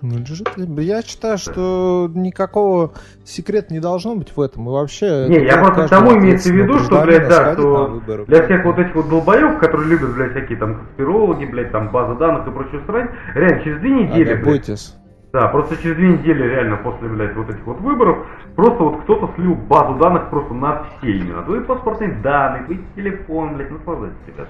Ну, 0.03 0.17
лежит 0.17 0.49
Я 0.57 1.01
считаю, 1.01 1.37
что 1.37 2.11
никакого 2.13 2.91
секрета 3.23 3.73
не 3.73 3.79
должно 3.79 4.15
быть 4.15 4.35
в 4.35 4.41
этом. 4.41 4.67
И 4.67 4.69
вообще... 4.69 5.27
Не, 5.29 5.45
я 5.45 5.57
просто 5.59 5.87
тому 5.87 6.17
имеется 6.17 6.49
в 6.49 6.55
виду, 6.57 6.77
что, 6.79 7.03
блядь, 7.03 7.29
да, 7.29 7.53
что 7.53 7.85
выборы. 7.85 8.25
для 8.25 8.43
всех 8.43 8.65
вот 8.65 8.79
этих 8.79 8.93
вот 8.95 9.07
долбоев, 9.07 9.59
которые 9.59 9.87
любят, 9.87 10.13
блядь, 10.13 10.31
всякие 10.31 10.57
там 10.57 10.75
конспирологи, 10.75 11.45
блядь, 11.45 11.71
там 11.71 11.89
база 11.89 12.15
данных 12.15 12.45
и 12.47 12.51
прочую 12.51 12.83
срань, 12.85 13.11
реально 13.33 13.63
через 13.63 13.79
две 13.79 13.91
А, 13.91 13.93
недели, 13.93 14.25
да, 14.25 14.31
блядь, 14.33 14.43
бойтесь. 14.43 14.93
Да, 15.33 15.47
просто 15.47 15.75
через 15.77 15.95
две 15.95 16.09
недели 16.13 16.43
реально 16.43 16.77
после, 16.77 17.09
блядь, 17.09 17.35
вот 17.35 17.49
этих 17.49 17.65
вот 17.65 17.79
выборов, 17.81 18.25
просто 18.55 18.83
вот 18.83 19.01
кто-то 19.01 19.33
слил 19.35 19.55
базу 19.55 19.97
данных 19.97 20.29
просто 20.29 20.53
на 20.53 20.83
все 20.83 21.11
именно. 21.11 21.41
Твои 21.43 21.61
паспортные 21.61 22.21
данные, 22.21 22.65
твой 22.65 22.85
телефон, 22.95 23.55
блядь, 23.55 23.71
наслаждайтесь, 23.71 24.17
ребят. 24.27 24.47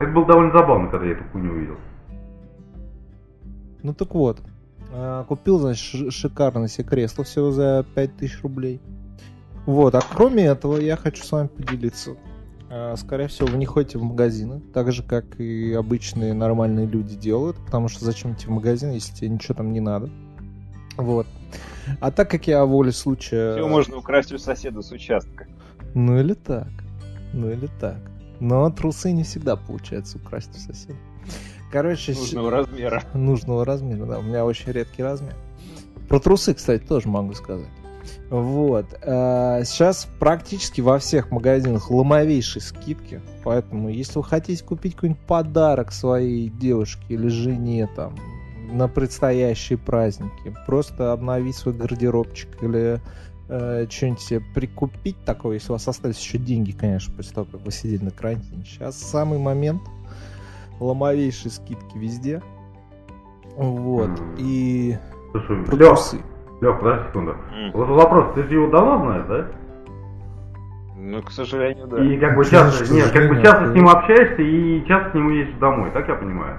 Это 0.00 0.12
было 0.12 0.26
довольно 0.26 0.52
забавно, 0.52 0.88
когда 0.90 1.06
я 1.06 1.12
эту 1.12 1.24
хуйню 1.32 1.52
увидел. 1.52 1.76
Ну 3.82 3.94
так 3.94 4.14
вот. 4.14 4.42
А, 4.92 5.24
Купил, 5.24 5.58
значит, 5.58 5.82
ш- 5.82 6.10
шикарное 6.10 6.68
себе 6.68 6.86
кресло 6.86 7.24
всего 7.24 7.50
за 7.50 7.86
5000 7.94 8.42
рублей. 8.42 8.82
Вот, 9.64 9.94
а 9.94 10.00
кроме 10.14 10.44
этого 10.44 10.76
я 10.76 10.96
хочу 10.96 11.24
с 11.24 11.32
вами 11.32 11.46
поделиться. 11.48 12.16
А, 12.70 12.96
Скорее 12.96 13.28
всего, 13.28 13.48
вы 13.48 13.56
не 13.58 13.66
ходите 13.66 13.98
в 13.98 14.02
магазины, 14.02 14.60
так 14.74 14.92
же, 14.92 15.02
как 15.02 15.40
и 15.40 15.72
обычные 15.72 16.34
нормальные 16.34 16.86
люди 16.86 17.16
делают, 17.16 17.56
потому 17.64 17.88
что 17.88 18.04
зачем 18.04 18.34
идти 18.34 18.46
в 18.46 18.50
магазин, 18.50 18.90
если 18.90 19.14
тебе 19.14 19.28
ничего 19.30 19.54
там 19.54 19.72
не 19.72 19.80
надо. 19.80 20.10
Вот. 20.96 21.26
А 22.00 22.10
так 22.10 22.30
как 22.30 22.46
я 22.46 22.64
воле 22.64 22.92
случая... 22.92 23.54
Все 23.54 23.66
можно 23.66 23.96
украсть 23.96 24.32
у 24.32 24.38
соседа 24.38 24.82
с 24.82 24.90
участка. 24.92 25.46
Ну 25.94 26.18
или 26.18 26.34
так. 26.34 26.68
Ну 27.32 27.50
или 27.50 27.68
так. 27.80 27.96
Но 28.40 28.68
трусы 28.70 29.12
не 29.12 29.22
всегда 29.24 29.56
получается 29.56 30.18
украсть 30.18 30.50
у 30.54 30.58
соседа. 30.58 30.98
Короче, 31.72 32.12
Нужного 32.14 32.50
размера. 32.50 33.02
нужного 33.14 33.64
размера, 33.64 34.06
да. 34.06 34.18
У 34.18 34.22
меня 34.22 34.44
очень 34.44 34.72
редкий 34.72 35.02
размер. 35.02 35.34
Про 36.08 36.20
трусы, 36.20 36.54
кстати, 36.54 36.82
тоже 36.82 37.08
могу 37.08 37.34
сказать. 37.34 37.68
Вот. 38.30 38.86
э, 39.00 39.62
Сейчас 39.64 40.08
практически 40.18 40.80
во 40.80 40.98
всех 40.98 41.30
магазинах 41.30 41.90
ломовейшие 41.90 42.62
скидки. 42.62 43.20
Поэтому, 43.44 43.88
если 43.88 44.18
вы 44.18 44.24
хотите 44.24 44.62
купить 44.64 44.94
какой-нибудь 44.94 45.22
подарок 45.22 45.92
своей 45.92 46.48
девушке 46.48 47.02
или 47.08 47.28
жене 47.28 47.88
там 47.94 48.14
на 48.70 48.88
предстоящие 48.88 49.78
праздники, 49.78 50.54
просто 50.66 51.12
обновить 51.12 51.56
свой 51.56 51.74
гардеробчик 51.74 52.62
или 52.62 53.00
э, 53.48 53.86
что-нибудь 53.88 54.20
себе 54.20 54.42
прикупить 54.54 55.16
такое, 55.24 55.54
если 55.54 55.70
у 55.70 55.72
вас 55.74 55.88
остались 55.88 56.18
еще 56.18 56.38
деньги, 56.38 56.72
конечно, 56.72 57.14
после 57.14 57.34
того, 57.34 57.48
как 57.50 57.62
вы 57.62 57.72
сидели 57.72 58.04
на 58.04 58.10
карантине. 58.10 58.64
Сейчас 58.64 58.96
самый 58.96 59.38
момент. 59.38 59.82
Ломовейшие 60.80 61.50
скидки 61.50 61.96
везде. 61.96 62.42
Вот. 63.56 64.10
И 64.38 64.96
Слушай, 65.32 65.76
Лёх. 65.76 66.14
Лёх, 66.60 66.78
подожди 66.80 67.08
секунду. 67.08 67.36
Вот 67.72 67.88
вопрос, 67.88 68.26
ты 68.34 68.42
же 68.44 68.54
его 68.54 68.68
давно 68.68 68.98
знаешь, 68.98 69.24
да? 69.28 69.46
Ну, 70.96 71.22
к 71.22 71.30
сожалению, 71.30 71.86
да. 71.86 72.02
И 72.02 72.18
как 72.18 72.36
бы 72.36 72.44
часто, 72.44 72.92
нет, 72.92 73.10
как 73.12 73.28
бы 73.28 73.40
часто 73.40 73.70
с 73.70 73.74
ним 73.74 73.88
общаешься 73.88 74.42
и 74.42 74.84
часто 74.86 75.10
к 75.10 75.14
нему 75.14 75.30
едешь 75.30 75.54
домой, 75.60 75.90
так 75.92 76.08
я 76.08 76.14
понимаю? 76.16 76.58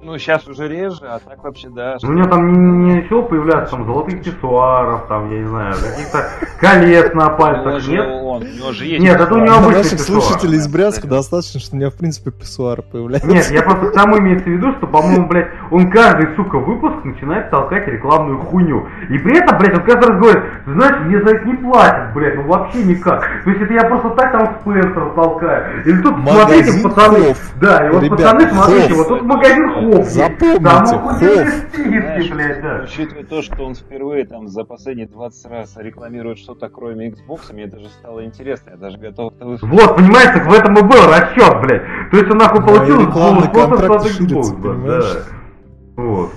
Ну, 0.00 0.16
сейчас 0.16 0.46
уже 0.46 0.68
реже, 0.68 1.00
а 1.02 1.18
так 1.18 1.42
вообще, 1.42 1.68
да. 1.68 1.96
Ну, 2.02 2.10
у 2.10 2.12
него 2.12 2.28
там 2.28 2.84
не, 2.84 3.00
начало 3.00 3.22
появляться 3.22 3.72
там 3.72 3.84
золотых 3.84 4.22
писсуаров, 4.22 5.06
там, 5.08 5.30
я 5.30 5.40
не 5.40 5.46
знаю, 5.46 5.74
каких-то 5.74 6.28
колец 6.60 7.14
на 7.14 7.30
пальцах, 7.30 7.88
нет? 7.88 8.06
он, 8.06 8.42
у 8.42 8.46
него 8.46 8.72
же 8.72 8.86
есть. 8.86 9.02
Нет, 9.02 9.20
это 9.20 9.34
у 9.34 9.38
него 9.38 9.56
обычный 9.56 9.76
наших 9.78 9.98
писсуар. 9.98 10.22
слушателей 10.22 10.58
из 10.58 10.68
Брянска 10.68 11.08
достаточно, 11.08 11.58
что 11.58 11.74
у 11.74 11.78
меня, 11.78 11.90
в 11.90 11.94
принципе, 11.94 12.30
писсуары 12.30 12.82
появляются. 12.82 13.28
Нет, 13.28 13.50
я 13.50 13.62
просто 13.62 13.86
к 13.88 13.92
тому 13.92 14.18
имеется 14.18 14.44
в 14.44 14.52
виду, 14.52 14.72
что, 14.78 14.86
по-моему, 14.86 15.26
блядь, 15.26 15.48
он 15.72 15.90
каждый, 15.90 16.34
сука, 16.36 16.58
выпуск 16.58 17.04
начинает 17.04 17.50
толкать 17.50 17.88
рекламную 17.88 18.38
хуйню. 18.38 18.86
И 19.10 19.18
при 19.18 19.38
этом, 19.38 19.58
блядь, 19.58 19.78
он 19.78 19.84
каждый 19.84 20.08
раз 20.10 20.18
говорит, 20.20 20.44
«Ты 20.68 20.74
знаешь, 20.74 20.96
мне 21.06 21.22
за 21.22 21.30
это 21.30 21.44
не 21.46 21.54
платят, 21.54 22.12
блядь, 22.14 22.36
ну 22.36 22.42
вообще 22.42 22.84
никак. 22.84 23.22
То 23.44 23.50
есть 23.50 23.62
это 23.62 23.72
я 23.72 23.84
просто 23.84 24.10
так 24.10 24.32
там 24.32 24.56
Спенсер 24.60 25.10
толкаю. 25.14 25.82
Или 25.86 26.02
тут, 26.02 26.14
смотрите, 26.14 26.42
Магазин 26.42 26.82
пацаны, 26.82 27.18
Хофф. 27.28 27.52
да, 27.58 27.86
и 27.86 27.90
вот 27.90 28.02
Ребята, 28.02 28.22
пацаны, 28.22 28.50
смотрите, 28.50 28.88
Хофф. 28.88 28.96
вот 28.98 29.08
тут 29.08 29.22
магазин 29.22 29.72
Хофф. 29.72 30.06
Запомните, 30.08 30.60
Там 30.62 30.86
Хофф. 30.86 31.18
скидки, 31.18 31.88
Знаешь, 31.88 32.30
блядь, 32.30 32.62
да. 32.62 32.80
Учитывая 32.84 33.24
то, 33.24 33.42
что 33.42 33.64
он 33.64 33.74
впервые 33.74 34.26
там 34.26 34.48
за 34.48 34.64
последние 34.64 35.06
20 35.08 35.50
раз 35.50 35.76
рекламирует 35.78 36.38
что-то 36.38 36.68
кроме 36.68 37.08
Xbox, 37.12 37.52
мне 37.54 37.66
даже 37.66 37.88
стало 37.88 38.24
интересно. 38.26 38.70
Я 38.72 38.76
даже 38.76 38.98
готов 38.98 39.32
это 39.36 39.46
выслушать. 39.46 39.80
Вот, 39.80 39.96
понимаете, 39.96 40.40
в 40.42 40.52
этом 40.52 40.74
и 40.76 40.82
был 40.82 41.06
расчет, 41.08 41.60
блядь. 41.62 41.82
То 42.10 42.16
есть 42.18 42.30
он 42.30 42.36
нахуй 42.38 42.60
Да, 42.60 42.66
получил 42.66 43.02
спонсорство 43.10 43.52
контракт 43.52 43.90
от 43.90 44.06
Xbox, 44.06 44.56
да. 44.62 44.68
понимаешь? 44.68 45.16
Вот. 45.96 46.30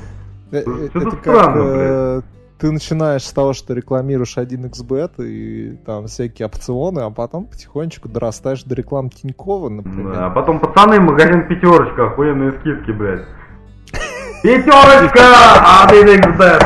Э, 0.54 0.58
э, 0.58 0.62
Что-то 0.90 0.98
Это 1.08 1.10
как 1.12 1.20
странно, 1.22 1.60
э, 1.60 2.22
ты 2.62 2.72
начинаешь 2.72 3.24
с 3.24 3.34
того, 3.34 3.54
что 3.54 3.74
рекламируешь 3.74 4.38
1xbet 4.38 5.26
и 5.26 5.78
там 5.84 6.06
всякие 6.06 6.46
опционы, 6.46 7.00
а 7.00 7.10
потом 7.10 7.48
потихонечку 7.48 8.08
дорастаешь 8.08 8.62
до 8.64 8.76
рекламы 8.76 9.10
Тинькова, 9.10 9.70
например. 9.70 10.14
Да, 10.14 10.28
а 10.28 10.30
потом 10.30 10.60
пацаны, 10.60 11.00
магазин 11.00 11.48
пятерочка, 11.48 12.06
охуенные 12.12 12.52
скидки, 12.60 12.92
блядь. 12.92 13.26
Пятерочка! 14.44 15.88
Один 15.88 16.22
xbet 16.22 16.64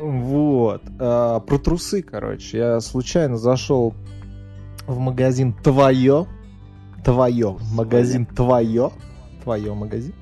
Вот. 0.00 0.82
А, 1.00 1.40
про 1.40 1.58
трусы, 1.58 2.02
короче. 2.02 2.58
Я 2.58 2.80
случайно 2.80 3.38
зашел 3.38 3.94
в 4.86 4.98
магазин 4.98 5.54
Твое. 5.54 6.26
Твое. 7.02 7.56
Магазин 7.72 8.26
Твое. 8.26 8.90
Твое 9.44 9.72
магазин. 9.72 10.12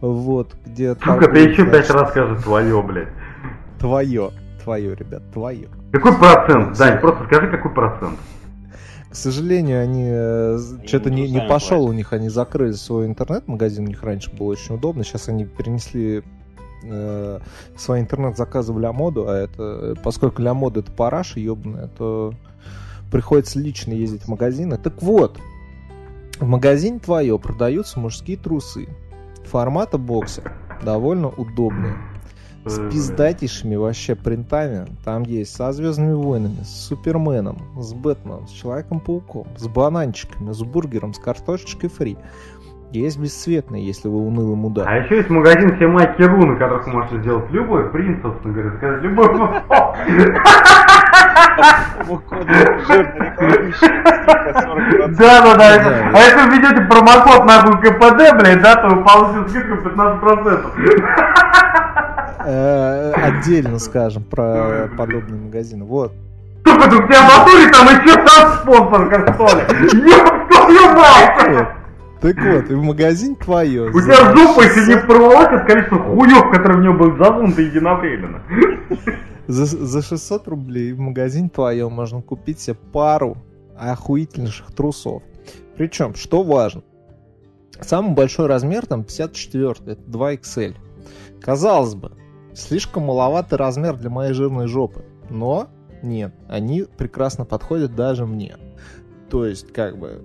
Вот, 0.00 0.54
где 0.64 0.94
Сука, 0.94 1.28
ты 1.28 1.40
еще 1.40 1.66
пять 1.66 1.90
раз 1.90 2.10
скажешь 2.10 2.42
твое, 2.44 2.80
блядь. 2.80 3.08
Твое. 3.82 4.30
Твое, 4.62 4.94
ребят, 4.94 5.22
твое. 5.32 5.68
Какой 5.92 6.16
процент? 6.16 6.78
Дань, 6.78 7.00
просто 7.00 7.24
скажи, 7.24 7.50
какой 7.50 7.72
процент. 7.72 8.18
К 9.10 9.14
сожалению, 9.14 9.82
они 9.82 10.86
что-то 10.86 11.10
не, 11.10 11.28
не 11.28 11.40
пошел 11.40 11.78
платят. 11.78 11.90
у 11.90 11.92
них, 11.92 12.12
они 12.12 12.28
закрыли 12.28 12.72
свой 12.72 13.06
интернет-магазин, 13.06 13.84
у 13.84 13.88
них 13.88 14.02
раньше 14.04 14.30
было 14.30 14.52
очень 14.52 14.76
удобно, 14.76 15.04
сейчас 15.04 15.28
они 15.28 15.44
перенесли 15.44 16.22
э, 16.84 17.40
свой 17.76 18.00
интернет-заказы 18.00 18.72
в 18.72 18.78
Ля 18.78 18.92
Моду, 18.92 19.28
а 19.28 19.36
это, 19.36 19.96
поскольку 20.02 20.40
Ля 20.40 20.54
Мода 20.54 20.80
это 20.80 20.92
параша 20.92 21.40
ебаная, 21.40 21.88
то 21.88 22.32
приходится 23.10 23.58
лично 23.58 23.92
ездить 23.92 24.22
в 24.22 24.28
магазины. 24.28 24.78
Так 24.78 25.02
вот, 25.02 25.38
в 26.38 26.46
магазине 26.46 27.00
твое 27.00 27.36
продаются 27.38 27.98
мужские 27.98 28.38
трусы 28.38 28.88
формата 29.44 29.98
боксер, 29.98 30.54
довольно 30.82 31.28
удобные. 31.28 31.96
С 32.64 32.78
Э, 32.78 32.90
пиздатейшими 32.90 33.74
вообще 33.74 34.14
принтами. 34.14 34.86
Там 35.04 35.24
есть 35.24 35.54
со 35.54 35.72
Звездными 35.72 36.12
войнами, 36.12 36.62
с 36.62 36.86
Суперменом, 36.86 37.58
с 37.80 37.92
Бэтменом, 37.92 38.46
с 38.46 38.52
Человеком-пауком, 38.52 39.46
с 39.56 39.66
бананчиками, 39.66 40.52
с 40.52 40.62
бургером, 40.62 41.12
с 41.12 41.18
картошечкой 41.18 41.90
фри. 41.90 42.16
Есть 42.92 43.18
бесцветные, 43.18 43.86
если 43.86 44.08
вы 44.08 44.18
унылый 44.18 44.54
мудак. 44.54 44.86
А 44.86 44.96
еще 44.98 45.16
есть 45.16 45.30
магазин 45.30 45.74
все 45.76 45.86
майки 45.86 46.20
Ру, 46.20 46.44
на 46.44 46.56
которых 46.56 46.86
вы 46.86 46.92
можете 46.92 47.20
сделать 47.20 47.50
любой 47.50 47.88
принт, 47.88 48.20
собственно 48.22 48.52
говоря, 48.52 48.70
заказать 48.72 49.02
любой 49.02 49.28
футбол. 49.28 49.96
Жирно 52.86 53.24
рекламирующий, 53.24 53.76
скидка 53.78 54.64
40%. 55.06 55.16
Да, 55.18 55.40
да, 55.42 55.54
да. 55.56 56.10
А 56.12 56.18
если 56.18 56.40
вы 56.42 56.56
введете 56.56 56.82
промокод 56.82 57.44
нахуй 57.46 57.80
КПД, 57.80 58.38
блядь, 58.38 58.60
да, 58.62 58.76
то 58.76 58.88
вы 58.94 59.02
получите 59.02 59.48
скидку 59.48 59.88
15%. 59.88 60.72
Э, 62.44 63.12
Отдельно 63.12 63.78
скажем 63.78 64.22
про 64.24 64.90
подобные 64.98 65.40
магазины. 65.40 65.84
Вот. 65.86 66.12
Сука, 66.66 66.90
ты 66.90 66.96
у 66.96 67.06
тебя 67.06 67.22
в 67.22 67.38
натуре 67.38 67.68
там 67.70 67.86
еще 67.86 68.28
сам 68.28 68.52
спонсорка, 68.58 69.32
что 69.32 69.46
ли? 69.46 69.62
Ёб 70.10 70.48
твою 70.50 70.94
мать! 70.94 71.68
Так 72.22 72.36
вот, 72.36 72.70
и 72.70 72.74
в 72.74 72.82
магазин 72.82 73.34
твое. 73.34 73.90
У 73.90 74.00
тебя 74.00 74.34
жопа 74.34 74.60
еще 74.60 74.94
не 74.94 75.06
порвалась 75.06 75.48
от 75.48 75.66
количества 75.66 75.98
хуев, 75.98 76.50
которые 76.52 76.78
в 76.78 76.80
нее 76.80 76.92
были 76.92 77.18
засунуты 77.18 77.62
единовременно. 77.62 78.42
За, 79.48 79.66
за 79.66 80.02
600 80.02 80.46
рублей 80.46 80.92
в 80.92 81.00
магазин 81.00 81.50
твоем 81.50 81.92
можно 81.92 82.22
купить 82.22 82.60
себе 82.60 82.76
пару 82.92 83.38
охуительнейших 83.76 84.72
трусов. 84.72 85.24
Причем, 85.76 86.14
что 86.14 86.44
важно, 86.44 86.82
самый 87.80 88.14
большой 88.14 88.46
размер 88.46 88.86
там 88.86 89.02
54, 89.02 89.74
это 89.84 90.00
2XL. 90.06 90.76
Казалось 91.40 91.96
бы, 91.96 92.12
слишком 92.54 93.02
маловатый 93.02 93.58
размер 93.58 93.96
для 93.96 94.10
моей 94.10 94.32
жирной 94.32 94.68
жопы. 94.68 95.04
Но 95.28 95.68
нет, 96.02 96.32
они 96.48 96.84
прекрасно 96.96 97.44
подходят 97.44 97.96
даже 97.96 98.26
мне. 98.26 98.56
То 99.28 99.44
есть, 99.44 99.72
как 99.72 99.98
бы, 99.98 100.22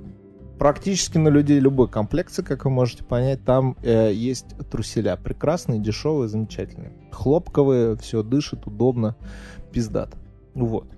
практически 0.58 1.18
на 1.18 1.30
людей 1.30 1.60
любой 1.60 1.88
комплекции, 1.88 2.42
как 2.42 2.66
вы 2.66 2.72
можете 2.72 3.04
понять, 3.04 3.44
там 3.44 3.78
э, 3.84 4.12
есть 4.14 4.48
труселя. 4.70 5.16
Прекрасные, 5.16 5.80
дешевые, 5.80 6.28
замечательные. 6.28 6.94
Хлопковые, 7.12 7.96
все 7.98 8.24
дышит, 8.24 8.68
удобно, 8.68 9.16
пиздато. 9.72 10.18
Вот. 10.54 10.97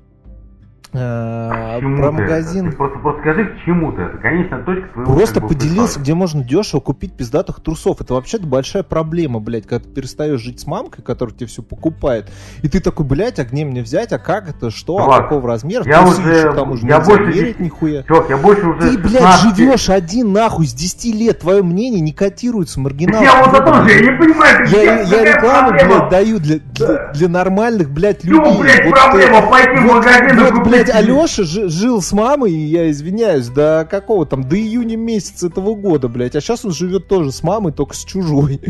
Э, 0.92 1.80
про 1.80 2.08
ты 2.08 2.12
магазин. 2.12 2.72
Ты 2.72 2.76
просто, 2.78 2.98
просто 3.00 3.22
скажи, 3.22 3.46
к 3.46 3.64
чему 3.66 3.92
ты 3.92 4.02
это? 4.02 4.18
Конечная 4.18 4.64
точка 4.64 4.88
твоего 4.94 5.14
Просто 5.14 5.36
как 5.40 5.44
бы, 5.44 5.50
поделился, 5.50 5.94
приход. 5.94 6.02
где 6.04 6.14
можно 6.16 6.44
дешево 6.44 6.80
купить 6.80 7.14
пиздатых 7.14 7.60
трусов. 7.62 8.02
Это 8.02 8.16
вообще-то 8.16 8.48
большая 8.48 8.82
проблема, 8.84 9.40
блядь, 9.40 9.68
когда 9.68 9.84
ты 9.86 9.90
перестаешь 9.92 10.40
жить 10.42 10.60
с 10.62 10.66
мамкой, 10.68 11.04
которая 11.04 11.36
тебе 11.36 11.46
все 11.46 11.62
покупает. 11.62 12.32
И 12.64 12.68
ты 12.70 12.80
такой, 12.80 13.06
блядь, 13.06 13.38
а 13.40 13.46
где 13.46 13.66
мне 13.66 13.82
взять, 13.84 14.12
а 14.14 14.18
как 14.20 14.50
это, 14.50 14.72
что, 14.72 14.98
а 14.98 15.04
Чувак, 15.04 15.24
какого 15.24 15.48
размера? 15.48 15.84
я 15.86 16.00
Трусы 16.02 16.22
уже- 16.22 16.32
еще 16.36 16.52
к 16.52 16.56
тому 16.56 16.76
же 16.76 16.88
я 16.88 17.00
больше 17.02 17.24
мерить 17.38 17.60
не- 17.60 17.66
нихуя. 17.66 18.04
Чувак, 18.04 18.30
я 18.32 18.38
больше 18.38 18.66
уже 18.68 18.80
Ты, 18.82 18.98
блядь, 18.98 19.12
16 19.22 19.58
живешь 19.58 19.90
один 19.92 20.34
нахуй 20.34 20.66
с 20.66 20.74
10 20.74 21.14
лет, 21.14 21.40
твое 21.40 21.62
мнение 21.62 22.02
не 22.02 22.14
котируется, 22.14 22.80
маргинал. 22.80 23.22
Я 23.22 23.44
вот 23.44 23.54
это 23.54 23.84
же, 23.84 23.92
я 23.92 24.12
не 24.12 24.18
понимаю, 24.18 24.66
ты 24.68 24.76
Я, 24.76 24.84
я 25.02 25.04
какая 25.06 25.36
рекламу, 25.36 25.72
блядь, 25.72 26.10
даю 26.10 26.40
для, 26.40 26.58
для, 26.74 27.12
для 27.14 27.30
нормальных, 27.30 27.92
блядь, 27.92 28.24
людей. 28.24 28.40
Ну, 28.40 28.60
блядь, 28.60 28.86
Вот, 28.86 28.94
проблема 28.96 29.42
пойти 29.52 29.76
в 29.78 29.86
магазин 29.86 30.48
и 30.48 30.52
купить 30.52 30.79
блядь. 30.84 30.96
Алеша 30.96 31.44
жил 31.44 32.02
с 32.02 32.12
мамой, 32.12 32.52
и 32.52 32.66
я 32.66 32.90
извиняюсь, 32.90 33.48
до 33.48 33.88
какого 33.90 34.26
там, 34.26 34.48
до 34.48 34.56
июня 34.56 34.98
месяца 34.98 35.48
этого 35.48 35.76
года, 35.76 36.08
блядь. 36.08 36.36
А 36.36 36.42
сейчас 36.42 36.66
он 36.66 36.72
живет 36.72 37.08
тоже 37.08 37.32
с 37.32 37.44
мамой, 37.44 37.72
только 37.72 37.96
с 37.96 38.04
чужой. 38.04 38.62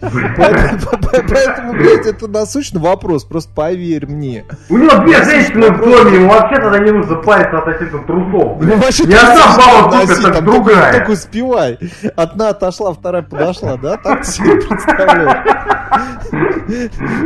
Поэтому, 0.00 1.72
блядь, 1.72 2.06
это 2.06 2.28
насущный 2.28 2.80
вопрос, 2.80 3.24
просто 3.24 3.52
поверь 3.54 4.06
мне. 4.06 4.44
У 4.68 4.76
него 4.76 4.96
две 5.04 5.24
женщины 5.24 5.70
в 5.70 5.78
доме, 5.80 6.16
ему 6.16 6.28
вообще 6.28 6.56
тогда 6.56 6.78
не 6.78 6.90
нужно 6.90 7.16
париться 7.16 7.58
относительно 7.58 8.02
трусов. 8.04 8.60
Ну, 8.60 8.76
вообще, 8.76 9.04
Не 9.04 9.14
одна 9.14 9.56
баба 9.56 10.00
купит, 10.00 10.22
так 10.22 10.44
другая. 10.44 10.92
Только 10.92 11.10
успевай. 11.12 11.78
Одна 12.14 12.50
отошла, 12.50 12.92
вторая 12.92 13.22
подошла, 13.22 13.76
да? 13.76 13.96
Так 13.96 14.24
себе 14.24 14.56
представляешь? 14.68 15.75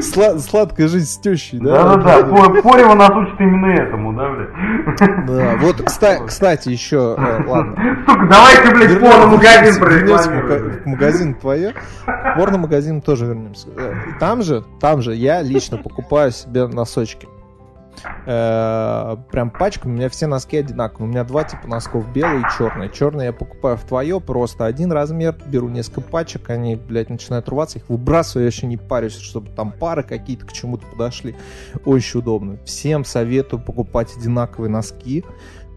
Сла- 0.01 0.39
Сладкая 0.39 0.89
жизнь 0.89 1.07
с 1.07 1.19
тещей, 1.19 1.59
да? 1.61 1.97
Да-да-да, 1.97 2.27
По- 2.27 2.63
Порева 2.63 2.95
нас 2.95 3.11
учит 3.11 3.41
именно 3.41 3.67
этому, 3.73 4.13
да, 4.13 4.29
блядь? 4.31 5.27
Да, 5.27 5.57
вот, 5.61 5.81
кста- 5.81 6.27
кстати, 6.27 6.69
еще, 6.69 7.17
э, 7.19 7.45
ладно. 7.47 7.77
Сука, 8.07 8.27
давайте, 8.31 8.75
блядь, 8.75 9.01
порно-магазин 9.01 9.81
прорекламируем. 9.81 10.81
магазин 10.85 11.35
твое. 11.35 11.75
Порно-магазин 12.37 13.01
тоже 13.01 13.27
вернемся. 13.27 13.69
Э, 13.77 13.93
Там 14.19 14.43
же, 14.43 14.65
там 14.81 15.03
же 15.03 15.15
я 15.15 15.43
лично 15.43 15.79
покупаю 15.79 16.31
себе 16.33 16.67
носочки. 16.67 17.29
Э, 18.27 19.16
Прям 19.31 19.51
пачками, 19.51 19.93
у 19.93 19.97
меня 19.97 20.09
все 20.09 20.27
носки 20.27 20.56
одинаковые. 20.56 21.09
У 21.09 21.10
меня 21.10 21.24
два 21.24 21.44
типа 21.44 21.66
носков, 21.68 22.12
белый 22.12 22.40
и 22.40 22.44
черный. 22.56 22.89
Черный 22.90 23.27
я 23.27 23.32
покупаю 23.32 23.77
в 23.77 23.85
твое, 23.85 24.20
просто 24.20 24.66
один 24.66 24.93
размер, 24.93 25.36
беру 25.47 25.68
несколько 25.68 26.01
пачек, 26.01 26.51
они, 26.51 26.77
блядь, 26.77 27.10
начинают 27.10 27.48
рваться, 27.48 27.78
их 27.78 27.89
выбрасываю, 27.89 28.44
я 28.44 28.47
еще 28.48 28.66
не 28.66 28.77
парюсь, 28.77 29.16
чтобы 29.16 29.51
там 29.51 29.72
пары 29.72 30.02
какие-то 30.02 30.47
к 30.47 30.52
чему-то 30.52 30.86
подошли. 30.86 31.35
Очень 31.85 32.20
удобно. 32.20 32.59
Всем 32.64 33.05
советую 33.05 33.60
покупать 33.60 34.16
одинаковые 34.16 34.70
носки. 34.70 35.24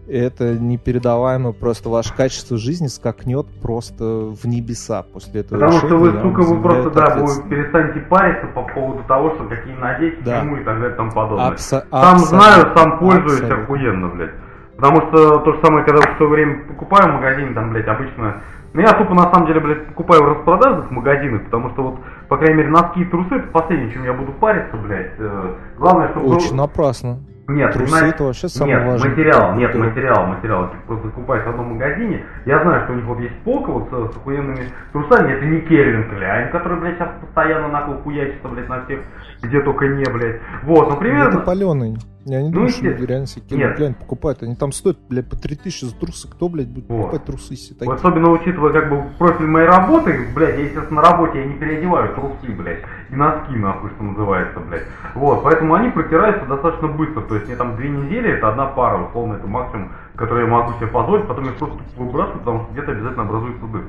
Это 0.06 0.58
непередаваемо, 0.58 1.52
просто 1.52 1.88
ваше 1.88 2.14
качество 2.14 2.58
жизни 2.58 2.88
скакнет 2.88 3.46
просто 3.62 4.04
в 4.04 4.44
небеса 4.44 5.02
после 5.02 5.40
этого 5.40 5.58
Потому 5.58 5.78
что 5.78 5.96
вы, 5.96 6.08
решения, 6.08 6.18
я 6.18 6.24
вам 6.24 6.34
сука, 6.36 6.48
вы 6.54 6.62
просто, 6.62 6.90
да, 6.90 7.16
вы 7.16 7.48
перестанете 7.48 8.00
париться 8.00 8.46
по 8.48 8.62
поводу 8.62 9.02
того, 9.08 9.34
что 9.34 9.44
какие 9.44 9.74
надеть, 9.74 10.22
Да. 10.22 10.40
чему 10.40 10.56
и 10.56 10.64
так 10.64 10.78
далее 10.80 10.96
тому 10.96 11.10
подобное. 11.10 11.48
Абсо- 11.52 11.84
Сам 11.90 12.14
абсолютно, 12.14 12.18
знаю, 12.26 12.76
сам 12.76 12.98
пользуюсь 12.98 13.40
абсолютно. 13.40 13.62
охуенно, 13.64 14.08
блядь. 14.08 14.30
Потому 14.76 14.96
что 15.08 15.38
то 15.38 15.52
же 15.52 15.60
самое, 15.64 15.84
когда 15.86 16.00
в 16.02 16.16
свое 16.16 16.30
время 16.32 16.64
покупаю 16.68 17.10
в 17.10 17.14
магазине, 17.14 17.54
там, 17.54 17.70
блядь, 17.70 17.86
обычно... 17.88 18.42
Ну, 18.74 18.80
я 18.80 18.92
тупо, 18.94 19.14
на 19.14 19.32
самом 19.32 19.46
деле, 19.46 19.60
блядь, 19.60 19.86
покупаю 19.86 20.24
в 20.24 20.28
распродажных 20.34 20.90
магазинах, 20.90 21.44
потому 21.44 21.70
что 21.70 21.82
вот, 21.82 21.94
по 22.28 22.36
крайней 22.36 22.56
мере, 22.56 22.70
носки 22.70 23.02
и 23.02 23.04
трусы, 23.04 23.36
это 23.36 23.46
последнее, 23.52 23.92
чем 23.92 24.02
я 24.04 24.12
буду 24.12 24.32
париться, 24.32 24.76
блядь. 24.76 25.12
Э, 25.18 25.54
Главное, 25.78 26.08
чтобы... 26.10 26.26
Очень 26.34 26.56
напрасно. 26.56 27.20
Нет, 27.46 27.72
Трусы 27.72 27.92
понимаете, 27.92 28.14
это 28.14 28.24
вообще 28.24 28.48
самое 28.48 28.76
нет, 28.78 28.86
важное. 28.86 29.10
материал, 29.10 29.54
нет, 29.56 29.74
материал, 29.74 30.26
материал. 30.26 30.70
Ты 30.70 30.76
просто 30.86 31.08
покупаешь 31.08 31.44
в 31.44 31.48
одном 31.48 31.74
магазине. 31.74 32.24
Я 32.46 32.62
знаю, 32.62 32.84
что 32.84 32.92
у 32.92 32.96
них 32.96 33.04
вот 33.04 33.18
есть 33.20 33.34
полка 33.44 33.70
вот 33.70 33.88
с, 33.90 34.14
с 34.14 34.16
охуенными 34.16 34.70
трусами. 34.92 35.32
Это 35.32 35.44
не 35.44 35.60
Кельвин 35.60 36.08
Кляйн, 36.08 36.50
который, 36.50 36.80
блядь, 36.80 36.96
сейчас 36.96 37.10
постоянно 37.20 37.68
нахуй 37.68 37.98
хуячится, 37.98 38.48
блядь, 38.48 38.68
на 38.68 38.84
всех, 38.84 39.00
где 39.42 39.60
только 39.60 39.88
не, 39.88 40.04
блядь. 40.04 40.40
Вот, 40.62 40.86
ну 40.88 40.92
Это 40.92 40.96
примерно... 40.96 41.40
паленый. 41.40 41.96
Я 42.26 42.40
не 42.40 42.48
Ну, 42.48 42.54
думаю, 42.54 42.70
что 42.70 42.84
люди 42.84 43.04
реально 43.04 43.26
себе 43.26 43.74
Кляйн 43.74 43.94
покупают. 43.94 44.42
Они 44.42 44.56
там 44.56 44.72
стоят, 44.72 44.98
блядь, 45.08 45.28
по 45.28 45.36
3000 45.36 45.84
за 45.84 45.94
трусы. 45.94 46.28
Кто, 46.28 46.48
блядь, 46.48 46.68
будет 46.68 46.88
Вот. 46.88 47.02
покупать 47.10 47.24
трусы 47.24 47.54
Вот 47.70 47.78
такие? 47.78 47.94
Особенно 47.94 48.30
учитывая, 48.30 48.72
как 48.72 48.88
бы, 48.88 49.04
профиль 49.18 49.46
моей 49.46 49.66
работы, 49.66 50.26
блядь, 50.34 50.56
я, 50.56 50.64
естественно, 50.64 51.02
на 51.02 51.10
работе 51.10 51.40
я 51.40 51.46
не 51.46 51.54
переодеваю 51.54 52.14
трусы, 52.14 52.50
блядь, 52.56 52.80
и 53.10 53.14
носки, 53.14 53.54
нахуй, 53.56 53.90
что 53.90 54.02
называется, 54.02 54.60
блядь. 54.60 54.84
Вот, 55.14 55.42
поэтому 55.42 55.74
они 55.74 55.90
протираются 55.90 56.46
достаточно 56.46 56.88
быстро, 56.88 57.20
то 57.22 57.34
есть 57.34 57.46
мне 57.46 57.56
там 57.56 57.76
две 57.76 57.88
недели, 57.90 58.30
это 58.30 58.48
одна 58.48 58.66
пара, 58.66 59.02
условно, 59.06 59.34
это 59.34 59.46
максимум, 59.46 59.92
который 60.16 60.44
я 60.44 60.50
могу 60.50 60.72
себе 60.74 60.86
позволить, 60.86 61.26
потом 61.26 61.44
я 61.44 61.52
просто 61.52 61.76
выбрасываю, 61.96 62.38
потому 62.38 62.62
что 62.62 62.72
где-то 62.72 62.92
обязательно 62.92 63.22
образуется 63.24 63.66
дырка. 63.66 63.88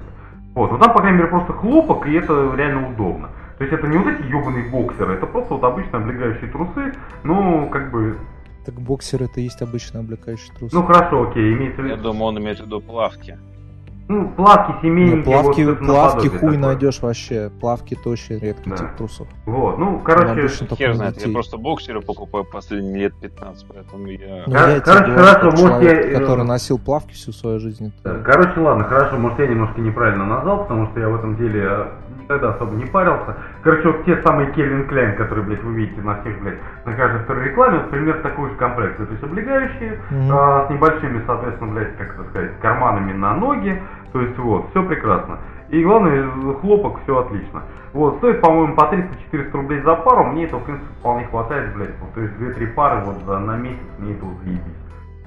Вот, 0.56 0.72
но 0.72 0.78
там, 0.78 0.94
по 0.94 1.00
крайней 1.00 1.18
мере, 1.18 1.30
просто 1.30 1.54
хлопок, 1.54 2.08
и 2.08 2.14
это 2.14 2.54
реально 2.56 2.90
удобно. 2.90 3.30
То 3.58 3.64
есть 3.64 3.74
это 3.74 3.88
не 3.88 3.98
вот 3.98 4.08
эти 4.08 4.24
ебаные 4.28 4.70
боксеры, 4.70 5.14
это 5.14 5.26
просто 5.28 5.54
вот 5.54 5.64
обычные 5.64 6.02
облегающие 6.04 6.50
трусы, 6.52 6.94
ну, 7.24 7.70
как 7.70 7.90
бы, 7.92 8.18
Так 8.66 8.76
боксер 8.76 9.24
это 9.24 9.40
и 9.40 9.44
есть 9.44 9.62
обычно 9.62 10.02
облекающий 10.02 10.52
трус. 10.58 10.74
ну, 10.74 10.84
хорошо, 10.84 11.30
окей, 11.30 11.54
имеется 11.54 11.82
в 11.82 11.86
Я 11.86 11.94
виду, 11.94 12.04
думаю, 12.04 12.24
он 12.26 12.40
имеет 12.40 12.60
в 12.60 12.66
виду 12.66 12.82
плавки. 12.82 13.38
ну, 14.10 14.28
плавки, 14.36 14.72
Не, 14.74 14.82
семейники, 14.82 15.24
плавки, 15.24 15.62
вот, 15.62 15.80
плавки 15.80 16.28
хуй 16.28 16.40
такое. 16.40 16.58
найдешь 16.60 17.02
вообще. 17.02 17.50
Плавки 17.62 17.96
это 18.00 18.10
очень 18.10 18.38
редкий 18.40 18.70
Да. 18.70 18.76
тип 18.78 18.88
трусов. 18.98 19.28
Вот, 19.46 19.80
ну, 19.80 20.00
короче, 20.00 20.48
Хер 20.48 20.90
на 20.90 20.96
знает, 20.96 21.26
я 21.26 21.32
просто 21.34 21.58
боксеры 21.58 22.02
покупаю 22.02 22.44
последние 22.46 23.04
лет 23.04 23.14
15, 23.20 23.66
поэтому 23.68 24.06
я... 24.08 24.44
Ну, 24.46 24.54
Кор- 24.54 24.70
я 24.70 24.80
короче, 24.82 25.06
говорю, 25.06 25.18
хорошо, 25.26 25.46
может, 25.46 25.60
человек, 25.60 26.06
я, 26.06 26.12
э, 26.12 26.20
который 26.20 26.46
носил 26.46 26.78
плавки 26.78 27.14
всю 27.14 27.32
свою 27.32 27.60
жизнь. 27.60 27.94
Да, 28.04 28.16
Короче, 28.20 28.60
ладно, 28.60 28.84
хорошо, 28.84 29.18
может 29.18 29.40
я 29.40 29.48
немножко 29.48 29.82
неправильно 29.82 30.26
назвал, 30.26 30.60
потому 30.66 30.88
что 30.92 31.00
я 31.00 31.10
в 31.10 31.16
этом 31.16 31.36
деле 31.38 31.88
никогда 32.26 32.50
особо 32.50 32.76
не 32.76 32.86
парился. 32.86 33.36
Короче, 33.64 33.88
вот 33.88 34.06
те 34.06 34.22
самые 34.24 34.52
Кельвин 34.52 34.88
Кляйн, 34.88 35.16
которые, 35.16 35.46
блядь, 35.46 35.64
вы 35.64 35.74
видите 35.74 36.02
на 36.02 36.16
всех, 36.22 36.40
блядь, 36.42 36.58
на 36.86 36.94
каждой 36.94 37.22
второй 37.24 37.46
рекламе, 37.46 37.78
вот 37.80 37.90
примерно 37.92 38.22
такой 38.22 38.50
же 38.50 38.56
комплект. 38.56 38.98
То 38.98 39.04
есть 39.04 39.24
облегающие, 39.24 40.00
Мгм. 40.10 40.32
а, 40.32 40.66
с 40.68 40.70
небольшими, 40.70 41.22
соответственно, 41.26 41.74
блядь, 41.74 41.98
как 41.98 42.16
это 42.16 42.24
сказать, 42.30 42.60
карманами 42.60 43.14
на 43.14 43.36
ноги. 43.36 43.82
То 44.12 44.22
есть 44.22 44.38
вот, 44.38 44.70
все 44.72 44.84
прекрасно. 44.84 45.38
И 45.70 45.84
главное, 45.84 46.28
хлопок, 46.62 47.00
все 47.04 47.18
отлично. 47.20 47.64
Вот, 47.94 48.18
стоит, 48.18 48.42
по-моему, 48.42 48.76
по 48.76 48.82
300-400 48.84 49.52
рублей 49.54 49.82
за 49.82 49.96
пару, 49.96 50.26
мне 50.26 50.46
этого, 50.46 50.60
в 50.60 50.64
принципе, 50.66 50.88
вполне 51.00 51.26
хватает, 51.28 51.74
блядь. 51.76 51.98
Вот, 52.02 52.14
то 52.14 52.22
есть 52.22 52.34
2-3 52.36 52.68
пары 52.74 53.02
вот 53.06 53.18
за, 53.26 53.40
на 53.40 53.58
месяц 53.58 53.80
мне 54.00 54.14
этого 54.14 54.32
заебись. 54.44 54.62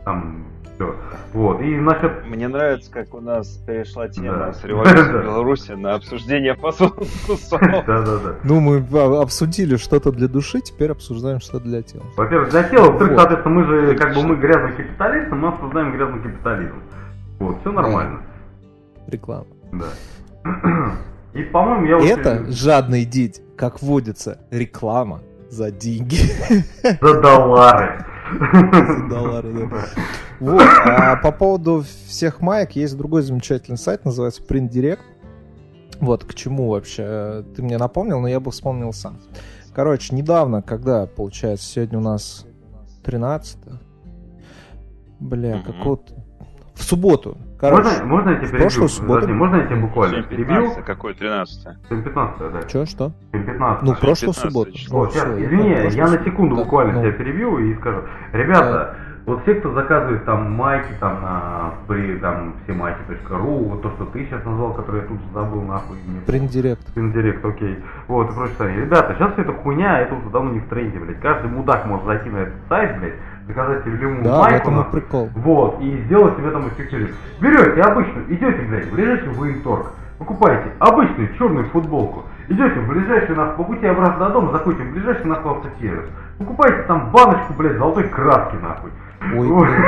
Там, 0.04 0.44
все. 0.78 0.94
Вот, 1.34 1.60
и 1.60 1.76
насчет 1.76 2.26
Мне 2.26 2.48
нравится, 2.48 2.90
как 2.90 3.12
у 3.14 3.20
нас 3.20 3.48
перешла 3.66 4.08
тема 4.08 4.38
Да. 4.38 4.52
с 4.52 4.64
революцией 4.64 4.96
Да. 5.12 5.18
в 5.18 5.24
Беларуси 5.24 5.72
на 5.72 5.94
обсуждение 5.94 6.54
фасовых 6.54 6.94
трусов. 7.26 7.60
Да-да-да. 7.60 8.36
Ну, 8.44 8.60
мы 8.60 8.84
а, 8.94 9.22
обсудили 9.22 9.76
что-то 9.76 10.12
для 10.12 10.28
души, 10.28 10.60
теперь 10.60 10.90
обсуждаем 10.92 11.40
что 11.40 11.58
для 11.60 11.82
тела. 11.82 12.04
Во-первых, 12.16 12.50
для 12.50 12.62
тела, 12.62 12.86
во-вторых, 12.90 13.12
Вот. 13.12 13.18
соответственно, 13.20 13.54
мы 13.54 13.64
же, 13.66 13.96
как 13.96 14.14
бы, 14.14 14.22
мы 14.22 14.36
грязный 14.36 14.72
капиталисты, 14.72 15.34
мы 15.34 15.48
обсуждаем 15.48 15.92
грязный 15.96 16.22
капитализм. 16.22 16.82
Вот, 17.40 17.60
все 17.60 17.72
нормально. 17.72 18.20
Реклама. 19.08 19.46
Да. 19.72 19.86
И, 21.34 21.42
по-моему, 21.42 22.00
я. 22.00 22.14
Это 22.14 22.50
жадные 22.50 23.04
дети, 23.04 23.42
как 23.56 23.82
водится, 23.82 24.40
реклама 24.50 25.20
за 25.50 25.70
деньги. 25.70 26.18
За 27.00 27.20
доллары. 27.20 28.04
За 28.52 29.08
доллары, 29.08 29.52
да. 29.52 29.84
Вот. 30.40 30.62
А 30.84 31.16
по 31.16 31.32
поводу 31.32 31.82
всех 32.06 32.40
маек 32.40 32.72
есть 32.72 32.96
другой 32.96 33.22
замечательный 33.22 33.76
сайт, 33.78 34.04
называется 34.04 34.42
Print 34.42 34.70
Direct. 34.70 35.00
Вот, 36.00 36.24
к 36.24 36.34
чему 36.34 36.70
вообще? 36.70 37.44
Ты 37.56 37.62
мне 37.62 37.76
напомнил, 37.76 38.20
но 38.20 38.28
я 38.28 38.38
бы 38.38 38.50
вспомнил 38.52 38.92
сам. 38.92 39.18
Короче, 39.74 40.14
недавно, 40.14 40.62
когда, 40.62 41.06
получается, 41.06 41.66
сегодня 41.66 41.98
у 41.98 42.02
нас 42.02 42.46
13 43.04 43.58
Бля, 45.20 45.56
Мгм. 45.56 45.64
какого-то... 45.64 46.12
В 46.74 46.82
субботу. 46.84 47.36
Короче, 47.58 47.82
Можно, 47.88 48.04
можно 48.04 48.30
я 48.30 48.36
тебя 48.36 48.46
в 48.46 48.50
перебью? 48.50 48.60
прошлую 48.60 48.88
субботу- 48.88 49.14
Подожди, 49.14 49.32
можно 49.32 49.56
я 49.56 49.66
тебя 49.66 49.76
буквально 49.78 50.14
Сегодня 50.18 50.30
перебью? 50.36 50.60
15, 50.62 50.84
какой 50.84 51.14
13 51.14 51.62
Сегодня 51.88 52.04
15 52.04 52.38
да. 52.52 52.68
что, 52.68 52.86
что? 52.86 53.12
Сегодня 53.32 53.52
15 53.52 53.82
Ну, 53.82 53.94
прошлую 53.96 54.34
15 54.34 54.42
субботу. 54.42 54.70
Вот, 54.90 55.12
сейчас, 55.12 55.24
извини, 55.40 55.68
я 55.70 55.80
прошлую 55.82 56.06
на 56.06 56.24
секунду 56.24 56.50
субботу. 56.54 56.64
буквально 56.64 56.92
Ну, 56.92 57.00
тебя 57.02 57.12
перебью 57.12 57.58
и 57.58 57.74
скажу. 57.80 58.02
Ребята, 58.32 58.96
вот 59.28 59.42
все, 59.42 59.54
кто 59.56 59.72
заказывает 59.72 60.24
там 60.24 60.50
майки 60.52 60.92
там 60.98 61.20
на 61.22 61.70
при 61.86 62.16
там 62.16 62.54
всемайки.ру, 62.64 63.64
вот 63.68 63.82
то, 63.82 63.90
что 63.90 64.06
ты 64.06 64.24
сейчас 64.24 64.44
назвал, 64.44 64.72
который 64.74 65.02
я 65.02 65.06
тут 65.06 65.18
же 65.20 65.26
забыл 65.32 65.62
нахуй. 65.62 65.96
мне- 66.06 66.20
Direct. 66.48 66.78
Пиндирект, 66.94 67.44
окей. 67.44 67.78
Вот, 68.08 68.30
и 68.30 68.34
прочее 68.34 68.54
сайт. 68.58 68.76
Ребята, 68.76 69.14
сейчас 69.18 69.32
эта 69.36 69.52
хуйня, 69.52 70.00
это 70.00 70.14
уже 70.14 70.30
давно 70.30 70.50
не 70.52 70.60
в 70.60 70.68
тренде, 70.68 70.98
блядь. 70.98 71.20
Каждый 71.20 71.50
мудак 71.50 71.84
может 71.86 72.06
зайти 72.06 72.30
на 72.30 72.38
этот 72.38 72.54
сайт, 72.68 72.98
блядь, 72.98 73.14
заказать 73.46 73.84
себе 73.84 73.96
любую 73.98 74.24
Да, 74.24 74.38
майку, 74.40 74.54
этом 74.56 74.72
и 74.72 74.76
нахуй. 74.78 75.00
прикол. 75.00 75.28
Вот, 75.36 75.80
и 75.80 76.02
сделать 76.06 76.36
себе 76.36 76.50
там 76.50 76.68
эффективность. 76.68 77.14
Берете 77.40 77.80
обычную, 77.82 78.24
идете, 78.32 78.62
блядь, 78.68 78.86
в 78.86 78.94
ближайший 78.94 79.28
военторг, 79.28 79.86
покупаете 80.18 80.70
обычную 80.78 81.34
черную 81.38 81.66
футболку, 81.66 82.24
идете 82.48 82.80
в 82.80 82.88
ближайший 82.88 83.36
нахуй, 83.36 83.56
по 83.56 83.64
пути 83.64 83.86
обратно 83.86 84.26
до 84.26 84.32
дома, 84.32 84.52
заходите 84.52 84.84
в 84.84 84.92
ближайший 84.92 85.26
нахуй 85.26 85.52
автосервис, 85.52 86.08
покупаете 86.38 86.82
там 86.88 87.10
баночку, 87.10 87.52
блядь, 87.58 87.76
золотой 87.76 88.04
краски, 88.08 88.56
нахуй. 88.62 88.90
Ой, 89.20 89.48
блин. 89.48 89.84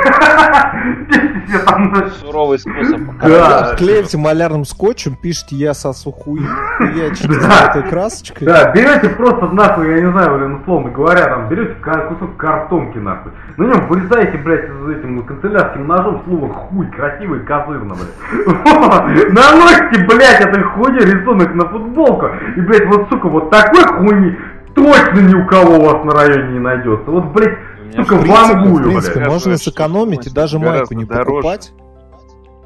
Суровый 2.21 2.59
способ. 2.59 3.01
Да. 3.21 3.75
Клеите 3.77 4.17
малярным 4.17 4.65
скотчем, 4.65 5.15
пишите 5.15 5.55
«Я 5.55 5.73
сосу 5.73 6.11
хуй», 6.11 6.41
Да. 6.79 7.69
этой 7.69 7.83
красочкой. 7.89 8.47
Да, 8.47 8.71
берете 8.71 9.09
просто 9.09 9.47
нахуй, 9.47 9.89
я 9.89 10.01
не 10.01 10.11
знаю, 10.11 10.37
блин, 10.37 10.55
условно 10.61 10.91
говоря, 10.91 11.25
там, 11.27 11.49
берете 11.49 11.75
кусок 12.09 12.37
картонки 12.37 12.97
нахуй, 12.97 13.31
на 13.57 13.63
нем 13.65 13.87
вырезаете, 13.87 14.37
блядь, 14.37 14.65
с 14.65 14.89
этим 14.89 15.23
канцелярским 15.23 15.87
ножом 15.87 16.21
слово 16.25 16.49
хуй, 16.53 16.87
красиво 16.87 17.35
и 17.35 17.39
козырно, 17.39 17.95
блядь. 17.95 19.31
Наносите, 19.33 20.05
блядь, 20.07 20.41
этой 20.41 20.63
хуйни 20.63 20.99
рисунок 20.99 21.53
на 21.55 21.67
футболку, 21.67 22.27
и, 22.55 22.61
блядь, 22.61 22.85
вот, 22.87 23.07
сука, 23.09 23.27
вот 23.27 23.49
такой 23.49 23.83
хуйни 23.83 24.37
точно 24.73 25.19
ни 25.19 25.35
у 25.35 25.45
кого 25.47 25.75
у 25.79 25.81
вас 25.83 26.03
на 26.05 26.11
районе 26.13 26.53
не 26.53 26.59
найдется. 26.59 27.09
Вот, 27.11 27.25
блядь, 27.33 27.57
меня 27.91 28.03
сука, 28.03 28.15
В 28.15 28.21
принципе, 28.21 28.43
в 28.43 28.55
вангую, 28.55 28.83
принципе, 28.83 29.19
блядь. 29.19 29.29
можно 29.29 29.57
сэкономить 29.57 30.27
и 30.27 30.29
даже 30.33 30.59
майку 30.59 30.93
не 30.93 31.05
дороже. 31.05 31.25
покупать. 31.29 31.73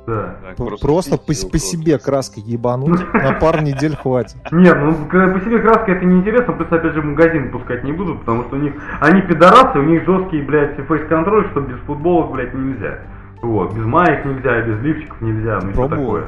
Да. 0.08 0.36
Так, 0.56 0.80
Просто 0.80 1.18
по, 1.18 1.26
по 1.26 1.58
себе 1.58 1.98
краской 1.98 2.44
ебануть 2.44 3.02
на 3.14 3.34
пару 3.34 3.62
недель 3.62 3.96
хватит. 3.96 4.38
Нет, 4.52 4.78
ну 4.80 4.94
по 4.94 5.40
себе 5.40 5.60
краска 5.60 5.94
это 5.94 6.06
неинтересно, 6.06 6.54
плюс 6.54 6.72
опять 6.72 6.94
же 6.94 7.02
магазин 7.02 7.52
пускать 7.52 7.84
не 7.84 7.92
будут, 7.92 8.20
потому 8.20 8.44
что 8.44 8.56
у 8.56 8.60
них, 8.60 8.74
они 9.00 9.22
пидорасы, 9.24 9.80
у 9.80 9.84
них 9.84 10.06
жесткий, 10.06 10.42
блядь, 10.42 10.76
фейс-контроль, 10.88 11.48
что 11.52 11.62
без 11.62 11.80
футболок, 11.88 12.32
блядь, 12.34 12.54
нельзя. 12.54 13.00
Вот, 13.42 13.74
без 13.74 13.84
маек 13.86 14.26
нельзя, 14.26 14.62
без 14.62 14.80
лифчиков 14.82 15.22
нельзя, 15.22 15.60
ну 15.64 15.70
и 15.72 15.74
что 15.74 15.88
такое. 15.88 16.26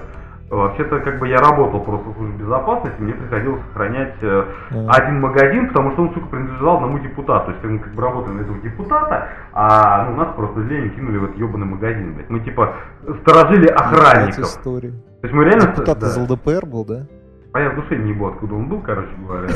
Вообще-то, 0.49 0.99
как 1.01 1.19
бы 1.19 1.27
я 1.27 1.37
работал 1.39 1.81
просто 1.81 2.09
в 2.09 2.15
службе 2.15 2.37
безопасности, 2.45 3.01
мне 3.01 3.13
приходилось 3.13 3.61
сохранять 3.67 4.15
э, 4.21 4.45
А. 4.71 4.91
один 4.95 5.19
магазин, 5.19 5.67
потому 5.67 5.91
что 5.91 6.03
он, 6.03 6.13
сука, 6.13 6.27
принадлежал 6.27 6.75
одному 6.77 6.99
депутату. 6.99 7.47
То 7.47 7.51
есть 7.51 7.63
мы 7.65 7.79
как 7.79 7.93
бы 7.93 8.01
работали 8.01 8.35
на 8.35 8.41
этого 8.41 8.57
депутата, 8.59 9.27
а 9.51 10.05
ну, 10.09 10.15
нас 10.15 10.33
просто 10.35 10.61
злее 10.61 10.89
кинули 10.91 11.17
в 11.17 11.23
этот 11.25 11.37
ебаный 11.37 11.65
магазин, 11.65 12.13
блядь. 12.13 12.29
Мы 12.29 12.39
типа 12.39 12.73
сторожили 13.23 13.67
охранников. 13.67 14.45
истории. 14.45 14.91
То 14.91 15.27
есть 15.27 15.33
мы 15.33 15.43
реально... 15.43 15.67
Депутат 15.67 15.99
да. 15.99 16.07
из 16.07 16.17
ЛДПР 16.17 16.65
был, 16.65 16.85
да? 16.85 17.05
А 17.51 17.59
я 17.59 17.69
в 17.71 17.75
душе 17.75 17.97
не 17.97 18.11
ебу, 18.11 18.27
откуда 18.27 18.55
он 18.55 18.69
был, 18.69 18.79
короче 18.81 19.09
говоря. 19.17 19.49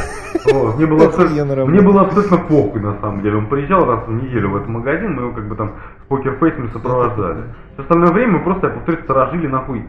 Вот, 0.52 0.76
Мне 0.76 0.88
было 0.88 1.06
абсолютно- 1.08 1.66
мне 1.68 1.82
было 1.82 2.02
абсолютно 2.02 2.38
похуй, 2.38 2.82
на 2.82 3.00
самом 3.00 3.22
деле. 3.22 3.38
Он 3.38 3.48
приезжал 3.48 3.86
раз 3.86 4.08
в 4.08 4.12
неделю 4.12 4.50
в 4.50 4.56
этот 4.58 4.68
магазин, 4.68 5.14
мы 5.14 5.22
его 5.24 5.32
как 5.34 5.48
бы 5.48 5.56
там 5.56 5.74
с 6.04 6.08
покерфейсами 6.10 6.68
сопровождали. 6.74 7.44
Все 7.74 7.84
остальное 7.84 8.12
время 8.12 8.34
мы 8.34 8.44
просто, 8.44 8.68
я 8.68 8.74
повторюсь, 8.74 9.04
сторожили 9.04 9.48
нахуй, 9.48 9.86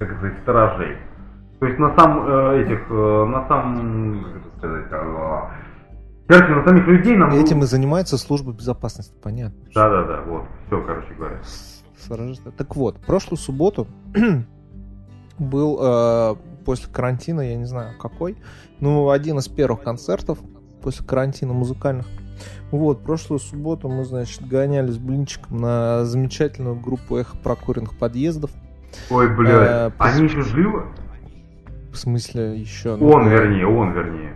как 0.00 0.16
сказать, 0.18 0.38
сторожей. 0.42 0.96
То 1.60 1.66
есть 1.66 1.78
на 1.78 1.94
сам 1.94 2.26
э, 2.26 2.62
этих, 2.62 2.90
э, 2.90 3.24
на 3.26 3.46
сам, 3.46 4.24
как 4.24 4.46
это 4.46 4.58
сказать, 4.58 4.86
э, 4.90 5.40
короче, 6.26 6.54
на 6.54 6.64
самих 6.64 6.86
людей 6.86 7.16
нам... 7.16 7.30
Этим 7.32 7.62
и 7.62 7.66
занимается 7.66 8.16
служба 8.16 8.52
безопасности, 8.52 9.14
понятно. 9.22 9.60
Да-да-да, 9.74 10.22
вот, 10.22 10.44
все, 10.66 10.82
короче 10.82 11.14
говоря. 11.14 11.36
Сторожа- 11.98 12.50
Так 12.56 12.74
вот, 12.76 12.98
прошлую 13.00 13.36
субботу 13.38 13.86
был 15.38 15.78
э, 15.82 16.34
после 16.64 16.90
карантина, 16.90 17.42
я 17.42 17.56
не 17.56 17.66
знаю 17.66 17.98
какой, 17.98 18.38
ну, 18.80 19.10
один 19.10 19.38
из 19.38 19.48
первых 19.48 19.82
концертов 19.82 20.38
после 20.82 21.06
карантина 21.06 21.52
музыкальных. 21.52 22.06
Вот, 22.70 23.02
прошлую 23.02 23.38
субботу 23.38 23.90
мы, 23.90 24.04
значит, 24.04 24.48
гонялись 24.48 24.96
блинчиком 24.96 25.58
на 25.58 26.06
замечательную 26.06 26.80
группу 26.80 27.16
эхо 27.16 27.36
прокуренных 27.36 27.98
подъездов. 27.98 28.50
Ой, 29.10 29.26
Э, 29.26 29.34
блядь, 29.36 29.92
пос- 29.94 30.16
они 30.16 30.24
еще 30.24 30.42
живы? 30.42 30.84
В 31.92 31.96
смысле, 31.96 32.56
еще... 32.58 32.94
Он, 32.94 33.28
вернее, 33.28 33.66
он, 33.66 33.92
вернее. 33.92 34.34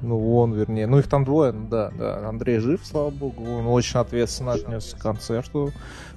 Ну, 0.00 0.36
он, 0.36 0.52
вернее. 0.52 0.86
Ну, 0.86 0.98
их 0.98 1.08
там 1.08 1.24
двое, 1.24 1.52
ну, 1.52 1.66
да, 1.68 1.90
да. 1.98 2.28
Андрей 2.28 2.58
жив, 2.58 2.80
слава 2.84 3.10
богу. 3.10 3.42
Он 3.44 3.66
очень 3.68 3.98
ответственно 4.00 4.52
отнесся 4.52 4.96
к 4.96 5.00
концерту. 5.00 5.70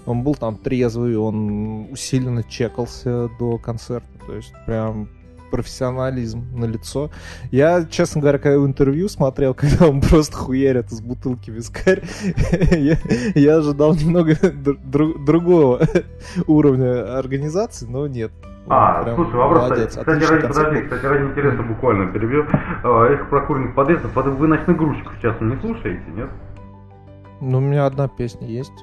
Он 0.05 0.23
был 0.23 0.35
там 0.35 0.57
трезвый, 0.57 1.18
он 1.18 1.91
усиленно 1.91 2.43
чекался 2.43 3.30
до 3.39 3.57
концерта. 3.57 4.07
То 4.26 4.34
есть, 4.34 4.53
прям 4.65 5.07
профессионализм 5.49 6.45
на 6.56 6.65
лицо. 6.65 7.10
Я, 7.52 7.86
честно 7.86 8.22
говоря, 8.22 8.38
когда 8.40 8.57
интервью 8.65 9.10
смотрел, 9.10 9.53
когда 9.56 9.88
он 9.88 10.02
просто 10.02 10.36
хуярит 10.36 10.91
из 10.91 11.02
бутылки 11.02 11.49
вискарь, 11.52 12.03
я, 12.72 12.98
я 13.36 13.57
ожидал 13.57 13.94
немного 13.95 14.32
дру- 14.34 14.80
дру- 14.84 15.24
другого 15.26 15.82
уровня 16.48 17.18
организации, 17.18 17.86
но 17.88 18.07
нет. 18.07 18.32
А, 18.69 19.02
прям 19.02 19.15
слушай, 19.15 19.36
вопрос, 19.36 19.61
молодец. 19.64 19.90
кстати, 19.98 20.10
ради, 20.10 20.48
подожди, 20.48 20.82
кстати, 20.82 21.06
ради 21.06 21.24
интереса 21.24 21.64
буквально 21.64 22.11
перебью. 22.11 22.45
Э, 22.84 23.14
Их 23.14 23.30
прокуренных 23.30 23.74
подъездов, 23.76 24.11
под- 24.11 24.26
вы 24.26 24.48
ночных 24.48 24.76
грузчиков 24.78 25.14
сейчас 25.22 25.40
не 25.40 25.56
слушаете, 25.61 26.03
нет? 26.14 26.28
Ну, 27.40 27.60
у 27.60 27.61
меня 27.61 27.86
одна 27.86 28.10
песня 28.10 28.45
есть. 28.48 28.74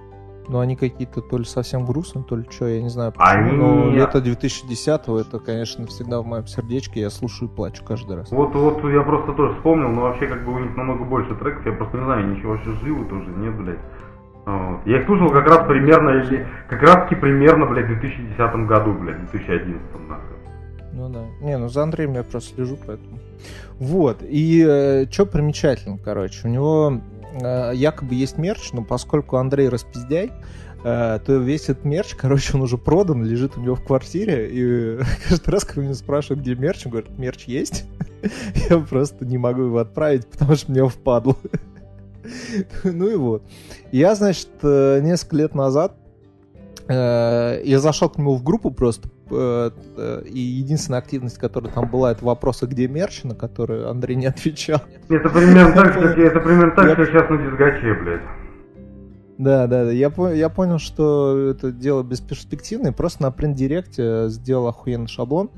Но 0.48 0.60
они 0.60 0.76
какие-то 0.76 1.20
то 1.22 1.38
ли 1.38 1.44
совсем 1.44 1.86
грустные, 1.86 2.24
то 2.24 2.36
ли 2.36 2.44
что, 2.50 2.66
я 2.66 2.82
не 2.82 2.90
знаю 2.90 3.12
почему. 3.12 3.30
Они- 3.48 3.56
Но 3.56 3.90
лето 3.90 4.18
2010-го, 4.20 5.18
это, 5.18 5.38
конечно, 5.38 5.86
всегда 5.86 6.20
в 6.20 6.26
моем 6.26 6.46
сердечке. 6.46 7.00
Я 7.00 7.10
слушаю 7.10 7.48
и 7.48 7.54
плачу 7.54 7.82
каждый 7.84 8.16
раз. 8.16 8.30
Вот, 8.30 8.54
вот 8.54 8.84
я 8.84 9.02
просто 9.02 9.32
тоже 9.32 9.54
вспомнил, 9.54 9.88
но 9.88 10.02
вообще 10.02 10.26
как 10.26 10.44
бы 10.44 10.52
у 10.54 10.58
них 10.58 10.76
намного 10.76 11.04
больше 11.04 11.34
треков, 11.34 11.64
я 11.64 11.72
просто 11.72 11.96
не 11.98 12.04
знаю, 12.04 12.28
ничего 12.36 12.52
вообще 12.52 12.70
живы 12.82 13.04
тоже, 13.06 13.30
нет, 13.30 13.56
блядь. 13.56 13.78
Вот. 14.46 14.80
Я 14.86 14.98
их 15.00 15.06
слушал 15.06 15.30
как 15.30 15.46
раз 15.48 15.66
примерно, 15.66 16.10
или 16.10 16.46
как 16.68 16.82
раз 16.82 17.04
таки 17.08 17.14
примерно, 17.14 17.64
блядь, 17.64 17.86
в 17.86 17.98
2010 18.00 18.66
году, 18.66 18.92
блядь, 18.92 19.16
в 19.16 19.30
2011 19.30 19.80
нахуй. 20.06 20.24
Ну 20.92 21.08
да. 21.08 21.24
Не, 21.40 21.56
ну 21.56 21.68
за 21.68 21.82
Андреем 21.82 22.12
я 22.12 22.22
просто 22.22 22.54
слежу, 22.54 22.76
поэтому. 22.86 23.18
Вот. 23.78 24.18
И 24.20 25.06
что 25.10 25.24
примечательно, 25.26 25.96
короче, 25.98 26.46
у 26.46 26.50
него 26.50 27.00
э, 27.34 27.72
якобы 27.74 28.14
есть 28.14 28.38
мерч, 28.38 28.72
но 28.72 28.82
поскольку 28.82 29.36
Андрей 29.36 29.68
распиздяй, 29.68 30.32
э, 30.84 31.18
то 31.24 31.36
весь 31.36 31.68
этот 31.68 31.84
мерч, 31.84 32.14
короче, 32.16 32.54
он 32.54 32.62
уже 32.62 32.78
продан, 32.78 33.24
лежит 33.24 33.56
у 33.56 33.60
него 33.60 33.74
в 33.74 33.84
квартире, 33.84 34.48
и 34.50 35.04
каждый 35.28 35.50
раз, 35.50 35.64
когда 35.64 35.82
меня 35.82 35.94
спрашивают, 35.94 36.40
где 36.40 36.54
мерч, 36.54 36.86
он 36.86 36.92
говорит, 36.92 37.18
мерч 37.18 37.44
есть, 37.44 37.84
я 38.70 38.78
просто 38.78 39.24
не 39.24 39.38
могу 39.38 39.62
его 39.62 39.78
отправить, 39.78 40.26
потому 40.26 40.56
что 40.56 40.70
мне 40.70 40.88
впадло. 40.88 41.36
Ну 42.84 43.08
и 43.08 43.16
вот. 43.16 43.42
Я, 43.92 44.14
значит, 44.14 44.48
э, 44.62 45.00
несколько 45.02 45.36
лет 45.36 45.54
назад 45.54 45.94
э, 46.88 47.62
я 47.64 47.78
зашел 47.78 48.08
к 48.08 48.18
нему 48.18 48.34
в 48.34 48.42
группу 48.42 48.70
просто, 48.70 49.08
и 49.30 50.38
единственная 50.38 50.98
активность, 50.98 51.38
которая 51.38 51.72
там 51.72 51.88
была, 51.88 52.12
это 52.12 52.24
вопросы, 52.24 52.66
где 52.66 52.88
мерч, 52.88 53.24
на 53.24 53.34
которые 53.34 53.88
Андрей 53.88 54.16
не 54.16 54.26
отвечал. 54.26 54.80
Это 55.08 55.28
примерно 55.28 55.72
так, 55.72 55.94
как 56.00 56.18
это 56.18 56.40
примерно 56.40 56.72
так, 56.72 56.96
как 56.96 57.08
сейчас 57.08 57.30
на 57.30 57.38
дисгаче, 57.38 57.94
блядь. 57.94 58.22
Да, 59.38 59.66
да, 59.66 59.84
да. 59.84 59.90
Я, 59.90 60.12
я 60.32 60.48
понял, 60.48 60.78
что 60.78 61.50
это 61.50 61.72
дело 61.72 62.02
бесперспективное. 62.02 62.92
Просто 62.92 63.22
на 63.22 63.30
принт-директе 63.30 64.28
сделал 64.28 64.68
охуенный 64.68 65.08
шаблон. 65.08 65.50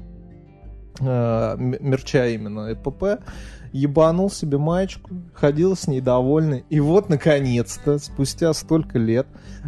э, 1.00 1.56
мерча 1.58 2.26
именно 2.28 2.72
ЭПП. 2.72 3.20
Ебанул 3.72 4.30
себе 4.30 4.58
маечку, 4.58 5.10
ходил 5.34 5.76
с 5.76 5.86
ней 5.86 6.00
довольный. 6.00 6.64
И 6.70 6.80
вот, 6.80 7.08
наконец-то, 7.08 7.98
спустя 7.98 8.52
столько 8.52 8.98
лет, 8.98 9.26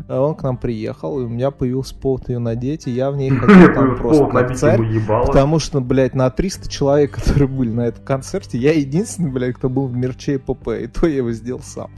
э, 0.08 0.16
он 0.16 0.34
к 0.34 0.42
нам 0.42 0.56
приехал, 0.56 1.20
и 1.20 1.24
у 1.24 1.28
меня 1.28 1.50
появился 1.50 1.94
повод 1.94 2.28
ее 2.28 2.38
надеть, 2.38 2.86
и 2.86 2.90
я 2.90 3.10
в 3.10 3.16
ней 3.16 3.30
ходил 3.36 3.74
там 3.74 3.96
просто 3.96 4.26
как 4.26 4.56
царь. 4.56 4.80
Потому 5.06 5.58
что, 5.58 5.80
блядь, 5.80 6.14
на 6.14 6.30
300 6.30 6.68
человек, 6.68 7.12
которые 7.14 7.48
были 7.48 7.70
на 7.70 7.86
этом 7.86 8.04
концерте, 8.04 8.58
я 8.58 8.72
единственный, 8.72 9.30
блядь, 9.30 9.56
кто 9.56 9.68
был 9.68 9.86
в 9.86 9.96
мерче 9.96 10.38
ПП, 10.38 10.68
и 10.80 10.86
то 10.86 11.06
я 11.06 11.16
его 11.16 11.32
сделал 11.32 11.60
сам. 11.60 11.90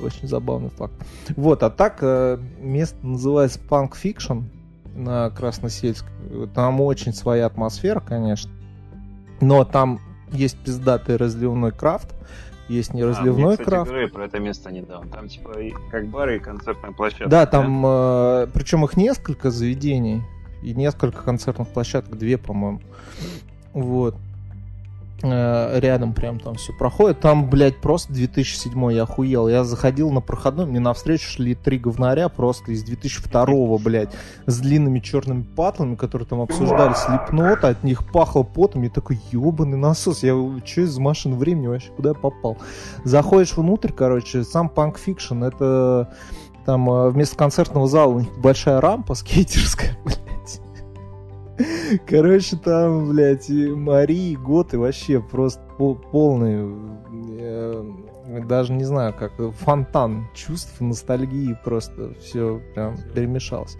Очень 0.00 0.26
забавный 0.28 0.70
факт. 0.70 0.94
Вот, 1.36 1.62
а 1.62 1.70
так, 1.70 1.98
э, 2.00 2.38
место 2.58 2.96
называется 3.06 3.60
Punk 3.68 3.92
Fiction 4.02 4.44
на 4.94 5.30
Красносельской. 5.30 6.10
Там 6.54 6.80
очень 6.80 7.12
своя 7.12 7.46
атмосфера, 7.46 8.00
конечно. 8.00 8.50
Но 9.40 9.64
там 9.64 10.00
есть 10.34 10.58
пиздатый 10.58 11.16
разливной 11.16 11.72
крафт, 11.72 12.14
есть 12.68 12.90
А, 12.90 12.92
мне, 12.94 13.02
неразливной 13.02 13.52
кстати, 13.52 13.68
крафт. 13.68 13.90
говорили 13.90 14.10
про 14.10 14.24
это 14.24 14.38
место 14.38 14.72
недавно. 14.72 15.10
Там 15.10 15.28
типа 15.28 15.58
и 15.58 15.72
как 15.90 16.06
бары 16.08 16.36
и 16.36 16.38
концертная 16.38 16.92
площадка. 16.92 17.28
Да, 17.28 17.46
там, 17.46 17.84
э, 17.84 18.46
причем 18.52 18.84
их 18.84 18.96
несколько 18.96 19.50
заведений 19.50 20.22
и 20.62 20.74
несколько 20.74 21.22
концертных 21.22 21.68
площадок, 21.68 22.16
две, 22.16 22.38
по-моему. 22.38 22.80
Вот. 23.72 24.16
Э, 25.22 25.78
Рядом 25.80 26.12
прям 26.12 26.38
там 26.38 26.54
все 26.54 26.72
проходит. 26.72 27.20
Там, 27.20 27.48
блядь, 27.48 27.78
просто 27.78 28.12
2007 28.12 28.92
я 28.92 29.04
охуел. 29.04 29.48
Я 29.48 29.64
заходил 29.64 30.10
на 30.10 30.20
проходной, 30.20 30.66
мне 30.66 30.80
навстречу 30.80 31.28
шли 31.28 31.54
три 31.54 31.78
говнаря 31.78 32.28
просто 32.28 32.72
из 32.72 32.82
2002, 32.82 33.78
блядь, 33.78 34.10
с 34.46 34.58
длинными 34.58 35.00
черными 35.00 35.42
патлами, 35.42 35.94
которые 35.94 36.26
там 36.26 36.40
обсуждали 36.40 36.94
слепнот, 36.94 37.64
от 37.64 37.82
них 37.84 38.10
пахло 38.10 38.42
потом. 38.42 38.82
Я 38.82 38.90
такой, 38.90 39.20
ебаный 39.30 39.78
насос, 39.78 40.22
я 40.22 40.34
что 40.64 40.80
из 40.82 40.98
машины 40.98 41.36
времени 41.36 41.68
вообще, 41.68 41.90
куда 41.96 42.10
я 42.10 42.14
попал? 42.14 42.58
Заходишь 43.04 43.56
внутрь, 43.56 43.92
короче, 43.92 44.44
сам 44.44 44.70
Punk 44.74 44.96
Fiction, 45.04 45.46
это 45.46 46.12
там 46.64 46.90
э, 46.90 47.10
вместо 47.10 47.36
концертного 47.36 47.86
зала 47.86 48.14
у 48.14 48.20
них 48.20 48.38
большая 48.38 48.80
рампа 48.80 49.14
скейтерская, 49.14 49.96
блядь. 50.04 50.23
Короче, 52.06 52.56
там, 52.56 53.10
блядь, 53.10 53.48
и 53.48 53.68
Мари, 53.68 54.32
и 54.32 54.36
Гот, 54.36 54.74
и 54.74 54.76
вообще 54.76 55.20
просто 55.20 55.62
пол- 55.78 55.96
полный, 55.96 56.74
э, 57.38 57.92
даже 58.48 58.72
не 58.72 58.84
знаю, 58.84 59.14
как, 59.16 59.32
фонтан 59.58 60.26
чувств, 60.34 60.80
ностальгии, 60.80 61.56
просто 61.64 62.14
все 62.20 62.60
прям 62.74 62.96
перемешалось. 63.14 63.76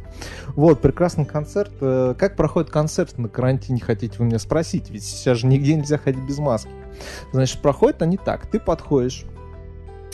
Вот, 0.55 0.81
прекрасный 0.81 1.25
концерт. 1.25 1.73
Э, 1.81 2.15
Как 2.17 2.37
проходит 2.37 2.71
концерт 2.71 3.19
на 3.19 3.29
карантине, 3.29 3.81
хотите 3.81 4.15
вы 4.19 4.27
меня 4.27 4.39
спросить? 4.39 4.91
Ведь 4.91 5.05
сейчас 5.05 5.39
же 5.39 5.47
нигде 5.47 5.75
нельзя 5.75 5.99
ходить 5.99 6.23
без 6.23 6.39
маски. 6.39 6.71
Значит, 7.33 7.61
проходят 7.61 8.03
они 8.03 8.19
так. 8.19 8.47
Ты 8.47 8.61
подходишь 8.61 9.25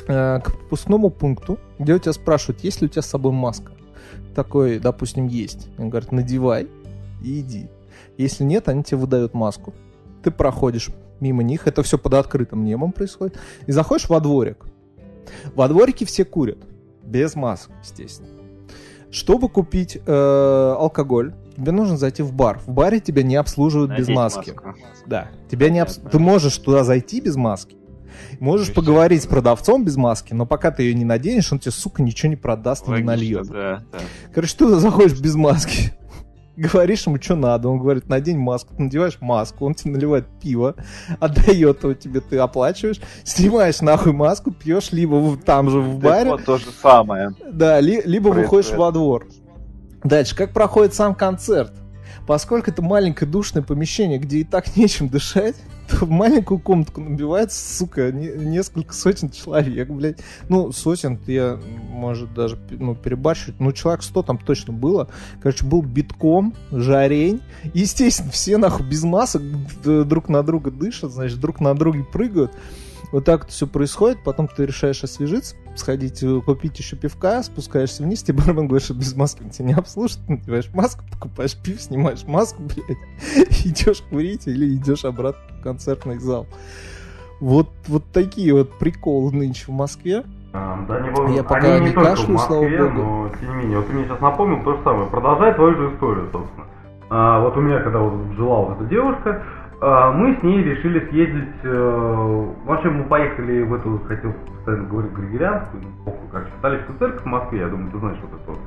э, 0.09 0.41
к 0.41 0.45
пропускному 0.45 1.11
пункту, 1.11 1.59
где 1.78 1.95
у 1.95 1.99
тебя 1.99 2.15
спрашивают, 2.15 2.65
есть 2.65 2.81
ли 2.81 2.87
у 2.87 2.89
тебя 2.91 3.03
с 3.03 3.07
собой 3.07 3.32
маска. 3.32 3.73
Такой, 4.35 4.78
допустим, 4.78 5.27
есть. 5.27 5.69
Он 5.77 5.91
говорит, 5.91 6.12
надевай 6.12 6.69
и 7.23 7.41
иди. 7.41 7.69
Если 8.17 8.45
нет, 8.45 8.69
они 8.69 8.83
тебе 8.83 8.99
выдают 8.99 9.35
маску. 9.35 9.75
Ты 10.23 10.31
проходишь 10.31 10.91
мимо 11.21 11.43
них, 11.43 11.67
это 11.67 11.83
все 11.83 11.99
под 11.99 12.15
открытым 12.15 12.65
небом 12.65 12.93
происходит, 12.93 13.39
и 13.67 13.73
заходишь 13.73 14.09
во 14.09 14.21
дворик. 14.21 14.67
Во 15.55 15.69
дворике 15.69 16.05
все 16.05 16.25
курят, 16.25 16.59
без 17.05 17.35
масок, 17.37 17.73
естественно. 17.83 18.29
Чтобы 19.11 19.49
купить 19.49 19.99
э, 20.07 20.75
алкоголь 20.79 21.35
тебе 21.57 21.73
нужно 21.73 21.97
зайти 21.97 22.23
в 22.23 22.33
бар. 22.33 22.59
В 22.65 22.71
баре 22.71 23.01
тебя 23.01 23.23
не 23.23 23.37
обслуживают 23.37 23.91
без 23.91 24.09
Надеть 24.09 24.17
маски. 24.17 24.51
маску. 24.51 24.75
Да. 25.07 25.29
Тебя 25.51 25.69
не 25.69 25.81
обс-. 25.81 26.01
Ты 26.11 26.19
можешь 26.19 26.57
туда 26.59 26.85
зайти 26.85 27.21
без 27.21 27.37
маски. 27.37 27.77
Можешь 28.39 28.69
Вообще, 28.69 28.81
поговорить 28.81 29.23
с 29.23 29.27
да. 29.27 29.31
продавцом 29.31 29.85
без 29.85 29.97
маски, 29.97 30.35
но 30.35 30.47
пока 30.47 30.71
ты 30.71 30.83
ее 30.85 30.95
не 30.95 31.05
наденешь, 31.05 31.53
он 31.53 31.59
тебе, 31.59 31.73
сука, 31.73 32.03
ничего 32.03 32.31
не 32.31 32.37
продаст 32.37 32.89
и 32.89 32.91
не 32.93 33.03
нальет. 33.03 33.47
Да, 33.49 33.83
да. 33.93 33.99
Короче, 34.35 34.53
ты 34.53 34.65
туда 34.65 34.79
заходишь 34.79 35.19
без 35.21 35.35
маски. 35.35 35.93
Говоришь 36.61 37.07
ему, 37.07 37.20
что 37.20 37.37
надо. 37.37 37.69
Он 37.69 37.78
говорит, 37.78 38.09
надень 38.09 38.39
маску. 38.39 38.74
Ты 38.77 38.82
надеваешь 38.82 39.16
маску, 39.20 39.65
он 39.65 39.74
тебе 39.74 39.93
наливает 39.93 40.27
пиво, 40.43 40.74
отдает 41.20 41.82
его 41.82 41.95
тебе, 41.95 42.20
ты 42.20 42.37
оплачиваешь, 42.39 43.01
снимаешь 43.24 43.81
нахуй 43.81 44.12
маску, 44.12 44.51
пьешь 44.51 44.93
либо 44.93 45.15
в- 45.15 45.39
там 45.43 45.70
же 45.70 45.81
в 45.81 45.99
баре, 45.99 46.31
вот 46.31 46.45
то 46.45 46.59
же 46.59 46.66
самое. 46.82 47.32
да, 47.51 47.81
ли- 47.81 48.03
либо 48.05 48.31
Привет, 48.31 48.51
выходишь 48.51 48.73
во 48.73 48.93
двор. 48.93 49.27
Дальше, 50.05 50.37
как 50.37 50.53
проходит 50.53 50.95
сам 50.95 51.15
концерт? 51.15 51.73
Поскольку 52.27 52.70
это 52.70 52.82
маленькое 52.82 53.31
душное 53.31 53.62
помещение, 53.62 54.19
где 54.19 54.39
и 54.39 54.45
так 54.45 54.65
нечем 54.77 55.09
дышать, 55.09 55.57
в 56.01 56.11
маленькую 56.11 56.59
комнатку 56.59 57.01
набивается, 57.01 57.77
сука, 57.77 58.12
не- 58.12 58.29
несколько 58.29 58.95
сотен 58.95 59.31
человек, 59.31 59.89
блядь. 59.89 60.19
Ну, 60.49 60.73
сотен, 60.73 61.19
я, 61.27 61.59
может, 61.91 62.33
даже 62.35 62.59
ну, 62.71 62.95
перебарщивать. 62.95 63.61
Ну, 63.61 63.73
человек 63.73 64.03
100 64.03 64.23
там 64.23 64.39
точно 64.39 64.73
было. 64.73 65.09
Короче, 65.43 65.65
был 65.65 65.83
битком, 65.83 66.55
жарень. 66.71 67.41
Естественно, 67.75 68.31
все 68.31 68.57
нахуй 68.57 68.87
без 68.87 69.03
масок 69.03 69.43
друг 69.83 70.29
на 70.29 70.43
друга 70.43 70.71
дышат, 70.71 71.12
значит, 71.12 71.41
друг 71.41 71.61
на 71.61 71.75
друга 71.75 72.05
прыгают. 72.05 72.53
Вот 73.12 73.24
так 73.24 73.43
это 73.45 73.53
все 73.53 73.66
происходит, 73.66 74.23
потом 74.23 74.47
ты 74.47 74.66
решаешь 74.66 75.03
освежиться, 75.03 75.57
сходить, 75.74 76.23
э, 76.23 76.41
купить 76.41 76.78
еще 76.78 76.97
пивка, 76.97 77.43
спускаешься 77.43 78.03
вниз, 78.05 78.23
тебе 78.23 78.39
бармен 78.45 78.69
говорит, 78.69 78.85
что 78.85 78.95
без 78.95 79.16
маски 79.16 79.43
тебя 79.49 79.66
не 79.69 79.74
обслужит, 79.74 80.19
надеваешь 80.28 80.70
маску, 80.74 81.03
покупаешь 81.11 81.57
пив, 81.57 81.81
снимаешь 81.81 82.24
маску, 82.27 82.62
блядь, 82.65 83.66
идешь 83.66 84.03
курить 84.11 84.47
или 84.47 84.74
идешь 84.74 85.05
обратно 85.05 85.41
в 85.59 85.62
концертный 85.62 86.19
зал. 86.19 86.47
Вот, 87.41 87.69
вот 87.89 88.05
такие 88.12 88.53
вот 88.53 88.78
приколы 88.78 89.32
нынче 89.32 89.65
в 89.66 89.70
Москве. 89.70 90.24
А, 90.53 90.85
Да, 90.87 91.01
не 91.01 91.11
волнуйся. 91.11 91.37
Я 91.37 91.43
пока 91.43 91.74
Они 91.77 91.87
не 91.87 91.87
не 91.87 91.93
кашляю, 91.95 92.27
в 92.27 92.28
Москве, 92.32 92.78
слава 92.78 92.89
богу. 92.91 93.03
но 93.03 93.28
тем 93.41 93.49
не 93.49 93.55
менее. 93.62 93.78
Вот 93.78 93.87
ты 93.87 93.93
мне 93.95 94.05
сейчас 94.05 94.20
напомнил 94.20 94.62
то 94.62 94.77
же 94.77 94.82
самое. 94.85 95.07
Продолжай 95.09 95.55
твою 95.55 95.74
же 95.74 95.95
историю, 95.95 96.28
собственно. 96.32 96.66
А, 97.09 97.41
вот 97.41 97.57
у 97.57 97.61
меня, 97.61 97.81
когда 97.81 98.01
вот 98.01 98.37
жила 98.37 98.57
вот 98.61 98.77
эта 98.77 98.85
девушка, 98.85 99.43
а, 99.43 99.60
мы 99.81 100.36
с 100.36 100.43
ней 100.43 100.62
решили 100.62 101.09
съездить... 101.09 101.55
э, 101.62 102.47
вообще 102.66 102.90
мы 102.90 103.05
поехали 103.05 103.62
в 103.62 103.74
эту, 103.74 103.98
хотел 104.07 104.32
постоянно 104.55 104.89
говорить, 104.89 105.12
Григорианскую, 105.12 105.82
ну, 105.82 106.05
похуй, 106.05 106.28
короче, 106.31 106.51
католическую 106.57 106.98
церковь 106.98 107.23
в 107.23 107.27
Москве, 107.27 107.61
я 107.61 107.69
думаю, 107.69 107.90
ты 107.90 107.98
знаешь 107.98 108.19
вот 108.23 108.40
это 108.40 108.51
вот. 108.51 108.59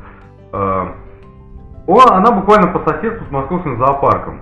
А, 0.54 0.96
о, 1.86 2.14
она 2.14 2.32
буквально 2.32 2.68
по 2.68 2.80
соседству 2.90 3.26
с 3.28 3.32
московским 3.32 3.78
зоопарком 3.78 4.42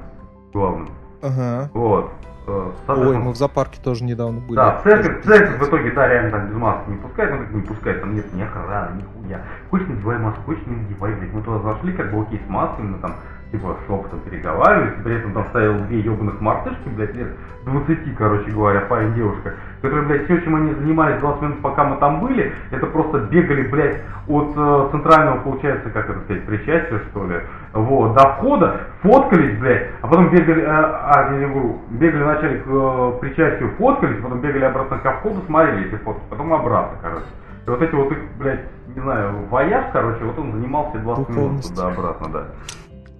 главным. 0.53 0.89
Ага. 1.22 1.69
Вот. 1.73 2.11
Э, 2.48 2.69
Ой, 2.88 3.18
мы 3.18 3.31
в 3.31 3.35
зоопарке 3.35 3.80
тоже 3.84 4.03
недавно 4.03 4.39
были. 4.39 4.56
да, 4.56 4.80
церковь, 4.84 5.23
церковь 5.23 5.60
в 5.60 5.68
итоге, 5.68 5.91
да, 5.91 6.07
реально 6.07 6.31
так 6.31 6.48
без 6.49 6.56
маски 6.56 6.89
не 6.89 6.98
пускают, 6.98 7.31
ну 7.34 7.38
как 7.39 7.52
не 7.53 7.61
пускают, 7.61 8.02
там 8.02 8.15
нет 8.15 8.34
ни 8.34 8.41
охраны, 8.41 8.95
ни 8.98 9.26
хуя. 9.26 9.41
Хочешь 9.69 9.88
надевай 9.88 10.18
маску, 10.18 10.41
хочешь 10.45 10.65
не 10.65 10.76
надевай, 10.77 11.14
блядь. 11.15 11.34
Мы 11.34 11.41
туда 11.41 11.60
зашли, 11.60 11.93
как 11.93 12.11
бы 12.11 12.22
окей, 12.22 12.41
с 12.45 12.49
маской, 12.49 12.81
мы 12.81 12.98
там, 12.99 13.14
типа, 13.52 13.76
шепотом 13.86 14.19
переговаривались, 14.22 15.03
при 15.03 15.15
этом 15.15 15.34
там 15.34 15.45
стоял 15.49 15.73
две 15.88 15.99
ебаных 15.99 16.40
мартышки, 16.40 16.88
блядь, 16.95 17.14
лет 17.15 17.28
20, 17.65 18.15
короче 18.18 18.49
говоря, 18.52 18.82
парень, 18.82 19.14
девушка, 19.14 19.56
которые, 19.82 20.07
блядь, 20.07 20.26
все, 20.26 20.41
чем 20.41 20.56
они 20.56 20.73
занимались 20.73 21.19
20 21.19 21.41
минут, 21.41 21.61
пока 21.61 21.84
мы 21.84 21.98
там 21.98 22.22
были, 22.22 22.53
это 22.72 22.86
просто 22.88 23.19
бегали, 23.19 23.68
блядь, 23.68 23.98
от 24.28 24.53
э, 24.56 24.88
центрального, 24.91 25.40
получается, 25.41 25.90
как 25.90 26.10
это 26.10 26.22
сказать, 26.22 26.45
причастия, 26.45 27.02
что 27.11 27.28
ли, 27.28 27.41
вот, 27.73 28.14
до 28.14 28.30
входа, 28.30 28.82
фоткались, 29.02 29.60
блядь, 29.60 29.88
а 30.02 30.07
потом 30.07 30.30
бегали, 30.30 30.61
э, 30.61 30.68
а, 30.68 31.30
я 31.32 31.38
не 31.40 31.45
говорю, 31.45 31.82
бегали 31.90 32.23
вначале 32.23 32.60
к 32.60 32.68
э, 32.68 33.11
причастию, 33.19 33.72
фоткались, 33.78 34.22
потом 34.22 34.40
бегали 34.40 34.64
обратно 34.64 34.98
ко 34.99 35.11
входу, 35.14 35.41
смотрели 35.45 35.88
эти 35.88 35.95
фотки, 36.02 36.22
потом 36.30 36.53
обратно, 36.53 36.98
короче. 37.02 37.26
И 37.68 37.69
вот 37.69 37.82
эти 37.82 37.94
вот 37.94 38.11
их, 38.11 38.18
блядь, 38.40 38.61
не 38.95 39.02
знаю, 39.02 39.45
вояж, 39.49 39.86
короче, 39.94 40.23
вот 40.23 40.40
он 40.40 40.53
занимался 40.53 40.98
20 40.98 41.30
минут 41.30 41.61
туда-обратно, 41.61 42.28
да. 42.30 42.45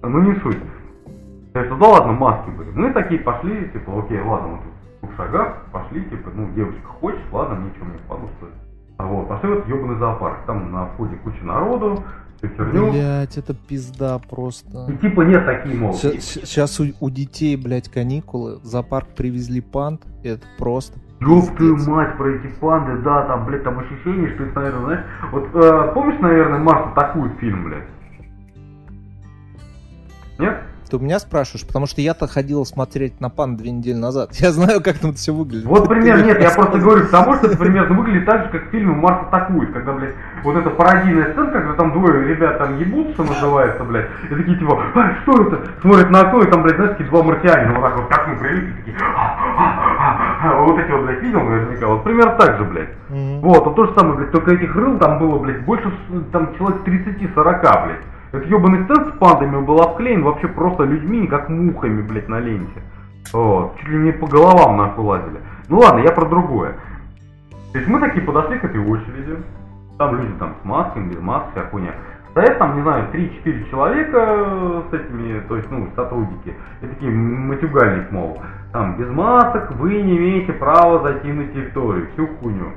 Ну 0.02 0.20
не 0.22 0.34
суть. 0.40 0.58
То 1.52 1.60
есть, 1.60 1.78
да 1.78 1.86
ладно, 1.86 2.12
маски 2.12 2.50
были. 2.50 2.70
Мы 2.70 2.92
такие 2.92 3.20
пошли, 3.20 3.68
типа, 3.72 4.00
окей, 4.00 4.20
ладно, 4.20 4.48
вот 4.48 4.60
тут 5.00 5.10
в 5.10 5.16
шагах 5.16 5.66
пошли, 5.70 6.02
типа, 6.04 6.30
ну, 6.34 6.48
девочка 6.54 6.86
хочет, 6.86 7.20
ладно, 7.30 7.64
ничего 7.64 7.86
мне 7.86 7.98
впаду, 7.98 8.28
что 8.38 8.46
ли. 8.46 8.52
А 8.98 9.06
вот, 9.06 9.28
пошли 9.28 9.48
в 9.48 9.52
этот 9.52 9.68
ебаный 9.68 9.98
зоопарк. 9.98 10.46
Там 10.46 10.72
на 10.72 10.86
входе 10.86 11.16
куча 11.16 11.44
народу, 11.44 12.02
херню. 12.40 12.90
Блять, 12.90 13.36
это 13.36 13.54
пизда 13.54 14.18
просто. 14.18 14.86
И 14.88 14.96
типа 14.96 15.22
нет 15.22 15.44
такие, 15.44 15.76
мол, 15.76 15.92
Сейчас 15.94 16.80
у, 16.80 16.86
у 17.00 17.10
детей, 17.10 17.56
блядь, 17.56 17.88
каникулы. 17.88 18.58
В 18.60 18.64
зоопарк 18.64 19.08
привезли 19.08 19.60
панд. 19.60 20.02
и 20.22 20.28
Это 20.28 20.46
просто. 20.58 20.98
Ёб 21.20 21.56
твою 21.56 21.76
мать, 21.88 22.16
про 22.16 22.30
эти 22.30 22.48
панды, 22.58 23.00
да, 23.02 23.22
там, 23.26 23.46
блядь, 23.46 23.62
там 23.62 23.78
ощущение, 23.78 24.34
что 24.34 24.42
их, 24.42 24.54
наверное, 24.56 24.80
знаешь, 24.84 25.04
вот, 25.30 25.48
э, 25.54 25.92
помнишь, 25.94 26.18
наверное, 26.20 26.58
Марс 26.58 26.88
атакует 26.88 27.38
фильм, 27.38 27.64
блядь? 27.64 27.86
Нет? 30.38 30.62
Ты 30.92 30.98
у 30.98 31.00
меня 31.00 31.18
спрашиваешь, 31.18 31.66
потому 31.66 31.86
что 31.86 32.02
я-то 32.02 32.26
ходил 32.26 32.66
смотреть 32.66 33.18
на 33.18 33.30
панд 33.30 33.56
две 33.56 33.70
недели 33.70 33.96
назад. 33.96 34.32
Я 34.34 34.52
знаю, 34.52 34.82
как 34.82 34.98
там 34.98 35.14
все 35.14 35.32
выглядит. 35.32 35.64
Вот 35.64 35.88
пример, 35.88 36.22
нет, 36.22 36.38
я 36.38 36.50
просто 36.54 36.78
говорю 36.80 37.06
к 37.06 37.10
тому, 37.10 37.32
что 37.36 37.46
это 37.46 37.56
примерно 37.56 37.96
выглядит 37.96 38.26
так 38.26 38.44
же, 38.44 38.48
как 38.50 38.68
в 38.68 38.70
фильме 38.72 38.92
«Марс 38.92 39.26
атакует», 39.26 39.72
когда, 39.72 39.92
блядь, 39.92 40.14
вот 40.44 40.54
эта 40.54 40.68
пародийная 40.68 41.32
сцена, 41.32 41.50
когда 41.50 41.72
там 41.72 41.92
двое 41.92 42.28
ребят 42.28 42.58
там 42.58 42.78
ебут, 42.78 43.14
что 43.14 43.24
называется, 43.24 43.84
блядь, 43.84 44.08
и 44.30 44.34
такие 44.34 44.58
типа, 44.58 44.82
а, 44.94 45.14
что 45.22 45.42
это? 45.42 45.60
Смотрят 45.80 46.10
на 46.10 46.20
окно, 46.20 46.42
и 46.42 46.50
там, 46.50 46.62
блядь, 46.62 46.76
знаешь, 46.76 46.90
такие 46.90 47.08
два 47.08 47.22
марсианина, 47.22 47.72
вот 47.72 47.82
так 47.82 47.96
вот, 47.96 48.08
как 48.08 48.28
мы 48.28 48.36
прилипли, 48.36 48.72
такие, 48.76 48.96
«А, 49.00 49.38
а, 49.56 50.18
а, 50.42 50.52
а». 50.52 50.62
вот 50.62 50.78
эти 50.78 50.90
вот, 50.90 51.06
блядь, 51.06 51.22
видел 51.22 51.40
наверняка, 51.40 51.86
вот 51.86 52.04
примерно 52.04 52.32
так 52.36 52.58
же, 52.58 52.64
блядь. 52.64 52.90
Вот, 53.08 53.64
вот 53.64 53.76
то 53.76 53.86
же 53.86 53.94
самое, 53.94 54.16
блядь, 54.16 54.32
только 54.32 54.54
этих 54.54 54.76
рыл 54.76 54.98
там 54.98 55.18
было, 55.18 55.38
блядь, 55.38 55.64
больше, 55.64 55.90
там, 56.32 56.54
человек 56.58 56.82
30-40, 56.86 57.86
блядь. 57.86 58.11
Этот 58.32 58.48
ебаный 58.48 58.84
сцен 58.84 59.12
с 59.12 59.18
пандами 59.18 59.62
был 59.62 59.80
обклеен 59.82 60.22
вообще 60.22 60.48
просто 60.48 60.84
людьми, 60.84 61.26
как 61.26 61.50
мухами, 61.50 62.00
блядь, 62.00 62.28
на 62.28 62.40
ленте. 62.40 62.82
Вот, 63.32 63.76
чуть 63.78 63.88
ли 63.88 63.98
не 63.98 64.12
по 64.12 64.26
головам 64.26 64.78
нахуй 64.78 65.04
лазили. 65.04 65.40
Ну 65.68 65.78
ладно, 65.78 66.00
я 66.00 66.12
про 66.12 66.26
другое. 66.26 66.74
То 67.72 67.78
есть 67.78 67.88
мы 67.88 68.00
такие 68.00 68.24
подошли 68.24 68.58
к 68.58 68.64
этой 68.64 68.80
очереди. 68.80 69.36
Там 69.98 70.16
люди 70.16 70.32
там 70.38 70.54
с 70.62 70.64
масками, 70.64 71.10
без 71.10 71.20
масок, 71.20 71.50
вся 71.52 71.64
хуйня. 71.64 71.94
Стоят 72.30 72.58
там, 72.58 72.76
не 72.76 72.82
знаю, 72.82 73.08
3-4 73.12 73.70
человека 73.70 74.82
с 74.90 74.94
этими, 74.94 75.40
то 75.40 75.56
есть, 75.56 75.70
ну, 75.70 75.88
сотрудники. 75.94 76.54
И 76.80 76.86
такие 76.86 77.12
матюгальник, 77.12 78.10
мол, 78.10 78.40
там, 78.72 78.96
без 78.96 79.10
масок 79.10 79.72
вы 79.72 80.00
не 80.00 80.16
имеете 80.16 80.54
права 80.54 81.02
зайти 81.02 81.30
на 81.30 81.44
территорию, 81.48 82.08
всю 82.14 82.26
хуйню. 82.26 82.72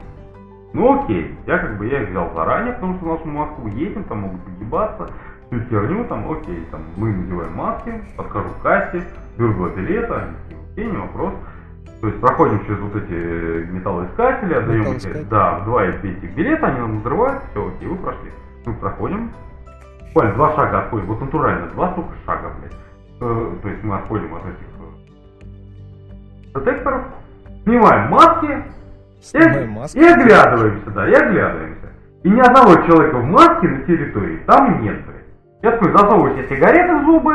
Ну 0.74 1.04
окей, 1.04 1.34
я 1.48 1.58
как 1.58 1.78
бы 1.78 1.88
я 1.88 2.04
их 2.04 2.10
взял 2.10 2.34
заранее, 2.36 2.74
потому 2.74 2.96
что 2.96 3.06
в 3.06 3.08
нашу 3.08 3.28
Москву 3.28 3.70
едем, 3.70 4.04
там 4.04 4.20
могут 4.20 4.42
погибаться, 4.42 5.10
всю 5.60 5.70
херню, 5.70 6.06
там, 6.06 6.32
окей, 6.32 6.66
там, 6.72 6.82
мы 6.98 7.14
надеваем 7.14 7.54
маски, 7.56 7.94
подхожу 8.16 8.50
к 8.50 8.62
кассе, 8.62 9.04
беру 9.38 9.54
два 9.54 9.70
билета, 9.70 10.30
окей, 10.74 10.86
не 10.86 10.98
вопрос. 10.98 11.34
То 12.02 12.08
есть 12.08 12.20
проходим 12.20 12.64
через 12.66 12.80
вот 12.80 12.96
эти 12.96 13.14
э, 13.14 13.66
металлоискатели, 13.72 14.54
отдаем 14.54 14.92
эти, 14.92 15.24
да, 15.30 15.62
два 15.62 15.86
этих 15.86 16.36
билета, 16.36 16.68
они 16.68 16.80
нам 16.80 17.00
взрывают, 17.00 17.42
все, 17.52 17.68
окей, 17.68 17.88
вы 17.88 17.96
прошли. 17.96 18.32
Мы 18.66 18.74
проходим, 18.74 19.32
буквально 20.08 20.34
два 20.36 20.56
шага 20.56 20.80
отходим, 20.80 21.06
вот 21.08 21.22
натурально, 21.22 21.68
два 21.68 21.92
столько 21.92 22.14
шага, 22.26 22.52
блядь. 22.60 22.74
Э, 23.22 23.52
то 23.62 23.70
есть 23.70 23.84
мы 23.84 23.96
отходим 23.96 24.36
от 24.36 24.42
этих 24.44 24.68
э, 26.54 26.60
детекторов, 26.60 27.04
снимаем 27.64 28.12
маски, 28.12 28.64
Снимай 29.22 29.64
и, 29.64 29.68
маску. 29.68 29.98
и 29.98 30.04
оглядываемся, 30.04 30.92
да, 30.92 31.10
и 31.10 31.14
оглядываемся. 31.14 31.88
И 32.24 32.30
ни 32.30 32.40
одного 32.40 32.76
человека 32.88 33.18
в 33.18 33.26
маске 33.26 33.68
на 33.68 33.82
территории 33.86 34.38
там 34.46 34.82
нет. 34.82 34.98
Я 35.66 35.72
такой 35.72 35.92
засовываю 35.94 36.36
себе 36.36 36.48
сигареты 36.48 36.96
в 36.96 37.06
зубы, 37.06 37.34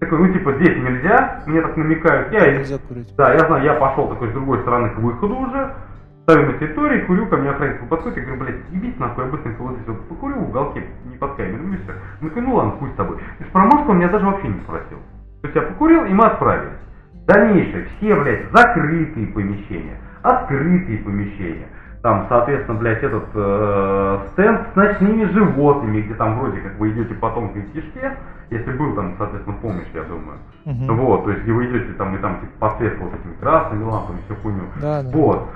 такой, 0.00 0.18
ну 0.20 0.32
типа 0.32 0.54
здесь 0.54 0.74
нельзя, 0.74 1.42
мне 1.46 1.60
так 1.60 1.76
намекают, 1.76 2.32
я, 2.32 2.50
Нельзя 2.50 2.78
курить. 2.78 3.14
да, 3.14 3.34
я 3.34 3.40
знаю, 3.40 3.62
я 3.62 3.74
пошел 3.74 4.08
такой 4.08 4.30
с 4.30 4.32
другой 4.32 4.60
стороны 4.60 4.88
к 4.88 4.96
выходу 4.96 5.36
уже, 5.36 5.74
ставлю 6.22 6.52
на 6.52 6.58
территории, 6.58 7.04
курю, 7.04 7.26
ко 7.26 7.36
мне 7.36 7.50
охранник 7.50 7.86
подходит, 7.90 8.16
я 8.16 8.24
говорю, 8.24 8.40
блядь, 8.40 8.70
ебись 8.70 8.98
нахуй, 8.98 9.24
я 9.24 9.30
быстренько 9.30 9.60
вот 9.60 9.74
здесь 9.74 9.86
вот 9.86 10.08
покурю 10.08 10.36
в 10.36 10.48
уголке, 10.48 10.82
не 11.04 11.18
под 11.18 11.34
камерой, 11.34 11.74
и 11.74 11.76
все. 11.82 11.92
Он 12.22 12.28
такой, 12.28 12.42
ну 12.42 12.54
ладно, 12.54 12.72
хуй 12.72 12.88
с 12.88 12.94
тобой. 12.94 13.16
То 13.18 13.40
есть 13.40 13.52
про 13.52 13.64
маску 13.64 13.90
он 13.90 13.98
меня 13.98 14.08
даже 14.08 14.24
вообще 14.24 14.48
не 14.48 14.60
спросил. 14.60 14.98
То 15.42 15.48
есть 15.48 15.54
я 15.54 15.62
покурил, 15.62 16.04
и 16.06 16.14
мы 16.14 16.24
отправились. 16.24 16.80
Дальнейшее, 17.26 17.86
все, 17.98 18.18
блядь, 18.18 18.50
закрытые 18.50 19.26
помещения, 19.26 20.00
открытые 20.22 21.00
помещения. 21.00 21.68
Там, 22.02 22.26
соответственно, 22.28 22.78
блядь, 22.78 23.02
этот 23.02 23.28
э, 23.32 24.18
стенд 24.32 24.60
с 24.72 24.76
ночными 24.76 25.24
животными, 25.26 26.00
где 26.00 26.14
там 26.14 26.38
вроде 26.40 26.60
как 26.60 26.76
вы 26.78 26.90
идете 26.90 27.14
по 27.14 27.30
тонкой 27.30 27.62
кишке, 27.72 28.16
если 28.50 28.72
был 28.72 28.96
там, 28.96 29.14
соответственно, 29.18 29.56
помнишь, 29.62 29.86
я 29.94 30.02
думаю. 30.02 30.38
Мгм. 30.64 30.96
Вот, 30.96 31.24
то 31.24 31.30
есть 31.30 31.44
где 31.44 31.52
вы 31.52 31.66
идете 31.66 31.92
там 31.92 32.16
и 32.16 32.18
там 32.18 32.40
типа 32.40 32.52
подсветка 32.58 33.04
вот 33.04 33.14
этими 33.14 33.34
красными 33.34 33.84
лампами, 33.84 34.18
всю 34.24 34.34
хуйню. 34.34 34.62
Да, 34.80 35.02
да. 35.02 35.10
Вот. 35.10 35.48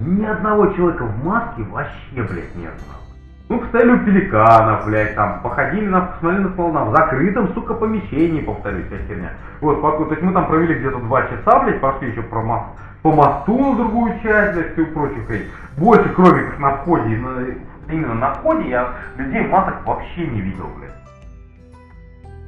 Ни 0.00 0.24
одного 0.24 0.68
человека 0.68 1.04
в 1.04 1.24
маске 1.24 1.62
вообще, 1.64 2.22
блядь, 2.22 2.56
нет. 2.56 2.72
нахуй. 2.72 3.03
Ну, 3.50 3.58
постояли 3.60 3.90
у 3.92 3.98
пеликанов, 3.98 4.86
блядь, 4.86 5.14
там, 5.14 5.40
походили, 5.42 5.86
на, 5.86 6.00
посмотрели 6.00 6.44
на 6.44 6.54
слона, 6.54 6.84
в 6.86 6.96
закрытом, 6.96 7.52
сука, 7.52 7.74
помещении, 7.74 8.40
повторюсь, 8.40 8.86
вся 8.86 8.96
херня. 9.06 9.32
Вот, 9.60 9.82
то 9.82 10.08
есть 10.10 10.22
мы 10.22 10.32
там 10.32 10.46
провели 10.46 10.74
где-то 10.74 10.98
два 11.00 11.22
часа, 11.24 11.60
блядь, 11.62 11.80
пошли 11.80 12.08
еще 12.10 12.22
про 12.22 12.40
мост, 12.42 12.64
по 13.02 13.12
мосту 13.12 13.58
на 13.72 13.76
другую 13.76 14.14
часть, 14.22 14.54
блядь, 14.54 14.72
всю 14.72 14.86
прочую 14.86 15.26
хрень. 15.26 15.46
Больше, 15.76 16.08
кроме 16.14 16.42
как 16.44 16.58
на 16.58 16.70
входе, 16.76 17.16
на- 17.18 17.92
именно 17.92 18.14
на 18.14 18.32
входе, 18.34 18.70
я 18.70 18.88
людей 19.18 19.46
в 19.46 19.50
масках 19.50 19.86
вообще 19.86 20.26
не 20.26 20.40
видел, 20.40 20.64
блядь. 20.78 20.94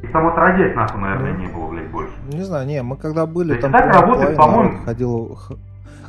И 0.02 0.06
там 0.06 0.26
отродясь, 0.28 0.74
нахуй, 0.74 1.00
наверное, 1.00 1.32
Ну. 1.34 1.38
не 1.40 1.46
было, 1.48 1.70
блядь, 1.72 1.88
больше. 1.88 2.12
Не 2.32 2.42
знаю, 2.42 2.66
не, 2.66 2.82
мы 2.82 2.96
когда 2.96 3.26
были, 3.26 3.54
То 3.54 3.62
там 3.62 3.72
так 3.72 3.94
работает, 3.94 4.34
по-моему. 4.36 4.78
ходила, 4.84 5.36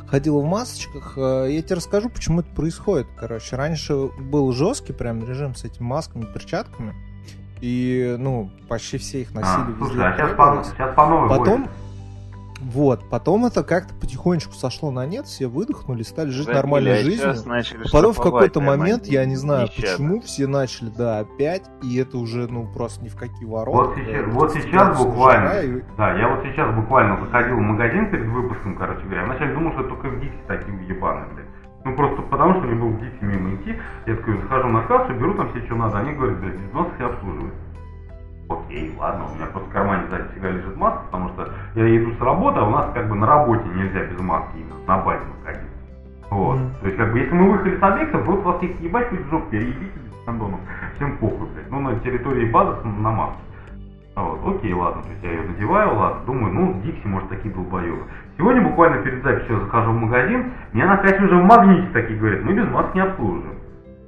х- 0.08 0.10
ходила 0.10 0.40
в 0.40 0.44
масочках. 0.44 1.14
Э, 1.16 1.46
Я 1.50 1.62
тебе 1.62 1.76
расскажу, 1.76 2.08
почему 2.08 2.40
это 2.40 2.48
происходит. 2.50 3.06
Короче, 3.16 3.56
раньше 3.56 4.08
был 4.18 4.52
жесткий 4.52 4.92
прям 4.92 5.26
режим 5.28 5.54
с 5.54 5.64
этими 5.64 5.84
масками, 5.84 6.24
перчатками. 6.24 6.94
И, 7.60 8.16
ну, 8.18 8.50
почти 8.68 8.98
все 8.98 9.22
их 9.22 9.34
носили 9.34 9.50
А, 9.50 9.66
везде. 9.68 9.78
слушай, 9.78 10.06
а 10.06 10.12
сейчас 10.16 10.36
по, 10.36 10.64
сейчас 10.64 10.94
по 10.94 11.06
новой 11.06 11.28
Потом, 11.28 11.62
вводят. 11.62 11.70
Вот, 12.60 13.08
потом 13.08 13.46
это 13.46 13.62
как-то 13.62 13.94
потихонечку 13.94 14.52
сошло 14.52 14.90
на 14.90 15.06
нет, 15.06 15.26
все 15.26 15.46
выдохнули, 15.46 16.02
стали 16.02 16.30
жить 16.30 16.46
Забили, 16.46 16.56
нормальной 16.56 16.92
а 16.92 17.02
жизнью. 17.02 17.30
А 17.30 17.88
Потом 17.92 18.12
в 18.12 18.20
какой-то 18.20 18.60
момент, 18.60 19.06
я 19.06 19.24
не 19.24 19.36
знаю 19.36 19.68
нещадно. 19.68 19.82
почему, 19.82 20.20
все 20.20 20.46
начали, 20.46 20.90
да, 20.90 21.20
опять, 21.20 21.62
и 21.82 21.98
это 21.98 22.18
уже, 22.18 22.48
ну, 22.48 22.66
просто 22.72 23.04
ни 23.04 23.08
в 23.08 23.16
какие 23.16 23.44
ворота. 23.46 23.70
Вот 23.78 23.94
да, 23.96 24.02
сейчас, 24.02 24.34
вот 24.34 24.52
сейчас 24.52 24.98
буквально, 24.98 25.48
жара, 25.48 25.62
и- 25.62 25.82
да, 25.96 26.18
я 26.18 26.28
вот 26.28 26.44
сейчас 26.44 26.74
буквально 26.74 27.20
заходил 27.20 27.56
в 27.56 27.60
магазин 27.60 28.10
перед 28.10 28.26
выпуском, 28.26 28.76
короче 28.76 29.02
говоря. 29.02 29.24
Вначале 29.26 29.54
думал, 29.54 29.72
что 29.72 29.84
только 29.84 30.08
в 30.08 30.20
Дикси 30.20 30.38
такие 30.48 30.76
уебаны, 30.76 31.26
блядь. 31.34 31.46
Ну 31.84 31.94
просто 31.94 32.22
потому, 32.22 32.54
что 32.54 32.62
мне 32.64 32.74
было 32.74 32.88
в 32.88 33.00
Дикси 33.00 33.22
мимо 33.22 33.54
идти. 33.54 33.76
Я 34.06 34.16
такой 34.16 34.40
захожу 34.42 34.68
на 34.68 34.82
кассу, 34.82 35.14
беру 35.14 35.34
там 35.34 35.50
все, 35.50 35.64
что 35.66 35.76
надо. 35.76 35.98
Они 35.98 36.12
говорят, 36.12 36.40
блядь, 36.40 36.56
без 36.58 36.72
маски 36.72 37.02
обслуживают. 37.02 37.54
Окей, 38.48 38.94
ладно, 38.98 39.26
у 39.30 39.34
меня 39.34 39.46
просто 39.46 39.68
в 39.68 39.72
кармане 39.72 40.06
сзади 40.08 40.28
всегда 40.32 40.50
лежит 40.50 40.76
маска, 40.76 41.00
потому 41.06 41.28
что 41.30 41.48
я 41.74 41.96
иду 41.96 42.12
с 42.12 42.20
работы, 42.20 42.60
а 42.60 42.64
у 42.64 42.70
нас 42.70 42.90
как 42.94 43.08
бы 43.08 43.14
на 43.14 43.26
работе 43.26 43.64
нельзя 43.74 44.04
без 44.04 44.18
маски 44.20 44.56
именно 44.56 44.74
на 44.86 44.98
базе 44.98 45.24
находиться. 45.38 45.78
Вот. 46.30 46.56
Мгм. 46.56 46.70
То 46.80 46.86
есть, 46.86 46.96
как 46.96 47.12
бы, 47.12 47.18
если 47.18 47.34
мы 47.34 47.50
выехали 47.50 47.78
с 47.78 47.82
объекта, 47.82 48.18
вот 48.18 48.42
вас 48.44 48.62
их 48.62 48.80
ебать, 48.80 49.08
хоть 49.08 49.20
в 49.20 49.30
жопу 49.30 49.50
переебите 49.50 49.98
без 49.98 50.24
кондонов. 50.24 50.60
Всем 50.96 51.18
похуй, 51.18 51.48
блядь. 51.48 51.70
Ну, 51.70 51.80
на 51.80 51.98
территории 52.00 52.50
базы 52.50 52.76
на 52.84 53.10
маске. 53.10 53.42
Вот, 54.16 54.56
окей, 54.56 54.72
ладно, 54.72 55.02
то 55.02 55.08
есть 55.10 55.22
я 55.22 55.30
ее 55.30 55.42
надеваю, 55.42 55.96
ладно, 55.96 56.20
думаю, 56.26 56.52
ну, 56.52 56.80
Дикси, 56.82 57.06
может, 57.06 57.28
такие 57.28 57.54
долбоебы. 57.54 58.02
Сегодня 58.36 58.62
буквально 58.62 59.00
перед 59.02 59.22
записью 59.22 59.56
я 59.56 59.60
захожу 59.60 59.92
в 59.92 59.94
магазин, 59.94 60.52
меня 60.72 60.86
на 60.86 60.96
кассе 60.96 61.22
уже 61.22 61.36
в 61.36 61.44
магните 61.44 61.88
такие 61.92 62.18
говорят, 62.18 62.42
мы 62.42 62.52
без 62.52 62.68
маски 62.68 62.96
не 62.96 63.02
обслуживаем. 63.02 63.57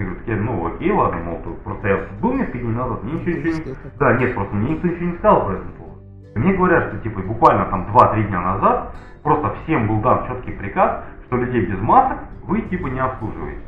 Я 0.01 0.06
говорю, 0.06 0.20
такие, 0.20 0.36
ну, 0.39 0.66
окей, 0.66 0.90
ладно, 0.93 1.18
мол, 1.18 1.56
просто 1.62 1.89
я 1.89 2.01
был 2.22 2.32
несколько 2.32 2.59
дней 2.59 2.72
назад, 2.72 3.02
мне 3.02 3.12
ничего, 3.12 3.39
ничего 3.39 3.70
не... 3.70 3.98
Да, 3.98 4.16
нет, 4.16 4.35
просто 4.35 4.55
мне 4.56 4.70
никто 4.70 4.89
ничего 4.89 5.05
не 5.05 5.18
сказал 5.18 5.44
про 5.44 5.52
этот 5.52 5.74
повод. 5.74 5.98
И 6.35 6.39
Мне 6.39 6.55
говорят, 6.55 6.89
что, 6.89 6.98
типа, 7.01 7.20
буквально 7.20 7.66
там 7.66 7.86
2-3 7.94 8.28
дня 8.28 8.40
назад 8.40 8.94
просто 9.22 9.55
всем 9.62 9.89
был 9.89 10.01
дан 10.01 10.27
четкий 10.27 10.52
приказ, 10.52 11.05
что 11.27 11.36
людей 11.36 11.66
без 11.66 11.78
масок 11.81 12.16
вы, 12.44 12.62
типа, 12.62 12.86
не 12.86 12.98
обслуживаете. 12.98 13.60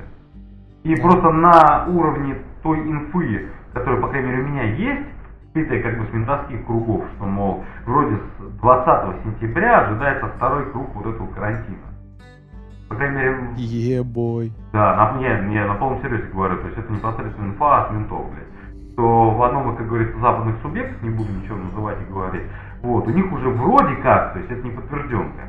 И 0.85 0.97
просто 0.97 1.31
на 1.33 1.85
уровне 1.89 2.39
той 2.63 2.79
инфы, 2.81 3.51
которая, 3.75 4.01
по 4.01 4.09
крайней 4.09 4.29
мере, 4.29 4.43
у 4.43 4.47
меня 4.47 4.63
есть, 4.63 5.09
слитая 5.53 5.83
как 5.83 5.99
бы 5.99 6.07
с 6.07 6.13
ментовских 6.15 6.65
кругов, 6.65 7.05
что, 7.17 7.27
мол, 7.27 7.63
вроде 7.85 8.17
с 8.17 8.59
20 8.59 9.23
сентября 9.25 9.81
ожидается 9.81 10.29
второй 10.29 10.71
круг 10.73 10.95
вот 10.95 11.15
этого 11.15 11.27
карантина. 11.27 11.92
По 12.93 12.99
крайней 12.99 13.17
мере, 13.17 13.37
Ебой. 13.57 14.53
да, 14.75 15.15
на, 15.15 15.19
не, 15.19 15.55
я 15.55 15.67
на 15.67 15.77
полном 15.77 16.03
серьезе 16.03 16.27
говорю, 16.31 16.59
то 16.59 16.67
есть 16.67 16.79
это 16.79 16.93
непосредственно 16.93 17.47
инфа 17.49 17.85
от 17.85 17.93
ментов, 17.93 18.27
блядь. 18.31 18.95
То 18.97 19.31
в 19.31 19.43
одном, 19.43 19.75
как 19.75 19.89
говорится, 19.89 20.19
западных 20.19 20.57
субъектах, 20.61 21.03
не 21.03 21.09
буду 21.09 21.33
ничего 21.33 21.57
называть 21.57 21.97
и 22.03 22.13
говорить, 22.13 22.43
вот, 22.83 23.07
у 23.07 23.11
них 23.11 23.33
уже 23.33 23.49
вроде 23.49 23.95
как, 24.03 24.35
то 24.35 24.41
есть 24.41 24.51
это 24.51 24.63
не 24.63 24.73
подтвержденка, 24.73 25.41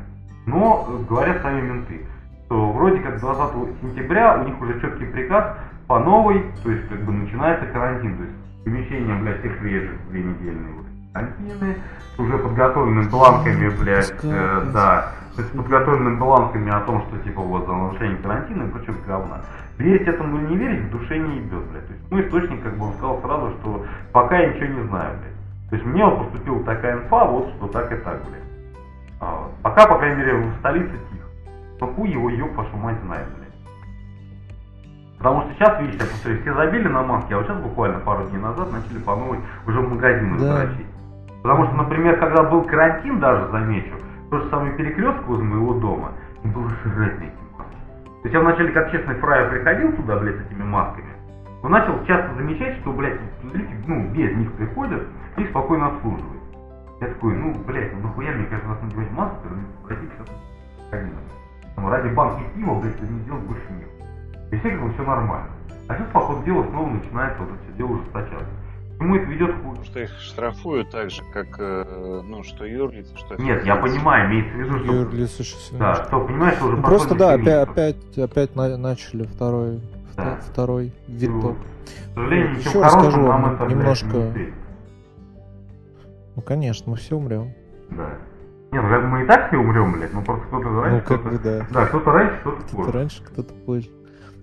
но 0.46 0.88
говорят 1.06 1.42
сами 1.42 1.60
менты, 1.60 2.06
что 2.46 2.72
вроде 2.72 3.00
как 3.00 3.20
20 3.20 3.52
сентября 3.82 4.38
у 4.40 4.44
них 4.44 4.58
уже 4.62 4.80
четкий 4.80 5.04
приказ 5.04 5.58
по 5.86 5.98
новой, 5.98 6.46
то 6.62 6.70
есть 6.70 6.88
как 6.88 7.02
бы 7.02 7.12
начинается 7.12 7.66
карантин, 7.66 8.16
то 8.16 8.22
есть 8.22 8.64
помещение, 8.64 9.16
блядь, 9.16 9.40
всех 9.40 9.58
приезжих 9.58 10.08
две 10.08 10.22
недельные 10.22 10.72
вот 10.72 10.86
карантины, 11.12 11.76
с 12.16 12.18
уже 12.18 12.38
подготовленными 12.38 13.08
бланками, 13.10 13.68
блядь, 13.68 14.14
э, 14.22 14.62
да, 14.72 15.12
то 15.34 15.42
есть 15.42 15.52
с 15.52 15.56
подготовленными 15.56 16.16
бланками 16.16 16.70
о 16.70 16.80
том, 16.80 17.02
что 17.02 17.18
типа 17.18 17.40
вот 17.40 17.66
за 17.66 17.72
нарушение 17.72 18.18
карантина 18.18 18.64
и 18.64 18.70
прочего 18.70 18.94
говна. 19.06 19.40
Верить 19.78 20.06
этому 20.06 20.38
или 20.38 20.46
не 20.46 20.56
верить, 20.56 20.84
в 20.84 20.90
душе 20.90 21.18
не 21.18 21.38
ебет, 21.38 21.64
блядь. 21.70 21.86
То 21.86 21.92
есть, 21.92 22.10
ну, 22.10 22.20
источник, 22.20 22.62
как 22.62 22.76
бы 22.76 22.86
он 22.86 22.92
сказал 22.94 23.20
сразу, 23.20 23.50
что 23.60 23.84
пока 24.12 24.38
я 24.38 24.52
ничего 24.52 24.66
не 24.66 24.88
знаю, 24.88 25.18
блядь. 25.18 25.70
То 25.70 25.76
есть 25.76 25.86
мне 25.86 26.04
вот 26.04 26.30
поступила 26.30 26.62
такая 26.62 26.98
инфа, 26.98 27.24
вот 27.24 27.52
что 27.56 27.66
так 27.66 27.90
и 27.90 27.96
так, 27.96 28.20
блядь. 28.28 28.42
А, 29.20 29.40
вот. 29.40 29.50
пока, 29.62 29.86
по 29.86 29.98
крайней 29.98 30.18
мере, 30.18 30.36
в 30.36 30.58
столице 30.60 30.92
тихо. 31.10 31.26
Но 31.80 31.86
хуй 31.88 32.10
его 32.10 32.30
ёб 32.30 32.54
вашу 32.54 32.76
мать 32.76 33.00
знает, 33.04 33.26
блядь. 33.36 33.44
Потому 35.18 35.42
что 35.42 35.54
сейчас, 35.54 35.80
видите, 35.80 35.98
я 36.04 36.10
повторюсь, 36.10 36.40
все 36.42 36.54
забили 36.54 36.86
на 36.86 37.02
маски, 37.02 37.32
а 37.32 37.38
вот 37.38 37.46
сейчас 37.46 37.58
буквально 37.58 37.98
пару 37.98 38.24
дней 38.28 38.38
назад 38.38 38.70
начали 38.70 38.98
по 39.00 39.16
новой 39.16 39.38
уже 39.66 39.80
в 39.80 39.92
магазины 39.92 40.38
Да. 40.38 40.68
Потому 41.42 41.64
что, 41.66 41.74
например, 41.74 42.18
когда 42.18 42.44
был 42.44 42.62
карантин 42.62 43.18
даже, 43.18 43.50
замечу, 43.50 43.94
тот 44.30 44.44
же 44.44 44.50
самый 44.50 44.72
перекресток 44.72 45.26
возле 45.26 45.44
моего 45.44 45.74
дома, 45.74 46.12
не 46.42 46.50
было 46.50 46.68
жрать 46.84 47.18
на 47.18 47.24
эти. 47.24 47.44
То 48.24 48.28
есть 48.28 48.34
я 48.34 48.40
вначале 48.40 48.72
как 48.72 48.90
честный 48.90 49.14
фраер 49.16 49.50
приходил 49.50 49.92
туда, 49.92 50.16
блядь, 50.18 50.36
с 50.36 50.46
этими 50.46 50.62
масками, 50.62 51.12
но 51.62 51.68
начал 51.68 52.04
часто 52.06 52.34
замечать, 52.34 52.76
что, 52.78 52.92
блядь, 52.92 53.20
люди, 53.42 53.74
ну, 53.86 54.08
без 54.08 54.36
них 54.36 54.52
приходят, 54.52 55.02
их 55.36 55.48
спокойно 55.50 55.88
обслуживают. 55.88 56.42
Я 57.00 57.08
такой, 57.08 57.34
ну, 57.34 57.54
блядь, 57.66 57.92
ну 57.92 58.00
нахуя 58.00 58.32
мне 58.32 58.46
каждый 58.46 58.68
раз 58.68 58.82
надевать 58.82 59.10
маску, 59.12 59.48
мне 59.48 59.64
просить 59.86 60.10
все 60.14 61.08
Там, 61.74 61.88
ради 61.88 62.14
банки 62.14 62.42
пива, 62.54 62.80
блядь, 62.80 62.96
это 62.96 63.06
не 63.06 63.20
делать 63.20 63.42
больше 63.42 63.66
нет. 63.72 63.88
И 64.52 64.56
все 64.56 64.70
как 64.70 64.82
бы 64.82 64.92
все 64.92 65.02
нормально. 65.02 65.48
А 65.88 65.94
сейчас, 65.94 66.06
по 66.12 66.20
ходу 66.20 66.42
дела, 66.44 66.64
снова 66.64 66.88
начинается 66.88 67.42
вот 67.42 67.50
это 67.50 67.62
все 67.64 67.72
дело 67.76 67.92
ужесточаться. 67.92 68.63
К 68.96 68.98
чему 69.00 69.16
это 69.16 69.24
ведет 69.26 69.54
хуй? 69.62 69.84
Что 69.84 70.00
их 70.00 70.10
штрафуют 70.20 70.90
так 70.90 71.10
же, 71.10 71.22
как, 71.32 71.46
э, 71.58 72.22
ну, 72.24 72.42
что 72.44 72.64
юрлица, 72.64 73.16
что 73.18 73.34
Нет, 73.42 73.64
я 73.66 73.76
понимаю, 73.76 74.28
имеется 74.30 74.56
в 74.56 74.60
виду, 74.60 74.78
что... 74.84 74.92
Юрлиц 74.94 75.38
еще 75.40 75.56
сильнее. 75.56 75.80
Да, 75.80 75.94
что, 76.04 76.20
понимаешь, 76.20 76.56
что 76.56 76.66
уже 76.66 76.76
Ну, 76.76 76.82
Просто 76.82 77.14
да, 77.14 77.36
10 77.36 77.48
опять, 77.48 77.68
опять, 77.68 78.18
опять 78.18 78.56
на- 78.56 78.76
начали 78.76 79.24
второй, 79.24 79.80
Да. 80.16 80.22
вто- 80.22 80.40
второй 80.52 80.92
виток. 81.08 81.56
К 81.56 82.14
сожалению, 82.14 82.50
ничем 82.52 82.70
Еще 82.70 82.82
расскажу 82.82 83.20
нам 83.22 83.42
вам 83.42 83.54
это, 83.54 83.66
немножко. 83.66 84.06
не. 84.16 84.52
Ну 86.36 86.42
конечно, 86.42 86.90
мы 86.92 86.96
все 86.96 87.16
умрем. 87.16 87.52
Да. 87.90 88.10
Не, 88.72 88.80
ну 88.80 89.08
мы 89.08 89.22
и 89.22 89.26
так 89.26 89.48
все 89.48 89.56
умрем, 89.58 89.92
блядь, 89.92 90.12
ну 90.12 90.22
просто 90.22 90.46
кто-то 90.46 90.68
раньше, 90.82 90.96
Ну 90.96 90.98
как 91.08 91.20
кто-то... 91.20 91.36
бы 91.36 91.38
да. 91.42 91.66
Да, 91.70 91.86
кто-то 91.86 92.10
раньше, 92.12 92.36
кто-то 92.40 92.56
Кто-то 92.62 92.76
позже. 92.76 92.92
раньше, 92.92 93.22
кто-то 93.24 93.54
позже. 93.66 93.88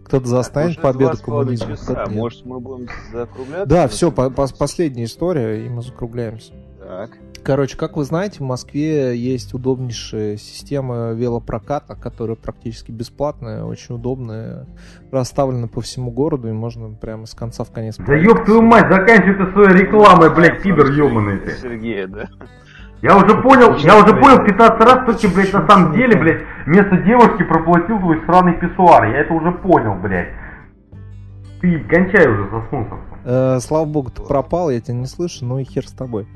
Кто-то 0.05 0.23
Так, 0.23 0.27
застанет 0.27 0.71
уже 0.71 0.79
победу 0.81 1.17
коммунизма. 1.23 1.71
часа. 1.71 1.83
кто-то 1.93 2.09
нет. 2.11 2.19
Может, 2.19 2.45
мы 2.45 2.59
будем 2.59 2.87
закругляться? 3.11 3.65
Да, 3.65 3.87
все, 3.87 4.11
последняя 4.11 5.05
история, 5.05 5.65
и 5.65 5.69
мы 5.69 5.81
закругляемся. 5.81 6.53
Так. 6.79 7.11
Короче, 7.43 7.75
как 7.75 7.97
вы 7.97 8.03
знаете, 8.03 8.37
в 8.39 8.41
Москве 8.43 9.17
есть 9.17 9.53
удобнейшая 9.55 10.37
система 10.37 11.11
велопроката, 11.13 11.95
которая 11.95 12.35
практически 12.35 12.91
бесплатная, 12.91 13.63
очень 13.63 13.95
удобная, 13.95 14.67
расставлена 15.11 15.67
по 15.67 15.81
всему 15.81 16.11
городу, 16.11 16.49
и 16.49 16.51
можно 16.51 16.89
прямо 16.93 17.25
с 17.25 17.33
конца 17.33 17.63
в 17.63 17.71
конец. 17.71 17.97
Да 17.97 18.13
ёб 18.13 18.45
твою 18.45 18.61
мать, 18.61 18.91
заканчивай 18.91 19.43
ты 19.45 19.51
своей 19.53 19.85
рекламой, 19.85 20.29
блядь, 20.35 20.61
пидор 20.61 20.91
ёбаный 20.91 21.39
ты. 21.39 21.51
Сергея, 21.57 22.07
да? 22.07 22.29
Я 23.01 23.17
уже 23.17 23.41
понял, 23.41 23.75
я 23.77 23.97
уже 23.97 24.15
понял 24.15 24.43
15 24.45 24.79
раз, 24.81 25.03
что 25.03 25.13
ты, 25.27 25.33
блядь, 25.33 25.53
на 25.53 25.67
самом 25.67 25.93
деле, 25.93 26.15
блядь, 26.17 26.43
вместо 26.67 26.97
девушки 26.97 27.43
проплатил 27.43 27.99
твой 27.99 28.21
сраный 28.25 28.53
писсуар. 28.53 29.05
Я 29.05 29.21
это 29.21 29.33
уже 29.33 29.51
понял, 29.51 29.95
блядь. 29.95 30.29
Ты 31.61 31.79
кончай 31.79 32.27
уже 32.27 32.49
со 32.49 32.61
спонсорством. 32.67 33.19
Э, 33.23 33.59
слава 33.59 33.85
богу, 33.85 34.11
ты 34.11 34.21
пропал, 34.21 34.69
я 34.69 34.79
тебя 34.81 34.95
не 34.95 35.07
слышу, 35.07 35.45
ну 35.45 35.57
и 35.59 35.63
хер 35.63 35.87
с 35.87 35.91
тобой. 35.91 36.27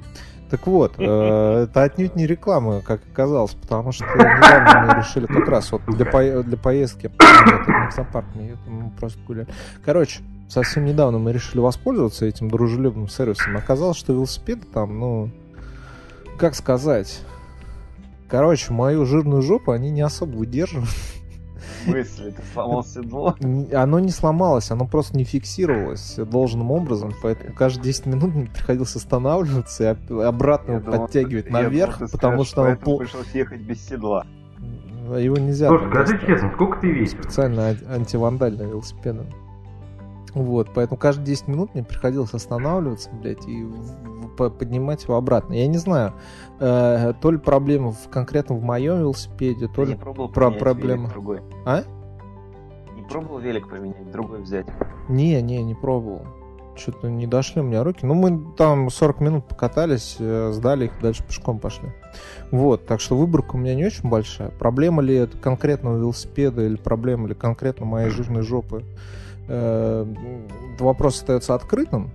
Так 0.49 0.65
вот, 0.65 0.93
э, 0.97 1.63
это 1.63 1.83
отнюдь 1.83 2.15
не 2.15 2.25
реклама, 2.25 2.81
как 2.81 3.01
оказалось, 3.11 3.53
потому 3.53 3.91
что 3.91 4.05
недавно 4.05 4.87
мы 4.87 4.99
решили 4.99 5.25
как 5.27 5.47
раз 5.47 5.71
вот 5.71 5.81
для, 5.87 6.05
по- 6.05 6.43
для 6.43 6.57
поездки 6.57 7.11
нет, 7.19 7.61
это 7.61 7.71
не 7.71 7.89
в 7.89 7.93
зоопарк, 7.93 8.27
мы 8.35 8.91
просто 8.99 9.19
гуляли. 9.27 9.47
Короче, 9.83 10.21
совсем 10.47 10.85
недавно 10.85 11.19
мы 11.19 11.31
решили 11.31 11.59
воспользоваться 11.59 12.25
этим 12.25 12.49
дружелюбным 12.49 13.07
сервисом. 13.07 13.55
Оказалось, 13.57 13.97
что 13.97 14.13
велосипеды 14.13 14.65
там, 14.71 14.99
ну, 14.99 15.31
как 16.38 16.56
сказать... 16.56 17.22
Короче, 18.28 18.74
мою 18.74 19.06
жирную 19.06 19.44
жопу 19.44 19.72
они 19.72 19.91
не 19.91 20.02
особо 20.02 20.36
выдерживают. 20.38 20.90
В 20.90 21.84
смысле, 21.86 22.32
ты 22.32 22.41
сломал 22.53 22.84
седло? 22.84 23.36
Оно 23.72 23.99
не 23.99 24.10
сломалось, 24.10 24.72
оно 24.72 24.88
просто 24.88 25.16
не 25.16 25.24
фиксировалось 25.24 26.16
должным 26.18 26.72
образом, 26.72 27.14
поэтому 27.22 27.53
каждые 27.53 27.84
10 27.84 28.07
минут 28.07 28.34
мне 28.34 28.48
приходилось 28.48 28.95
останавливаться 28.95 29.84
и 30.10 30.14
обратно 30.24 30.72
Я 30.72 30.78
его 30.80 30.86
думал, 30.91 31.02
подтягивать 31.06 31.45
ты- 31.45 31.49
я 31.52 31.53
наверх, 31.53 31.98
думал, 31.99 32.12
потому 32.12 32.34
скажешь, 32.44 32.48
что 32.52 32.64
оно 32.64 32.76
пол- 32.78 32.98
пришлось 32.98 33.32
ехать 33.36 33.62
без 33.62 33.88
седла. 33.88 34.26
его 35.20 35.38
нельзя 35.38 35.68
Слушай, 35.70 35.90
скажи 35.91 36.20
честно, 36.26 36.52
сколько 36.56 36.82
ты 36.82 36.91
весишь? 36.91 37.20
специально 37.20 37.70
ан- 37.70 37.78
антивандальные 37.88 38.68
велосипеды. 38.70 39.26
Вот, 40.36 40.68
поэтому 40.74 40.99
каждые 40.99 41.28
10 41.28 41.48
минут 41.48 41.74
мне 41.74 41.84
приходилось 41.84 42.34
останавливаться, 42.34 43.10
блядь, 43.10 43.48
и 43.48 43.66
поднимать 44.36 45.06
его 45.06 45.16
обратно. 45.16 45.53
Я 45.53 45.66
не 45.68 45.78
знаю, 45.78 46.14
э, 46.60 47.14
то 47.22 47.32
ли 47.32 47.38
проблема 47.38 47.94
в, 47.94 48.10
конкретно 48.10 48.56
в 48.56 48.62
моем 48.62 48.99
велосипеде, 48.99 49.68
то 49.68 49.76
Ты 49.76 49.82
не 49.82 49.94
ли... 49.94 49.95
пробовал 49.95 50.30
про 50.30 50.49
велик 50.74 51.10
другой? 51.10 51.41
А? 51.66 51.84
Не 52.95 53.03
пробовал 53.03 53.40
велик 53.40 53.70
поменять, 53.70 54.12
другой 54.12 54.41
взять? 54.41 54.68
Не, 55.07 55.41
не, 55.41 55.64
не 55.64 55.74
пробовал. 55.74 56.28
Что-то 56.76 57.10
не 57.10 57.28
дошли 57.28 57.62
у 57.62 57.64
меня 57.64 57.86
руки. 57.86 58.06
Ну, 58.06 58.14
мы 58.14 58.53
там 58.57 58.90
40 58.90 59.22
минут 59.22 59.48
покатались, 59.48 60.18
э, 60.20 60.52
сдали 60.52 60.88
их, 60.88 60.91
дальше 61.02 61.24
пешком 61.24 61.60
пошли. 61.60 61.94
Вот, 62.52 62.86
так 62.86 62.99
что 62.99 63.16
выборка 63.16 63.56
у 63.56 63.57
меня 63.57 63.74
не 63.74 63.86
очень 63.86 64.10
большая. 64.10 64.49
Проблема 64.49 65.02
ли 65.02 65.16
это 65.16 65.38
конкретного 65.38 65.98
велосипеда 65.98 66.66
или 66.66 66.76
проблема 66.76 67.30
ли 67.30 67.36
конкретно 67.36 67.86
моей 67.86 68.10
жирной 68.10 68.41
жопы? 68.41 68.84
Э, 69.47 70.05
Вопрос 70.80 71.19
остается 71.19 71.55
открытым. 71.55 72.11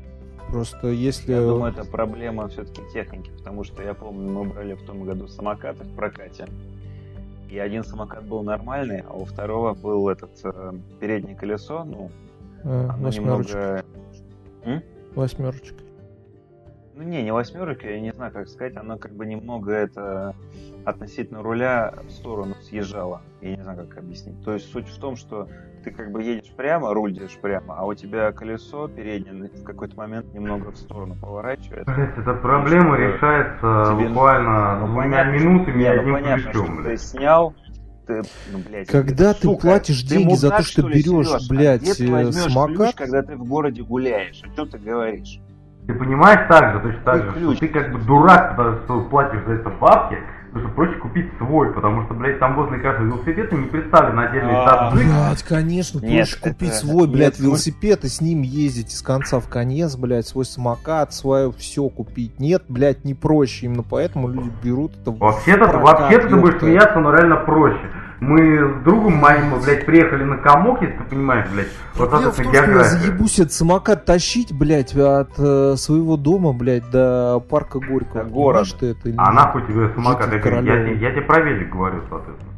Просто 0.51 0.89
если... 0.89 1.33
Я 1.33 1.41
думаю, 1.43 1.73
это 1.73 1.85
проблема 1.85 2.49
все-таки 2.49 2.83
техники, 2.93 3.31
потому 3.39 3.65
что 3.65 3.83
я 3.83 3.95
помню, 3.95 4.31
мы 4.31 4.45
брали 4.45 4.75
в 4.75 4.83
том 4.83 5.05
году 5.05 5.29
самокаты 5.29 5.85
в 5.85 5.95
прокате. 5.95 6.47
И 7.49 7.59
один 7.59 7.85
самокат 7.85 8.25
был 8.25 8.43
нормальный, 8.43 9.01
а 9.01 9.13
у 9.13 9.25
второго 9.25 9.75
был 9.75 10.09
этот 10.09 10.33
э, 10.45 10.73
переднее 10.99 11.37
колесо, 11.37 11.85
ну, 11.85 12.11
э, 12.65 12.89
оно 12.89 13.05
восьмерочка. 13.05 13.85
немного... 14.65 14.83
Восьмерочка. 15.15 15.83
Ну 16.95 17.03
не, 17.05 17.23
не 17.23 17.33
восьмерка, 17.33 17.89
я 17.89 18.01
не 18.01 18.13
знаю, 18.13 18.33
как 18.33 18.49
сказать, 18.49 18.77
оно 18.77 18.99
как 18.99 19.13
бы 19.15 19.25
немного 19.25 19.73
это 19.73 20.35
относительно 20.85 21.43
руля 21.43 21.95
в 22.07 22.11
сторону 22.11 22.55
съезжало. 22.63 23.23
Я 23.41 23.57
не 23.57 23.63
знаю, 23.63 23.87
как 23.87 23.99
объяснить. 23.99 24.43
То 24.45 24.53
есть 24.53 24.71
суть 24.71 24.87
в 24.87 24.99
том, 24.99 25.17
что 25.17 25.49
ты 25.83 25.91
как 25.91 26.11
бы 26.13 26.23
едешь 26.23 26.51
прямо, 26.57 26.93
руль 26.95 27.13
держишь 27.13 27.39
прямо, 27.39 27.75
а 27.79 27.87
у 27.87 27.95
тебя 27.95 28.33
колесо 28.33 28.89
переднее 28.89 29.51
в 29.51 29.65
какой-то 29.65 29.97
момент 29.97 30.33
немного 30.35 30.71
в 30.73 30.77
сторону 30.77 31.17
поворачивает. 31.21 31.87
Блять, 31.87 32.17
эта 32.19 32.35
проблема 32.35 32.97
Что 32.97 33.05
решается 33.07 33.95
тебе- 33.97 34.09
буквально 34.09 34.79
Ну, 34.81 34.87
двумя 34.87 35.03
понятно, 35.03 35.31
минутами 35.31 35.79
не, 35.83 35.93
ну, 35.95 36.01
одним 36.01 36.15
понятно, 36.15 36.43
ключом, 36.45 36.75
что 36.75 36.83
ты 36.85 36.97
снял, 36.97 37.55
ты, 38.07 38.23
ну, 38.53 38.59
блядь, 38.69 38.89
Когда 38.89 39.35
ты 39.35 39.43
сука, 39.43 39.61
платишь 39.61 40.03
ты 40.03 40.09
деньги 40.09 40.35
за 40.35 40.51
то, 40.51 40.63
что 40.63 40.89
ли, 40.89 40.95
берешь, 41.03 41.27
Серёж? 41.29 41.43
А 41.49 41.49
блядь, 41.55 41.81
где 41.83 41.95
ты 41.95 42.05
э, 42.13 42.75
ключ, 42.75 42.95
когда 42.95 43.23
ты 43.23 43.37
в 43.37 43.45
городе 43.45 43.83
гуляешь? 43.83 44.43
О 44.45 44.57
чем 44.57 44.69
ты 44.69 44.79
говоришь? 44.79 45.41
Ты 45.87 45.95
понимаешь 45.95 46.47
так 46.49 46.75
же, 46.75 46.81
точно 46.81 47.05
так 47.05 47.17
Какой 47.27 47.41
же, 47.41 47.47
ключ? 47.47 47.57
что 47.57 47.67
ты 47.67 47.73
как 47.73 47.93
бы 47.93 47.99
дурак, 48.01 48.57
потому 48.57 48.77
что 48.85 49.01
платишь 49.09 49.43
за 49.47 49.53
это 49.55 49.71
бабки, 49.71 50.19
потому 50.53 50.67
что 50.67 50.75
проще 50.75 50.95
купить 51.01 51.27
свой, 51.39 51.73
потому 51.73 52.05
что, 52.05 52.15
блядь, 52.15 52.39
там 52.39 52.55
возле 52.57 52.79
каждого 52.79 53.07
велосипеда 53.07 53.57
не 53.57 53.67
представлен 53.67 54.19
отдельный 54.19 54.55
А. 54.55 54.91
таджик. 54.91 55.07
Блять, 55.07 55.43
конечно, 55.43 55.99
Нет, 56.01 56.29
проще 56.29 56.37
купить 56.41 56.69
это- 56.71 56.79
свой, 56.79 57.03
нет, 57.07 57.11
блядь, 57.13 57.35
смысл- 57.37 57.43
велосипед 57.47 58.05
и 58.05 58.09
с 58.09 58.21
ним 58.21 58.43
ездить 58.43 58.93
из 58.93 59.03
конца 59.03 59.41
в 59.41 59.49
конец, 59.49 59.97
блядь, 59.97 60.27
свой 60.27 60.45
самокат, 60.45 61.13
свое 61.15 61.53
все 61.53 61.89
купить. 61.89 62.39
Нет, 62.41 62.65
блядь, 62.69 63.05
не 63.05 63.15
проще. 63.15 63.67
Именно 63.67 63.83
поэтому 63.83 64.29
люди 64.29 64.51
берут 64.63 64.93
это 65.01 65.11
в 65.11 65.19
Вообще-то, 65.19 65.67
вообще-то 65.79 66.29
ты 66.29 66.37
будешь 66.37 66.59
смеяться, 66.59 66.99
но 67.01 67.13
реально 67.15 67.37
проще. 67.37 67.81
Мы 68.21 68.39
с 68.81 68.85
другом 68.85 69.15
моим, 69.15 69.47
мы, 69.47 69.61
блядь, 69.61 69.87
приехали 69.87 70.25
на 70.25 70.37
комок, 70.37 70.83
если 70.83 70.95
ты 70.99 71.05
понимаешь, 71.05 71.49
блядь, 71.51 71.69
вот 71.95 72.11
Дело 72.11 72.21
в 72.21 72.25
том, 72.25 72.33
что 72.33 72.43
я 72.43 72.51
география. 72.67 72.99
заебусь 72.99 73.39
этот 73.39 73.53
самокат 73.53 74.05
тащить, 74.05 74.53
блядь, 74.53 74.95
от 74.95 75.31
э, 75.39 75.75
своего 75.77 76.19
дома, 76.19 76.53
блядь, 76.53 76.89
до 76.91 77.41
парка 77.49 77.81
Горького. 77.81 78.25
Города. 78.25 78.69
ты 78.79 78.87
это 78.91 79.09
или 79.09 79.17
А 79.19 79.33
нахуй 79.33 79.67
тебе 79.67 79.91
самокат? 79.95 80.31
Я, 80.33 80.61
я, 80.61 80.93
я 80.93 81.11
тебе 81.13 81.23
про 81.23 81.41
велик 81.41 81.71
говорю, 81.73 82.03
соответственно. 82.11 82.53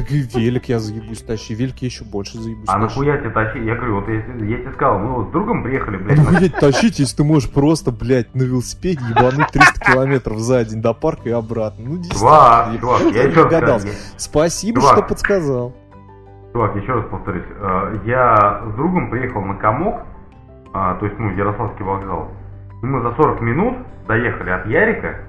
Так 0.00 0.10
и 0.12 0.22
велик 0.38 0.64
я 0.68 0.78
заебусь 0.78 1.20
тащить, 1.22 1.58
велик 1.58 1.76
я 1.80 1.86
еще 1.86 2.04
больше 2.04 2.38
заебусь 2.38 2.64
А 2.68 2.80
тащить. 2.80 2.96
нахуя 2.96 3.18
тебе 3.18 3.30
тащить? 3.30 3.64
Я 3.64 3.74
говорю, 3.74 3.96
вот 3.96 4.08
я, 4.08 4.14
я 4.14 4.58
тебе 4.58 4.72
сказал, 4.72 4.98
мы 4.98 5.14
вот 5.14 5.28
с 5.28 5.30
другом 5.32 5.62
приехали, 5.62 5.96
блядь, 5.98 6.16
Ну, 6.18 6.24
на- 6.30 6.38
блядь, 6.38 6.54
тащить, 6.56 6.98
если 6.98 7.16
ты 7.18 7.24
можешь 7.24 7.50
просто, 7.50 7.90
блядь, 7.92 8.34
на 8.34 8.42
велосипеде 8.42 9.00
ебануть 9.10 9.48
300 9.52 9.80
километров 9.80 10.38
за 10.38 10.64
день 10.64 10.80
до 10.80 10.94
парка 10.94 11.28
и 11.28 11.32
обратно. 11.32 11.84
Ну, 11.86 12.02
Чувак, 12.04 12.70
действительно, 12.72 12.80
чувак, 12.98 13.14
я 13.14 13.22
я 13.22 13.28
еще 13.28 13.42
догадался. 13.44 13.88
Спасибо, 14.16 14.80
Чувак. 14.80 14.96
что 14.96 15.06
подсказал. 15.06 15.74
Чувак, 16.52 16.76
еще 16.76 16.92
раз 16.94 17.04
повторюсь. 17.10 17.44
э, 17.50 17.96
Я 18.06 18.62
с 18.70 18.74
другом 18.76 19.10
приехал 19.10 19.42
на 19.42 19.54
Комок, 19.56 20.00
а, 20.72 20.94
то 20.94 21.06
есть, 21.06 21.18
ну, 21.18 21.30
Ярославский 21.36 21.84
вокзал. 21.84 22.28
И 22.82 22.86
мы 22.86 23.02
за 23.02 23.14
40 23.16 23.40
минут 23.42 23.76
доехали 24.08 24.50
от 24.50 24.66
Ярика 24.66 25.20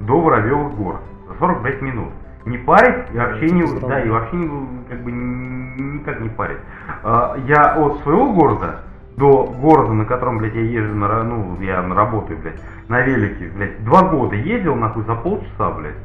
до 0.00 0.20
Воробьевых 0.20 0.74
гор. 0.76 1.00
За 1.28 1.34
45 1.38 1.82
минут. 1.82 2.10
Не 2.48 2.58
парить 2.58 3.06
и 3.12 3.16
вообще 3.18 3.50
не, 3.50 3.62
да, 3.88 4.00
и 4.00 4.08
вообще 4.10 4.36
не, 4.36 4.68
как 4.88 5.00
бы 5.02 5.12
ни- 5.12 5.80
никак 5.98 6.20
не 6.20 6.28
парить. 6.28 6.58
А, 7.02 7.36
Я 7.46 7.74
от 7.76 8.00
своего 8.00 8.32
города 8.32 8.80
до 9.16 9.44
города, 9.44 9.92
на 9.92 10.04
котором, 10.04 10.38
блядь, 10.38 10.54
я 10.54 10.62
езжу, 10.62 10.94
на, 10.94 11.22
ну, 11.24 11.56
я 11.60 11.82
на 11.82 11.94
работаю, 11.94 12.38
блядь, 12.40 12.60
на 12.88 13.00
велике, 13.00 13.50
блядь, 13.54 13.84
два 13.84 14.02
года 14.02 14.36
ездил, 14.36 14.74
нахуй, 14.76 15.04
за 15.04 15.14
полчаса, 15.16 15.70
блядь. 15.70 15.96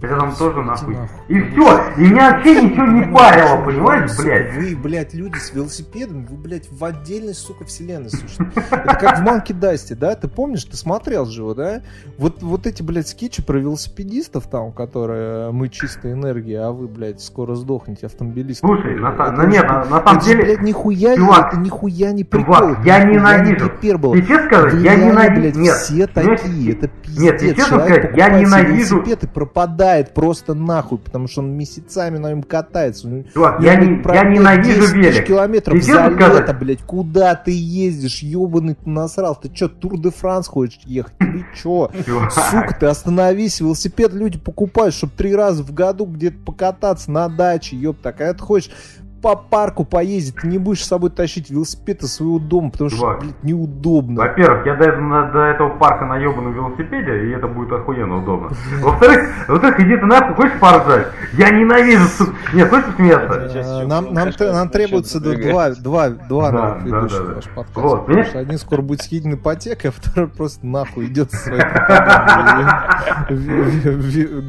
Хотя 0.00 0.18
там 0.18 0.34
тоже, 0.34 0.62
нахуй. 0.62 0.96
И 1.28 1.40
все, 1.40 1.80
и 1.98 2.00
меня 2.08 2.32
вообще 2.32 2.62
ничего 2.62 2.86
не 2.86 3.02
парило, 3.14 3.62
понимаешь, 3.64 4.10
блядь. 4.18 4.54
Вы, 4.54 4.74
блядь, 4.76 5.12
люди 5.14 5.36
с 5.36 5.52
велосипедом, 5.52 6.24
вы, 6.24 6.36
блядь, 6.36 6.68
в 6.70 6.82
отдельной, 6.84 7.34
сука, 7.34 7.64
вселенной 7.66 8.08
слушайте. 8.10 8.46
Это 8.70 8.94
как 8.96 9.18
в 9.18 9.22
Манки 9.22 9.52
Дасте, 9.52 9.94
да? 9.94 10.14
Ты 10.14 10.28
помнишь, 10.28 10.64
ты 10.64 10.76
смотрел 10.76 11.26
же 11.26 11.42
его, 11.42 11.52
да? 11.54 11.82
Вот, 12.16 12.42
вот 12.42 12.66
эти, 12.66 12.82
блядь, 12.82 13.08
скетчи 13.08 13.42
про 13.42 13.58
велосипедистов 13.58 14.46
там, 14.48 14.72
которые 14.72 15.52
мы 15.52 15.68
чистая 15.68 16.14
энергия, 16.14 16.60
а 16.60 16.72
вы, 16.72 16.88
блядь, 16.88 17.20
скоро 17.20 17.54
сдохнете, 17.54 18.06
автомобилисты. 18.06 18.66
Слушай, 18.66 18.94
на, 18.98 19.08
Это 19.10 19.36
же- 19.42 19.48
нет, 19.48 19.68
на, 19.68 19.84
на 19.84 20.02
самом 20.02 20.16
это 20.16 20.24
деле, 20.24 20.44
блядь, 20.44 20.62
нихуя, 20.62 21.10
не- 21.10 21.16
чувак, 21.16 21.52
это 21.52 21.60
нихуя 21.60 22.12
не 22.12 22.24
прикол. 22.24 22.54
чувак, 22.56 22.78
это 22.78 22.86
я 22.88 23.04
ненавижу. 23.04 23.64
Не 23.66 23.70
гипербола. 23.70 24.16
Тебе 24.16 24.26
честно 24.26 24.46
сказать, 24.46 24.74
я 24.82 24.94
ненавижу. 24.94 25.40
блядь, 25.40 25.56
Нет, 25.56 25.74
все 25.76 26.06
такие, 26.06 26.72
это 26.72 26.86
нет, 26.86 27.38
пиздец. 27.38 27.56
честно 27.56 27.76
Человек 27.76 27.98
сказать, 28.04 28.16
я 28.16 28.28
ненавижу- 28.30 28.94
велосипед 28.96 29.24
и 29.24 29.26
пропадает 29.26 29.89
просто 30.14 30.54
нахуй, 30.54 30.98
потому 30.98 31.28
что 31.28 31.40
он 31.40 31.52
месяцами 31.52 32.18
на 32.18 32.30
нем 32.30 32.42
катается. 32.42 33.08
Чувак, 33.32 33.60
я, 33.60 33.76
не, 33.76 34.02
я 34.14 34.24
ненавижу 34.24 34.80
10 34.80 34.92
тысяч 34.92 35.14
велик. 35.14 35.26
километров 35.26 35.82
за 35.82 36.08
лето, 36.08 36.56
блядь, 36.58 36.82
куда 36.82 37.34
ты 37.34 37.52
ездишь, 37.52 38.22
ебаный 38.22 38.74
ты 38.74 38.88
насрал, 38.88 39.34
ты 39.34 39.48
чё, 39.48 39.68
Тур 39.68 39.98
де 39.98 40.10
Франс 40.10 40.46
хочешь 40.46 40.80
ехать, 40.84 41.14
или 41.20 41.44
чё? 41.62 41.90
Чувак, 42.06 42.32
Сука, 42.32 42.76
ты 42.78 42.86
остановись, 42.86 43.60
велосипед 43.60 44.12
люди 44.12 44.38
покупают, 44.38 44.94
чтобы 44.94 45.12
три 45.16 45.34
раза 45.34 45.62
в 45.62 45.72
году 45.72 46.06
где-то 46.06 46.38
покататься 46.44 47.10
на 47.10 47.28
даче, 47.28 47.76
а 48.02 48.12
когда 48.12 48.34
ты 48.34 48.42
хочешь 48.42 48.70
по 49.22 49.36
парку 49.36 49.84
поездить, 49.84 50.36
ты 50.36 50.46
не 50.48 50.58
будешь 50.58 50.82
с 50.84 50.88
собой 50.88 51.10
тащить 51.10 51.50
велосипед 51.50 52.02
из 52.02 52.14
своего 52.14 52.38
дома, 52.38 52.70
потому 52.70 52.88
что, 52.90 52.98
Чувак. 53.00 53.20
блядь, 53.20 53.42
неудобно. 53.44 54.20
Во-первых, 54.22 54.66
я 54.66 54.74
до, 54.76 54.96
на- 54.96 55.30
до 55.30 55.38
этого 55.46 55.68
парка 55.76 56.06
на 56.06 56.16
ебаном 56.16 56.52
велосипеде, 56.54 57.26
и 57.26 57.30
это 57.30 57.46
будет 57.46 57.72
охуенно 57.72 58.18
удобно. 58.18 58.50
Во-вторых, 58.80 59.28
во-вторых, 59.48 59.80
иди 59.80 59.96
ты 59.96 60.06
нахуй, 60.06 60.34
хочешь 60.36 60.58
поржать? 60.58 61.06
Я 61.34 61.50
ненавижу, 61.50 62.04
сука. 62.08 62.32
Нет, 62.54 62.70
хочешь 62.70 62.94
смеяться? 62.96 63.38
Э, 63.40 63.52
чем 63.80 63.88
Нам, 63.88 64.14
нам, 64.14 64.30
нам 64.38 64.68
требуется 64.70 65.20
два, 65.20 65.70
два, 65.70 66.08
два 66.10 66.50
Да, 66.50 66.78
ведущих 66.82 67.18
да, 67.18 67.24
да. 67.28 67.34
наш 67.34 67.44
подкаст. 67.48 67.76
Вот, 67.76 68.06
потому 68.06 68.24
что 68.24 68.38
один 68.38 68.58
скоро 68.58 68.82
будет 68.82 69.02
съеден 69.02 69.34
ипотекой, 69.34 69.90
а 69.90 69.92
второй 69.92 70.28
просто 70.28 70.66
нахуй 70.66 71.06
идет 71.06 71.30
со 71.30 71.36
своей 71.38 71.60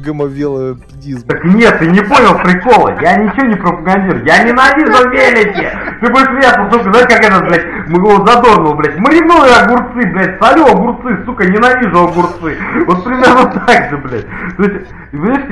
гомовелопедизмом. 0.04 1.28
Так 1.28 1.44
нет, 1.44 1.78
ты 1.78 1.86
не 1.86 2.00
понял 2.00 2.38
прикола. 2.42 2.98
Я 3.00 3.16
ничего 3.16 3.46
не 3.46 3.56
пропагандирую. 3.56 4.24
Я 4.24 4.42
ненавижу 4.70 5.10
велики. 5.10 5.68
Ты 6.00 6.10
будешь 6.10 6.26
смеяться, 6.26 6.70
сука, 6.70 6.90
знаешь, 6.90 7.08
как 7.08 7.24
этот, 7.24 7.48
блядь, 7.48 7.66
мы 7.88 7.98
его 7.98 8.26
задорнул, 8.26 8.74
блядь. 8.74 8.98
Маринуй 8.98 9.48
огурцы, 9.50 10.10
блядь, 10.12 10.42
солю 10.42 10.66
огурцы, 10.66 11.24
сука, 11.24 11.44
ненавижу 11.44 12.04
огурцы. 12.04 12.56
Вот 12.86 13.04
примерно 13.04 13.46
так 13.66 13.90
же, 13.90 13.96
блядь. 13.98 14.26
То 14.56 14.62
есть, 14.64 14.92
знаешь, 15.12 15.44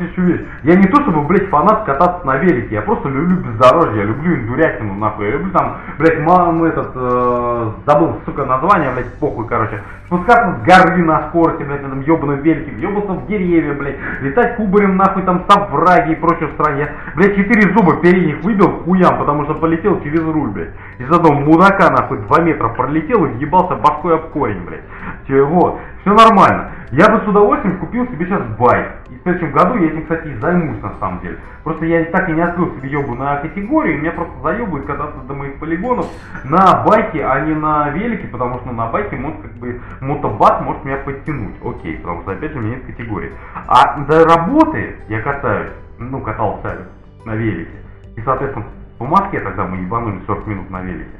еще 0.00 0.20
вещь. 0.22 0.40
Я 0.62 0.76
не 0.76 0.86
то 0.86 1.02
чтобы, 1.02 1.22
блядь, 1.22 1.48
фанат 1.48 1.84
кататься 1.84 2.26
на 2.26 2.36
велике, 2.36 2.76
я 2.76 2.82
просто 2.82 3.08
люблю 3.08 3.36
бездорожье, 3.36 3.98
я 3.98 4.04
люблю 4.04 4.34
индурятину, 4.36 4.94
нахуй. 4.94 5.26
Я 5.26 5.32
люблю 5.32 5.50
там, 5.52 5.78
блядь, 5.98 6.20
мам, 6.20 6.64
этот, 6.64 6.92
э, 6.94 7.70
забыл, 7.86 8.20
сука, 8.24 8.44
название, 8.44 8.90
блядь, 8.92 9.12
похуй, 9.18 9.46
короче. 9.46 9.80
Спускаться 10.06 10.56
с 10.58 10.66
горы 10.66 11.04
на 11.04 11.28
скорости, 11.28 11.62
блядь, 11.62 11.82
на 11.82 11.86
этом 11.86 12.00
ебаном 12.00 12.40
велике, 12.40 12.72
ебаться 12.80 13.12
в 13.12 13.26
деревья, 13.26 13.74
блядь, 13.74 13.96
летать 14.20 14.56
кубарем, 14.56 14.96
нахуй, 14.96 15.22
там, 15.22 15.44
с 15.48 15.56
овраги 15.56 16.12
и 16.12 16.16
прочее 16.16 16.48
стране. 16.54 16.88
Блядь, 17.14 17.36
четыре 17.36 17.72
зуба 17.74 17.96
передних 17.96 18.42
выбил 18.42 18.57
к 18.66 18.84
хуям, 18.84 19.18
потому 19.18 19.44
что 19.44 19.54
полетел 19.54 20.00
через 20.02 20.20
руль, 20.20 20.50
блядь. 20.50 20.70
Из 20.98 21.10
одного 21.10 21.34
мудака, 21.34 21.90
нахуй, 21.90 22.18
два 22.18 22.40
метра 22.40 22.68
пролетел 22.68 23.24
и 23.26 23.28
въебался 23.28 23.76
башкой 23.76 24.14
об 24.16 24.30
корень, 24.30 24.64
блядь. 24.64 24.82
Че, 25.26 25.44
Вот, 25.44 25.78
все 26.00 26.14
нормально. 26.14 26.70
Я 26.90 27.10
бы 27.10 27.22
с 27.22 27.28
удовольствием 27.28 27.78
купил 27.78 28.06
себе 28.06 28.24
сейчас 28.24 28.42
байк. 28.58 28.88
И 29.10 29.14
в 29.14 29.22
следующем 29.22 29.52
году 29.52 29.76
я 29.76 29.88
этим, 29.88 30.02
кстати, 30.02 30.28
и 30.28 30.34
займусь 30.36 30.80
на 30.80 30.94
самом 30.98 31.20
деле. 31.20 31.38
Просто 31.62 31.84
я 31.84 32.02
так 32.06 32.30
и 32.30 32.32
не 32.32 32.40
открыл 32.40 32.74
себе 32.76 32.88
ебу 32.88 33.14
на 33.14 33.36
категорию, 33.36 34.00
меня 34.00 34.12
просто 34.12 34.32
заебывает 34.42 34.86
кататься 34.86 35.18
до 35.26 35.34
моих 35.34 35.58
полигонов 35.58 36.06
на 36.44 36.82
байке, 36.82 37.22
а 37.24 37.40
не 37.40 37.54
на 37.54 37.90
велике, 37.90 38.26
потому 38.28 38.58
что 38.60 38.72
на 38.72 38.86
байке 38.86 39.16
может 39.16 39.42
как 39.42 39.52
бы 39.52 39.80
мотобат 40.00 40.62
может 40.62 40.84
меня 40.86 40.96
подтянуть. 40.96 41.56
Окей, 41.62 41.98
потому 41.98 42.22
что 42.22 42.32
опять 42.32 42.52
же 42.52 42.58
у 42.58 42.62
меня 42.62 42.76
нет 42.76 42.86
категории. 42.86 43.32
А 43.66 43.98
до 44.00 44.24
работы 44.24 44.96
я 45.08 45.20
катаюсь, 45.20 45.72
ну 45.98 46.20
катался 46.22 46.86
на 47.26 47.34
велике. 47.34 47.70
И 48.18 48.22
соответственно 48.24 48.66
В 48.98 49.04
Москве 49.04 49.40
тогда 49.40 49.64
мы 49.64 49.76
ебанули 49.78 50.20
40 50.26 50.46
минут 50.48 50.70
на 50.70 50.82
велике. 50.82 51.10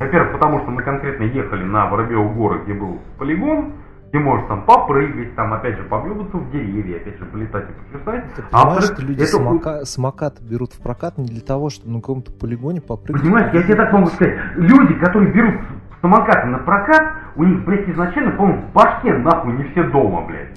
Во-первых, 0.00 0.32
потому 0.32 0.60
что 0.62 0.70
мы 0.72 0.82
конкретно 0.82 1.22
ехали 1.24 1.62
на 1.64 1.86
Воробьеву 1.86 2.28
горы, 2.30 2.60
где 2.64 2.74
был 2.74 2.98
полигон, 3.18 3.72
где 4.08 4.18
можешь 4.18 4.46
там 4.48 4.62
попрыгать, 4.64 5.34
там 5.36 5.52
опять 5.52 5.76
же 5.76 5.84
побьебаться 5.84 6.36
в 6.38 6.50
деревья, 6.50 6.96
опять 6.96 7.18
же 7.18 7.24
полетать 7.26 7.66
и 7.70 7.72
почесать. 7.94 8.24
Ты 8.34 8.42
А 8.50 8.62
понимаешь, 8.64 8.74
во-вторых, 8.74 8.98
что 8.98 9.06
люди 9.06 9.22
это 9.22 9.36
самока- 9.36 9.84
самокат 9.84 10.40
берут 10.40 10.72
в 10.72 10.82
прокат 10.82 11.18
не 11.18 11.26
для 11.26 11.40
того, 11.40 11.70
чтобы 11.70 11.92
на 11.92 12.00
каком-то 12.00 12.32
полигоне 12.32 12.80
попрыгать. 12.80 13.22
Понимаешь, 13.22 13.54
я 13.54 13.62
тебе 13.62 13.76
так 13.76 13.92
могу 13.92 14.06
сказать, 14.08 14.36
люди, 14.56 14.94
которые 14.94 15.32
берут 15.32 15.54
самокаты 16.00 16.48
на 16.48 16.58
прокат, 16.58 17.12
у 17.36 17.44
них, 17.44 17.64
блядь, 17.64 17.88
изначально, 17.88 18.32
по-моему, 18.32 18.62
в 18.62 18.72
башке 18.72 19.14
нахуй 19.18 19.52
не 19.52 19.64
все 19.70 19.84
дома, 19.84 20.26
блядь. 20.26 20.50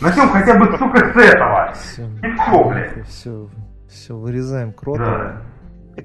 Начнем 0.00 0.28
хотя 0.30 0.58
бы, 0.58 0.64
сука, 0.78 0.98
с 0.98 1.16
этого. 1.16 1.72
Все, 1.74 2.02
И 2.22 2.30
всё, 2.32 2.64
блядь. 2.70 3.06
все, 3.06 3.48
все, 3.88 4.16
вырезаем 4.16 4.72
крота. 4.72 5.42
Да. 5.96 6.00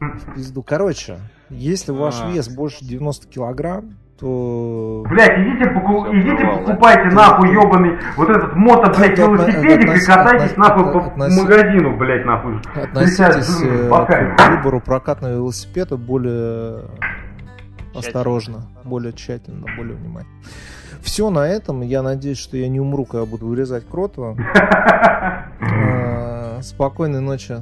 в 0.00 0.34
пизду. 0.34 0.62
Короче, 0.62 1.18
если 1.50 1.92
ваш 1.92 2.20
А. 2.22 2.30
вес 2.30 2.48
больше 2.48 2.84
90 2.84 3.28
килограмм, 3.28 3.96
то... 4.18 5.04
Блять, 5.08 5.38
идите, 5.38 5.70
поку- 5.70 6.04
Всё, 6.04 6.20
идите 6.20 6.46
покупайте 6.46 7.14
нахуй 7.14 7.50
ебаный 7.52 7.98
вот 8.16 8.28
этот 8.30 8.54
мото, 8.54 8.90
отно- 8.90 9.08
велосипедик 9.16 9.96
и 9.96 10.06
катайтесь 10.06 10.52
относи- 10.52 10.58
нахуй 10.58 10.92
по 10.92 10.98
относи- 10.98 11.40
магазину, 11.40 11.96
блядь, 11.96 12.24
нахуй. 12.24 12.60
Относитесь 12.74 13.62
э, 13.62 13.88
к 14.36 14.48
выбору 14.50 14.80
прокатного 14.80 15.32
велосипеда 15.34 15.96
более 15.96 16.82
осторожно, 17.94 18.66
более 18.84 19.12
тщательно, 19.12 19.66
более 19.76 19.96
внимательно. 19.96 20.34
Все 21.02 21.30
на 21.30 21.46
этом. 21.48 21.82
Я 21.82 22.02
надеюсь, 22.02 22.38
что 22.38 22.56
я 22.56 22.68
не 22.68 22.80
умру, 22.80 23.04
когда 23.04 23.26
буду 23.26 23.46
вырезать 23.46 23.86
Кротова. 23.88 24.36
Спокойной 26.62 27.20
ночи, 27.20 27.56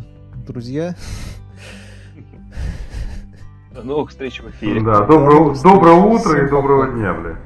друзья. 0.47 0.95
До 3.73 3.83
новых 3.83 4.11
встреч 4.11 4.41
в 4.41 4.51
эфире. 4.51 4.83
Да, 4.83 5.01
До 5.01 5.07
доброго, 5.07 5.55
доброго 5.63 6.07
утра 6.07 6.45
и 6.45 6.49
доброго 6.49 6.89
дня, 6.89 7.15
блядь. 7.15 7.37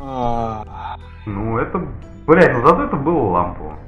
А. 0.00 0.96
Ну, 1.26 1.58
это, 1.58 1.86
блядь, 2.26 2.52
ну 2.52 2.66
зато 2.66 2.84
это 2.84 2.96
было 2.96 3.30
лампово. 3.30 3.78